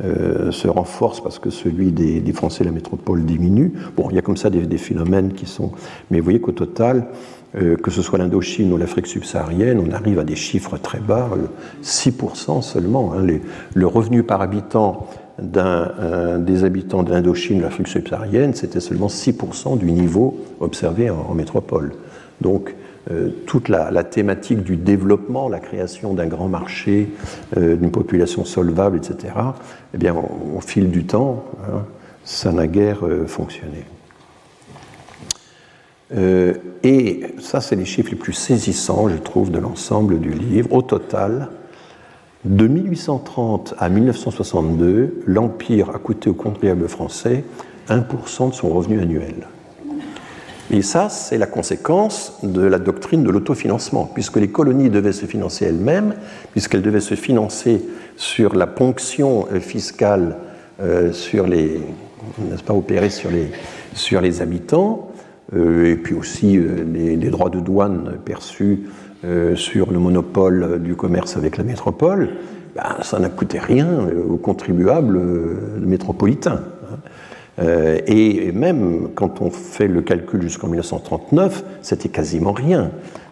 euh, 0.04 0.52
se 0.52 0.68
renforce 0.68 1.22
parce 1.22 1.38
que 1.38 1.50
celui 1.50 1.92
des, 1.92 2.34
Français 2.34 2.64
de 2.64 2.70
la 2.70 2.74
métropole 2.74 3.26
diminue. 3.26 3.74
Bon, 3.96 4.08
il 4.10 4.16
y 4.16 4.20
a 4.20 4.24
comme 4.24 4.38
ça 4.38 4.50
des, 4.50 4.66
des 4.66 4.78
phénomènes 4.78 5.34
qui 5.34 5.46
sont... 5.46 5.72
Mais 6.10 6.18
vous 6.18 6.24
voyez 6.24 6.42
qu'au 6.42 6.52
total, 6.52 7.06
que 7.54 7.92
ce 7.92 8.02
soit 8.02 8.18
l'Indochine 8.18 8.74
ou 8.74 8.78
l'Afrique 8.78 9.06
subsaharienne, 9.06 9.80
on 9.80 9.94
arrive 9.94 10.18
à 10.18 10.24
des 10.24 10.36
chiffres 10.36 10.78
très 10.78 11.00
bas, 11.00 11.30
6% 11.84 12.58
euh, 12.58 12.62
seulement. 12.62 13.14
Hein. 13.14 13.26
le 13.74 13.88
revenu 13.88 14.24
par 14.24 14.42
habitant 14.42 15.08
euh, 15.40 16.40
des 16.40 16.64
habitants 16.64 17.04
de 17.04 17.12
l'Indochine 17.12 17.58
ou 17.58 17.60
de 17.60 17.66
l'Afrique 17.66 17.88
subsaharienne, 17.88 18.56
c'était 18.56 18.80
seulement 18.80 19.08
6% 19.08 19.78
du 19.78 19.92
niveau 19.92 20.40
observé 20.60 21.10
en, 21.12 21.34
métropole. 21.34 21.94
Donc, 22.42 22.76
toute 23.46 23.68
la, 23.68 24.04
thématique 24.06 24.64
du 24.64 24.78
développement, 24.78 25.50
la 25.50 25.60
création 25.60 26.14
d'un 26.14 26.28
grand 26.28 26.48
marché, 26.48 27.10
d'une 27.56 27.92
population 27.92 28.46
solvable, 28.46 28.98
etc., 28.98 29.34
eh 29.94 29.98
bien, 29.98 30.16
au, 30.16 30.62
fil 30.62 30.90
du 30.90 31.04
temps, 31.04 31.44
hein, 31.64 31.84
ça 32.24 32.54
n'a 32.54 32.66
guère 32.66 33.02
fonctionné. 33.28 33.84
Euh, 36.16 36.54
et 36.84 37.22
ça, 37.40 37.62
c'est 37.62 37.76
les 37.76 37.86
chiffres 37.86 38.12
les 38.12 38.18
plus 38.18 38.34
saisissants, 38.34 39.10
je 39.10 39.18
trouve, 39.18 39.52
de 39.52 39.60
l'ensemble 39.60 40.20
du 40.20 40.32
livre. 40.32 40.72
Au 40.74 40.82
total, 40.82 41.50
de 42.46 42.68
1830 42.68 43.76
à 43.78 43.90
1962, 43.90 45.24
l'Empire 45.26 45.90
a 45.92 46.00
coûté 46.00 46.30
au 46.30 46.34
contribuable 46.34 46.88
français 46.88 47.44
1% 47.90 48.50
de 48.50 48.54
son 48.54 48.70
revenu 48.70 49.00
annuel. 49.00 49.48
Et 50.72 50.82
ça, 50.82 51.10
c'est 51.10 51.38
la 51.38 51.46
conséquence 51.46 52.40
de 52.42 52.62
la 52.62 52.80
doctrine 52.80 53.24
de 53.24 53.30
l'autofinancement, 53.30 54.06
puisque 54.06 54.38
les 54.38 54.50
colonies 54.50 54.90
devaient 54.90 55.14
se 55.14 55.26
financer 55.26 55.66
elles-mêmes, 55.66 56.16
puisqu'elles 56.52 56.82
devaient 56.82 57.02
se 57.02 57.16
financer 57.16 57.82
sur 58.18 58.56
la 58.56 58.68
ponction 58.68 59.48
euh, 59.52 59.60
fiscale 59.60 60.38
euh, 60.82 61.12
sur 61.12 61.48
les, 61.48 61.80
n'est-ce 62.40 62.64
pas, 62.64 62.74
opérée 62.74 63.10
sur 63.10 63.30
les, 63.30 63.52
sur 63.94 64.22
les 64.22 64.42
habitants, 64.42 65.12
et 65.56 65.96
puis 65.96 66.16
aussi 66.16 66.58
les, 66.58 67.28
euh, 67.28 67.32
droits 67.32 67.50
de 67.50 67.60
douane 67.60 68.14
perçus 68.24 68.84
euh, 69.26 69.56
sur 69.56 69.92
le 69.92 70.00
monopole 70.00 70.82
du 70.82 70.96
commerce 70.96 71.38
avec 71.38 71.58
la 71.58 71.64
métropole, 71.64 72.30
ben, 72.76 72.98
ça 73.02 73.20
n'a 73.20 73.30
coûté 73.30 73.60
rien 73.60 73.88
aux 74.30 74.38
contribuables 74.38 75.20
métropolitains. 75.80 76.62
Hein. 77.60 77.98
et 78.08 78.52
même 78.52 79.10
quand 79.14 79.42
on 79.42 79.52
fait 79.52 79.88
le 79.88 80.02
calcul 80.02 80.42
jusqu'en 80.42 80.68
1939, 80.68 81.64
c'était 81.82 82.10
quasiment 82.10 82.52
rien. 82.52 82.90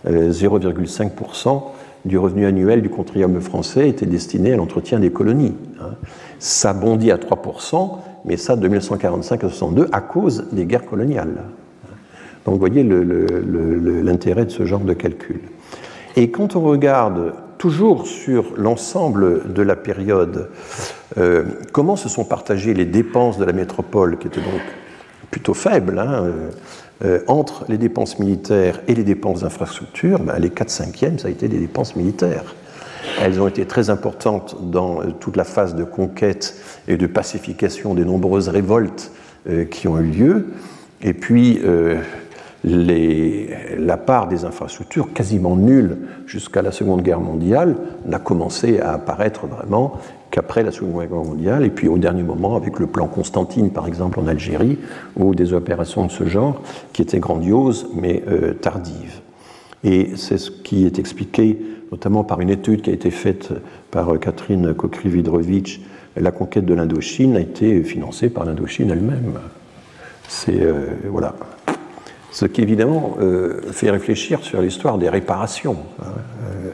0,5% 0.08 1.64
du 2.06 2.18
revenu 2.18 2.46
annuel 2.46 2.82
du 2.82 2.90
contribuable 2.90 3.42
français 3.42 3.90
était 3.90 4.06
destiné 4.06 4.54
à 4.54 4.58
l'entretien 4.58 5.00
des 5.00 5.12
colonies. 5.12 5.56
Hein. 5.80 5.96
Ça 6.40 6.74
bondit 6.74 7.12
à 7.12 7.18
3%, 7.18 7.98
mais 8.26 8.38
ça 8.38 8.56
de 8.56 8.68
1945 8.68 9.44
à 9.44 9.48
1962 9.48 9.90
à 9.92 10.02
cause 10.02 10.46
des 10.52 10.66
guerres 10.66 10.86
coloniales. 10.86 11.44
Donc 12.46 12.56
vous 12.56 12.60
voyez 12.60 12.84
l'intérêt 12.84 14.46
de 14.46 14.52
ce 14.52 14.66
genre 14.66 14.82
de 14.82 14.94
calcul. 14.94 15.42
Et 16.16 16.32
quand 16.32 16.56
on 16.56 16.62
regarde 16.62 17.34
toujours 17.58 18.08
sur 18.08 18.54
l'ensemble 18.58 19.54
de 19.54 19.62
la 19.62 19.76
période, 19.76 20.50
euh, 21.18 21.44
comment 21.72 21.96
se 21.96 22.10
sont 22.10 22.26
partagées 22.26 22.74
les 22.74 22.86
dépenses 22.86 23.38
de 23.38 23.46
la 23.46 23.54
métropole, 23.54 24.18
qui 24.18 24.28
étaient 24.28 24.42
donc 24.42 24.62
plutôt 25.30 25.54
faibles, 25.54 26.00
hein, 26.00 26.24
euh, 26.24 26.50
euh, 27.06 27.20
entre 27.28 27.66
les 27.70 27.78
dépenses 27.78 28.18
militaires 28.18 28.82
et 28.88 28.96
les 28.96 29.04
dépenses 29.04 29.42
d'infrastructure, 29.42 30.20
ben, 30.20 30.40
les 30.40 30.50
4 30.50 30.70
cinquièmes, 30.70 31.20
ça 31.20 31.28
a 31.28 31.32
été 31.32 31.48
des 31.48 31.60
dépenses 31.60 31.96
militaires. 31.96 32.56
Elles 33.22 33.40
ont 33.40 33.48
été 33.48 33.66
très 33.66 33.92
importantes 33.92 34.58
dans 34.72 35.02
toute 35.20 35.38
la 35.38 35.44
phase 35.44 35.76
de 35.76 35.84
conquête 35.84 36.56
et 36.88 36.98
de 36.98 37.08
pacification 37.08 37.94
des 37.94 38.06
nombreuses 38.06 38.48
révoltes 38.48 39.12
qui 39.72 39.88
ont 39.88 40.00
eu 40.00 40.06
lieu. 40.06 40.48
Et 41.02 41.14
puis, 41.14 41.60
la 42.64 43.98
part 43.98 44.28
des 44.28 44.46
infrastructures, 44.46 45.14
quasiment 45.14 45.56
nulle 45.56 45.98
jusqu'à 46.28 46.62
la 46.62 46.72
Seconde 46.72 47.02
Guerre 47.02 47.20
mondiale, 47.20 47.76
n'a 48.06 48.20
commencé 48.20 48.80
à 48.80 48.94
apparaître 48.94 49.48
vraiment 49.48 49.94
qu'après 50.30 50.64
la 50.64 50.72
Seconde 50.72 51.08
Guerre 51.08 51.24
mondiale, 51.24 51.66
et 51.66 51.70
puis 51.70 51.88
au 51.88 51.98
dernier 51.98 52.24
moment 52.24 52.56
avec 52.56 52.80
le 52.80 52.88
plan 52.88 53.08
Constantine, 53.08 53.72
par 53.72 53.88
exemple, 53.88 54.20
en 54.20 54.28
Algérie, 54.28 54.78
ou 55.18 55.34
des 55.34 55.54
opérations 55.54 56.06
de 56.06 56.12
ce 56.12 56.26
genre 56.26 56.62
qui 56.94 57.02
étaient 57.02 57.20
grandioses 57.20 57.88
mais 57.96 58.24
euh, 58.28 58.54
tardives. 58.54 59.22
Et 59.84 60.12
c'est 60.16 60.38
ce 60.38 60.52
qui 60.52 60.86
est 60.86 61.00
expliqué 61.00 61.60
notamment 61.92 62.24
par 62.24 62.40
une 62.40 62.50
étude 62.50 62.82
qui 62.82 62.90
a 62.90 62.94
été 62.94 63.12
faite 63.12 63.50
par 63.92 64.14
euh, 64.14 64.18
Catherine 64.18 64.74
Kokri-Vidrovitch. 64.74 65.82
La 66.16 66.32
conquête 66.32 66.66
de 66.66 66.74
l'Indochine 66.74 67.36
a 67.36 67.40
été 67.40 67.84
financée 67.84 68.30
par 68.30 68.46
l'Indochine 68.46 68.90
elle-même. 68.92 69.40
C'est 70.28 70.62
euh, 70.62 70.88
voilà, 71.10 71.36
ce 72.32 72.46
qui 72.46 72.62
évidemment 72.62 73.18
euh, 73.20 73.62
fait 73.72 73.92
réfléchir 73.92 74.40
sur 74.42 74.62
l'histoire 74.62 74.98
des 74.98 75.10
réparations, 75.10 75.78
hein, 76.02 76.06
euh, 76.06 76.72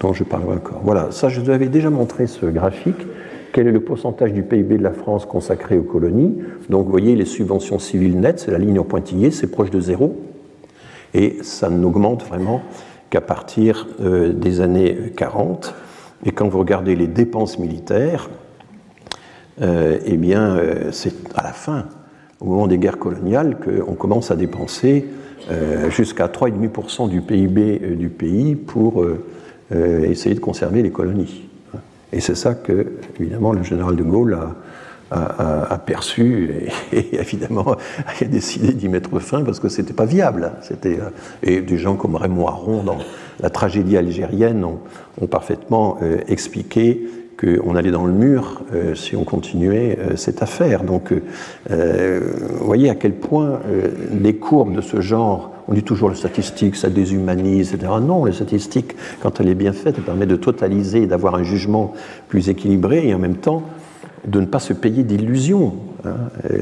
dont 0.00 0.14
je 0.14 0.24
parlerai 0.24 0.56
encore. 0.56 0.80
Voilà, 0.82 1.08
ça 1.10 1.28
je 1.28 1.40
vous 1.40 1.50
avais 1.50 1.68
déjà 1.68 1.90
montré 1.90 2.26
ce 2.26 2.46
graphique. 2.46 3.06
Quel 3.52 3.66
est 3.66 3.72
le 3.72 3.80
pourcentage 3.80 4.32
du 4.32 4.42
PIB 4.42 4.78
de 4.78 4.82
la 4.82 4.92
France 4.92 5.26
consacré 5.26 5.76
aux 5.76 5.82
colonies? 5.82 6.38
Donc 6.70 6.86
vous 6.86 6.90
voyez 6.90 7.14
les 7.14 7.24
subventions 7.24 7.78
civiles 7.78 8.18
nettes, 8.18 8.40
c'est 8.40 8.50
la 8.50 8.58
ligne 8.58 8.78
en 8.78 8.84
pointillé, 8.84 9.30
c'est 9.30 9.48
proche 9.48 9.70
de 9.70 9.80
zéro. 9.80 10.18
Et 11.12 11.38
ça 11.42 11.68
n'augmente 11.68 12.24
vraiment 12.24 12.62
qu'à 13.10 13.20
partir 13.20 13.88
euh, 14.00 14.32
des 14.32 14.60
années 14.60 15.12
40. 15.16 15.74
Et 16.24 16.32
quand 16.32 16.48
vous 16.48 16.60
regardez 16.60 16.94
les 16.96 17.08
dépenses 17.08 17.58
militaires, 17.58 18.30
eh 19.62 20.16
bien, 20.16 20.58
c'est 20.90 21.12
à 21.34 21.42
la 21.42 21.52
fin, 21.52 21.84
au 22.40 22.46
moment 22.46 22.66
des 22.66 22.78
guerres 22.78 22.98
coloniales, 22.98 23.58
qu'on 23.58 23.94
commence 23.94 24.30
à 24.30 24.36
dépenser 24.36 25.06
jusqu'à 25.90 26.26
3,5% 26.26 27.08
du 27.08 27.20
PIB 27.20 27.96
du 27.96 28.08
pays 28.08 28.54
pour 28.54 29.04
essayer 29.72 30.34
de 30.34 30.40
conserver 30.40 30.82
les 30.82 30.90
colonies. 30.90 31.48
Et 32.12 32.20
c'est 32.20 32.34
ça 32.34 32.54
que, 32.54 32.86
évidemment, 33.18 33.52
le 33.52 33.62
général 33.62 33.96
de 33.96 34.02
Gaulle 34.02 34.34
a, 34.34 34.54
aperçu 35.70 36.70
et, 36.92 37.16
évidemment 37.16 37.74
a 38.20 38.24
décidé 38.24 38.72
d'y 38.72 38.88
mettre 38.88 39.18
fin 39.18 39.42
parce 39.42 39.58
que 39.58 39.68
c'était 39.68 39.92
pas 39.92 40.04
viable. 40.04 40.52
C'était 40.62 41.00
euh, 41.00 41.10
et 41.42 41.60
des 41.60 41.78
gens 41.78 41.96
comme 41.96 42.14
Raymond 42.14 42.46
Aron 42.46 42.84
dans 42.84 42.98
la 43.40 43.50
tragédie 43.50 43.96
algérienne 43.96 44.64
ont, 44.64 45.26
parfaitement 45.26 45.98
euh, 46.02 46.18
expliqué 46.28 47.02
qu'on 47.40 47.74
allait 47.74 47.90
dans 47.90 48.04
le 48.04 48.12
mur 48.12 48.62
euh, 48.74 48.94
si 48.94 49.16
on 49.16 49.24
continuait 49.24 49.98
cette 50.16 50.42
affaire. 50.42 50.84
Donc, 50.84 51.12
vous 51.12 52.64
voyez 52.64 52.90
à 52.90 52.94
quel 52.94 53.12
point 53.12 53.60
les 54.12 54.34
courbes 54.34 54.74
de 54.74 54.80
ce 54.80 55.00
genre, 55.00 55.52
on 55.68 55.74
dit 55.74 55.82
toujours 55.82 56.10
les 56.10 56.16
statistiques, 56.16 56.76
ça 56.76 56.90
déshumanise, 56.90 57.74
etc. 57.74 57.92
Non, 58.02 58.24
les 58.24 58.32
statistiques, 58.32 58.94
quand 59.22 59.40
elle 59.40 59.48
est 59.48 59.54
bien 59.54 59.72
faite, 59.72 59.94
elle 59.98 60.04
permet 60.04 60.26
de 60.26 60.36
totaliser, 60.36 61.06
d'avoir 61.06 61.34
un 61.34 61.42
jugement 61.42 61.92
plus 62.28 62.48
équilibré 62.48 63.08
et 63.08 63.14
en 63.14 63.18
même 63.18 63.36
temps 63.36 63.62
de 64.26 64.40
ne 64.40 64.46
pas 64.46 64.58
se 64.58 64.72
payer 64.72 65.02
d'illusions. 65.02 65.74
Hein. 66.04 66.16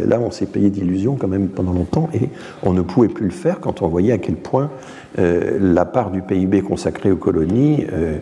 Là, 0.06 0.20
on 0.20 0.31
s'est 0.31 0.47
payé 0.47 0.70
d'illusions 0.70 1.16
quand 1.16 1.28
même 1.28 1.48
pendant 1.48 1.73
longtemps 1.73 2.09
et 2.15 2.28
on 2.62 2.73
ne 2.73 2.82
pouvait 2.82 3.09
plus 3.09 3.27
le 3.27 3.32
faire 3.32 3.60
quand 3.60 3.82
on 3.82 3.89
voyait 3.89 4.12
à 4.12 4.19
quel 4.19 4.36
point 4.36 4.70
euh, 5.19 5.59
la 5.60 5.85
part 5.85 6.10
du 6.10 6.23
PIB 6.23 6.62
consacrée 6.62 7.10
aux 7.10 7.16
colonies 7.16 7.86
euh, 7.93 8.19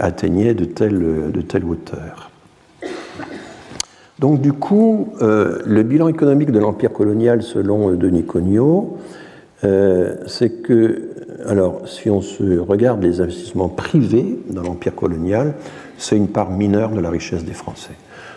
atteignait 0.00 0.54
de 0.54 0.64
telle, 0.64 0.98
de 0.98 1.64
hauteur. 1.64 2.30
Donc 4.18 4.40
du 4.40 4.52
coup, 4.52 5.12
euh, 5.22 5.60
le 5.64 5.82
bilan 5.82 6.08
économique 6.08 6.50
de 6.50 6.58
l'empire 6.58 6.92
colonial 6.92 7.42
selon 7.42 7.92
Denis 7.92 8.24
Cognot, 8.24 8.98
c'est 10.26 10.62
que, 10.62 11.10
alors 11.44 11.88
si 11.88 12.08
on 12.08 12.20
se 12.20 12.56
regarde 12.56 13.02
les 13.02 13.20
investissements 13.20 13.68
privés 13.68 14.38
dans 14.48 14.62
l'empire 14.62 14.94
colonial, 14.94 15.54
c'est 15.98 16.16
une 16.16 16.28
part 16.28 16.50
mineure 16.50 16.90
de 16.90 17.00
la 17.00 17.10
richesse 17.10 17.44
des 17.44 17.52
Français. 17.52 17.94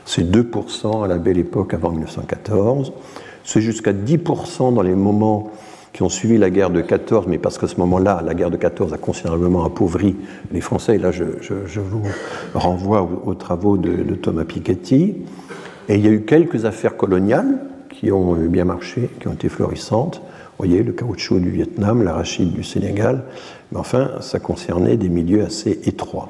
C'est 0.09 0.23
2% 0.23 1.03
à 1.03 1.07
la 1.07 1.19
belle 1.19 1.37
époque 1.37 1.75
avant 1.75 1.91
1914. 1.91 2.93
C'est 3.43 3.61
jusqu'à 3.61 3.93
10% 3.93 4.73
dans 4.73 4.81
les 4.81 4.95
moments 4.95 5.51
qui 5.93 6.01
ont 6.01 6.09
suivi 6.09 6.39
la 6.39 6.49
guerre 6.49 6.71
de 6.71 6.81
14, 6.81 7.27
mais 7.27 7.37
parce 7.37 7.59
qu'à 7.59 7.67
ce 7.67 7.77
moment-là, 7.77 8.23
la 8.25 8.33
guerre 8.33 8.49
de 8.49 8.57
14 8.57 8.91
a 8.91 8.97
considérablement 8.97 9.63
appauvri 9.65 10.15
les 10.51 10.61
Français. 10.61 10.95
Et 10.95 10.97
là, 10.97 11.11
je, 11.11 11.25
vous 11.79 12.01
renvoie 12.55 13.07
aux, 13.23 13.35
travaux 13.35 13.77
de, 13.77 14.15
Thomas 14.15 14.45
Piketty. 14.45 15.15
Et 15.89 15.95
il 15.95 16.03
y 16.03 16.07
a 16.07 16.11
eu 16.11 16.21
quelques 16.21 16.65
affaires 16.65 16.97
coloniales 16.97 17.59
qui 17.91 18.11
ont 18.11 18.33
bien 18.33 18.65
marché, 18.65 19.11
qui 19.19 19.27
ont 19.27 19.33
été 19.33 19.47
florissantes. 19.47 20.23
Vous 20.23 20.65
voyez, 20.65 20.81
le 20.81 20.91
caoutchouc 20.93 21.39
du 21.39 21.51
Vietnam, 21.51 22.01
l'arachide 22.01 22.51
du 22.51 22.63
Sénégal. 22.63 23.25
Mais 23.71 23.77
enfin, 23.77 24.13
ça 24.21 24.39
concernait 24.39 24.97
des 24.97 25.09
milieux 25.09 25.43
assez 25.43 25.81
étroits. 25.85 26.29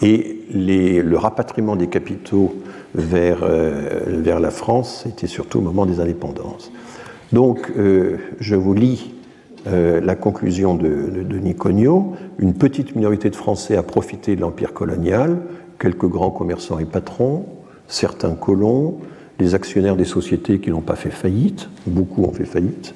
Et 0.00 0.46
le 0.54 1.16
rapatriement 1.16 1.76
des 1.76 1.88
capitaux 1.88 2.54
vers, 2.94 3.40
euh, 3.42 4.00
vers 4.06 4.40
la 4.40 4.50
France, 4.50 5.02
c'était 5.04 5.26
surtout 5.26 5.58
au 5.58 5.62
moment 5.62 5.86
des 5.86 6.00
indépendances. 6.00 6.70
Donc, 7.32 7.72
euh, 7.76 8.18
je 8.40 8.54
vous 8.54 8.74
lis 8.74 9.14
euh, 9.66 10.00
la 10.00 10.14
conclusion 10.14 10.74
de, 10.74 10.88
de, 10.88 11.22
de 11.22 12.00
Une 12.38 12.54
petite 12.54 12.94
minorité 12.94 13.30
de 13.30 13.36
Français 13.36 13.76
a 13.76 13.82
profité 13.82 14.36
de 14.36 14.40
l'empire 14.40 14.72
colonial, 14.72 15.38
quelques 15.78 16.06
grands 16.06 16.30
commerçants 16.30 16.78
et 16.78 16.84
patrons, 16.84 17.46
certains 17.88 18.34
colons, 18.34 18.98
les 19.38 19.54
actionnaires 19.54 19.96
des 19.96 20.04
sociétés 20.04 20.58
qui 20.60 20.70
n'ont 20.70 20.80
pas 20.80 20.96
fait 20.96 21.10
faillite, 21.10 21.68
beaucoup 21.86 22.22
ont 22.24 22.32
fait 22.32 22.44
faillite, 22.44 22.94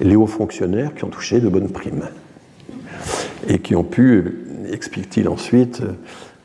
et 0.00 0.04
les 0.04 0.16
hauts 0.16 0.26
fonctionnaires 0.26 0.94
qui 0.94 1.04
ont 1.04 1.08
touché 1.08 1.40
de 1.40 1.48
bonnes 1.48 1.70
primes. 1.70 2.08
Et 3.48 3.58
qui 3.58 3.76
ont 3.76 3.84
pu, 3.84 4.46
explique-t-il 4.72 5.28
ensuite, 5.28 5.82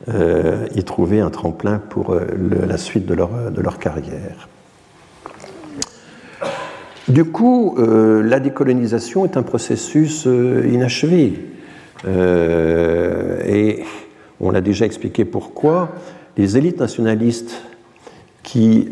euh, 0.08 0.66
y 0.74 0.82
trouver 0.82 1.20
un 1.20 1.28
tremplin 1.28 1.78
pour 1.78 2.14
euh, 2.14 2.24
la 2.66 2.78
suite 2.78 3.04
de 3.04 3.12
leur, 3.12 3.50
de 3.50 3.60
leur, 3.60 3.78
carrière. 3.78 4.48
Du 7.06 7.26
coup, 7.26 7.76
euh, 7.76 8.22
la 8.22 8.40
décolonisation 8.40 9.26
est 9.26 9.36
un 9.36 9.42
processus 9.42 10.24
inachevé. 10.24 11.34
et 12.08 13.84
on 14.40 14.54
a 14.54 14.62
déjà 14.62 14.86
expliqué 14.86 15.26
pourquoi. 15.26 15.90
Les 16.38 16.56
élites 16.56 16.80
nationalistes 16.80 17.60
qui 18.42 18.90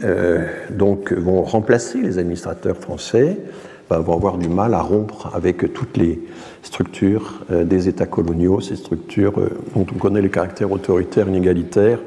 donc 0.68 1.14
vont 1.14 1.42
remplacer 1.42 2.02
les 2.02 2.18
administrateurs 2.18 2.76
français 2.76 3.38
bah, 3.88 3.98
vont 4.00 4.12
avoir 4.12 4.36
du 4.36 4.48
mal 4.48 4.74
à 4.74 4.82
rompre 4.82 5.30
avec 5.34 5.72
toutes 5.72 5.96
les 5.96 6.20
structures 6.62 7.40
euh, 7.50 7.64
des 7.64 7.88
États 7.88 8.06
coloniaux, 8.06 8.60
ces 8.60 8.76
structures 8.76 9.38
euh, 9.38 9.50
dont 9.74 9.86
on 9.94 9.98
connaît 9.98 10.22
le 10.22 10.28
caractère 10.28 10.70
autoritaire, 10.72 11.28
inégalitaire. 11.28 11.98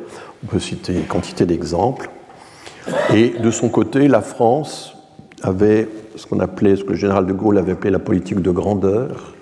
On 0.44 0.48
peut 0.48 0.60
citer 0.60 0.94
une 0.94 1.06
quantité 1.06 1.46
d'exemples. 1.46 2.10
Et 3.14 3.30
de 3.30 3.52
son 3.52 3.70
côté, 3.70 4.08
la 4.08 4.22
France 4.22 4.96
avait 5.44 5.88
ce 6.16 6.26
qu'on 6.26 6.40
appelait, 6.40 6.76
ce 6.76 6.84
que 6.84 6.92
le 6.92 6.96
général 6.96 7.26
de 7.26 7.34
Gaulle 7.34 7.58
avait 7.58 7.74
appelé 7.74 7.92
la 7.92 8.00
politique 8.00 8.42
de 8.42 8.52
grandeur, 8.52 9.34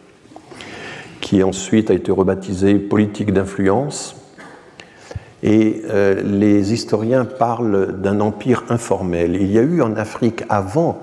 qui 1.22 1.44
ensuite 1.44 1.90
a 1.90 1.94
été 1.94 2.12
rebaptisée 2.12 2.76
politique 2.76 3.34
d'influence. 3.34 4.16
Et 5.42 5.84
euh, 5.90 6.22
les 6.22 6.74
historiens 6.74 7.24
parlent 7.24 8.02
d'un 8.02 8.20
empire 8.20 8.66
informel. 8.70 9.36
Il 9.36 9.52
y 9.52 9.58
a 9.58 9.62
eu 9.62 9.82
en 9.82 9.96
Afrique, 9.96 10.44
avant 10.50 11.00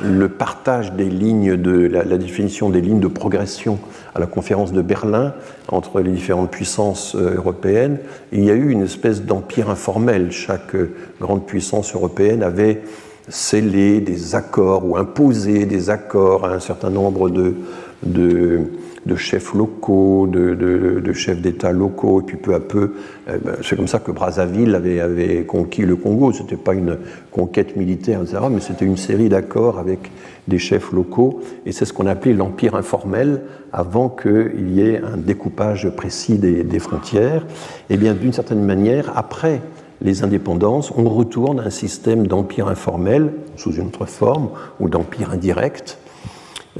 le 0.00 0.28
partage 0.28 0.92
des 0.92 1.08
lignes 1.08 1.56
de 1.56 1.86
la, 1.86 2.04
définition 2.04 2.70
des 2.70 2.80
lignes 2.80 3.00
de 3.00 3.08
progression 3.08 3.78
à 4.14 4.20
la 4.20 4.26
conférence 4.26 4.72
de 4.72 4.82
Berlin 4.82 5.34
entre 5.68 6.00
les 6.00 6.10
différentes 6.10 6.50
puissances 6.50 7.14
euh, 7.14 7.36
européennes, 7.36 7.98
il 8.32 8.44
y 8.44 8.50
a 8.50 8.54
eu 8.54 8.70
une 8.70 8.82
espèce 8.82 9.22
d'empire 9.22 9.70
informel. 9.70 10.32
Chaque 10.32 10.74
euh, 10.74 10.94
grande 11.20 11.46
puissance 11.46 11.94
européenne 11.94 12.42
avait 12.42 12.82
scellé 13.28 14.00
des 14.00 14.34
accords 14.34 14.84
ou 14.86 14.96
imposé 14.96 15.66
des 15.66 15.90
accords 15.90 16.44
à 16.44 16.52
un 16.52 16.60
certain 16.60 16.90
nombre 16.90 17.30
de, 17.30 17.54
de 18.02 18.62
de 19.04 19.16
chefs 19.16 19.52
locaux, 19.54 20.26
de, 20.26 21.12
chefs 21.12 21.40
d'État 21.40 21.72
locaux, 21.72 22.20
et 22.20 22.24
puis 22.24 22.36
peu 22.36 22.54
à 22.54 22.60
peu, 22.60 22.94
eh 23.28 23.38
ben, 23.38 23.56
c'est 23.62 23.76
comme 23.76 23.88
ça 23.88 23.98
que 23.98 24.12
Brazzaville 24.12 24.74
avait, 24.74 25.44
conquis 25.44 25.82
le 25.82 25.96
Congo. 25.96 26.32
Ce 26.32 26.42
n'était 26.42 26.56
pas 26.56 26.74
une 26.74 26.98
conquête 27.30 27.76
militaire, 27.76 28.22
etc., 28.22 28.38
mais 28.50 28.60
c'était 28.60 28.84
une 28.84 28.96
série 28.96 29.28
d'accords 29.28 29.78
avec 29.78 30.10
des 30.48 30.58
chefs 30.58 30.92
locaux, 30.92 31.40
et 31.66 31.72
c'est 31.72 31.84
ce 31.84 31.92
qu'on 31.92 32.06
appelait 32.06 32.32
l'empire 32.32 32.74
informel 32.74 33.42
avant 33.72 34.08
qu'il 34.08 34.70
y 34.70 34.80
ait 34.80 34.98
un 34.98 35.16
découpage 35.16 35.88
précis 35.90 36.38
des, 36.38 36.64
des 36.64 36.78
frontières. 36.78 37.44
Et 37.90 37.94
eh 37.94 37.96
bien, 37.96 38.14
d'une 38.14 38.32
certaine 38.32 38.62
manière, 38.64 39.12
après 39.16 39.60
les 40.00 40.24
indépendances, 40.24 40.92
on 40.96 41.08
retourne 41.08 41.60
à 41.60 41.64
un 41.64 41.70
système 41.70 42.26
d'empire 42.26 42.68
informel 42.68 43.32
sous 43.56 43.72
une 43.72 43.86
autre 43.86 44.06
forme, 44.06 44.50
ou 44.80 44.88
d'empire 44.88 45.30
indirect, 45.30 45.98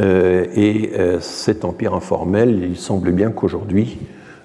et 0.01 0.93
euh, 0.95 1.21
cet 1.21 1.65
empire 1.65 1.95
informel, 1.95 2.63
il 2.63 2.77
semble 2.77 3.13
bien 3.13 3.31
qu'aujourd'hui, 3.31 3.99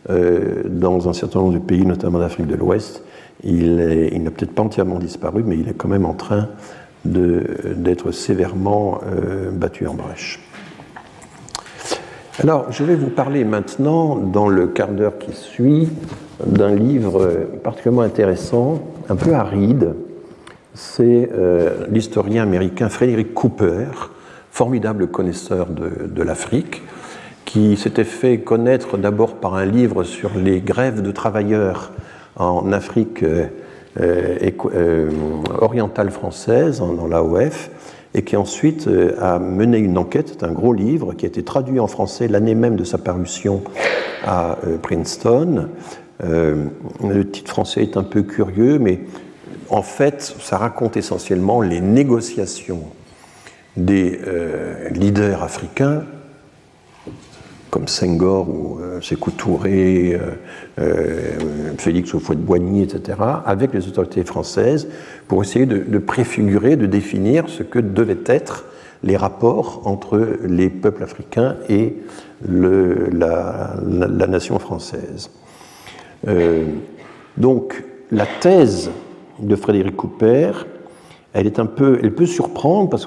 euh, 0.09 0.63
dans 0.65 1.07
un 1.09 1.13
certain 1.13 1.39
nombre 1.39 1.53
de 1.53 1.59
pays, 1.59 1.85
notamment 1.85 2.19
d'Afrique 2.19 2.47
de 2.47 2.55
l'Ouest, 2.55 3.03
il, 3.43 3.75
n'a 3.75 4.31
peut-être 4.31 4.53
pas 4.53 4.63
entièrement 4.63 4.99
disparu, 4.99 5.43
mais 5.45 5.57
il 5.57 5.69
est 5.69 5.73
quand 5.73 5.87
même 5.87 6.05
en 6.05 6.13
train 6.13 6.49
d'être 7.05 8.11
sévèrement 8.11 8.99
battu 9.53 9.85
en 9.85 9.93
brèche. 9.93 10.39
Alors, 12.41 12.71
je 12.71 12.83
vais 12.83 12.95
vous 12.95 13.11
parler 13.11 13.45
maintenant, 13.45 14.15
dans 14.15 14.49
le 14.49 14.65
quart 14.67 14.89
d'heure 14.89 15.19
qui 15.19 15.33
suit, 15.33 15.87
d'un 16.45 16.73
livre 16.73 17.47
particulièrement 17.63 18.01
intéressant, 18.01 18.81
un 19.07 19.15
peu 19.15 19.33
aride. 19.33 19.93
C'est 20.73 21.29
l'historien 21.91 22.41
américain 22.41 22.89
Frédéric 22.89 23.35
Cooper, 23.35 23.85
formidable 24.57 25.05
connaisseur 25.05 25.67
de, 25.67 26.23
l'Afrique, 26.23 26.81
qui 27.45 27.77
s'était 27.77 28.03
fait 28.03 28.39
connaître 28.39 28.97
d'abord 28.97 29.35
par 29.35 29.53
un 29.53 29.65
livre 29.65 30.03
sur 30.03 30.31
les 30.35 30.61
grèves 30.61 31.03
de 31.03 31.11
travailleurs 31.11 31.91
en 32.37 32.71
Afrique 32.71 33.21
euh, 33.21 33.45
euh, 33.99 35.11
orientale 35.61 36.09
française, 36.09 36.79
dans 36.79 37.05
l'AOF, 37.05 37.69
et 38.15 38.23
qui 38.23 38.35
ensuite 38.35 38.87
euh, 38.87 39.13
a 39.21 39.37
mené 39.37 39.77
une 39.77 39.95
enquête, 39.95 40.29
c'est 40.29 40.43
un 40.43 40.53
gros 40.53 40.73
livre 40.73 41.13
qui 41.13 41.27
a 41.27 41.29
été 41.29 41.43
traduit 41.43 41.79
en 41.79 41.85
français 41.85 42.27
l'année 42.27 42.55
même 42.55 42.77
de 42.77 42.83
sa 42.83 42.97
parution 42.97 43.61
à 44.25 44.57
Princeton. 44.81 45.67
le 46.23 47.29
titre 47.29 47.51
français 47.51 47.83
est 47.83 47.95
un 47.95 48.03
peu 48.03 48.23
curieux, 48.23 48.79
mais 48.79 49.01
en 49.69 49.83
fait, 49.83 50.35
ça 50.39 50.57
raconte 50.57 50.97
essentiellement 50.97 51.61
les 51.61 51.79
négociations 51.79 52.81
des 53.77 54.19
euh, 54.27 54.89
leaders 54.89 55.43
africains 55.43 56.03
comme 57.69 57.87
Senghor 57.87 58.49
ou 58.49 58.79
Sékou 59.01 59.29
Touré, 59.31 60.17
Félix 61.77 62.13
Houphouët-Boigny, 62.13 62.81
etc., 62.81 63.19
avec 63.45 63.73
les 63.73 63.85
autorités 63.89 64.23
françaises 64.23 64.87
pour 65.27 65.43
essayer 65.43 65.65
de, 65.65 65.97
préfigurer, 65.99 66.77
de 66.77 66.85
définir 66.85 67.49
ce 67.49 67.63
que 67.63 67.77
devaient 67.79 68.23
être 68.25 68.65
les 69.03 69.17
rapports 69.17 69.81
entre 69.83 70.37
les 70.45 70.69
peuples 70.69 71.03
africains 71.03 71.57
et 71.67 71.97
la, 72.47 73.75
nation 74.27 74.57
française. 74.59 75.29
donc, 77.35 77.83
la 78.11 78.25
thèse 78.25 78.89
de 79.39 79.55
Frédéric 79.55 79.95
Cooper, 79.95 80.51
elle, 81.33 81.45
est 81.45 81.59
un 81.59 81.65
peu, 81.65 81.99
elle 82.01 82.13
peut 82.13 82.25
surprendre 82.25 82.89
parce 82.89 83.05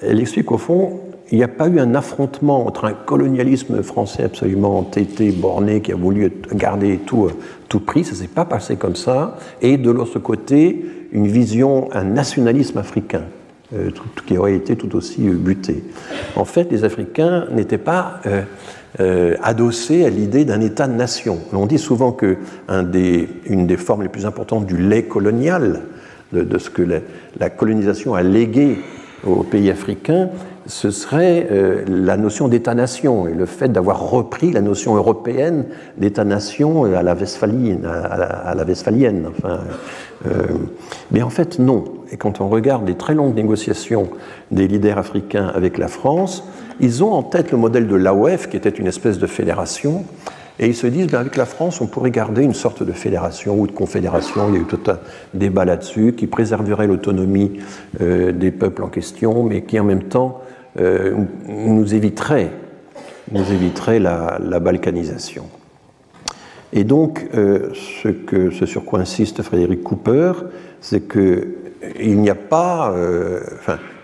qu'elle 0.00 0.20
explique 0.20 0.46
qu'au 0.46 0.58
fond, 0.58 1.00
il 1.30 1.38
n'y 1.38 1.44
a 1.44 1.48
pas 1.48 1.68
eu 1.68 1.78
un 1.78 1.94
affrontement 1.94 2.66
entre 2.66 2.86
un 2.86 2.92
colonialisme 2.92 3.82
français 3.82 4.24
absolument 4.24 4.78
entêté, 4.78 5.30
borné, 5.30 5.82
qui 5.82 5.92
a 5.92 5.96
voulu 5.96 6.32
garder 6.54 6.98
tout, 7.04 7.26
euh, 7.26 7.32
tout 7.68 7.80
prix, 7.80 8.04
ça 8.04 8.12
ne 8.12 8.16
s'est 8.16 8.28
pas 8.28 8.46
passé 8.46 8.76
comme 8.76 8.96
ça, 8.96 9.36
et 9.60 9.76
de 9.76 9.90
l'autre 9.90 10.18
côté, 10.18 10.84
une 11.12 11.26
vision, 11.26 11.88
un 11.92 12.04
nationalisme 12.04 12.78
africain, 12.78 13.24
euh, 13.74 13.90
qui 14.24 14.38
aurait 14.38 14.54
été 14.54 14.76
tout 14.76 14.96
aussi 14.96 15.28
euh, 15.28 15.34
buté. 15.34 15.84
En 16.36 16.46
fait, 16.46 16.72
les 16.72 16.84
Africains 16.84 17.44
n'étaient 17.50 17.76
pas 17.76 18.18
euh, 18.98 19.36
adossé 19.42 20.06
à 20.06 20.08
l'idée 20.08 20.46
d'un 20.46 20.62
État-nation. 20.62 21.38
On 21.52 21.66
dit 21.66 21.76
souvent 21.76 22.12
qu'une 22.12 22.38
des, 22.84 23.28
des 23.46 23.76
formes 23.76 24.04
les 24.04 24.08
plus 24.08 24.24
importantes 24.24 24.64
du 24.64 24.78
lait 24.78 25.02
colonial, 25.02 25.82
de, 26.32 26.58
ce 26.58 26.70
que 26.70 26.82
la, 27.38 27.50
colonisation 27.50 28.14
a 28.14 28.22
légué 28.22 28.78
aux 29.26 29.42
pays 29.42 29.70
africains, 29.70 30.30
ce 30.66 30.90
serait 30.90 31.48
euh, 31.50 31.82
la 31.88 32.16
notion 32.16 32.46
d'État-nation 32.46 33.26
et 33.26 33.32
le 33.32 33.46
fait 33.46 33.68
d'avoir 33.68 34.10
repris 34.10 34.52
la 34.52 34.60
notion 34.60 34.94
européenne 34.96 35.64
d'État-nation 35.96 36.84
à 36.84 37.02
la 37.02 37.14
Westphalienne. 37.14 37.86
À 37.86 38.54
la, 38.54 38.64
enfin, 39.28 39.60
euh, 40.26 40.30
mais 41.10 41.22
en 41.22 41.30
fait, 41.30 41.58
non. 41.58 41.84
Et 42.12 42.16
quand 42.16 42.40
on 42.40 42.48
regarde 42.48 42.86
les 42.86 42.96
très 42.96 43.14
longues 43.14 43.34
négociations 43.34 44.08
des 44.50 44.68
leaders 44.68 44.98
africains 44.98 45.50
avec 45.54 45.78
la 45.78 45.88
France, 45.88 46.44
ils 46.80 47.02
ont 47.02 47.12
en 47.12 47.22
tête 47.22 47.50
le 47.50 47.58
modèle 47.58 47.86
de 47.88 47.96
l'AOF, 47.96 48.48
qui 48.48 48.56
était 48.56 48.68
une 48.68 48.86
espèce 48.86 49.18
de 49.18 49.26
fédération, 49.26 50.04
et 50.60 50.66
ils 50.66 50.74
se 50.74 50.86
disent, 50.86 51.06
ben 51.06 51.20
avec 51.20 51.36
la 51.36 51.46
France, 51.46 51.80
on 51.80 51.86
pourrait 51.86 52.10
garder 52.10 52.42
une 52.42 52.54
sorte 52.54 52.82
de 52.82 52.92
fédération 52.92 53.58
ou 53.58 53.66
de 53.66 53.72
confédération, 53.72 54.48
il 54.48 54.54
y 54.54 54.58
a 54.58 54.60
eu 54.60 54.64
tout 54.64 54.80
un 54.90 54.98
débat 55.34 55.64
là-dessus, 55.64 56.14
qui 56.14 56.26
préserverait 56.26 56.88
l'autonomie 56.88 57.60
euh, 58.00 58.32
des 58.32 58.50
peuples 58.50 58.82
en 58.82 58.88
question, 58.88 59.44
mais 59.44 59.62
qui 59.62 59.78
en 59.78 59.84
même 59.84 60.04
temps 60.04 60.40
euh, 60.80 61.14
nous 61.48 61.94
éviterait, 61.94 62.50
nous 63.30 63.52
éviterait 63.52 64.00
la, 64.00 64.38
balkanisation. 64.60 65.44
Et 66.72 66.84
donc, 66.84 67.28
euh, 67.34 67.70
ce, 68.02 68.66
sur 68.66 68.84
quoi 68.84 68.98
insiste 68.98 69.42
Frédéric 69.42 69.82
Cooper, 69.84 70.32
c'est 70.80 71.00
que 71.00 71.54
il 72.00 72.18
n'y 72.18 72.28
a 72.28 72.34
pas, 72.34 72.92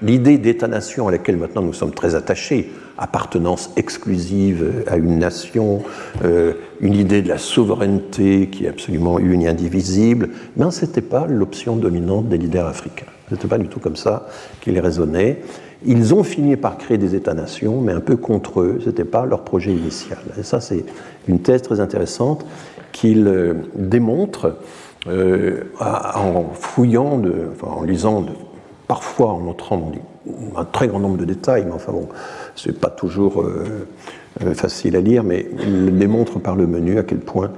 l'idée 0.05 0.39
d'État-nation 0.39 1.09
à 1.09 1.10
laquelle 1.10 1.36
maintenant 1.36 1.62
nous 1.62 1.72
sommes 1.72 1.93
très 1.93 2.14
attachés, 2.14 2.70
appartenance 2.98 3.70
exclusive 3.76 4.85
à 4.86 4.97
une 4.97 5.18
nation, 5.18 5.82
euh, 6.24 6.55
une 6.81 6.94
idée 6.94 7.22
de 7.22 7.28
la 7.28 7.39
souveraineté 7.39 8.48
qui 8.48 8.66
est 8.66 8.68
absolument 8.68 9.18
une 9.18 9.43
et 9.43 9.48
indivisible, 9.48 10.31
ben, 10.56 10.70
ce 10.70 10.85
n'était 10.85 11.01
pas 11.01 11.26
l'option 11.26 11.76
dominante 11.76 12.28
des 12.28 12.39
leaders 12.39 12.66
africains. 12.66 13.06
Ce 13.28 13.35
n'était 13.35 13.48
pas 13.48 13.59
du 13.59 13.68
tout 13.68 13.81
comme 13.81 13.97
ça 13.97 14.28
qu'ils 14.60 14.78
raisonnaient. 14.78 15.40
Ils 15.86 16.14
ont 16.14 16.22
fini 16.22 16.56
par 16.56 16.78
créer 16.78 16.98
des 16.98 17.14
États-nations, 17.14 17.81
mais 17.81 17.93
un 17.93 18.01
peu 18.01 18.16
contre 18.16 18.60
eux, 18.60 18.78
ce 18.81 18.89
n'était 18.89 19.05
pas 19.05 19.26
leur 19.26 19.43
projet 19.43 19.72
initial. 19.72 20.18
Et 20.39 20.43
ça, 20.43 20.60
c'est 20.60 20.85
une 21.28 21.40
thèse 21.40 21.62
très 21.62 21.81
intéressante 21.81 22.47
qu'ils 22.93 23.26
euh, 23.26 23.55
démontrent 23.74 24.56
euh, 25.06 25.64
en 25.81 26.44
fouillant, 26.55 27.18
de, 27.18 27.51
en 27.62 27.82
lisant, 27.82 28.24
parfois 28.86 29.32
en 29.32 29.47
entrant 29.47 29.77
dans 29.77 30.61
un 30.61 30.65
très 30.65 30.89
grand 30.89 31.01
nombre 31.01 31.16
de 31.16 31.24
détails, 31.24 31.65
mais 31.66 31.73
enfin 31.73 31.93
bon, 31.93 32.09
c'est 32.56 32.78
pas 32.78 32.90
toujours 32.90 33.43
euh, 33.43 33.86
euh, 34.43 34.55
facile 34.55 34.97
à 34.97 35.01
lire, 35.01 35.23
mais 35.24 35.47
il 35.61 35.97
démontre 35.98 36.39
par 36.39 36.56
le 36.56 36.66
menu 36.66 36.98
à 36.98 37.02
quel 37.02 37.19
point 37.19 37.51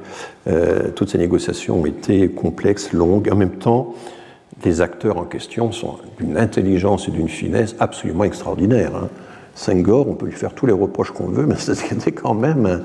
toutes 0.94 1.10
ces 1.10 1.18
négociations 1.18 1.80
ont 1.80 1.86
été 1.86 2.28
complexes, 2.28 2.92
longues, 2.92 3.28
en 3.32 3.34
même 3.34 3.56
temps, 3.56 3.94
les 4.64 4.80
acteurs 4.80 5.18
en 5.18 5.24
question 5.24 5.72
sont 5.72 5.98
d'une 6.18 6.36
intelligence 6.38 7.08
et 7.08 7.10
d'une 7.10 7.28
finesse 7.28 7.74
absolument 7.80 8.24
extraordinaires. 8.24 8.94
Hein. 8.94 9.08
Senghor, 9.56 10.06
on 10.06 10.14
peut 10.14 10.26
lui 10.26 10.34
faire 10.34 10.52
tous 10.52 10.66
les 10.66 10.72
reproches 10.72 11.10
qu'on 11.10 11.28
veut, 11.28 11.46
mais 11.46 11.56
c'était 11.58 12.12
quand 12.12 12.34
même 12.34 12.82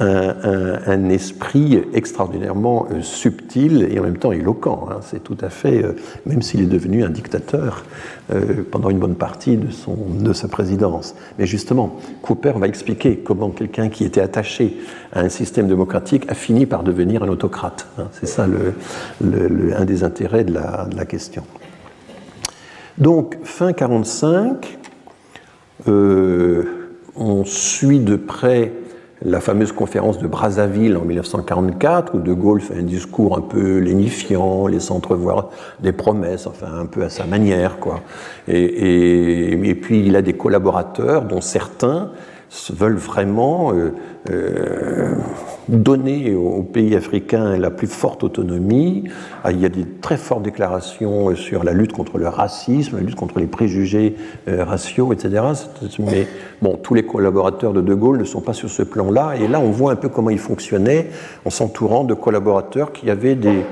un, 0.00 1.08
esprit 1.10 1.82
extraordinairement 1.92 2.88
euh, 2.90 3.02
subtil 3.02 3.86
et 3.90 4.00
en 4.00 4.02
même 4.02 4.16
temps 4.16 4.32
éloquent. 4.32 4.88
Hein. 4.90 5.00
C'est 5.02 5.22
tout 5.22 5.36
à 5.42 5.50
fait, 5.50 5.84
euh, 5.84 5.92
même 6.24 6.40
s'il 6.40 6.62
est 6.62 6.66
devenu 6.66 7.04
un 7.04 7.10
dictateur 7.10 7.84
euh, 8.32 8.64
pendant 8.70 8.88
une 8.88 8.98
bonne 8.98 9.16
partie 9.16 9.58
de, 9.58 10.32
sa 10.32 10.48
présidence. 10.48 11.14
Mais 11.38 11.46
justement, 11.46 11.96
Cooper 12.22 12.54
va 12.56 12.66
expliquer 12.66 13.18
comment 13.18 13.50
quelqu'un 13.50 13.90
qui 13.90 14.04
était 14.04 14.22
attaché 14.22 14.78
à 15.12 15.20
un 15.20 15.28
système 15.28 15.68
démocratique 15.68 16.24
a 16.28 16.34
fini 16.34 16.64
par 16.64 16.82
devenir 16.82 17.22
un 17.22 17.28
autocrate. 17.28 17.86
Hein. 17.98 18.08
C'est 18.12 18.26
ça 18.26 18.46
un 18.46 19.84
des 19.84 20.04
intérêts 20.04 20.44
de 20.44 20.54
la, 20.54 20.86
de 20.90 20.96
la 20.96 21.04
question. 21.04 21.44
Donc, 22.96 23.38
fin 23.42 23.72
45, 23.72 24.78
euh, 24.78 24.83
on 25.86 27.44
suit 27.44 28.00
de 28.00 28.16
près 28.16 28.72
la 29.24 29.40
fameuse 29.40 29.72
conférence 29.72 30.18
de 30.18 30.26
Brazzaville 30.26 30.96
en 30.96 31.04
1944, 31.04 32.14
où 32.14 32.18
De 32.18 32.32
Gaulle 32.34 32.60
fait 32.60 32.74
un 32.78 32.82
discours 32.82 33.38
un 33.38 33.40
peu 33.40 33.78
lénifiant, 33.78 34.66
laissant 34.66 34.96
entrevoir 34.96 35.50
des 35.80 35.92
promesses, 35.92 36.46
enfin 36.46 36.66
un 36.78 36.86
peu 36.86 37.02
à 37.04 37.08
sa 37.08 37.24
manière, 37.24 37.78
quoi. 37.78 38.00
Et 38.48 39.78
puis 39.80 40.04
il 40.04 40.16
a 40.16 40.22
des 40.22 40.34
collaborateurs, 40.34 41.22
dont 41.24 41.40
certains 41.40 42.10
veulent 42.70 42.96
vraiment 42.96 43.72
euh, 43.72 43.92
euh, 44.30 45.14
donner 45.68 46.34
aux 46.34 46.62
pays 46.62 46.94
africains 46.94 47.56
la 47.56 47.70
plus 47.70 47.86
forte 47.86 48.22
autonomie. 48.24 49.04
Ah, 49.42 49.52
il 49.52 49.60
y 49.60 49.64
a 49.64 49.68
des 49.68 49.84
très 50.00 50.16
fortes 50.16 50.42
déclarations 50.42 51.34
sur 51.34 51.64
la 51.64 51.72
lutte 51.72 51.92
contre 51.92 52.18
le 52.18 52.28
racisme, 52.28 52.96
la 52.96 53.02
lutte 53.02 53.16
contre 53.16 53.38
les 53.38 53.46
préjugés 53.46 54.16
euh, 54.48 54.64
raciaux, 54.64 55.12
etc. 55.12 55.42
Mais 55.98 56.26
bon, 56.62 56.76
tous 56.76 56.94
les 56.94 57.04
collaborateurs 57.04 57.72
de 57.72 57.80
De 57.80 57.94
Gaulle 57.94 58.18
ne 58.18 58.24
sont 58.24 58.40
pas 58.40 58.54
sur 58.54 58.70
ce 58.70 58.82
plan-là. 58.82 59.34
Et 59.40 59.48
là, 59.48 59.60
on 59.60 59.70
voit 59.70 59.92
un 59.92 59.96
peu 59.96 60.08
comment 60.08 60.30
il 60.30 60.38
fonctionnait 60.38 61.10
en 61.44 61.50
s'entourant 61.50 62.04
de 62.04 62.14
collaborateurs 62.14 62.92
qui 62.92 63.10
avaient 63.10 63.34
des 63.34 63.64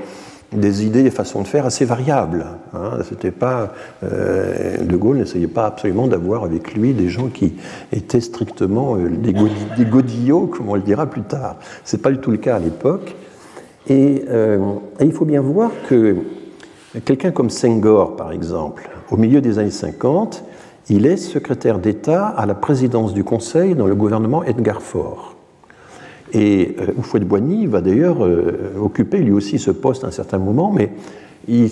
des 0.55 0.85
idées, 0.85 1.03
des 1.03 1.11
façons 1.11 1.41
de 1.41 1.47
faire 1.47 1.65
assez 1.65 1.85
variables. 1.85 2.45
Hein. 2.73 2.99
C'était 3.07 3.31
pas 3.31 3.73
euh, 4.03 4.77
De 4.83 4.95
Gaulle 4.95 5.17
n'essayait 5.17 5.47
pas 5.47 5.65
absolument 5.65 6.07
d'avoir 6.07 6.43
avec 6.43 6.73
lui 6.73 6.93
des 6.93 7.09
gens 7.09 7.27
qui 7.27 7.55
étaient 7.91 8.21
strictement 8.21 8.97
euh, 8.97 9.09
des, 9.09 9.33
godillots, 9.85 10.47
comme 10.47 10.69
on 10.69 10.75
le 10.75 10.81
dira 10.81 11.05
plus 11.05 11.23
tard. 11.23 11.57
C'est 11.83 12.01
pas 12.01 12.11
du 12.11 12.17
tout 12.17 12.31
le 12.31 12.37
cas 12.37 12.55
à 12.55 12.59
l'époque. 12.59 13.15
Et, 13.87 14.23
euh, 14.29 14.59
et, 14.99 15.05
il 15.05 15.11
faut 15.11 15.25
bien 15.25 15.41
voir 15.41 15.71
que 15.89 16.15
quelqu'un 17.03 17.31
comme 17.31 17.49
Senghor, 17.49 18.15
par 18.15 18.31
exemple, 18.31 18.89
au 19.11 19.17
milieu 19.17 19.41
des 19.41 19.59
années 19.59 19.71
50, 19.71 20.43
il 20.89 21.05
est 21.05 21.17
secrétaire 21.17 21.79
d'État 21.79 22.27
à 22.27 22.45
la 22.45 22.55
présidence 22.55 23.13
du 23.13 23.23
Conseil 23.23 23.75
dans 23.75 23.87
le 23.87 23.95
gouvernement 23.95 24.43
Edgar 24.43 24.81
Faure. 24.81 25.32
Et 26.33 26.75
euh, 26.79 26.87
Houphouët-Boigny 26.97 27.67
va 27.67 27.81
d'ailleurs 27.81 28.25
euh, 28.25 28.73
occuper 28.81 29.19
lui 29.19 29.31
aussi 29.31 29.59
ce 29.59 29.71
poste 29.71 30.03
à 30.03 30.07
un 30.07 30.11
certain 30.11 30.39
moment, 30.39 30.71
mais 30.71 30.91
ils, 31.47 31.69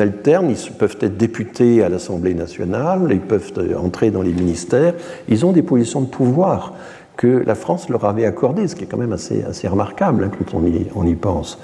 alternent, 0.00 0.50
ils 0.50 0.72
peuvent 0.72 0.98
être 1.00 1.16
députés 1.16 1.82
à 1.82 1.88
l'Assemblée 1.88 2.34
nationale, 2.34 3.08
ils 3.10 3.20
peuvent 3.20 3.52
euh, 3.58 3.76
entrer 3.76 4.10
dans 4.10 4.22
les 4.22 4.32
ministères, 4.32 4.94
ils 5.28 5.44
ont 5.44 5.52
des 5.52 5.62
positions 5.62 6.02
de 6.02 6.06
pouvoir 6.06 6.74
que 7.16 7.42
la 7.44 7.54
France 7.54 7.88
leur 7.88 8.04
avait 8.04 8.26
accordées, 8.26 8.68
ce 8.68 8.76
qui 8.76 8.84
est 8.84 8.86
quand 8.86 8.98
même 8.98 9.14
assez, 9.14 9.42
assez 9.42 9.66
remarquable 9.66 10.24
hein, 10.24 10.30
quand 10.38 10.56
on 10.56 11.04
y, 11.06 11.14
pense. 11.14 11.58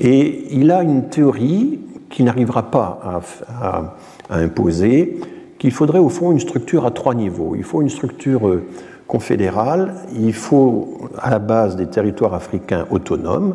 Et 0.00 0.46
il 0.50 0.70
a 0.70 0.82
une 0.82 1.08
théorie 1.08 1.80
qui 2.08 2.24
n'arrivera 2.24 2.70
pas 2.70 3.22
à, 3.60 3.94
à 4.30 4.38
imposer, 4.38 5.20
qu'il 5.58 5.70
faudrait 5.70 5.98
au 5.98 6.08
fond 6.08 6.32
une 6.32 6.40
structure 6.40 6.86
à 6.86 6.90
trois 6.90 7.14
niveaux. 7.14 7.54
Il 7.54 7.62
faut 7.62 7.82
une 7.82 7.90
structure 7.90 8.60
confédérale, 9.10 9.94
il 10.14 10.32
faut 10.32 11.08
à 11.18 11.30
la 11.30 11.40
base 11.40 11.74
des 11.74 11.88
territoires 11.88 12.32
africains 12.32 12.86
autonomes, 12.90 13.54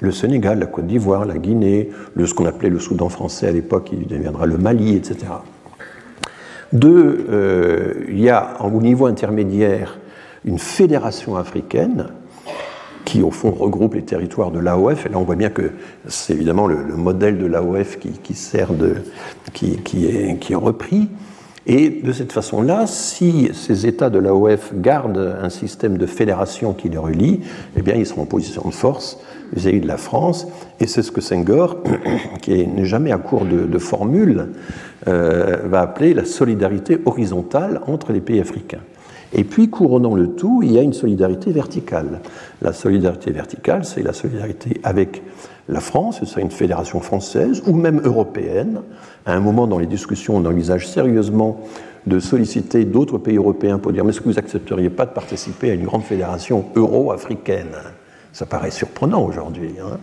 le 0.00 0.12
Sénégal, 0.12 0.60
la 0.60 0.66
Côte 0.66 0.86
d'Ivoire, 0.86 1.24
la 1.24 1.38
Guinée, 1.38 1.90
le, 2.14 2.24
ce 2.24 2.34
qu'on 2.34 2.46
appelait 2.46 2.70
le 2.70 2.78
Soudan 2.78 3.08
français 3.08 3.48
à 3.48 3.50
l'époque, 3.50 3.86
qui 3.86 3.96
deviendra 3.96 4.46
le 4.46 4.58
Mali, 4.58 4.94
etc. 4.94 5.16
Deux, 6.72 7.26
euh, 7.30 8.04
il 8.08 8.20
y 8.20 8.30
a 8.30 8.56
au 8.62 8.80
niveau 8.80 9.06
intermédiaire 9.06 9.98
une 10.44 10.60
fédération 10.60 11.36
africaine 11.36 12.06
qui 13.04 13.22
au 13.22 13.32
fond 13.32 13.50
regroupe 13.50 13.94
les 13.94 14.04
territoires 14.04 14.52
de 14.52 14.60
l'AOF. 14.60 15.06
Et 15.06 15.08
là 15.08 15.18
on 15.18 15.24
voit 15.24 15.34
bien 15.34 15.50
que 15.50 15.72
c'est 16.06 16.32
évidemment 16.32 16.68
le, 16.68 16.76
modèle 16.96 17.38
de 17.38 17.46
l'AOF 17.46 17.98
qui, 18.22 18.34
sert 18.34 18.72
de, 18.72 18.94
qui, 19.52 19.74
est, 20.06 20.38
qui 20.38 20.52
est 20.52 20.56
repris. 20.56 21.08
Et 21.66 21.90
de 21.90 22.12
cette 22.12 22.32
façon-là, 22.32 22.86
si 22.86 23.50
ces 23.52 23.86
États 23.86 24.10
de 24.10 24.18
l'AOF 24.18 24.72
gardent 24.74 25.36
un 25.40 25.48
système 25.48 25.96
de 25.96 26.06
fédération 26.06 26.72
qui 26.72 26.88
les 26.88 26.98
relie, 26.98 27.40
eh 27.76 27.82
bien, 27.82 27.94
ils 27.94 28.06
seront 28.06 28.22
en 28.22 28.26
position 28.26 28.62
de 28.66 28.74
force 28.74 29.20
vis-à-vis 29.52 29.80
de 29.80 29.86
la 29.86 29.96
France. 29.96 30.48
Et 30.80 30.88
c'est 30.88 31.02
ce 31.02 31.12
que 31.12 31.20
Senghor, 31.20 31.78
qui 32.42 32.66
n'est 32.66 32.84
jamais 32.84 33.12
à 33.12 33.18
court 33.18 33.44
de, 33.44 33.66
de 33.66 33.78
formules, 33.78 34.48
euh, 35.06 35.58
va 35.64 35.82
appeler 35.82 36.14
la 36.14 36.24
solidarité 36.24 36.98
horizontale 37.04 37.80
entre 37.86 38.12
les 38.12 38.20
pays 38.20 38.40
africains. 38.40 38.82
Et 39.34 39.44
puis, 39.44 39.70
couronnant 39.70 40.14
le 40.14 40.34
tout, 40.34 40.62
il 40.62 40.72
y 40.72 40.78
a 40.78 40.82
une 40.82 40.92
solidarité 40.92 41.52
verticale. 41.52 42.20
La 42.60 42.72
solidarité 42.72 43.30
verticale, 43.30 43.84
c'est 43.84 44.02
la 44.02 44.12
solidarité 44.12 44.80
avec 44.82 45.22
la 45.68 45.80
France, 45.80 46.18
ce 46.20 46.26
serait 46.26 46.42
une 46.42 46.50
fédération 46.50 47.00
française 47.00 47.62
ou 47.66 47.72
même 47.72 48.00
européenne. 48.04 48.80
À 49.26 49.34
un 49.34 49.40
moment 49.40 49.66
dans 49.66 49.78
les 49.78 49.86
discussions, 49.86 50.36
on 50.36 50.44
envisage 50.44 50.88
sérieusement 50.88 51.60
de 52.06 52.18
solliciter 52.18 52.84
d'autres 52.84 53.18
pays 53.18 53.36
européens 53.36 53.78
pour 53.78 53.92
dire 53.92 54.04
mais 54.04 54.10
est-ce 54.10 54.20
que 54.20 54.28
vous 54.28 54.38
accepteriez 54.38 54.90
pas 54.90 55.06
de 55.06 55.12
participer 55.12 55.70
à 55.70 55.74
une 55.74 55.84
grande 55.84 56.02
fédération 56.02 56.64
euro-africaine? 56.74 57.76
Ça 58.32 58.46
paraît 58.46 58.70
surprenant 58.70 59.24
aujourd'hui. 59.24 59.74
Hein 59.80 59.98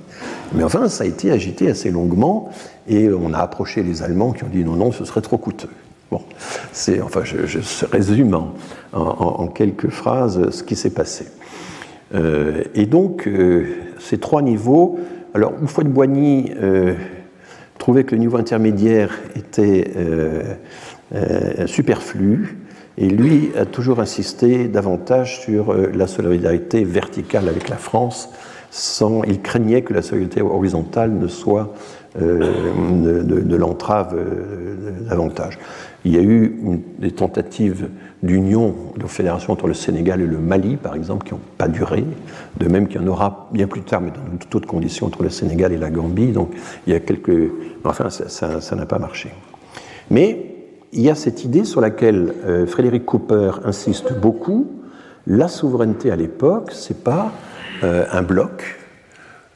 mais 0.54 0.64
enfin, 0.64 0.88
ça 0.88 1.04
a 1.04 1.08
été 1.08 1.32
agité 1.32 1.70
assez 1.70 1.92
longuement 1.92 2.52
et 2.88 3.10
on 3.10 3.34
a 3.34 3.40
approché 3.40 3.84
les 3.84 4.02
Allemands 4.02 4.32
qui 4.32 4.44
ont 4.44 4.50
dit 4.50 4.64
non, 4.64 4.76
non, 4.76 4.92
ce 4.92 5.04
serait 5.04 5.22
trop 5.22 5.38
coûteux. 5.38 5.70
Bon, 6.12 6.22
c'est, 6.72 7.02
enfin, 7.02 7.22
je, 7.24 7.86
résume 7.86 8.40
en, 8.94 9.48
quelques 9.48 9.90
phrases 9.90 10.50
ce 10.50 10.64
qui 10.64 10.76
s'est 10.76 10.90
passé. 10.90 11.28
Euh, 12.16 12.64
et 12.74 12.88
donc, 12.88 13.28
euh, 13.28 13.68
ces 14.00 14.18
trois 14.18 14.42
niveaux, 14.42 15.00
alors 15.34 15.54
Houphouët-Boigny 15.62 16.54
euh, 16.56 16.96
trouvait 17.78 18.04
que 18.04 18.16
le 18.16 18.22
niveau 18.22 18.38
intermédiaire 18.38 19.12
était 19.36 19.92
euh, 19.96 20.56
euh, 21.14 21.68
superflu, 21.68 22.58
et 22.98 23.08
lui 23.08 23.52
a 23.56 23.66
toujours 23.66 24.00
insisté 24.00 24.68
davantage 24.68 25.40
sur 25.40 25.74
la 25.74 26.06
solidarité 26.08 26.84
verticale 26.84 27.48
avec 27.48 27.70
la 27.70 27.78
France, 27.78 28.30
sans, 28.72 29.24
il 29.24 29.42
craignait 29.42 29.84
que 29.84 29.94
la 29.94 30.02
solidarité 30.02 30.42
horizontale 30.42 31.14
ne 31.14 31.28
soit 31.28 31.74
de, 32.18 33.22
de, 33.24 33.56
l'entrave 33.56 34.16
davantage. 35.08 35.60
Il 36.06 36.16
y 36.16 36.18
a 36.18 36.22
eu 36.22 36.60
des 37.00 37.12
tentatives 37.12 37.90
d'union 38.24 38.76
de 38.98 39.06
fédération 39.06 39.54
entre 39.54 39.68
le 39.68 39.74
Sénégal 39.74 40.22
et 40.22 40.26
le 40.26 40.38
Mali, 40.38 40.78
par 40.78 40.96
exemple, 40.96 41.28
qui 41.28 41.34
n'ont 41.34 41.42
pas 41.58 41.68
duré, 41.68 42.06
de 42.58 42.68
même 42.68 42.88
qu'il 42.88 43.02
y 43.02 43.04
en 43.04 43.08
aura 43.08 43.50
bien 43.52 43.68
plus 43.68 43.82
tard, 43.82 44.02
mais 44.02 44.12
dans 44.12 44.38
toutes 44.38 44.56
autres 44.56 44.68
conditions, 44.68 45.08
entre 45.08 45.24
le 45.24 45.30
Sénégal 45.30 45.72
et 45.72 45.78
la 45.78 45.90
Gambie. 45.90 46.32
Donc 46.32 46.52
il 46.88 46.94
y 46.94 46.96
a 46.96 47.00
quelques. 47.00 47.52
Enfin, 47.84 48.10
ça 48.10 48.76
n'a 48.76 48.86
pas 48.86 49.00
marché. 49.00 49.32
Mais 50.10 50.56
il 50.92 51.02
y 51.02 51.10
a 51.10 51.16
cette 51.16 51.44
idée 51.44 51.66
sur 51.66 51.82
laquelle 51.82 52.34
euh, 52.46 52.66
Frédéric 52.66 53.06
Cooper 53.06 53.52
insiste 53.64 54.14
beaucoup 54.20 54.68
la 55.28 55.48
souveraineté 55.48 56.12
à 56.12 56.16
l'époque, 56.16 56.72
ce 56.72 56.92
n'est 56.92 57.00
pas 57.00 57.32
euh, 57.84 58.06
un 58.12 58.24
bloc. 58.24 58.79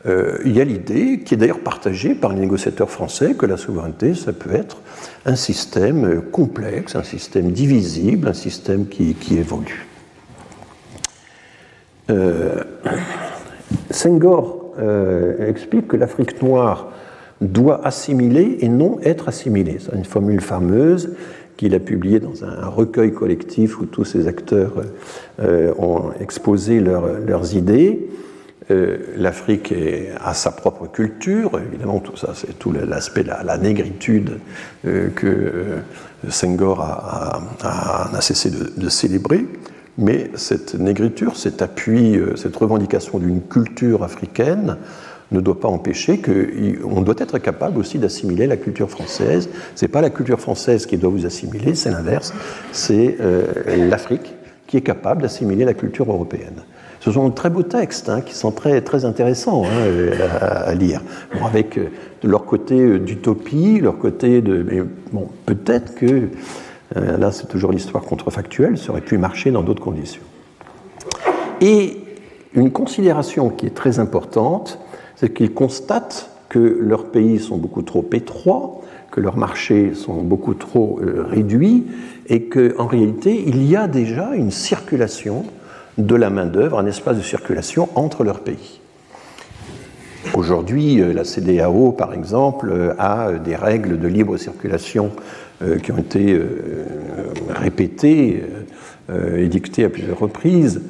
Euh, 0.05 0.37
il 0.43 0.55
y 0.55 0.61
a 0.61 0.65
l'idée, 0.65 1.19
qui 1.19 1.33
est 1.33 1.37
d'ailleurs 1.37 1.61
partagée 1.61 2.13
par 2.13 2.33
les 2.33 2.39
négociateurs 2.39 2.89
français, 2.89 3.35
que 3.35 3.45
la 3.45 3.57
souveraineté, 3.57 4.15
ça 4.15 4.33
peut 4.33 4.53
être 4.53 4.81
un 5.25 5.35
système 5.35 6.21
complexe, 6.21 6.95
un 6.95 7.03
système 7.03 7.51
divisible, 7.51 8.27
un 8.27 8.33
système 8.33 8.87
qui, 8.87 9.15
évolue. 9.31 9.87
Euh, 12.09 12.63
Senghor 13.89 14.73
euh, 14.79 15.49
explique 15.49 15.87
que 15.87 15.97
l'Afrique 15.97 16.41
noire 16.41 16.91
doit 17.39 17.85
assimiler 17.85 18.57
et 18.61 18.67
non 18.67 18.99
être 19.03 19.29
assimilée. 19.29 19.77
C'est 19.79 19.95
une 19.95 20.05
formule 20.05 20.41
fameuse 20.41 21.13
qu'il 21.57 21.75
a 21.75 21.79
publiée 21.79 22.19
dans 22.19 22.43
un 22.43 22.67
recueil 22.67 23.13
collectif 23.13 23.79
où 23.79 23.85
tous 23.85 24.05
ces 24.05 24.27
acteurs 24.27 24.73
euh, 25.39 25.73
ont 25.77 26.11
exposé 26.19 26.79
leur, 26.79 27.19
leurs 27.19 27.55
idées. 27.55 28.09
Euh, 28.71 28.97
L'Afrique 29.17 29.73
a 30.23 30.33
sa 30.33 30.51
propre 30.51 30.87
culture, 30.87 31.59
évidemment, 31.59 31.99
tout 31.99 32.15
ça, 32.15 32.29
c'est 32.33 32.57
tout 32.59 32.71
l'aspect 32.71 33.23
la, 33.23 33.43
la, 33.43 33.57
négritude 33.57 34.39
euh, 34.85 35.09
que 35.09 35.27
euh, 35.27 35.81
Senghor 36.29 36.81
a, 36.81 37.41
cessé 38.21 38.51
de, 38.51 38.89
célébrer. 38.89 39.45
Mais 39.97 40.31
cette 40.35 40.75
négritude, 40.75 41.35
cet 41.35 41.61
appui, 41.61 42.19
cette 42.35 42.55
revendication 42.55 43.19
d'une 43.19 43.41
culture 43.41 44.03
africaine 44.03 44.77
ne 45.31 45.39
doit 45.39 45.59
pas 45.59 45.67
empêcher 45.67 46.19
qu'on 46.19 47.01
doit 47.01 47.15
être 47.19 47.37
capable 47.37 47.77
aussi 47.77 47.99
d'assimiler 47.99 48.47
la 48.47 48.57
culture 48.57 48.89
française. 48.89 49.49
Ce 49.75 49.85
n'est 49.85 49.89
pas 49.89 50.01
la 50.01 50.09
culture 50.09 50.39
française 50.39 50.87
qui 50.87 50.97
doit 50.97 51.11
vous 51.11 51.27
assimiler, 51.27 51.75
c'est 51.75 51.91
l'inverse. 51.91 52.33
C'est 52.71 53.17
l'Afrique 53.67 54.33
qui 54.65 54.77
est 54.77 54.81
capable 54.81 55.21
d'assimiler 55.21 55.63
la 55.63 55.75
culture 55.75 56.11
européenne. 56.11 56.63
Ce 57.03 57.11
sont 57.11 57.27
de 57.27 57.33
très 57.33 57.49
beaux 57.49 57.63
textes 57.63 58.07
hein, 58.07 58.21
qui 58.21 58.33
sont 58.33 58.51
très, 58.51 58.79
très 58.79 59.03
intéressants 59.03 59.65
hein, 59.65 60.31
à, 60.39 60.45
à, 60.45 60.73
lire, 60.73 61.01
bon, 61.37 61.45
avec 61.45 61.77
euh, 61.77 61.89
leur 62.23 62.45
côté 62.45 62.79
euh, 62.79 62.97
d'utopie, 62.97 63.81
leur 63.81 63.97
côté 63.97 64.41
de. 64.41 64.87
Bon, 65.11 65.27
peut-être 65.45 65.95
que, 65.95 66.29
euh, 66.95 67.17
là 67.17 67.33
c'est 67.33 67.47
toujours 67.47 67.73
l'histoire 67.73 68.05
contrefactuelle, 68.05 68.77
ça 68.77 68.91
aurait 68.91 69.01
pu 69.01 69.17
marcher 69.17 69.51
dans 69.51 69.63
d'autres 69.63 69.83
conditions. 69.83 70.21
Et 71.59 71.97
une 72.53 72.71
considération 72.71 73.49
qui 73.49 73.65
est 73.65 73.75
très 73.75 73.99
importante, 73.99 74.79
c'est 75.17 75.33
qu'ils 75.33 75.53
constatent 75.53 76.29
que 76.47 76.59
leurs 76.59 77.07
pays 77.07 77.39
sont 77.39 77.57
beaucoup 77.57 77.81
trop 77.81 78.05
étroits, 78.13 78.79
que 79.11 79.19
leurs 79.19 79.37
marchés 79.37 79.93
sont 79.93 80.21
beaucoup 80.21 80.53
trop 80.53 81.01
euh, 81.01 81.25
réduits, 81.27 81.85
et 82.27 82.43
qu'en 82.43 82.87
réalité, 82.87 83.43
il 83.45 83.69
y 83.69 83.75
a 83.75 83.87
déjà 83.89 84.35
une 84.35 84.51
circulation 84.51 85.43
de 85.97 86.15
la 86.15 86.29
main-d'œuvre, 86.29 86.79
un 86.79 86.85
espace 86.85 87.17
de 87.17 87.21
circulation 87.21 87.89
entre 87.95 88.23
leurs 88.23 88.41
pays. 88.41 88.79
Aujourd'hui, 90.33 91.01
euh, 91.01 91.13
la 91.13 91.23
CDAO, 91.23 91.91
par 91.91 92.13
exemple, 92.13 92.69
euh, 92.71 92.93
a 92.97 93.33
des 93.33 93.55
règles 93.55 93.99
de 93.99 94.07
libre 94.07 94.37
circulation 94.37 95.11
qui 95.81 95.93
ont 95.93 95.97
été 95.97 96.41
répétées, 97.47 98.43
édictées 99.37 99.85
à 99.85 99.89
plusieurs 99.89 100.19
reprises, 100.19 100.81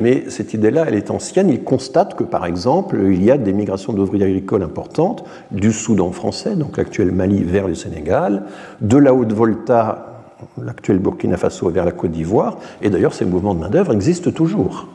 mais 0.00 0.24
cette 0.30 0.52
idée-là, 0.52 0.86
elle 0.88 0.96
est 0.96 1.12
ancienne. 1.12 1.48
Il 1.48 1.62
constate 1.62 2.16
que, 2.16 2.24
par 2.24 2.44
exemple, 2.44 2.98
il 3.04 3.22
y 3.22 3.30
a 3.30 3.38
des 3.38 3.52
migrations 3.52 3.92
d'ouvriers 3.92 4.24
agricoles 4.24 4.64
importantes 4.64 5.24
du 5.52 5.70
Soudan 5.70 6.10
français, 6.10 6.56
donc 6.56 6.76
l'actuel 6.76 7.12
Mali, 7.12 7.44
vers 7.44 7.68
le 7.68 7.76
Sénégal, 7.76 8.42
de 8.80 8.96
la 8.96 9.14
Haute-Volta 9.14 10.13
l'actuel 10.62 10.98
Burkina 10.98 11.36
Faso 11.36 11.68
vers 11.70 11.84
la 11.84 11.92
Côte 11.92 12.10
d'Ivoire, 12.10 12.58
et 12.82 12.90
d'ailleurs 12.90 13.14
ces 13.14 13.24
mouvements 13.24 13.54
de 13.54 13.60
main-d'œuvre 13.60 13.92
existent 13.92 14.30
toujours. 14.30 14.88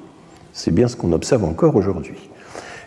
C'est 0.53 0.71
bien 0.71 0.87
ce 0.87 0.95
qu'on 0.95 1.11
observe 1.11 1.43
encore 1.43 1.75
aujourd'hui. 1.75 2.29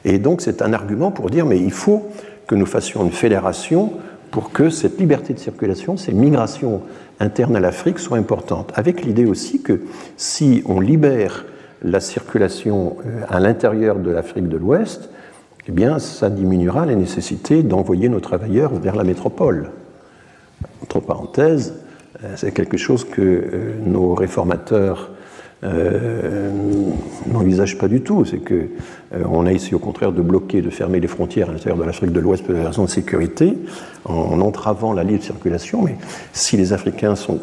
Et 0.04 0.18
donc 0.18 0.40
c'est 0.40 0.62
un 0.62 0.72
argument 0.72 1.10
pour 1.10 1.30
dire 1.30 1.46
mais 1.46 1.58
il 1.58 1.72
faut 1.72 2.08
que 2.46 2.54
nous 2.54 2.66
fassions 2.66 3.04
une 3.04 3.12
fédération 3.12 3.92
pour 4.30 4.50
que 4.50 4.70
cette 4.70 4.98
liberté 4.98 5.34
de 5.34 5.38
circulation, 5.38 5.96
ces 5.96 6.12
migrations 6.12 6.82
internes 7.20 7.54
à 7.54 7.60
l'Afrique 7.60 7.98
soient 7.98 8.18
importantes, 8.18 8.72
avec 8.74 9.04
l'idée 9.04 9.26
aussi 9.26 9.62
que 9.62 9.82
si 10.16 10.62
on 10.66 10.80
libère 10.80 11.44
la 11.82 12.00
circulation 12.00 12.96
à 13.28 13.40
l'intérieur 13.40 13.98
de 13.98 14.10
l'Afrique 14.10 14.48
de 14.48 14.56
l'Ouest, 14.56 15.10
eh 15.68 15.72
bien 15.72 15.98
ça 15.98 16.30
diminuera 16.30 16.86
la 16.86 16.94
nécessité 16.94 17.62
d'envoyer 17.62 18.08
nos 18.08 18.20
travailleurs 18.20 18.74
vers 18.74 18.96
la 18.96 19.04
métropole. 19.04 19.70
Entre 20.82 21.00
parenthèses, 21.00 21.74
c'est 22.36 22.52
quelque 22.52 22.76
chose 22.76 23.04
que 23.04 23.20
euh, 23.20 23.74
nos 23.84 24.14
réformateurs 24.14 25.10
euh, 25.64 26.50
n'envisagent 27.28 27.78
pas 27.78 27.86
du 27.86 28.00
tout. 28.00 28.24
C'est 28.24 28.38
que 28.38 28.66
euh, 29.14 29.46
a 29.46 29.52
ici 29.52 29.76
au 29.76 29.78
contraire 29.78 30.10
de 30.10 30.20
bloquer, 30.20 30.60
de 30.60 30.70
fermer 30.70 30.98
les 30.98 31.06
frontières 31.06 31.50
à 31.50 31.52
l'intérieur 31.52 31.78
de 31.78 31.84
l'Afrique 31.84 32.10
de 32.10 32.18
l'Ouest 32.18 32.44
pour 32.44 32.54
des 32.54 32.62
raisons 32.62 32.84
de 32.84 32.90
sécurité, 32.90 33.56
en, 34.04 34.12
en, 34.12 34.40
entravant 34.40 34.92
la 34.92 35.04
libre 35.04 35.22
circulation. 35.22 35.82
Mais 35.82 35.96
si 36.32 36.56
les 36.56 36.72
Africains 36.72 37.14
sont 37.14 37.38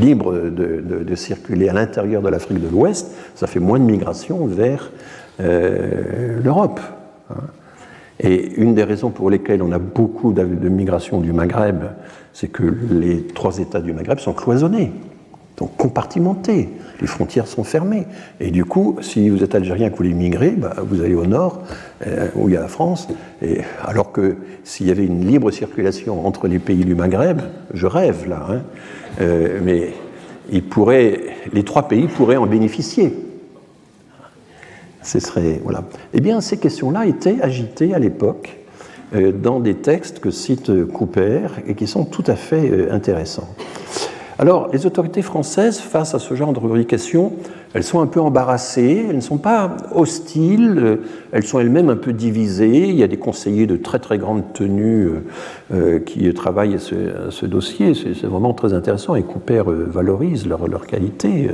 libres 0.00 0.38
de, 0.38 1.14
circuler 1.16 1.68
à 1.68 1.72
l'intérieur 1.72 2.22
de 2.22 2.28
l'Afrique 2.28 2.60
de 2.62 2.68
l'Ouest, 2.68 3.10
ça 3.34 3.48
fait 3.48 3.58
moins 3.58 3.80
de 3.80 3.84
migration 3.84 4.46
vers 4.46 4.92
euh, 5.40 6.38
l'Europe. 6.40 6.80
Hein. 7.30 7.40
Et 8.20 8.52
une 8.56 8.74
des 8.74 8.84
raisons 8.84 9.10
pour 9.10 9.30
lesquelles 9.30 9.62
on 9.62 9.72
a 9.72 9.78
beaucoup 9.78 10.32
de 10.32 10.42
migration 10.68 11.20
du 11.20 11.32
Maghreb, 11.32 11.84
c'est 12.32 12.48
que 12.48 12.64
les 12.90 13.22
trois 13.22 13.58
États 13.58 13.80
du 13.80 13.92
Maghreb 13.92 14.18
sont 14.18 14.32
cloisonnés, 14.32 14.92
donc 15.56 15.76
compartimentés. 15.76 16.68
Les 17.00 17.06
frontières 17.06 17.46
sont 17.46 17.62
fermées. 17.62 18.06
Et 18.40 18.50
du 18.50 18.64
coup, 18.64 18.96
si 19.00 19.28
vous 19.28 19.44
êtes 19.44 19.54
algérien 19.54 19.86
que 19.86 19.92
vous 19.92 19.98
voulez 19.98 20.14
migrer, 20.14 20.50
bah, 20.50 20.74
vous 20.84 21.00
allez 21.00 21.14
au 21.14 21.26
nord, 21.26 21.62
euh, 22.06 22.28
où 22.34 22.48
il 22.48 22.54
y 22.54 22.56
a 22.56 22.60
la 22.60 22.68
France. 22.68 23.08
Et, 23.40 23.60
alors 23.84 24.10
que 24.10 24.36
s'il 24.64 24.88
y 24.88 24.90
avait 24.90 25.06
une 25.06 25.24
libre 25.24 25.52
circulation 25.52 26.26
entre 26.26 26.48
les 26.48 26.58
pays 26.58 26.84
du 26.84 26.96
Maghreb, 26.96 27.40
je 27.72 27.86
rêve 27.86 28.28
là, 28.28 28.46
hein, 28.50 28.60
euh, 29.20 29.60
mais 29.64 29.92
les 30.50 31.62
trois 31.62 31.88
pays 31.88 32.08
pourraient 32.08 32.36
en 32.36 32.46
bénéficier. 32.46 33.27
Eh 36.12 36.20
bien, 36.20 36.40
ces 36.40 36.58
questions-là 36.58 37.06
étaient 37.06 37.40
agitées 37.40 37.94
à 37.94 37.98
l'époque 37.98 38.58
euh, 39.14 39.32
dans 39.32 39.60
des 39.60 39.74
textes 39.74 40.20
que 40.20 40.30
cite 40.30 40.70
Cooper 40.92 41.48
et 41.66 41.74
qui 41.74 41.86
sont 41.86 42.04
tout 42.04 42.24
à 42.26 42.36
fait 42.36 42.70
euh, 42.70 42.92
intéressants. 42.92 43.48
Alors, 44.40 44.68
les 44.72 44.86
autorités 44.86 45.22
françaises, 45.22 45.80
face 45.80 46.14
à 46.14 46.20
ce 46.20 46.34
genre 46.34 46.52
de 46.52 46.60
revendications, 46.60 47.32
elles 47.74 47.82
sont 47.82 48.00
un 48.00 48.06
peu 48.06 48.20
embarrassées, 48.20 49.06
elles 49.08 49.16
ne 49.16 49.20
sont 49.20 49.36
pas 49.36 49.76
hostiles, 49.92 51.00
elles 51.32 51.42
sont 51.42 51.58
elles-mêmes 51.58 51.90
un 51.90 51.96
peu 51.96 52.12
divisées. 52.12 52.88
Il 52.88 52.94
y 52.94 53.02
a 53.02 53.08
des 53.08 53.16
conseillers 53.16 53.66
de 53.66 53.76
très 53.76 53.98
très 53.98 54.16
grande 54.16 54.52
tenue 54.54 55.06
euh, 55.06 55.20
euh, 55.74 55.98
qui 55.98 56.32
travaillent 56.34 56.76
à 56.76 56.78
ce, 56.78 57.46
dossier. 57.46 57.94
C'est 57.94 58.26
vraiment 58.26 58.54
très 58.54 58.74
intéressant 58.74 59.16
et 59.16 59.24
Cooper 59.24 59.64
euh, 59.66 59.86
valorise 59.88 60.46
leur, 60.46 60.68
leur 60.68 60.86
qualité, 60.86 61.50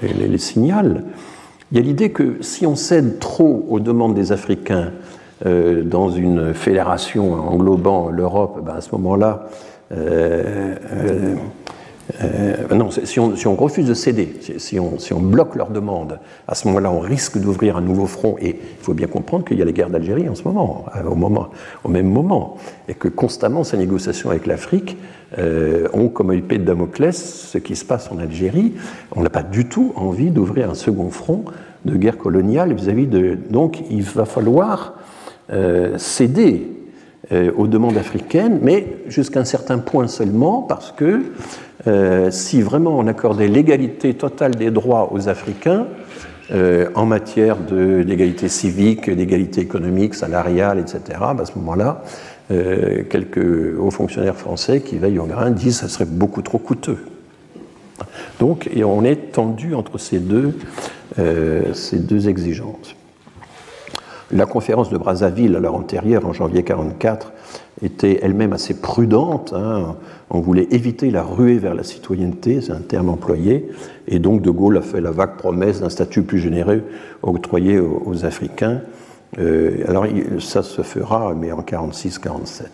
les, 0.00 0.26
les, 0.26 0.38
signale. 0.38 1.04
Il 1.74 1.80
y 1.80 1.82
a 1.82 1.86
l'idée 1.86 2.12
que 2.12 2.36
si 2.40 2.66
on 2.66 2.76
cède 2.76 3.18
trop 3.18 3.66
aux 3.68 3.80
demandes 3.80 4.14
des 4.14 4.30
Africains 4.30 4.92
dans 5.44 6.08
une 6.08 6.54
fédération 6.54 7.34
englobant 7.34 8.10
l'Europe, 8.10 8.60
ben 8.64 8.74
à 8.76 8.80
ce 8.80 8.92
moment-là, 8.92 9.48
euh, 9.92 11.34
non, 12.74 12.90
si 12.90 13.18
on, 13.18 13.54
refuse 13.54 13.86
de 13.86 13.94
céder, 13.94 14.34
si 14.58 14.78
on, 14.78 15.20
bloque 15.20 15.54
leurs 15.56 15.70
demandes, 15.70 16.18
à 16.46 16.54
ce 16.54 16.68
moment-là, 16.68 16.90
on 16.90 17.00
risque 17.00 17.38
d'ouvrir 17.38 17.76
un 17.76 17.80
nouveau 17.80 18.06
front. 18.06 18.36
Et 18.40 18.50
il 18.50 18.84
faut 18.84 18.94
bien 18.94 19.06
comprendre 19.06 19.44
qu'il 19.44 19.58
y 19.58 19.62
a 19.62 19.64
les 19.64 19.72
guerres 19.72 19.90
d'Algérie 19.90 20.28
en 20.28 20.34
ce 20.34 20.44
moment, 20.44 20.84
euh, 20.96 21.08
au, 21.08 21.14
moment, 21.14 21.48
au 21.82 21.88
même 21.88 22.08
moment, 22.08 22.56
et 22.88 22.94
que 22.94 23.08
constamment 23.08 23.64
ces 23.64 23.76
négociations 23.76 24.30
avec 24.30 24.46
l'Afrique 24.46 24.96
euh, 25.38 25.88
ont 25.92 26.08
comme 26.08 26.32
épée 26.32 26.58
de 26.58 26.64
Damoclès 26.64 27.16
ce 27.16 27.58
qui 27.58 27.74
se 27.74 27.84
passe 27.84 28.10
en 28.12 28.18
Algérie. 28.18 28.74
On 29.16 29.22
n'a 29.22 29.30
pas 29.30 29.42
du 29.42 29.66
tout 29.66 29.92
envie 29.96 30.30
d'ouvrir 30.30 30.70
un 30.70 30.74
second 30.74 31.10
front 31.10 31.44
de 31.84 31.96
guerre 31.96 32.18
coloniale 32.18 32.72
vis-à-vis 32.74 33.06
de. 33.06 33.38
Donc, 33.50 33.82
il 33.90 34.02
va 34.02 34.24
falloir 34.24 34.94
euh, 35.52 35.98
céder 35.98 36.66
euh, 36.66 36.73
aux 37.30 37.66
demandes 37.66 37.96
africaines, 37.96 38.58
mais 38.62 38.98
jusqu'à 39.08 39.40
un 39.40 39.44
certain 39.44 39.78
point 39.78 40.08
seulement, 40.08 40.60
parce 40.62 40.92
que 40.92 41.22
euh, 41.86 42.30
si 42.30 42.62
vraiment 42.62 42.98
on 42.98 43.06
accordait 43.06 43.48
l'égalité 43.48 44.14
totale 44.14 44.54
des 44.54 44.70
droits 44.70 45.12
aux 45.12 45.28
Africains, 45.28 45.86
euh, 46.50 46.88
en 46.94 47.06
matière 47.06 47.56
d'égalité 47.56 48.48
civique, 48.48 49.10
d'égalité 49.10 49.60
économique, 49.60 50.14
salariale, 50.14 50.78
etc., 50.78 51.00
ben, 51.20 51.40
à 51.40 51.46
ce 51.46 51.58
moment-là, 51.58 52.02
quelques 53.08 53.78
hauts 53.78 53.90
fonctionnaires 53.90 54.36
français 54.36 54.82
qui 54.82 54.98
veillent 54.98 55.18
au 55.18 55.24
grain 55.24 55.50
disent 55.50 55.80
que 55.80 55.86
ce 55.86 55.94
serait 55.94 56.04
beaucoup 56.04 56.42
trop 56.42 56.58
coûteux. 56.58 56.98
Donc 58.38 58.68
on 58.84 59.02
est 59.02 59.32
tendu 59.32 59.74
entre 59.74 59.96
ces 59.96 60.18
deux, 60.18 60.52
ces 61.72 61.98
deux 61.98 62.28
exigences. 62.28 62.94
La 64.34 64.46
conférence 64.46 64.90
de 64.90 64.98
Brazzaville, 64.98 65.54
à 65.54 65.60
l'heure 65.60 65.76
antérieure, 65.76 66.26
en 66.26 66.32
janvier 66.32 66.62
1944, 66.62 67.32
était 67.82 68.18
elle-même 68.20 68.52
assez 68.52 68.74
prudente. 68.74 69.52
Hein. 69.56 69.94
On 70.28 70.40
voulait 70.40 70.66
éviter 70.72 71.12
la 71.12 71.22
ruée 71.22 71.58
vers 71.58 71.72
la 71.72 71.84
citoyenneté, 71.84 72.60
c'est 72.60 72.72
un 72.72 72.80
terme 72.80 73.10
employé, 73.10 73.68
et 74.08 74.18
donc 74.18 74.42
De 74.42 74.50
Gaulle 74.50 74.78
a 74.78 74.82
fait 74.82 75.00
la 75.00 75.12
vague 75.12 75.36
promesse 75.36 75.82
d'un 75.82 75.88
statut 75.88 76.22
plus 76.22 76.40
généreux 76.40 76.82
octroyé 77.22 77.78
aux, 77.78 78.24
Africains. 78.24 78.80
Euh, 79.38 79.84
alors 79.86 80.04
ça 80.40 80.64
se 80.64 80.82
fera, 80.82 81.32
mais 81.34 81.52
en 81.52 81.60
46-47. 81.60 82.64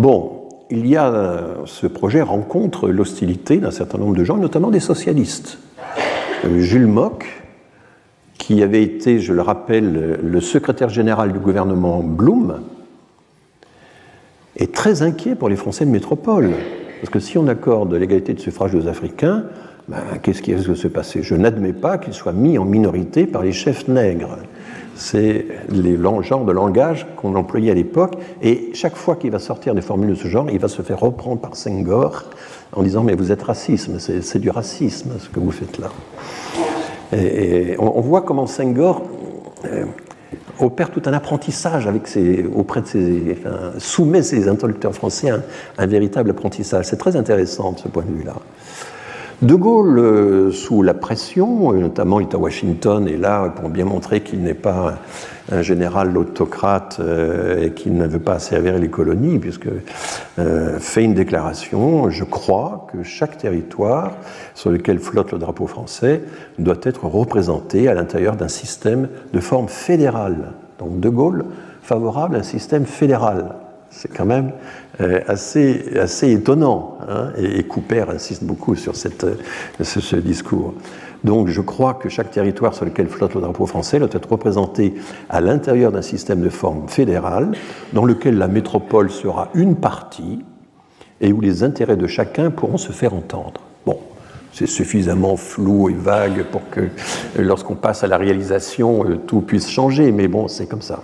Bon, 0.00 0.48
il 0.68 0.88
y 0.88 0.96
a 0.96 1.58
ce 1.64 1.86
projet 1.86 2.22
rencontre 2.22 2.88
l'hostilité 2.88 3.58
d'un 3.58 3.70
certain 3.70 3.98
nombre 3.98 4.16
de 4.16 4.24
gens, 4.24 4.36
notamment 4.36 4.72
des 4.72 4.80
socialistes. 4.80 5.58
Euh, 6.44 6.58
Jules 6.58 6.88
Mock, 6.88 7.43
qui 8.38 8.62
avait 8.62 8.82
été, 8.82 9.20
je 9.20 9.32
le 9.32 9.42
rappelle, 9.42 10.18
le 10.22 10.40
secrétaire 10.40 10.88
général 10.88 11.32
du 11.32 11.38
gouvernement 11.38 12.02
Blum, 12.02 12.60
est 14.56 14.72
très 14.72 15.02
inquiet 15.02 15.34
pour 15.34 15.48
les 15.48 15.56
Français 15.56 15.84
de 15.84 15.90
métropole. 15.90 16.50
Parce 17.00 17.10
que 17.10 17.20
si 17.20 17.38
on 17.38 17.48
accorde 17.48 17.92
l'égalité 17.94 18.34
de 18.34 18.40
suffrage 18.40 18.74
aux 18.74 18.88
Africains, 18.88 19.44
ben, 19.88 19.98
qu'est-ce 20.22 20.40
qui 20.40 20.54
risque 20.54 20.70
de 20.70 20.74
se 20.74 20.88
passer? 20.88 21.22
Je 21.22 21.34
n'admets 21.34 21.74
pas 21.74 21.98
qu'ils 21.98 22.14
soient 22.14 22.32
mis 22.32 22.56
en 22.56 22.64
minorité 22.64 23.26
par 23.26 23.42
les 23.42 23.52
chefs 23.52 23.88
nègres. 23.88 24.38
C'est 24.94 25.46
le 25.70 26.22
genre 26.22 26.44
de 26.44 26.52
langage 26.52 27.06
qu'on 27.16 27.34
employait 27.34 27.72
à 27.72 27.74
l'époque. 27.74 28.14
Et 28.40 28.70
chaque 28.74 28.96
fois 28.96 29.16
qu'il 29.16 29.30
va 29.30 29.40
sortir 29.40 29.74
des 29.74 29.82
formules 29.82 30.10
de 30.10 30.14
ce 30.14 30.28
genre, 30.28 30.48
il 30.50 30.58
va 30.58 30.68
se 30.68 30.82
faire 30.82 31.00
reprendre 31.00 31.40
par 31.40 31.56
Senghor 31.56 32.24
en 32.72 32.82
disant 32.82 33.02
Mais 33.02 33.14
vous 33.14 33.32
êtes 33.32 33.42
racisme, 33.42 33.98
c'est 33.98 34.38
du 34.38 34.50
racisme 34.50 35.10
ce 35.18 35.28
que 35.28 35.40
vous 35.40 35.50
faites 35.50 35.78
là. 35.78 35.90
Et, 37.14 37.76
on, 37.78 38.00
voit 38.00 38.22
comment 38.22 38.46
Senghor 38.46 39.02
euh, 39.64 39.84
opère 40.60 40.90
tout 40.90 41.02
un 41.06 41.12
apprentissage 41.12 41.88
auprès 42.54 42.82
de 42.82 42.86
ses, 42.86 43.38
soumet 43.78 44.22
ses 44.22 44.48
interlocuteurs 44.48 44.94
français 44.94 45.30
un, 45.78 45.86
véritable 45.86 46.30
apprentissage. 46.30 46.86
C'est 46.86 46.96
très 46.96 47.16
intéressant 47.16 47.72
de 47.72 47.78
ce 47.78 47.88
point 47.88 48.04
de 48.04 48.12
vue-là. 48.12 48.34
De 49.42 49.54
Gaulle, 49.54 49.98
euh, 49.98 50.52
sous 50.52 50.82
la 50.82 50.94
pression, 50.94 51.72
notamment 51.72 52.20
il 52.20 52.28
est 52.28 52.34
à 52.34 52.38
Washington, 52.38 53.06
et 53.08 53.16
là 53.16 53.48
pour 53.48 53.68
bien 53.68 53.84
montrer 53.84 54.20
qu'il 54.20 54.42
n'est 54.42 54.54
pas 54.54 54.94
un 55.52 55.62
général 55.62 56.16
autocrate 56.16 56.98
euh, 57.00 57.68
qui 57.70 57.90
ne 57.90 58.06
veut 58.06 58.18
pas 58.18 58.38
servir 58.38 58.78
les 58.78 58.88
colonies, 58.88 59.38
puisque 59.38 59.68
euh, 60.38 60.78
fait 60.78 61.04
une 61.04 61.14
déclaration, 61.14 62.10
je 62.10 62.24
crois 62.24 62.86
que 62.92 63.02
chaque 63.02 63.38
territoire 63.38 64.12
sur 64.54 64.70
lequel 64.70 64.98
flotte 64.98 65.32
le 65.32 65.38
drapeau 65.38 65.66
français 65.66 66.22
doit 66.58 66.80
être 66.82 67.04
représenté 67.04 67.88
à 67.88 67.94
l'intérieur 67.94 68.36
d'un 68.36 68.48
système 68.48 69.08
de 69.32 69.40
forme 69.40 69.68
fédérale. 69.68 70.52
Donc 70.78 71.00
De 71.00 71.08
Gaulle 71.08 71.44
favorable 71.82 72.36
à 72.36 72.38
un 72.40 72.42
système 72.42 72.86
fédéral. 72.86 73.56
C'est 73.96 74.12
quand 74.12 74.26
même 74.26 74.52
euh, 75.00 75.20
assez, 75.28 75.96
assez 75.98 76.32
étonnant. 76.32 76.98
Hein, 77.08 77.30
et, 77.38 77.62
Cooper 77.62 78.06
insiste 78.08 78.44
beaucoup 78.44 78.74
sur 78.74 78.96
cette, 78.96 79.26
ce 79.82 80.16
discours. 80.16 80.74
Donc 81.22 81.48
je 81.48 81.62
crois 81.62 81.94
que 81.94 82.08
chaque 82.08 82.30
territoire 82.30 82.74
sur 82.74 82.84
lequel 82.84 83.08
flotte 83.08 83.34
le 83.34 83.40
drapeau 83.40 83.66
français 83.66 83.98
doit 83.98 84.08
être 84.12 84.30
représenté 84.30 84.94
à 85.30 85.40
l'intérieur 85.40 85.90
d'un 85.90 86.02
système 86.02 86.42
de 86.42 86.50
forme 86.50 86.86
fédérale, 86.88 87.52
dans 87.94 88.04
lequel 88.04 88.36
la 88.36 88.48
métropole 88.48 89.10
sera 89.10 89.48
une 89.54 89.76
partie 89.76 90.44
et 91.20 91.32
où 91.32 91.40
les 91.40 91.62
intérêts 91.62 91.96
de 91.96 92.06
chacun 92.06 92.50
pourront 92.50 92.76
se 92.76 92.92
faire 92.92 93.14
entendre. 93.14 93.62
Bon, 93.86 93.98
c'est 94.52 94.66
suffisamment 94.66 95.36
flou 95.36 95.88
et 95.88 95.94
vague 95.94 96.44
pour 96.52 96.68
que 96.68 96.88
lorsqu'on 97.38 97.74
passe 97.74 98.04
à 98.04 98.06
la 98.06 98.18
réalisation, 98.18 99.08
euh, 99.08 99.16
tout 99.16 99.40
puisse 99.40 99.70
changer, 99.70 100.12
mais 100.12 100.28
bon, 100.28 100.48
c'est 100.48 100.66
comme 100.66 100.82
ça. 100.82 101.02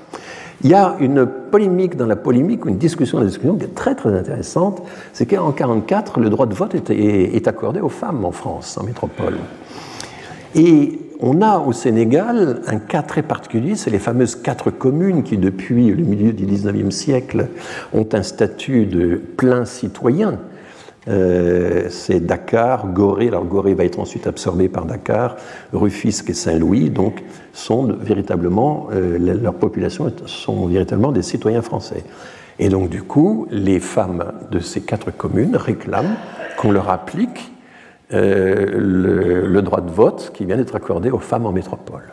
Il 0.63 0.71
y 0.71 0.75
a 0.75 0.97
une 1.01 1.27
polémique 1.27 1.97
dans 1.97 2.07
la 2.07 2.17
polémique, 2.17 2.67
une 2.67 2.77
discussion 2.77 3.19
dans 3.19 3.25
la 3.25 3.31
discussion 3.31 3.57
qui 3.57 3.65
est 3.65 3.75
très 3.75 3.95
très 3.95 4.15
intéressante, 4.17 4.83
c'est 5.15 5.25
qu'en 5.25 5.49
1944, 5.49 6.21
le 6.21 6.29
droit 6.29 6.47
de 6.47 6.55
vote 6.55 6.75
est, 6.91 7.49
accordé 7.49 7.81
aux 7.81 7.89
femmes 7.89 8.25
en 8.25 8.33
France, 8.33 8.77
en 8.79 8.85
métropole. 8.85 9.39
Et 10.55 10.99
on 11.21 11.41
a 11.41 11.59
au 11.59 11.73
Sénégal 11.73 12.61
un 12.67 12.79
cas 12.79 13.03
très 13.03 13.23
particulier, 13.23 13.75
c'est 13.75 13.91
les 13.91 13.99
fameuses 13.99 14.37
quatre 14.37 14.71
communes 14.71 15.23
qui, 15.23 15.39
depuis 15.39 15.91
le 15.93 16.05
milieu 16.05 16.33
du 16.33 16.45
XIXe 16.45 16.95
siècle, 16.95 17.49
ont 17.95 18.09
un 18.13 18.23
statut 18.23 18.85
de 18.85 19.17
plein 19.17 19.65
citoyen. 19.65 20.39
Euh, 21.09 21.87
c'est 21.89 22.21
Dakar, 22.21 22.89
Gorée, 22.89 23.29
alors 23.29 23.45
Gorée 23.45 23.75
va 23.75 23.85
être 23.85 23.99
ensuite 23.99 24.27
absorbé 24.27 24.69
par 24.69 24.85
Dakar, 24.85 25.37
Rufisque 25.73 26.31
et 26.31 26.35
Saint-Louis, 26.35 26.91
donc 26.91 27.23
sont 27.53 27.85
véritablement, 27.85 28.89
euh, 28.93 29.19
leur 29.19 29.55
population 29.55 30.13
sont 30.27 30.67
véritablement 30.67 31.13
des 31.13 31.23
citoyens 31.23 31.63
français. 31.63 32.05
Et 32.59 32.69
donc 32.69 32.91
du 32.91 33.03
coup, 33.03 33.47
les 33.51 33.81
femmes 33.81 34.33
de 34.51 34.59
ces 34.59 34.83
quatre 34.83 35.11
communes 35.11 35.57
réclament 35.57 36.17
qu'on 36.59 36.71
leur 36.71 36.91
applique 36.91 37.51
euh, 38.13 39.47
le, 39.47 39.63
droit 39.63 39.81
de 39.81 39.91
vote 39.91 40.33
qui 40.35 40.45
vient 40.45 40.57
d'être 40.57 40.77
accordé 40.77 41.11
aux 41.11 41.19
femmes 41.19 41.47
en 41.47 41.53
métropole. 41.53 42.13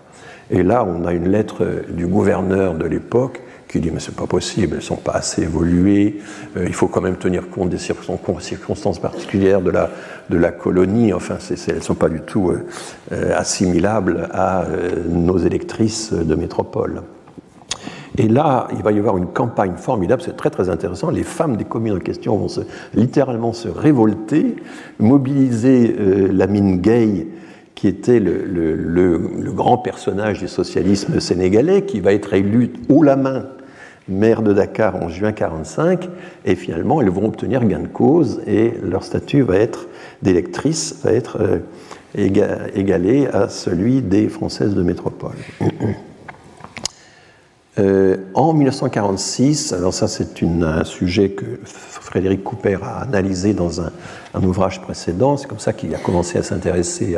Et 0.49 0.63
là, 0.63 0.85
on 0.85 1.05
a 1.05 1.11
une 1.11 1.27
lettre 1.27 1.83
du 1.89 2.07
gouverneur 2.07 2.75
de 2.75 2.85
l'époque 2.85 3.41
qui 3.67 3.79
dit 3.79 3.91
mais 3.91 3.99
c'est 3.99 4.15
pas 4.15 4.27
possible, 4.27 4.75
elles 4.77 4.81
sont 4.81 4.95
pas 4.95 5.13
assez 5.13 5.43
évoluées, 5.43 6.19
euh, 6.55 6.65
il 6.67 6.73
faut 6.73 6.87
quand 6.87 7.01
même 7.01 7.17
tenir 7.17 7.49
compte 7.49 7.69
des 7.69 7.77
circonstances 7.77 8.99
particulières 8.99 9.61
de 9.61 9.71
la, 9.71 9.89
de 10.29 10.37
la 10.37 10.51
colonie, 10.51 11.13
enfin 11.13 11.37
elles 11.49 11.75
ne 11.75 11.81
sont 11.81 11.95
pas 11.95 12.09
du 12.09 12.21
tout 12.21 12.51
euh, 12.51 13.33
assimilables 13.35 14.29
à 14.33 14.65
nos 15.09 15.37
électrices 15.37 16.13
de 16.13 16.35
métropole. 16.35 17.01
Et 18.17 18.27
là, 18.27 18.67
il 18.71 18.81
va 18.81 18.91
y 18.91 18.97
avoir 18.97 19.17
une 19.17 19.27
campagne 19.27 19.75
formidable, 19.75 20.23
c'est 20.23 20.35
très 20.35 20.49
très 20.49 20.69
intéressant. 20.69 21.11
Les 21.11 21.23
femmes 21.23 21.55
des 21.55 21.65
communes 21.65 21.97
en 21.97 21.99
question 21.99 22.35
vont 22.35 22.47
littéralement 22.95 23.53
se 23.53 23.67
révolter, 23.67 24.55
mobiliser 24.99 25.95
euh, 25.99 26.31
Lamine 26.31 26.81
Gay, 26.81 27.27
qui 27.77 27.87
était 27.87 28.19
le, 28.19 29.51
grand 29.53 29.77
personnage 29.77 30.39
du 30.39 30.47
socialisme 30.47 31.19
sénégalais, 31.19 31.83
qui 31.83 31.99
va 31.99 32.11
être 32.11 32.33
élu 32.33 32.73
haut 32.89 33.03
la 33.03 33.15
main 33.15 33.45
maire 34.09 34.41
de 34.41 34.51
Dakar 34.51 34.95
en 34.95 35.09
juin 35.09 35.29
1945, 35.29 36.09
et 36.45 36.55
finalement, 36.55 37.01
elles 37.01 37.11
vont 37.11 37.25
obtenir 37.27 37.63
gain 37.65 37.81
de 37.81 37.87
cause, 37.87 38.41
et 38.47 38.73
leur 38.81 39.03
statut 39.03 39.41
va 39.41 39.57
être 39.57 39.87
d'électrice, 40.23 41.01
va 41.03 41.11
être 41.11 41.37
euh, 41.39 41.59
égalé 42.73 43.27
à 43.27 43.47
celui 43.47 44.01
des 44.01 44.27
Françaises 44.27 44.73
de 44.73 44.81
métropole. 44.81 45.35
Euh, 47.79 48.17
en 48.33 48.53
1946, 48.53 49.73
alors 49.73 49.93
ça 49.93 50.07
c'est 50.07 50.41
un 50.43 50.83
sujet 50.83 51.29
que 51.29 51.45
Frédéric 51.63 52.43
Couper 52.43 52.77
a 52.81 53.01
analysé 53.01 53.53
dans 53.53 53.81
un, 53.81 53.91
ouvrage 54.43 54.81
précédent, 54.81 55.37
c'est 55.37 55.47
comme 55.47 55.59
ça 55.59 55.73
qu'il 55.73 55.93
a 55.93 55.97
commencé 55.97 56.39
à 56.39 56.43
s'intéresser 56.43 57.17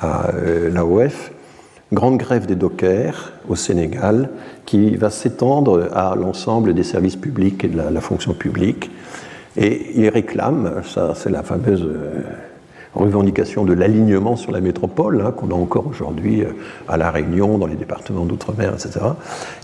à, 0.00 0.30
euh, 0.34 0.70
l'AOF, 0.70 1.32
grande 1.92 2.18
grève 2.18 2.46
des 2.46 2.56
dockers 2.56 3.32
au 3.48 3.56
Sénégal, 3.56 4.30
qui 4.66 4.96
va 4.96 5.10
s'étendre 5.10 5.88
à 5.94 6.14
l'ensemble 6.14 6.74
des 6.74 6.82
services 6.82 7.16
publics 7.16 7.64
et 7.64 7.68
de 7.68 7.76
la, 7.76 8.00
fonction 8.00 8.34
publique. 8.34 8.90
Et 9.56 9.92
il 9.94 10.08
réclame, 10.10 10.82
ça 10.84 11.14
c'est 11.14 11.30
la 11.30 11.42
fameuse 11.42 11.84
euh, 11.84 12.22
revendication 12.96 13.64
de 13.64 13.72
l'alignement 13.72 14.36
sur 14.36 14.52
la 14.52 14.60
métropole, 14.60 15.22
hein, 15.24 15.32
qu'on 15.32 15.50
a 15.50 15.54
encore 15.54 15.86
aujourd'hui 15.86 16.42
euh, 16.42 16.52
à 16.88 16.96
La 16.96 17.10
Réunion, 17.10 17.58
dans 17.58 17.66
les 17.66 17.76
départements 17.76 18.24
d'outre-mer, 18.24 18.74
etc. 18.74 19.04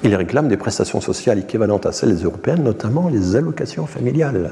Il 0.05 0.15
réclame 0.15 0.49
des 0.49 0.57
prestations 0.57 1.01
sociales 1.01 1.39
équivalentes 1.39 1.87
à 1.87 1.93
celles 1.93 2.25
européennes, 2.25 2.63
notamment 2.63 3.09
les 3.09 3.37
allocations 3.37 3.87
familiales. 3.87 4.51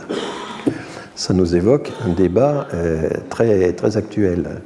Ça 1.14 1.34
nous 1.34 1.54
évoque 1.54 1.92
un 2.04 2.12
débat 2.12 2.68
euh, 2.72 3.10
très, 3.28 3.72
très 3.72 3.96
actuel. 3.96 4.62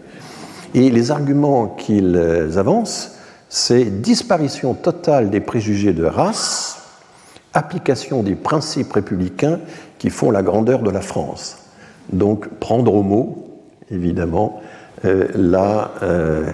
Et 0.74 0.90
les 0.90 1.10
arguments 1.10 1.68
qu'ils 1.68 2.16
avancent, 2.56 3.12
c'est 3.48 3.84
disparition 3.84 4.74
totale 4.74 5.30
des 5.30 5.40
préjugés 5.40 5.92
de 5.92 6.04
race, 6.04 6.78
application 7.52 8.22
des 8.22 8.34
principes 8.34 8.92
républicains 8.92 9.60
qui 9.98 10.10
font 10.10 10.30
la 10.30 10.42
grandeur 10.42 10.82
de 10.82 10.90
la 10.90 11.00
France. 11.00 11.58
Donc 12.12 12.48
prendre 12.58 12.92
au 12.92 13.02
mot 13.02 13.43
évidemment 13.90 14.62
euh, 15.04 15.26
la 15.34 15.90
euh, 16.02 16.44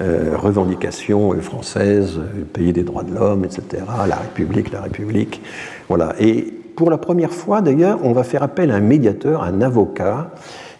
euh, 0.00 0.36
revendication 0.36 1.32
française, 1.40 2.20
pays 2.52 2.72
des 2.72 2.82
droits 2.82 3.04
de 3.04 3.14
l'homme, 3.14 3.44
etc., 3.44 3.84
la 4.06 4.16
République, 4.16 4.70
la 4.72 4.82
République. 4.82 5.40
Voilà. 5.88 6.14
Et 6.18 6.52
pour 6.74 6.90
la 6.90 6.98
première 6.98 7.32
fois, 7.32 7.62
d'ailleurs, 7.62 8.00
on 8.02 8.12
va 8.12 8.22
faire 8.22 8.42
appel 8.42 8.70
à 8.70 8.74
un 8.74 8.80
médiateur, 8.80 9.42
un 9.42 9.62
avocat, 9.62 10.30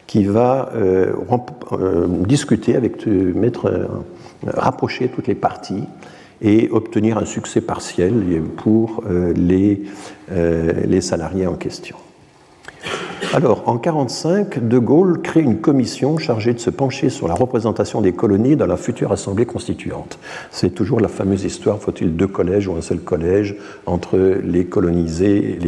qui 0.07 0.25
va 0.25 0.71
discuter 2.29 2.77
avec, 2.77 3.07
mettre, 3.07 3.89
rapprocher 4.47 5.09
toutes 5.09 5.27
les 5.27 5.35
parties 5.35 5.83
et 6.41 6.69
obtenir 6.71 7.19
un 7.19 7.25
succès 7.25 7.61
partiel 7.61 8.41
pour 8.57 9.03
les, 9.35 9.83
les 10.31 11.01
salariés 11.01 11.49
en 11.49 11.55
question. 11.55 11.97
Alors, 13.35 13.65
en 13.67 13.75
1945, 13.75 14.67
De 14.67 14.79
Gaulle 14.79 15.21
crée 15.21 15.43
une 15.43 15.61
commission 15.61 16.17
chargée 16.17 16.55
de 16.55 16.59
se 16.59 16.71
pencher 16.71 17.11
sur 17.11 17.29
la 17.29 17.35
représentation 17.35 18.01
des 18.01 18.13
colonies 18.13 18.57
dans 18.57 18.67
la 18.67 18.77
future 18.77 19.13
Assemblée 19.13 19.45
constituante. 19.45 20.19
C'est 20.51 20.71
toujours 20.71 21.01
la 21.01 21.09
fameuse 21.09 21.45
histoire, 21.45 21.79
faut-il 21.79 22.17
deux 22.17 22.29
collèges 22.29 22.69
ou 22.69 22.77
un 22.77 22.81
seul 22.81 23.01
collège 23.01 23.57
entre 23.85 24.17
les 24.43 24.65
colonisés 24.67 25.59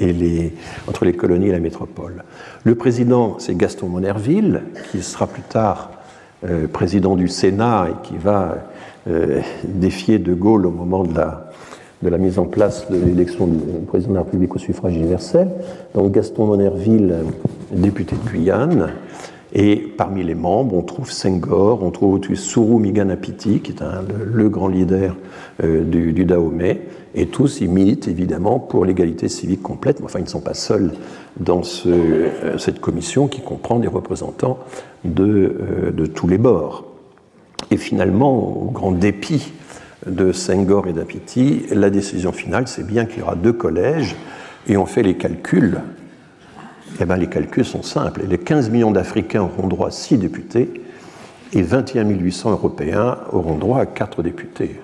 et 0.00 0.52
entre 0.88 1.04
les 1.04 1.12
colonies 1.12 1.48
et 1.48 1.52
la 1.52 1.60
métropole. 1.60 2.24
Le 2.64 2.74
président, 2.74 3.36
c'est 3.38 3.56
Gaston 3.56 3.88
Monerville, 3.88 4.62
qui 4.90 5.02
sera 5.02 5.26
plus 5.26 5.42
tard 5.42 5.90
euh, 6.44 6.66
président 6.68 7.16
du 7.16 7.28
Sénat 7.28 7.88
et 7.90 8.06
qui 8.06 8.16
va 8.16 8.56
euh, 9.08 9.40
défier 9.64 10.18
De 10.18 10.34
Gaulle 10.34 10.66
au 10.66 10.70
moment 10.70 11.04
de 11.04 11.14
la 11.14 11.47
de 12.02 12.08
la 12.08 12.18
mise 12.18 12.38
en 12.38 12.44
place 12.44 12.90
de 12.90 12.96
l'élection 12.96 13.46
du 13.46 13.58
président 13.86 14.12
de 14.12 14.16
la 14.16 14.22
République 14.22 14.54
au 14.54 14.58
suffrage 14.58 14.94
universel. 14.94 15.48
Donc 15.94 16.12
Gaston 16.12 16.46
Monerville, 16.46 17.14
député 17.72 18.16
de 18.16 18.30
Guyane. 18.30 18.90
Et 19.54 19.76
parmi 19.76 20.22
les 20.22 20.34
membres, 20.34 20.76
on 20.76 20.82
trouve 20.82 21.10
Senghor, 21.10 21.82
on 21.82 21.90
trouve 21.90 22.20
Sourou 22.34 22.78
Miganapiti, 22.78 23.60
qui 23.60 23.72
est 23.72 23.82
le, 24.24 24.48
grand 24.50 24.68
leader 24.68 25.16
euh, 25.64 25.84
du, 25.84 26.24
Dahomey, 26.26 26.82
et 27.14 27.26
tous 27.26 27.62
ils 27.62 27.70
militent 27.70 28.08
évidemment 28.08 28.58
pour 28.58 28.84
l'égalité 28.84 29.28
civique 29.28 29.62
complète. 29.62 30.00
Enfin, 30.04 30.18
ils 30.18 30.24
ne 30.24 30.28
sont 30.28 30.42
pas 30.42 30.52
seuls 30.52 30.92
dans 31.40 31.62
euh, 31.86 32.58
cette 32.58 32.80
commission 32.80 33.26
qui 33.26 33.40
comprend 33.40 33.78
des 33.78 33.88
représentants 33.88 34.58
euh, 35.06 35.90
de 35.92 36.06
tous 36.06 36.28
les 36.28 36.38
bords. 36.38 36.84
Et 37.70 37.78
finalement, 37.78 38.36
au 38.36 38.70
grand 38.70 38.92
dépit 38.92 39.52
de 40.08 40.32
Senghor 40.32 40.86
et 40.86 40.92
d'Apiti, 40.92 41.66
la 41.70 41.90
décision 41.90 42.32
finale, 42.32 42.68
c'est 42.68 42.86
bien 42.86 43.06
qu'il 43.06 43.20
y 43.20 43.22
aura 43.22 43.34
deux 43.34 43.52
collèges, 43.52 44.16
et 44.66 44.76
on 44.76 44.86
fait 44.86 45.02
les 45.02 45.16
calculs. 45.16 45.80
Eh 47.00 47.04
bien, 47.04 47.16
les 47.16 47.28
calculs 47.28 47.64
sont 47.64 47.82
simples. 47.82 48.22
Les 48.28 48.38
15 48.38 48.70
millions 48.70 48.90
d'Africains 48.90 49.42
auront 49.42 49.68
droit 49.68 49.88
à 49.88 49.90
6 49.90 50.18
députés, 50.18 50.82
et 51.52 51.62
21 51.62 52.08
800 52.08 52.50
Européens 52.50 53.18
auront 53.32 53.56
droit 53.56 53.80
à 53.80 53.86
4 53.86 54.22
députés. 54.22 54.80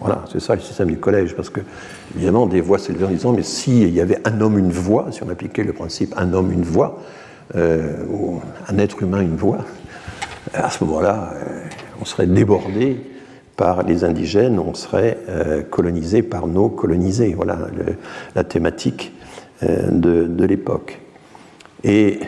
Voilà, 0.00 0.24
c'est 0.30 0.40
ça 0.40 0.54
le 0.54 0.60
système 0.60 0.88
du 0.88 0.98
collège, 0.98 1.34
parce 1.34 1.50
que, 1.50 1.60
évidemment, 2.14 2.46
des 2.46 2.60
voix 2.60 2.78
s'élevaient 2.78 3.06
en 3.06 3.10
disant, 3.10 3.32
mais 3.32 3.42
s'il 3.42 3.90
y 3.90 4.00
avait 4.00 4.18
un 4.24 4.40
homme, 4.40 4.58
une 4.58 4.70
voix, 4.70 5.08
si 5.10 5.22
on 5.22 5.28
appliquait 5.28 5.64
le 5.64 5.72
principe 5.72 6.14
un 6.16 6.32
homme, 6.32 6.52
une 6.52 6.62
voix, 6.62 7.02
euh, 7.56 8.04
ou 8.10 8.40
un 8.68 8.78
être 8.78 9.02
humain, 9.02 9.20
une 9.20 9.36
voix, 9.36 9.58
à 10.54 10.70
ce 10.70 10.84
moment-là, 10.84 11.32
euh, 11.34 11.60
on 12.00 12.04
serait 12.04 12.26
débordé 12.26 13.00
par 13.58 13.82
les 13.82 14.04
indigènes, 14.04 14.60
on 14.60 14.72
serait 14.72 15.18
euh, 15.28 15.62
colonisé 15.62 16.22
par 16.22 16.46
nos 16.46 16.68
colonisés. 16.68 17.34
Voilà 17.36 17.58
la 18.34 18.44
thématique 18.44 19.12
euh, 19.64 19.90
de, 19.90 20.44
l'époque. 20.44 21.00
Et 21.82 22.20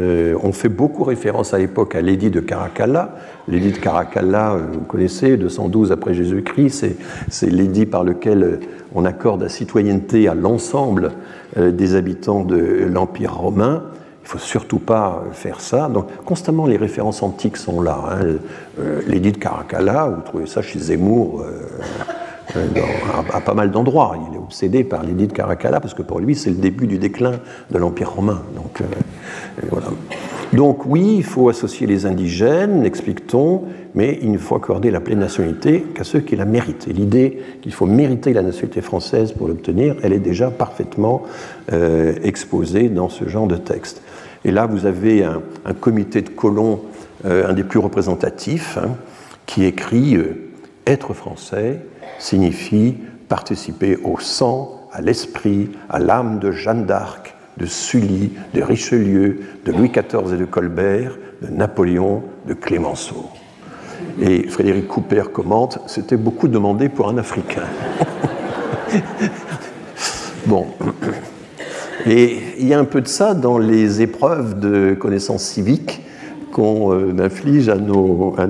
euh, 0.00 0.34
on 0.42 0.52
fait 0.52 0.70
beaucoup 0.70 1.04
référence 1.04 1.52
à 1.52 1.58
l'époque 1.58 1.94
à 1.94 2.00
l'édit 2.00 2.30
de 2.30 2.40
Caracalla. 2.40 3.14
L'édit 3.46 3.72
de 3.72 3.76
Caracalla, 3.76 4.56
vous 4.56 4.80
connaissez, 4.80 5.36
212 5.36 5.92
après 5.92 6.14
Jésus-Christ, 6.14 6.86
c'est 7.28 7.50
l'édit 7.50 7.84
par 7.84 8.02
lequel 8.02 8.60
on 8.94 9.04
accorde 9.04 9.42
la 9.42 9.50
citoyenneté 9.50 10.28
à 10.28 10.34
l'ensemble 10.34 11.12
des 11.56 11.94
habitants 11.94 12.44
de 12.44 12.86
l'Empire 12.90 13.36
romain 13.36 13.82
faut 14.30 14.38
surtout 14.38 14.78
pas 14.78 15.24
faire 15.32 15.60
ça. 15.60 15.88
Donc, 15.88 16.06
constamment, 16.24 16.66
les 16.66 16.76
références 16.76 17.20
antiques 17.24 17.56
sont 17.56 17.82
là. 17.82 17.98
Hein. 18.12 18.36
Euh, 18.78 19.00
l'édit 19.08 19.32
de 19.32 19.38
Caracalla, 19.38 20.06
vous 20.06 20.22
trouvez 20.22 20.46
ça 20.46 20.62
chez 20.62 20.78
Zemmour 20.78 21.40
euh, 21.40 22.56
euh, 22.56 22.68
à, 23.32 23.40
pas 23.40 23.54
mal 23.54 23.72
d'endroits. 23.72 24.16
Il 24.30 24.36
est 24.36 24.38
obsédé 24.38 24.84
par 24.84 25.02
l'édit 25.02 25.26
de 25.26 25.32
Caracalla 25.32 25.80
parce 25.80 25.94
que 25.94 26.02
pour 26.02 26.20
lui, 26.20 26.36
c'est 26.36 26.50
le 26.50 26.56
début 26.56 26.86
du 26.86 26.98
déclin 26.98 27.40
de 27.72 27.78
l'Empire 27.78 28.12
romain. 28.12 28.40
Donc. 28.54 28.82
Donc, 30.52 30.86
oui, 30.86 31.16
il 31.18 31.24
faut 31.24 31.48
associer 31.48 31.86
les 31.86 32.06
indigènes, 32.06 32.84
explique-t-on, 32.84 33.62
mais 33.94 34.18
il 34.20 34.32
ne 34.32 34.38
faut 34.38 34.56
accorder 34.56 34.90
la 34.90 35.00
pleine 35.00 35.20
nationalité 35.20 35.84
qu'à 35.94 36.02
ceux 36.02 36.20
qui 36.20 36.34
la 36.34 36.44
méritent. 36.44 36.88
Et 36.88 36.92
l'idée 36.92 37.40
qu'il 37.62 37.72
faut 37.72 37.86
mériter 37.86 38.32
la 38.32 38.42
nationalité 38.42 38.80
française 38.80 39.32
pour 39.32 39.46
l'obtenir, 39.46 39.94
elle 40.02 40.12
est 40.12 40.18
déjà 40.18 40.50
parfaitement 40.50 41.22
exposée 42.24 42.88
dans 42.88 43.08
ce 43.08 43.28
genre 43.28 43.46
de 43.46 43.56
texte. 43.56 44.02
Et 44.44 44.50
là, 44.50 44.66
vous 44.66 44.86
avez 44.86 45.24
un, 45.24 45.42
comité 45.80 46.22
de 46.22 46.30
colons, 46.30 46.82
euh, 47.24 47.48
un 47.48 47.52
des 47.52 47.64
plus 47.64 47.78
représentatifs, 47.78 48.78
hein, 48.78 48.96
qui 49.46 49.64
écrit 49.64 50.16
euh, 50.16 50.50
Être 50.86 51.12
français 51.12 51.80
signifie 52.18 52.96
participer 53.28 53.96
au 54.02 54.18
sang, 54.18 54.88
à 54.92 55.00
l'esprit, 55.00 55.70
à 55.88 55.98
l'âme 55.98 56.38
de 56.40 56.50
Jeanne 56.50 56.84
d'Arc, 56.84 57.34
de 57.58 57.66
Sully, 57.66 58.32
de 58.54 58.62
Richelieu, 58.62 59.40
de 59.64 59.72
Louis 59.72 59.90
XIV 59.90 60.34
et 60.34 60.38
de 60.38 60.44
Colbert, 60.44 61.16
de 61.42 61.48
Napoléon, 61.48 62.24
de 62.46 62.54
Clémenceau. 62.54 63.30
Et 64.20 64.48
Frédéric 64.48 64.88
Cooper 64.88 65.24
commente 65.32 65.78
C'était 65.86 66.16
beaucoup 66.16 66.48
demandé 66.48 66.88
pour 66.88 67.08
un 67.08 67.18
Africain. 67.18 67.62
bon. 70.46 70.66
Et 72.06 72.38
il 72.58 72.66
y 72.66 72.74
a 72.74 72.78
un 72.78 72.84
peu 72.84 73.00
de 73.00 73.08
ça 73.08 73.34
dans 73.34 73.58
les 73.58 74.02
épreuves 74.02 74.58
de 74.58 74.94
connaissances 74.94 75.44
civiques 75.44 76.02
qu'on 76.52 76.92
euh, 76.92 77.14
inflige 77.20 77.68
à 77.68 77.76
nos, 77.76 78.34
à 78.38 78.46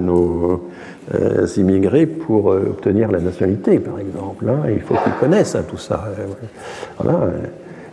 euh, 1.14 1.46
immigrés 1.56 2.06
pour 2.06 2.52
euh, 2.52 2.68
obtenir 2.70 3.10
la 3.10 3.20
nationalité, 3.20 3.78
par 3.78 3.98
exemple. 3.98 4.48
Hein. 4.48 4.70
Il 4.72 4.80
faut 4.80 4.94
qu'ils 4.94 5.12
connaissent 5.14 5.54
hein, 5.54 5.64
tout 5.68 5.76
ça. 5.76 6.04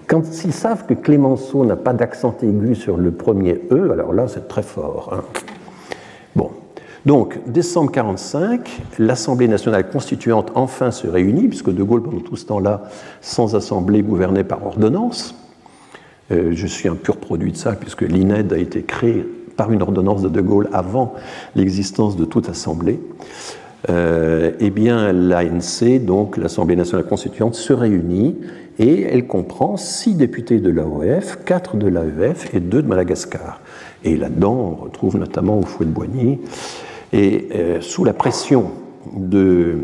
Quand 0.08 0.24
ils 0.46 0.54
savent 0.54 0.86
que 0.86 0.94
Clémenceau 0.94 1.66
n'a 1.66 1.76
pas 1.76 1.94
d'accent 1.94 2.34
aigu 2.42 2.76
sur 2.76 2.96
le 2.96 3.12
premier 3.12 3.60
E, 3.72 3.92
alors 3.92 4.14
là, 4.14 4.28
c'est 4.28 4.48
très 4.48 4.64
fort. 4.64 5.14
Hein. 5.14 5.24
Bon. 6.36 6.52
Donc, 7.06 7.40
décembre 7.48 7.92
1945, 7.92 8.82
l'Assemblée 9.00 9.48
nationale 9.48 9.90
constituante 9.90 10.52
enfin 10.56 10.92
se 10.92 11.08
réunit, 11.08 11.48
puisque 11.48 11.74
De 11.74 11.84
Gaulle, 11.84 12.04
pendant 12.04 12.20
tout 12.20 12.36
ce 12.36 12.46
temps-là, 12.46 12.84
sans 13.22 13.56
assemblée, 13.56 14.02
gouvernait 14.02 14.44
par 14.44 14.66
ordonnance. 14.66 15.36
Euh, 16.32 16.52
je 16.54 16.68
suis 16.68 16.90
un 16.90 16.96
pur 16.96 17.18
produit 17.18 17.52
de 17.52 17.58
ça, 17.58 17.74
puisque 17.74 18.02
l'INED 18.02 18.52
a 18.52 18.58
été 18.58 18.84
créé 18.84 19.26
par 19.56 19.72
une 19.72 19.82
ordonnance 19.82 20.22
de 20.22 20.30
De 20.30 20.42
Gaulle 20.42 20.70
avant 20.74 21.16
l'existence 21.56 22.16
de 22.18 22.26
toute 22.26 22.50
assemblée. 22.50 23.00
Euh, 23.90 24.52
eh 24.60 24.70
bien, 24.70 25.14
l'ANC, 25.14 26.04
donc 26.04 26.38
l'Assemblée 26.38 26.76
nationale 26.76 27.06
constituante, 27.06 27.56
se 27.56 27.74
réunit 27.74 28.36
et 28.80 29.04
elle 29.04 29.26
comprend 29.26 29.78
six 29.78 30.14
députés 30.14 30.60
de 30.60 30.70
l'AOF, 30.70 31.40
quatre 31.46 31.78
de 31.78 31.88
l'AEF 31.88 32.54
et 32.54 32.60
deux 32.60 32.82
de 32.82 32.88
Madagascar. 32.88 33.62
Et 34.04 34.18
là-dedans, 34.18 34.54
on 34.54 34.84
retrouve 34.84 35.18
notamment 35.18 35.58
au 35.58 35.64
fouet 35.64 35.86
de 35.86 35.92
Boigny. 35.92 36.40
Et 37.14 37.48
euh, 37.56 37.82
sous 37.82 38.04
la 38.04 38.14
pression 38.14 38.72
de 39.16 39.78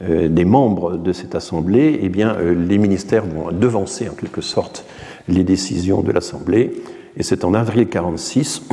des 0.00 0.44
membres 0.44 0.96
de 0.96 1.12
cette 1.12 1.34
assemblée, 1.34 1.98
eh 2.00 2.08
bien, 2.08 2.36
les 2.38 2.78
ministères 2.78 3.24
vont 3.24 3.50
devancer 3.50 4.08
en 4.08 4.12
quelque 4.12 4.40
sorte 4.40 4.84
les 5.28 5.44
décisions 5.44 6.02
de 6.02 6.12
l'assemblée. 6.12 6.72
Et 7.16 7.22
c'est 7.22 7.44
en 7.44 7.54
avril 7.54 7.86
1946 7.86 8.68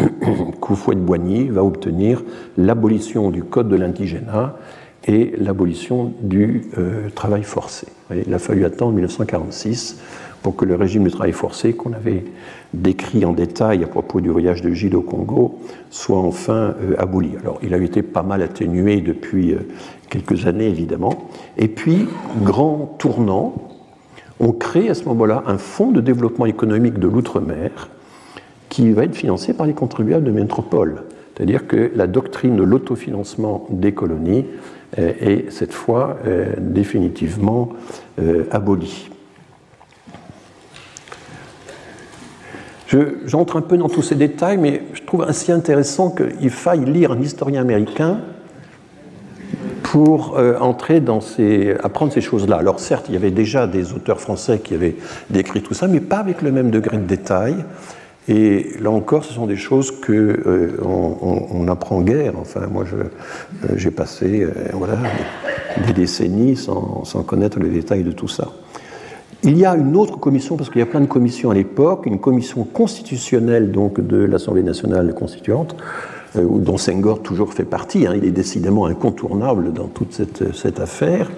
qu'Oufouette-Boigny 0.59 1.49
va 1.49 1.63
obtenir 1.63 2.23
l'abolition 2.57 3.31
du 3.31 3.43
code 3.43 3.69
de 3.69 3.75
l'indigénat 3.75 4.57
et 5.07 5.33
l'abolition 5.37 6.13
du 6.21 6.63
travail 7.13 7.43
forcé. 7.43 7.85
il 8.25 8.33
a 8.33 8.39
fallu 8.39 8.65
attendre 8.65 8.93
1946 8.93 9.99
pour 10.45 10.55
que 10.55 10.65
le 10.65 10.75
régime 10.75 11.05
du 11.05 11.09
travail 11.09 11.31
forcé 11.31 11.73
qu'on 11.73 11.93
avait 11.93 12.23
décrit 12.75 13.25
en 13.25 13.33
détail 13.33 13.83
à 13.83 13.87
propos 13.87 14.21
du 14.21 14.29
voyage 14.29 14.61
de 14.61 14.69
Gilles 14.69 14.95
au 14.95 15.01
Congo 15.01 15.57
soit 15.89 16.19
enfin 16.19 16.75
euh, 16.83 16.93
aboli. 16.99 17.31
Alors 17.41 17.57
il 17.63 17.73
a 17.73 17.77
été 17.77 18.03
pas 18.03 18.21
mal 18.21 18.43
atténué 18.43 19.01
depuis 19.01 19.53
euh, 19.53 19.67
quelques 20.07 20.45
années 20.45 20.67
évidemment. 20.67 21.29
Et 21.57 21.67
puis, 21.67 22.07
grand 22.43 22.95
tournant, 22.99 23.55
on 24.39 24.51
crée 24.51 24.89
à 24.89 24.93
ce 24.93 25.05
moment-là 25.05 25.43
un 25.47 25.57
fonds 25.57 25.91
de 25.91 26.01
développement 26.01 26.45
économique 26.45 26.99
de 26.99 27.07
l'outre-mer 27.07 27.89
qui 28.69 28.91
va 28.91 29.03
être 29.03 29.15
financé 29.15 29.53
par 29.53 29.65
les 29.65 29.73
contribuables 29.73 30.25
de 30.25 30.31
métropole. 30.31 31.03
C'est-à-dire 31.35 31.67
que 31.67 31.91
la 31.95 32.07
doctrine 32.07 32.55
de 32.55 32.63
l'autofinancement 32.63 33.67
des 33.69 33.93
colonies 33.93 34.45
euh, 34.99 35.13
est 35.19 35.51
cette 35.51 35.73
fois 35.73 36.17
définitivement 36.59 37.69
abolie. 38.51 39.09
J'entre 43.25 43.57
un 43.57 43.61
peu 43.61 43.77
dans 43.77 43.89
tous 43.89 44.03
ces 44.03 44.15
détails, 44.15 44.57
mais 44.57 44.83
je 44.93 45.01
trouve 45.03 45.23
assez 45.23 45.51
intéressant 45.51 46.11
qu'il 46.11 46.49
faille 46.49 46.85
lire 46.85 47.11
un 47.11 47.19
historien 47.19 47.61
américain 47.61 48.19
pour 49.91 50.39
euh, 50.39 50.57
entrer 50.57 50.99
dans 50.99 51.21
ces, 51.21 51.75
apprendre 51.83 52.11
ces 52.11 52.19
choses-là. 52.19 52.57
Alors 52.57 52.79
certes, 52.79 53.05
il 53.07 53.13
y 53.13 53.17
avait 53.17 53.29
déjà 53.29 53.67
des 53.67 53.93
auteurs 53.93 54.19
français 54.19 54.57
qui 54.57 54.73
avaient 54.73 54.95
décrit 55.29 55.61
tout 55.61 55.75
ça, 55.75 55.87
mais 55.87 55.99
pas 55.99 56.17
avec 56.17 56.41
le 56.41 56.51
même 56.51 56.71
degré 56.71 56.97
de 56.97 57.03
détail. 57.03 57.53
Et 58.27 58.71
là 58.81 58.89
encore, 58.89 59.23
ce 59.23 59.33
sont 59.33 59.45
des 59.45 59.57
choses 59.57 59.91
que 60.01 60.11
euh, 60.11 60.71
on, 60.83 61.67
apprend 61.67 62.01
guère. 62.01 62.33
Enfin, 62.41 62.61
moi, 62.65 62.83
euh, 62.95 63.03
j'ai 63.75 63.91
passé 63.91 64.47
voilà, 64.73 64.97
des 65.85 65.93
décennies 65.93 66.55
sans, 66.55 67.05
sans 67.05 67.21
connaître 67.21 67.59
les 67.59 67.69
détails 67.69 68.03
de 68.03 68.11
tout 68.11 68.27
ça. 68.27 68.47
Il 69.43 69.59
y 69.59 69.65
a 69.65 69.75
une 69.75 69.95
autre 69.95 70.19
commission, 70.19 70.57
parce 70.57 70.71
qu'il 70.71 70.79
y 70.79 70.81
a 70.81 70.87
plein 70.87 71.01
de 71.01 71.05
commissions 71.05 71.51
à 71.51 71.53
l'époque, 71.53 72.07
une 72.07 72.19
commission 72.19 72.63
constitutionnelle 72.63 73.71
donc 73.71 74.01
de 74.01 74.17
l'Assemblée 74.17 74.63
nationale 74.63 75.13
constituante, 75.13 75.75
euh, 75.75 76.14
dont 76.41 76.77
Senghor 76.77 77.21
toujours 77.21 77.53
fait 77.53 77.63
partie. 77.63 78.07
Hein. 78.07 78.13
il 78.15 78.25
est 78.25 78.31
décidément 78.31 78.85
incontournable 78.85 79.73
dans 79.73 79.87
toute 79.87 80.13
cette, 80.13 80.79
affaire. 80.79 81.31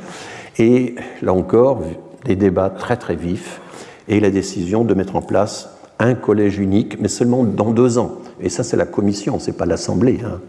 Et 0.57 0.95
là 1.21 1.33
encore, 1.33 1.81
des 2.25 2.35
débats 2.35 2.69
très 2.69 2.97
très 2.97 3.15
vifs 3.15 3.61
et 4.07 4.19
la 4.19 4.29
décision 4.29 4.83
de 4.83 4.93
mettre 4.93 5.15
en 5.15 5.21
place 5.21 5.69
un 5.99 6.13
collège 6.13 6.59
unique, 6.59 6.99
mais 6.99 7.07
seulement 7.07 7.43
dans 7.43 7.71
deux 7.71 7.97
ans. 7.97 8.17
Et 8.39 8.49
ça, 8.49 8.63
c'est 8.63 8.77
la 8.77 8.85
commission, 8.85 9.39
c'est 9.39 9.57
pas 9.57 9.65
l'Assemblée. 9.65 10.19
Hein. 10.23 10.39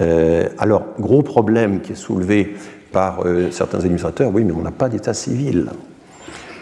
Euh, 0.00 0.48
alors, 0.58 0.84
gros 0.98 1.22
problème 1.22 1.80
qui 1.80 1.92
est 1.92 1.96
soulevé 1.96 2.54
par 2.92 3.26
euh, 3.26 3.50
certains 3.50 3.78
administrateurs, 3.78 4.30
oui, 4.32 4.44
mais 4.44 4.52
on 4.52 4.62
n'a 4.62 4.70
pas 4.70 4.88
d'état 4.88 5.14
civil. 5.14 5.70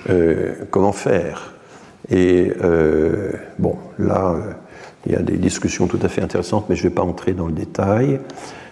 Euh, 0.09 0.55
comment 0.71 0.93
faire? 0.93 1.53
Et 2.11 2.53
euh, 2.63 3.33
bon, 3.59 3.77
là, 3.99 4.35
euh, 4.35 4.53
il 5.07 5.13
y 5.13 5.17
a 5.17 5.23
des 5.23 5.37
discussions 5.37 5.87
tout 5.87 5.99
à 6.03 6.09
fait 6.09 6.23
intéressantes, 6.23 6.67
mais 6.69 6.77
je 6.77 6.85
ne 6.85 6.89
vais 6.89 6.95
pas 6.95 7.03
entrer 7.03 7.33
dans 7.33 7.47
le 7.47 7.53
détail. 7.53 8.21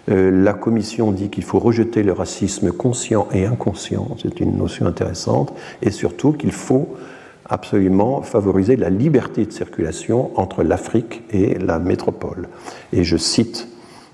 la 0.08 0.52
Commission 0.52 1.12
dit 1.12 1.28
qu'il 1.28 1.44
faut 1.44 1.58
rejeter 1.58 2.02
le 2.02 2.12
racisme 2.12 2.72
conscient 2.72 3.28
et 3.32 3.46
inconscient, 3.46 4.16
c'est 4.20 4.40
une 4.40 4.56
notion 4.56 4.86
intéressante, 4.86 5.52
et 5.82 5.90
surtout 5.90 6.32
qu'il 6.32 6.52
faut 6.52 6.96
absolument 7.50 8.22
favoriser 8.22 8.76
la 8.76 8.90
liberté 8.90 9.44
de 9.44 9.52
circulation 9.52 10.30
entre 10.36 10.62
l'Afrique 10.62 11.22
et 11.30 11.58
la 11.58 11.78
métropole. 11.78 12.48
Et 12.92 13.04
je 13.04 13.16
cite 13.16 13.68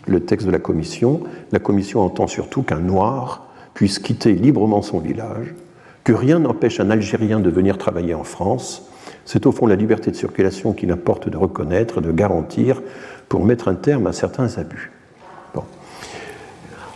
le 0.06 0.20
texte 0.20 0.47
de 0.47 0.52
la 0.52 0.59
Commission, 0.59 1.20
la 1.52 1.59
Commission 1.59 2.01
entend 2.01 2.26
surtout 2.26 2.62
qu'un 2.62 2.80
noir 2.80 3.47
puisse 3.74 3.98
quitter 3.98 4.32
librement 4.32 4.80
son 4.80 4.98
village, 4.98 5.55
que 6.02 6.12
rien 6.12 6.38
n'empêche 6.38 6.80
un 6.80 6.90
Algérien 6.90 7.40
de 7.40 7.51
venir 7.51 7.76
travailler 7.76 8.14
en 8.14 8.24
France. 8.24 8.90
C'est 9.26 9.44
au 9.44 9.52
fond 9.52 9.66
la 9.66 9.76
liberté 9.76 10.10
de 10.10 10.16
circulation 10.16 10.72
qu'il 10.72 10.90
importe 10.90 11.28
de 11.28 11.36
reconnaître, 11.36 12.00
de 12.00 12.12
garantir, 12.12 12.80
pour 13.28 13.44
mettre 13.44 13.68
un 13.68 13.74
terme 13.74 14.06
à 14.06 14.12
certains 14.12 14.56
abus. 14.56 14.92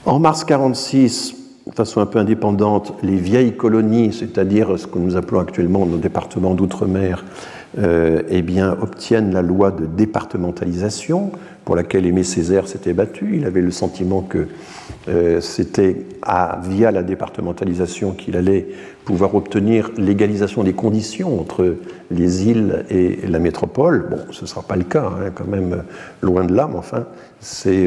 En 0.07 0.19
mars 0.19 0.45
1946, 0.45 1.35
de 1.67 1.75
façon 1.75 2.01
un 2.01 2.07
peu 2.07 2.19
indépendante, 2.19 2.95
les 3.03 3.17
vieilles 3.17 3.55
colonies, 3.55 4.15
c'est-à-dire 4.15 4.79
ce 4.79 4.87
que 4.87 4.99
nous 4.99 5.17
appelons 5.17 5.41
actuellement 5.41 5.85
nos 5.85 5.99
départements 5.99 6.55
d'outre-mer, 6.55 7.25
euh, 7.79 8.23
eh 8.31 8.43
obtiennent 8.81 9.33
la 9.33 9.43
loi 9.43 9.71
de 9.71 9.85
départementalisation 9.85 11.33
pour 11.65 11.77
laquelle 11.77 12.07
Aimé 12.07 12.25
Césaire 12.25 12.69
s'était 12.69 12.93
battu. 12.93 13.37
Il 13.37 13.47
avait 13.47 13.61
le 13.61 13.71
sentiment 13.71 14.23
que 14.23 14.49
euh, 15.09 15.41
c'était 15.41 15.97
via 16.63 16.91
la 16.91 17.03
départementalisation 17.03 18.13
qu'il 18.13 18.37
allait 18.37 18.69
pouvoir 19.05 19.35
obtenir 19.35 19.91
l'égalisation 19.97 20.63
des 20.63 20.73
conditions 20.73 21.41
entre 21.41 21.77
les 22.11 22.49
îles 22.49 22.85
et 22.91 23.27
la 23.27 23.39
métropole. 23.39 24.09
Bon, 24.11 24.19
ce 24.31 24.43
ne 24.43 24.47
sera 24.47 24.63
pas 24.63 24.77
le 24.77 24.85
cas, 24.85 25.07
hein, 25.07 25.31
quand 25.35 25.47
même, 25.47 25.85
loin 26.23 26.45
de 26.45 26.55
là, 26.55 26.69
mais 26.71 26.79
enfin, 26.79 27.07
c'est. 27.41 27.87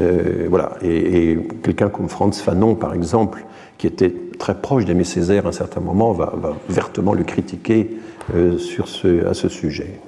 Euh, 0.00 0.46
voilà. 0.48 0.72
Et, 0.82 1.38
quelqu'un 1.62 1.88
comme 1.88 2.08
Franz 2.08 2.40
Fanon, 2.42 2.74
par 2.74 2.94
exemple, 2.94 3.44
qui 3.78 3.86
était 3.86 4.14
très 4.38 4.54
proche 4.54 4.84
d'Aimé 4.84 5.04
Césaire 5.04 5.46
à 5.46 5.50
un 5.50 5.52
certain 5.52 5.80
moment, 5.80 6.12
va, 6.12 6.32
vertement 6.68 7.14
le 7.14 7.24
critiquer 7.24 7.90
euh, 8.34 8.58
sur 8.58 8.88
ce, 8.88 9.26
à 9.26 9.34
ce 9.34 9.48
sujet. 9.48 10.00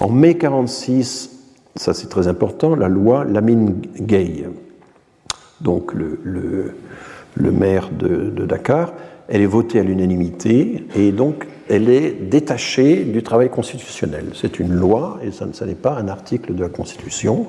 En 0.00 0.10
mai 0.10 0.34
46, 0.36 1.33
ça 1.76 1.94
c'est 1.94 2.08
très 2.08 2.28
important, 2.28 2.74
la 2.76 2.88
loi 2.88 3.24
Lamine 3.24 3.80
Gay, 4.00 4.44
donc 5.60 5.92
le, 5.94 6.74
maire 7.36 7.90
de, 7.90 8.44
Dakar, 8.44 8.92
elle 9.28 9.40
est 9.40 9.46
votée 9.46 9.80
à 9.80 9.82
l'unanimité 9.82 10.84
et 10.94 11.12
donc 11.12 11.46
elle 11.68 11.88
est 11.88 12.12
détachée 12.12 13.04
du 13.04 13.22
travail 13.22 13.48
constitutionnel. 13.48 14.26
C'est 14.34 14.58
une 14.58 14.72
loi 14.72 15.18
et 15.22 15.32
ça, 15.32 15.46
ça 15.52 15.64
n'est 15.64 15.74
pas 15.74 15.96
un 15.96 16.08
article 16.08 16.54
de 16.54 16.62
la 16.62 16.68
Constitution 16.68 17.46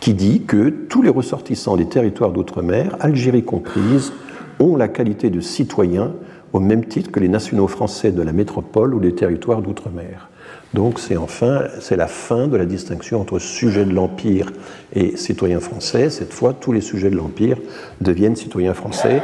qui 0.00 0.12
dit 0.12 0.42
que 0.42 0.68
tous 0.68 1.00
les 1.00 1.08
ressortissants 1.08 1.76
des 1.76 1.88
territoires 1.88 2.32
d'outre-mer, 2.32 2.96
Algérie 3.00 3.44
comprise, 3.44 4.12
ont 4.60 4.76
la 4.76 4.88
qualité 4.88 5.30
de 5.30 5.40
citoyens 5.40 6.12
au 6.52 6.60
même 6.60 6.84
titre 6.84 7.10
que 7.10 7.20
les 7.20 7.28
nationaux 7.28 7.66
français 7.66 8.12
de 8.12 8.22
la 8.22 8.32
métropole 8.32 8.94
ou 8.94 9.00
des 9.00 9.14
territoires 9.14 9.62
d'outre-mer. 9.62 10.28
Donc 10.74 10.98
c'est 10.98 11.16
enfin 11.16 11.64
c'est 11.80 11.96
la 11.96 12.06
fin 12.06 12.48
de 12.48 12.56
la 12.56 12.66
distinction 12.66 13.20
entre 13.20 13.38
sujets 13.38 13.84
de 13.84 13.94
l'empire 13.94 14.52
et 14.94 15.16
citoyens 15.16 15.60
français. 15.60 16.10
Cette 16.10 16.32
fois, 16.32 16.54
tous 16.54 16.72
les 16.72 16.80
sujets 16.80 17.10
de 17.10 17.16
l'empire 17.16 17.58
deviennent 18.00 18.36
citoyens 18.36 18.74
français. 18.74 19.22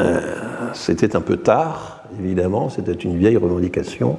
Euh, 0.00 0.20
c'était 0.74 1.16
un 1.16 1.20
peu 1.20 1.38
tard, 1.38 2.04
évidemment. 2.20 2.68
C'était 2.68 2.92
une 2.92 3.16
vieille 3.16 3.36
revendication. 3.36 4.18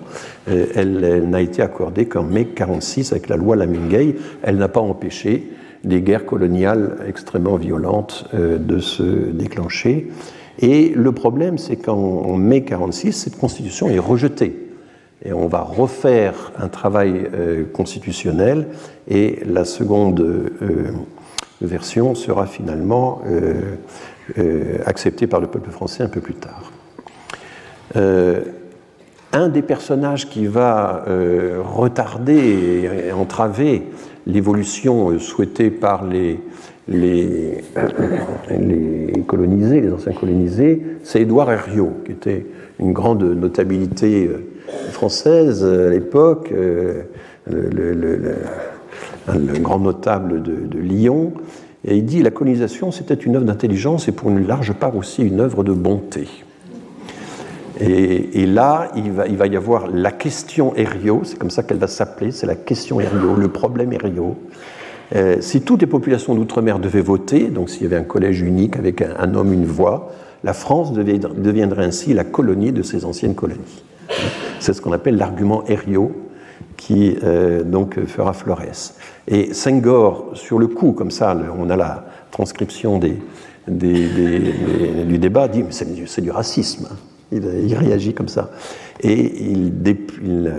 Euh, 0.50 0.66
elle, 0.76 1.30
n'a 1.30 1.42
été 1.42 1.62
accordée 1.62 2.06
qu'en 2.06 2.24
mai 2.24 2.46
46 2.46 3.12
avec 3.12 3.30
la 3.30 3.38
loi 3.38 3.56
Lamingay. 3.56 4.16
Elle 4.44 4.58
n'a 4.58 4.70
pas 4.70 4.80
empêché 4.80 5.52
des 5.84 6.02
guerres 6.02 6.26
coloniales 6.26 6.98
extrêmement 7.08 7.58
violentes 7.58 8.26
euh, 8.34 8.58
de 8.58 8.80
se 8.80 9.04
déclencher. 9.04 10.10
Et 10.60 10.92
le 10.96 11.12
problème, 11.12 11.58
c'est 11.60 11.76
qu'en 11.76 12.36
mai 12.36 12.64
46, 12.64 13.14
cette 13.14 13.38
constitution 13.38 13.90
est 13.90 14.00
rejetée. 14.00 14.67
Et 15.26 15.34
on 15.34 15.48
va 15.48 15.62
refaire 15.62 16.52
un 16.60 16.68
travail 16.68 17.28
euh, 17.34 17.64
constitutionnel 17.66 18.68
et 19.08 19.40
la 19.46 19.66
seconde 19.66 20.20
euh, 20.22 20.92
version 21.60 22.14
sera 22.14 22.46
finalement 22.46 23.22
euh, 23.26 24.78
acceptée 24.86 25.26
par 25.26 25.40
le 25.40 25.48
peuple 25.48 25.72
français 25.72 26.04
un 26.04 26.10
peu 26.10 26.22
plus 26.22 26.36
tard. 26.36 26.72
un 29.34 29.50
des 29.50 29.62
personnages 29.62 30.30
qui 30.30 30.46
va 30.46 31.06
retarder 31.64 33.08
et 33.08 33.12
entraver 33.12 33.84
l'évolution 34.26 35.18
souhaitée 35.18 35.72
par 35.72 36.06
les, 36.06 36.44
anciens 39.94 40.14
colonisés, 40.14 40.84
c'est 41.04 41.22
Édouard 41.22 41.52
Herriot, 41.52 41.94
qui 42.06 42.12
était 42.12 42.46
une 42.80 42.94
grande 42.94 43.24
notabilité 43.24 44.30
française 44.92 45.64
euh, 45.64 45.88
à 45.88 45.92
l'époque, 45.92 46.52
euh, 46.52 47.04
le, 47.50 48.36
grand 49.60 49.80
notable 49.80 50.42
de, 50.42 50.80
Lyon. 50.80 51.34
Et 51.86 51.98
il 51.98 52.06
dit 52.06 52.22
la 52.22 52.32
colonisation, 52.32 52.92
c'était 52.92 53.14
une 53.14 53.36
œuvre 53.36 53.46
d'intelligence 53.46 54.08
et 54.08 54.12
pour 54.12 54.30
une 54.30 54.46
large 54.48 54.74
part 54.74 54.96
aussi 54.96 55.24
une 55.24 55.40
œuvre 55.40 55.64
de 55.64 55.74
bonté. 55.74 56.28
Et, 57.80 58.48
là, 58.48 58.92
il 58.96 59.12
va, 59.12 59.48
y 59.48 59.56
avoir 59.56 59.88
la 59.88 60.12
question 60.12 60.76
Herriot, 60.76 61.22
c'est 61.26 61.38
comme 61.38 61.52
ça 61.52 61.62
qu'elle 61.62 61.78
va 61.78 61.86
s'appeler, 61.86 62.32
c'est 62.32 62.48
la 62.48 62.56
question 62.56 63.00
Herriot, 63.00 63.36
le 63.36 63.50
problème 63.50 63.94
Herriot. 63.94 64.36
Euh, 65.16 65.38
si 65.42 65.62
toutes 65.62 65.82
les 65.82 65.88
populations 65.88 66.34
d'outre-mer 66.34 66.80
devaient 66.80 67.02
voter, 67.02 67.50
donc 67.50 67.70
s'il 67.70 67.84
y 67.84 67.86
avait 67.86 67.98
un 67.98 68.04
collège 68.04 68.42
unique 68.42 68.78
avec 68.78 69.02
un, 69.02 69.36
homme, 69.36 69.54
une 69.54 69.66
voix, 69.66 70.12
la 70.44 70.54
France 70.54 70.92
deviendrait 70.94 71.86
ainsi 71.86 72.14
la 72.14 72.24
colonie 72.24 72.72
de 72.72 72.82
ses 72.82 73.06
anciennes 73.06 73.36
colonies. 73.36 73.84
C'est 74.60 74.74
ce 74.74 74.82
qu'on 74.82 74.92
appelle 74.92 75.18
l'argument 75.18 75.64
Herriot 75.68 76.12
qui 76.76 77.18
euh, 77.24 77.64
donc 77.64 78.04
fera 78.06 78.34
Flores. 78.34 78.94
Et 79.28 79.54
Senghor, 79.54 80.32
sur 80.34 80.60
le 80.60 80.68
coup, 80.68 80.94
comme 80.94 81.12
ça, 81.12 81.38
on 81.58 81.70
a 81.70 81.76
la 81.76 82.06
transcription 82.32 83.00
des, 83.00 83.20
du 83.68 85.18
débat, 85.18 85.48
dit 85.48 85.64
c'est 85.70 86.22
du 86.22 86.32
racisme. 86.32 86.88
Il, 87.32 87.76
réagit 87.76 88.14
comme 88.14 88.30
ça. 88.30 88.52
Et 89.02 89.52
il, 89.52 89.74
il, 90.24 90.54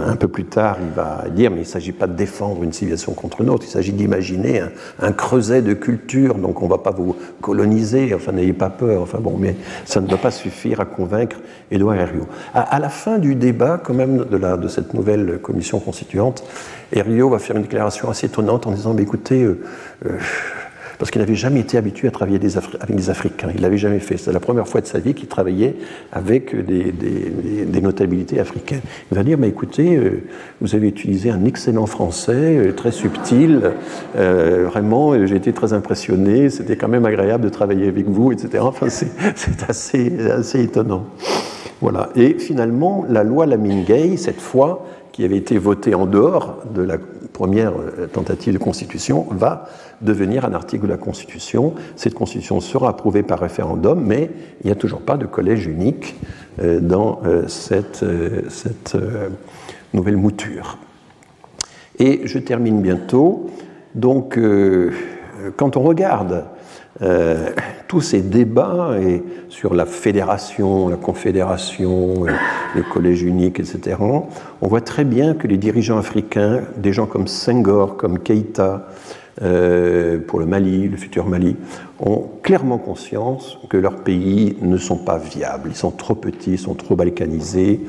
un 0.00 0.16
peu 0.16 0.28
plus 0.28 0.44
tard, 0.44 0.76
il 0.80 0.94
va 0.94 1.24
dire, 1.30 1.50
mais 1.50 1.58
il 1.58 1.60
ne 1.60 1.66
s'agit 1.66 1.92
pas 1.92 2.06
de 2.06 2.14
défendre 2.14 2.62
une 2.62 2.72
civilisation 2.72 3.12
contre 3.12 3.40
une 3.40 3.50
autre, 3.50 3.64
il 3.66 3.70
s'agit 3.70 3.92
d'imaginer 3.92 4.62
un, 5.00 5.12
creuset 5.12 5.62
de 5.62 5.72
culture, 5.74 6.34
donc 6.34 6.62
on 6.62 6.66
ne 6.66 6.70
va 6.70 6.78
pas 6.78 6.90
vous 6.90 7.16
coloniser, 7.40 8.12
enfin 8.14 8.32
n'ayez 8.32 8.52
pas 8.52 8.70
peur, 8.70 9.02
enfin 9.02 9.18
bon, 9.20 9.36
mais 9.38 9.56
ça 9.84 10.00
ne 10.00 10.06
doit 10.06 10.18
pas 10.18 10.30
suffire 10.30 10.80
à 10.80 10.84
convaincre 10.84 11.36
Édouard 11.70 11.94
Herriot. 11.94 12.26
À, 12.54 12.78
la 12.78 12.88
fin 12.88 13.18
du 13.18 13.34
débat, 13.34 13.80
quand 13.82 13.94
même, 13.94 14.24
de, 14.24 14.36
la, 14.36 14.56
de 14.56 14.68
cette 14.68 14.94
nouvelle 14.94 15.38
commission 15.40 15.78
constituante, 15.78 16.44
Herriot 16.92 17.30
va 17.30 17.38
faire 17.38 17.56
une 17.56 17.62
déclaration 17.62 18.10
assez 18.10 18.26
étonnante 18.26 18.66
en 18.66 18.72
disant, 18.72 18.94
mais 18.94 19.02
écoutez, 19.02 19.42
euh, 19.42 19.60
euh, 20.06 20.18
parce 20.98 21.10
qu'il 21.10 21.20
n'avait 21.20 21.36
jamais 21.36 21.60
été 21.60 21.78
habitué 21.78 22.08
à 22.08 22.10
travailler 22.10 22.38
avec 22.38 22.96
des 22.96 23.10
Africains. 23.10 23.48
Il 23.54 23.62
l'avait 23.62 23.78
jamais 23.78 24.00
fait. 24.00 24.16
C'est 24.16 24.32
la 24.32 24.40
première 24.40 24.66
fois 24.66 24.80
de 24.80 24.86
sa 24.86 24.98
vie 24.98 25.14
qu'il 25.14 25.28
travaillait 25.28 25.76
avec 26.12 26.54
des, 26.54 26.92
notabilités 27.80 28.40
africaines. 28.40 28.80
Il 29.12 29.16
va 29.16 29.22
dire, 29.22 29.38
mais 29.38 29.48
écoutez, 29.48 29.96
euh, 29.96 30.22
vous 30.60 30.74
avez 30.74 30.88
utilisé 30.88 31.30
un 31.30 31.44
excellent 31.44 31.86
français, 31.86 32.58
euh, 32.58 32.72
très 32.72 32.90
subtil, 32.90 33.70
euh, 34.16 34.66
vraiment, 34.68 35.26
j'ai 35.26 35.36
été 35.36 35.52
très 35.52 35.72
impressionné, 35.72 36.50
c'était 36.50 36.76
quand 36.76 36.88
même 36.88 37.04
agréable 37.04 37.44
de 37.44 37.48
travailler 37.48 37.86
avec 37.86 38.08
vous, 38.08 38.32
etc. 38.32 38.58
Enfin, 38.60 38.88
c'est 38.88 39.08
assez, 39.68 40.12
assez 40.28 40.62
étonnant. 40.64 41.06
Voilà. 41.80 42.10
Et 42.16 42.34
finalement, 42.38 43.06
la 43.08 43.22
loi 43.22 43.46
Lamine 43.46 43.84
cette 44.16 44.40
fois, 44.40 44.84
qui 45.12 45.24
avait 45.24 45.36
été 45.36 45.58
votée 45.58 45.94
en 45.94 46.06
dehors 46.06 46.62
de 46.74 46.82
la 46.82 46.96
première 47.32 47.72
tentative 48.12 48.54
de 48.54 48.58
constitution, 48.58 49.26
va 49.30 49.68
devenir 50.00 50.44
un 50.44 50.52
article 50.52 50.84
de 50.84 50.92
la 50.92 50.96
Constitution. 50.96 51.74
Cette 51.96 52.14
Constitution 52.14 52.60
sera 52.60 52.90
approuvée 52.90 53.22
par 53.22 53.40
référendum, 53.40 54.00
mais 54.04 54.30
il 54.62 54.66
n'y 54.66 54.72
a 54.72 54.76
toujours 54.76 55.00
pas 55.00 55.16
de 55.16 55.26
collège 55.26 55.66
unique 55.66 56.16
euh, 56.60 56.80
dans 56.80 57.20
euh, 57.24 57.46
cette, 57.48 58.02
euh, 58.02 59.28
nouvelle 59.94 60.16
mouture. 60.16 60.78
Et 61.98 62.22
je 62.24 62.38
termine 62.38 62.80
bientôt. 62.80 63.50
Donc, 63.94 64.38
quand 65.56 65.76
on 65.76 65.82
regarde 65.82 66.44
tous 67.88 68.00
ces 68.00 68.20
débats 68.20 68.90
sur 69.48 69.74
la 69.74 69.86
fédération, 69.86 70.88
la 70.88 70.96
confédération, 70.96 72.26
le 72.76 72.82
collège 72.82 73.22
unique, 73.22 73.58
etc., 73.58 73.96
on 74.60 74.68
voit 74.68 74.82
très 74.82 75.04
bien 75.04 75.34
que 75.34 75.48
les 75.48 75.56
dirigeants 75.56 75.98
africains, 75.98 76.60
des 76.76 76.92
gens 76.92 77.06
comme 77.06 77.26
Senghor, 77.26 77.96
comme 77.96 78.20
Keïta, 78.20 78.86
euh, 79.42 80.18
pour 80.18 80.40
le 80.40 80.46
Mali, 80.46 80.88
le 80.88 80.96
futur 80.96 81.26
Mali, 81.26 81.56
ont 82.00 82.28
clairement 82.42 82.78
conscience 82.78 83.58
que 83.68 83.76
leurs 83.76 84.02
pays 84.02 84.56
ne 84.62 84.76
sont 84.76 84.96
pas 84.96 85.18
viables. 85.18 85.70
Ils 85.70 85.76
sont 85.76 85.90
trop 85.90 86.14
petits, 86.14 86.52
ils 86.52 86.58
sont 86.58 86.74
trop 86.74 86.96
balkanisés. 86.96 87.80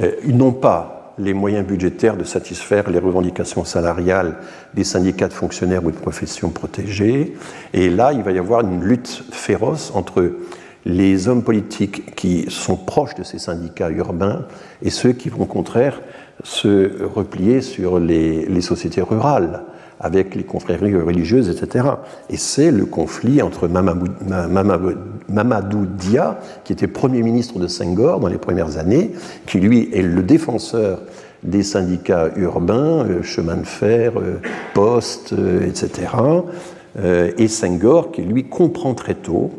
Euh, 0.00 0.12
ils 0.26 0.36
n'ont 0.36 0.52
pas 0.52 1.14
les 1.18 1.34
moyens 1.34 1.66
budgétaires 1.66 2.16
de 2.16 2.24
satisfaire 2.24 2.90
les 2.90 2.98
revendications 2.98 3.64
salariales 3.64 4.36
des 4.74 4.84
syndicats 4.84 5.28
de 5.28 5.32
fonctionnaires 5.32 5.84
ou 5.84 5.90
de 5.90 5.96
professions 5.96 6.50
protégées. 6.50 7.34
Et 7.72 7.88
là, 7.88 8.12
il 8.12 8.22
va 8.22 8.32
y 8.32 8.38
avoir 8.38 8.62
une 8.62 8.82
lutte 8.82 9.24
féroce 9.30 9.92
entre 9.94 10.32
les 10.84 11.28
hommes 11.28 11.44
politiques 11.44 12.14
qui 12.14 12.46
sont 12.48 12.76
proches 12.76 13.14
de 13.14 13.22
ces 13.22 13.38
syndicats 13.38 13.90
urbains 13.90 14.46
et 14.82 14.90
ceux 14.90 15.12
qui 15.12 15.28
vont 15.28 15.42
au 15.42 15.46
contraire 15.46 16.00
se 16.42 17.02
replier 17.04 17.60
sur 17.60 18.00
les, 18.00 18.44
les 18.46 18.60
sociétés 18.60 19.00
rurales 19.00 19.62
avec 20.00 20.34
les 20.34 20.44
confréries 20.44 20.96
religieuses, 20.96 21.48
etc. 21.48 21.86
Et 22.30 22.36
c'est 22.36 22.70
le 22.70 22.84
conflit 22.84 23.42
entre 23.42 23.68
Mamadou 25.28 25.86
Dia, 25.86 26.38
qui 26.64 26.72
était 26.72 26.86
Premier 26.86 27.22
ministre 27.22 27.58
de 27.58 27.66
Senghor 27.66 28.20
dans 28.20 28.28
les 28.28 28.38
premières 28.38 28.78
années, 28.78 29.12
qui 29.46 29.58
lui 29.58 29.88
est 29.92 30.02
le 30.02 30.22
défenseur 30.22 31.00
des 31.44 31.62
syndicats 31.62 32.30
urbains, 32.36 33.04
euh, 33.04 33.22
chemin 33.22 33.56
de 33.56 33.66
fer, 33.66 34.14
euh, 34.16 34.40
poste, 34.72 35.34
euh, 35.34 35.66
etc. 35.66 36.08
Et 37.38 37.48
Senghor, 37.48 38.12
qui 38.12 38.22
lui 38.22 38.44
comprend 38.44 38.94
très 38.94 39.16
tôt 39.16 39.50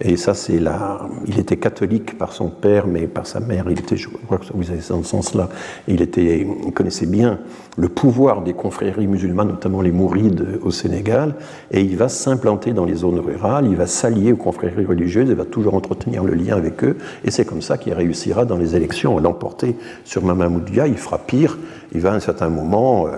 et 0.00 0.16
ça, 0.16 0.34
c'est 0.34 0.58
là. 0.58 1.08
Il 1.26 1.38
était 1.38 1.56
catholique 1.56 2.18
par 2.18 2.32
son 2.32 2.48
père, 2.48 2.86
mais 2.86 3.06
par 3.06 3.26
sa 3.26 3.40
mère, 3.40 3.64
il 3.70 3.78
était, 3.78 3.96
je 3.96 4.08
crois 4.08 4.38
que 4.38 4.44
vous 4.52 4.70
avez 4.70 4.80
dans 4.88 5.02
ce 5.02 5.08
sens-là, 5.08 5.48
il, 5.88 6.02
était, 6.02 6.46
il 6.66 6.72
connaissait 6.72 7.06
bien 7.06 7.38
le 7.78 7.88
pouvoir 7.88 8.42
des 8.42 8.52
confréries 8.52 9.06
musulmanes, 9.06 9.48
notamment 9.48 9.80
les 9.80 9.92
mourides 9.92 10.58
au 10.62 10.70
Sénégal, 10.70 11.34
et 11.70 11.80
il 11.80 11.96
va 11.96 12.08
s'implanter 12.08 12.72
dans 12.72 12.84
les 12.84 12.94
zones 12.94 13.20
rurales, 13.20 13.66
il 13.66 13.76
va 13.76 13.86
s'allier 13.86 14.32
aux 14.32 14.36
confréries 14.36 14.84
religieuses, 14.84 15.28
il 15.28 15.34
va 15.34 15.44
toujours 15.44 15.74
entretenir 15.74 16.24
le 16.24 16.34
lien 16.34 16.56
avec 16.56 16.84
eux, 16.84 16.96
et 17.24 17.30
c'est 17.30 17.44
comme 17.44 17.62
ça 17.62 17.78
qu'il 17.78 17.92
réussira 17.94 18.44
dans 18.44 18.56
les 18.56 18.76
élections 18.76 19.16
à 19.16 19.20
l'emporter 19.20 19.76
sur 20.04 20.24
Mamamoudia. 20.24 20.86
Il 20.86 20.96
fera 20.96 21.18
pire, 21.18 21.58
il 21.94 22.00
va 22.00 22.12
à 22.12 22.14
un 22.14 22.20
certain 22.20 22.48
moment. 22.48 23.06
Euh, 23.06 23.12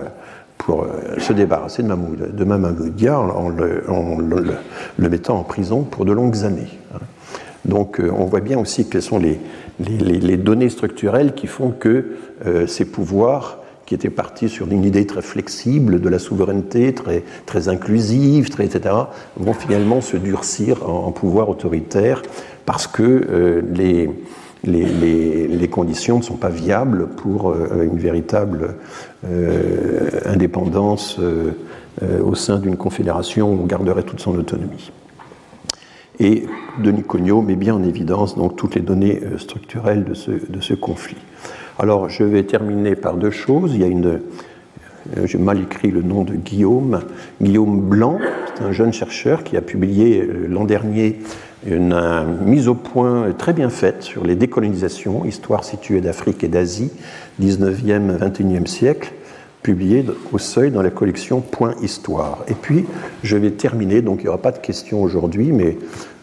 pour 0.69 0.83
euh, 0.83 1.19
se 1.19 1.33
débarrasser 1.33 1.81
de 1.81 1.87
Mahmoud, 1.87 2.35
de 2.35 3.09
en, 3.09 3.49
le, 3.49 5.09
mettant 5.09 5.39
en 5.39 5.43
prison 5.43 5.81
pour 5.81 6.05
de 6.05 6.11
longues 6.11 6.45
années. 6.45 6.69
Hein. 6.93 6.99
Donc 7.65 7.99
euh, 7.99 8.11
on 8.15 8.25
voit 8.25 8.39
bien 8.39 8.59
aussi 8.59 8.87
quelles 8.87 9.01
sont 9.01 9.17
les, 9.19 9.39
données 10.37 10.69
structurelles 10.69 11.33
qui 11.33 11.47
font 11.47 11.71
que 11.71 12.17
euh, 12.45 12.67
ces 12.67 12.85
pouvoirs 12.85 13.57
qui 13.87 13.95
étaient 13.95 14.11
partis 14.11 14.47
sur 14.47 14.67
une 14.71 14.83
idée 14.83 15.07
très 15.07 15.23
flexible 15.23 15.99
de 15.99 16.09
la 16.09 16.19
souveraineté, 16.19 16.93
très, 16.93 17.23
très 17.47 17.67
inclusive, 17.67 18.49
etc., 18.59 18.93
vont 19.37 19.53
finalement 19.53 20.01
se 20.01 20.17
durcir 20.17 20.87
en, 20.87 21.07
en 21.07 21.11
pouvoir 21.11 21.49
autoritaire 21.49 22.21
parce 22.67 22.85
que 22.85 23.63
les, 23.73 24.11
les, 24.63 25.67
conditions 25.69 26.17
ne 26.17 26.23
sont 26.23 26.35
pas 26.35 26.49
viables 26.49 27.07
pour 27.07 27.51
euh, 27.51 27.83
une 27.83 27.97
véritable 27.97 28.75
euh, 29.25 30.09
indépendance 30.25 31.17
euh, 31.19 31.51
au 32.23 32.35
sein 32.35 32.59
d'une 32.59 32.77
confédération 32.77 33.51
où 33.51 33.61
on 33.61 33.65
garderait 33.65 34.03
toute 34.03 34.19
son 34.19 34.35
autonomie. 34.35 34.91
Et 36.19 36.45
Denis 36.83 37.03
Cognot 37.03 37.41
met 37.41 37.55
bien 37.55 37.75
en 37.75 37.83
évidence 37.83 38.35
donc, 38.35 38.55
toutes 38.55 38.75
les 38.75 38.81
données 38.81 39.21
structurelles 39.37 40.03
de 40.03 40.13
ce, 40.13 40.31
de 40.31 40.59
ce 40.59 40.73
conflit. 40.73 41.17
Alors, 41.77 42.09
je 42.09 42.23
vais 42.23 42.43
terminer 42.43 42.95
par 42.95 43.15
deux 43.15 43.31
choses. 43.31 43.73
Il 43.73 43.81
y 43.81 43.85
a 43.85 43.87
une, 43.87 44.19
j'ai 45.23 45.37
mal 45.37 45.61
écrit 45.61 45.91
le 45.91 46.01
nom 46.01 46.23
de 46.23 46.33
Guillaume, 46.33 47.01
Guillaume 47.41 47.79
Blanc, 47.81 48.19
c'est 48.55 48.63
un 48.63 48.73
jeune 48.73 48.91
chercheur 48.91 49.45
qui 49.45 49.55
a 49.55 49.61
publié 49.61 50.27
l'an 50.47 50.65
dernier 50.65 51.19
une 51.65 51.95
mise 52.45 52.67
au 52.67 52.75
point 52.75 53.31
très 53.37 53.53
bien 53.53 53.69
faite 53.69 54.03
sur 54.03 54.25
les 54.25 54.35
décolonisations, 54.35 55.25
histoire 55.25 55.63
située 55.63 56.01
d'Afrique 56.01 56.43
et 56.43 56.47
d'Asie, 56.47 56.91
19e, 57.41 58.17
21e 58.17 58.65
siècle, 58.65 59.13
publiée 59.61 60.05
au 60.31 60.37
seuil 60.37 60.71
dans 60.71 60.81
la 60.81 60.89
collection 60.89 61.41
Point 61.41 61.75
Histoire. 61.81 62.39
Et 62.47 62.53
puis, 62.53 62.85
je 63.23 63.35
vais 63.35 63.51
terminer, 63.51 64.01
donc 64.01 64.19
il 64.19 64.23
n'y 64.23 64.29
aura 64.29 64.37
pas 64.37 64.51
de 64.51 64.59
questions 64.59 65.03
aujourd'hui, 65.03 65.51
mais 65.51 65.77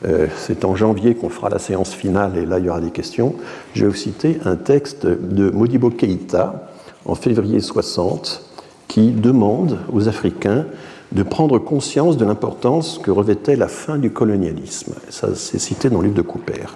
euh, 0.07 0.27
c'est 0.37 0.65
en 0.65 0.75
janvier 0.75 1.15
qu'on 1.15 1.29
fera 1.29 1.51
la 1.51 1.59
séance 1.59 1.93
finale 1.93 2.37
et 2.39 2.47
là 2.47 2.59
il 2.59 2.65
y 2.65 2.71
aura 2.71 2.81
des 2.81 2.91
questions. 2.91 3.35
Je 3.75 3.83
vais 3.83 3.89
vous 3.89 3.97
citer 3.97 4.39
un 4.45 4.57
texte 4.57 5.07
de 5.07 5.51
Modibo 5.51 5.91
Keïta 5.91 6.71
en 7.05 7.15
février 7.15 7.61
60 7.61 8.43
qui 8.89 9.11
demande 9.11 9.79
aux 9.93 10.09
Africains 10.09 10.65
de 11.13 11.23
prendre 11.23 11.59
conscience 11.59 12.17
de 12.17 12.25
l'importance 12.25 12.99
que 13.03 13.11
revêtait 13.11 13.57
la 13.57 13.69
fin 13.69 13.99
du 13.99 14.11
colonialisme. 14.11 14.95
Ça, 15.09 15.35
c'est 15.35 15.59
cité 15.59 15.89
dans 15.89 16.01
le 16.01 16.09
livre 16.09 16.17
de 16.17 16.23
Cooper. 16.23 16.67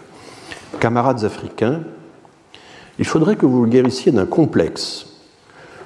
Camarades 0.78 1.24
africains, 1.24 1.81
il 2.98 3.05
faudrait 3.05 3.36
que 3.36 3.47
vous 3.47 3.66
guérissiez 3.66 4.12
d'un 4.12 4.27
complexe, 4.27 5.07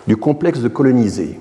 du 0.07 0.17
complexe 0.17 0.61
de 0.61 0.69
coloniser. 0.69 1.39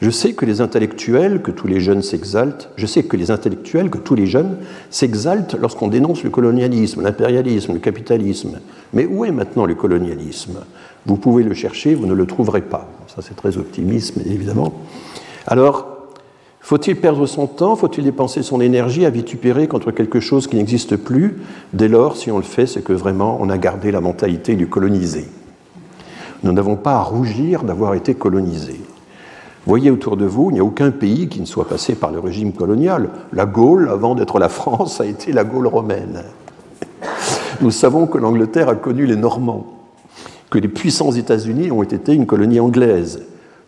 Je 0.00 0.10
sais 0.10 0.34
que 0.34 0.44
les 0.44 0.60
intellectuels, 0.60 1.40
que 1.40 1.50
tous 1.50 1.66
les 1.66 1.80
jeunes 1.80 2.02
s'exaltent, 2.02 2.68
je 2.76 2.84
sais 2.84 3.04
que 3.04 3.16
les 3.16 3.30
intellectuels, 3.30 3.90
que 3.90 3.98
tous 3.98 4.14
les 4.14 4.26
jeunes 4.26 4.58
s'exaltent 4.90 5.54
lorsqu'on 5.54 5.88
dénonce 5.88 6.22
le 6.24 6.30
colonialisme, 6.30 7.02
l'impérialisme, 7.02 7.72
le 7.72 7.78
capitalisme. 7.78 8.60
Mais 8.92 9.06
où 9.06 9.24
est 9.24 9.30
maintenant 9.30 9.66
le 9.66 9.74
colonialisme? 9.74 10.60
Vous 11.06 11.16
pouvez 11.16 11.42
le 11.42 11.54
chercher, 11.54 11.94
vous 11.94 12.06
ne 12.06 12.14
le 12.14 12.26
trouverez 12.26 12.62
pas. 12.62 12.88
Ça, 13.06 13.22
c'est 13.22 13.36
très 13.36 13.56
optimiste, 13.56 14.18
évidemment. 14.26 14.74
Alors, 15.46 15.93
faut-il 16.64 16.96
perdre 16.96 17.26
son 17.26 17.46
temps? 17.46 17.76
Faut-il 17.76 18.04
dépenser 18.04 18.42
son 18.42 18.58
énergie 18.58 19.04
à 19.04 19.10
vitupérer 19.10 19.68
contre 19.68 19.90
quelque 19.90 20.18
chose 20.18 20.46
qui 20.46 20.56
n'existe 20.56 20.96
plus? 20.96 21.36
Dès 21.74 21.88
lors, 21.88 22.16
si 22.16 22.30
on 22.30 22.38
le 22.38 22.42
fait, 22.42 22.66
c'est 22.66 22.80
que 22.82 22.94
vraiment 22.94 23.36
on 23.38 23.50
a 23.50 23.58
gardé 23.58 23.92
la 23.92 24.00
mentalité 24.00 24.54
du 24.54 24.66
colonisé. 24.66 25.28
Nous 26.42 26.52
n'avons 26.52 26.76
pas 26.76 26.94
à 26.94 27.02
rougir 27.02 27.64
d'avoir 27.64 27.92
été 27.92 28.14
colonisés. 28.14 28.80
Voyez 29.66 29.90
autour 29.90 30.16
de 30.16 30.24
vous, 30.24 30.48
il 30.50 30.54
n'y 30.54 30.60
a 30.60 30.64
aucun 30.64 30.90
pays 30.90 31.28
qui 31.28 31.38
ne 31.42 31.44
soit 31.44 31.68
passé 31.68 31.96
par 31.96 32.12
le 32.12 32.18
régime 32.18 32.54
colonial. 32.54 33.10
La 33.34 33.44
Gaule, 33.44 33.90
avant 33.90 34.14
d'être 34.14 34.38
la 34.38 34.48
France, 34.48 35.00
a 35.02 35.04
été 35.04 35.32
la 35.32 35.44
Gaule 35.44 35.66
romaine. 35.66 36.22
Nous 37.60 37.72
savons 37.72 38.06
que 38.06 38.16
l'Angleterre 38.16 38.70
a 38.70 38.74
connu 38.74 39.04
les 39.04 39.16
Normands, 39.16 39.66
que 40.48 40.58
les 40.58 40.68
puissants 40.68 41.12
États-Unis 41.12 41.70
ont 41.70 41.82
été 41.82 42.14
une 42.14 42.24
colonie 42.24 42.58
anglaise. 42.58 43.20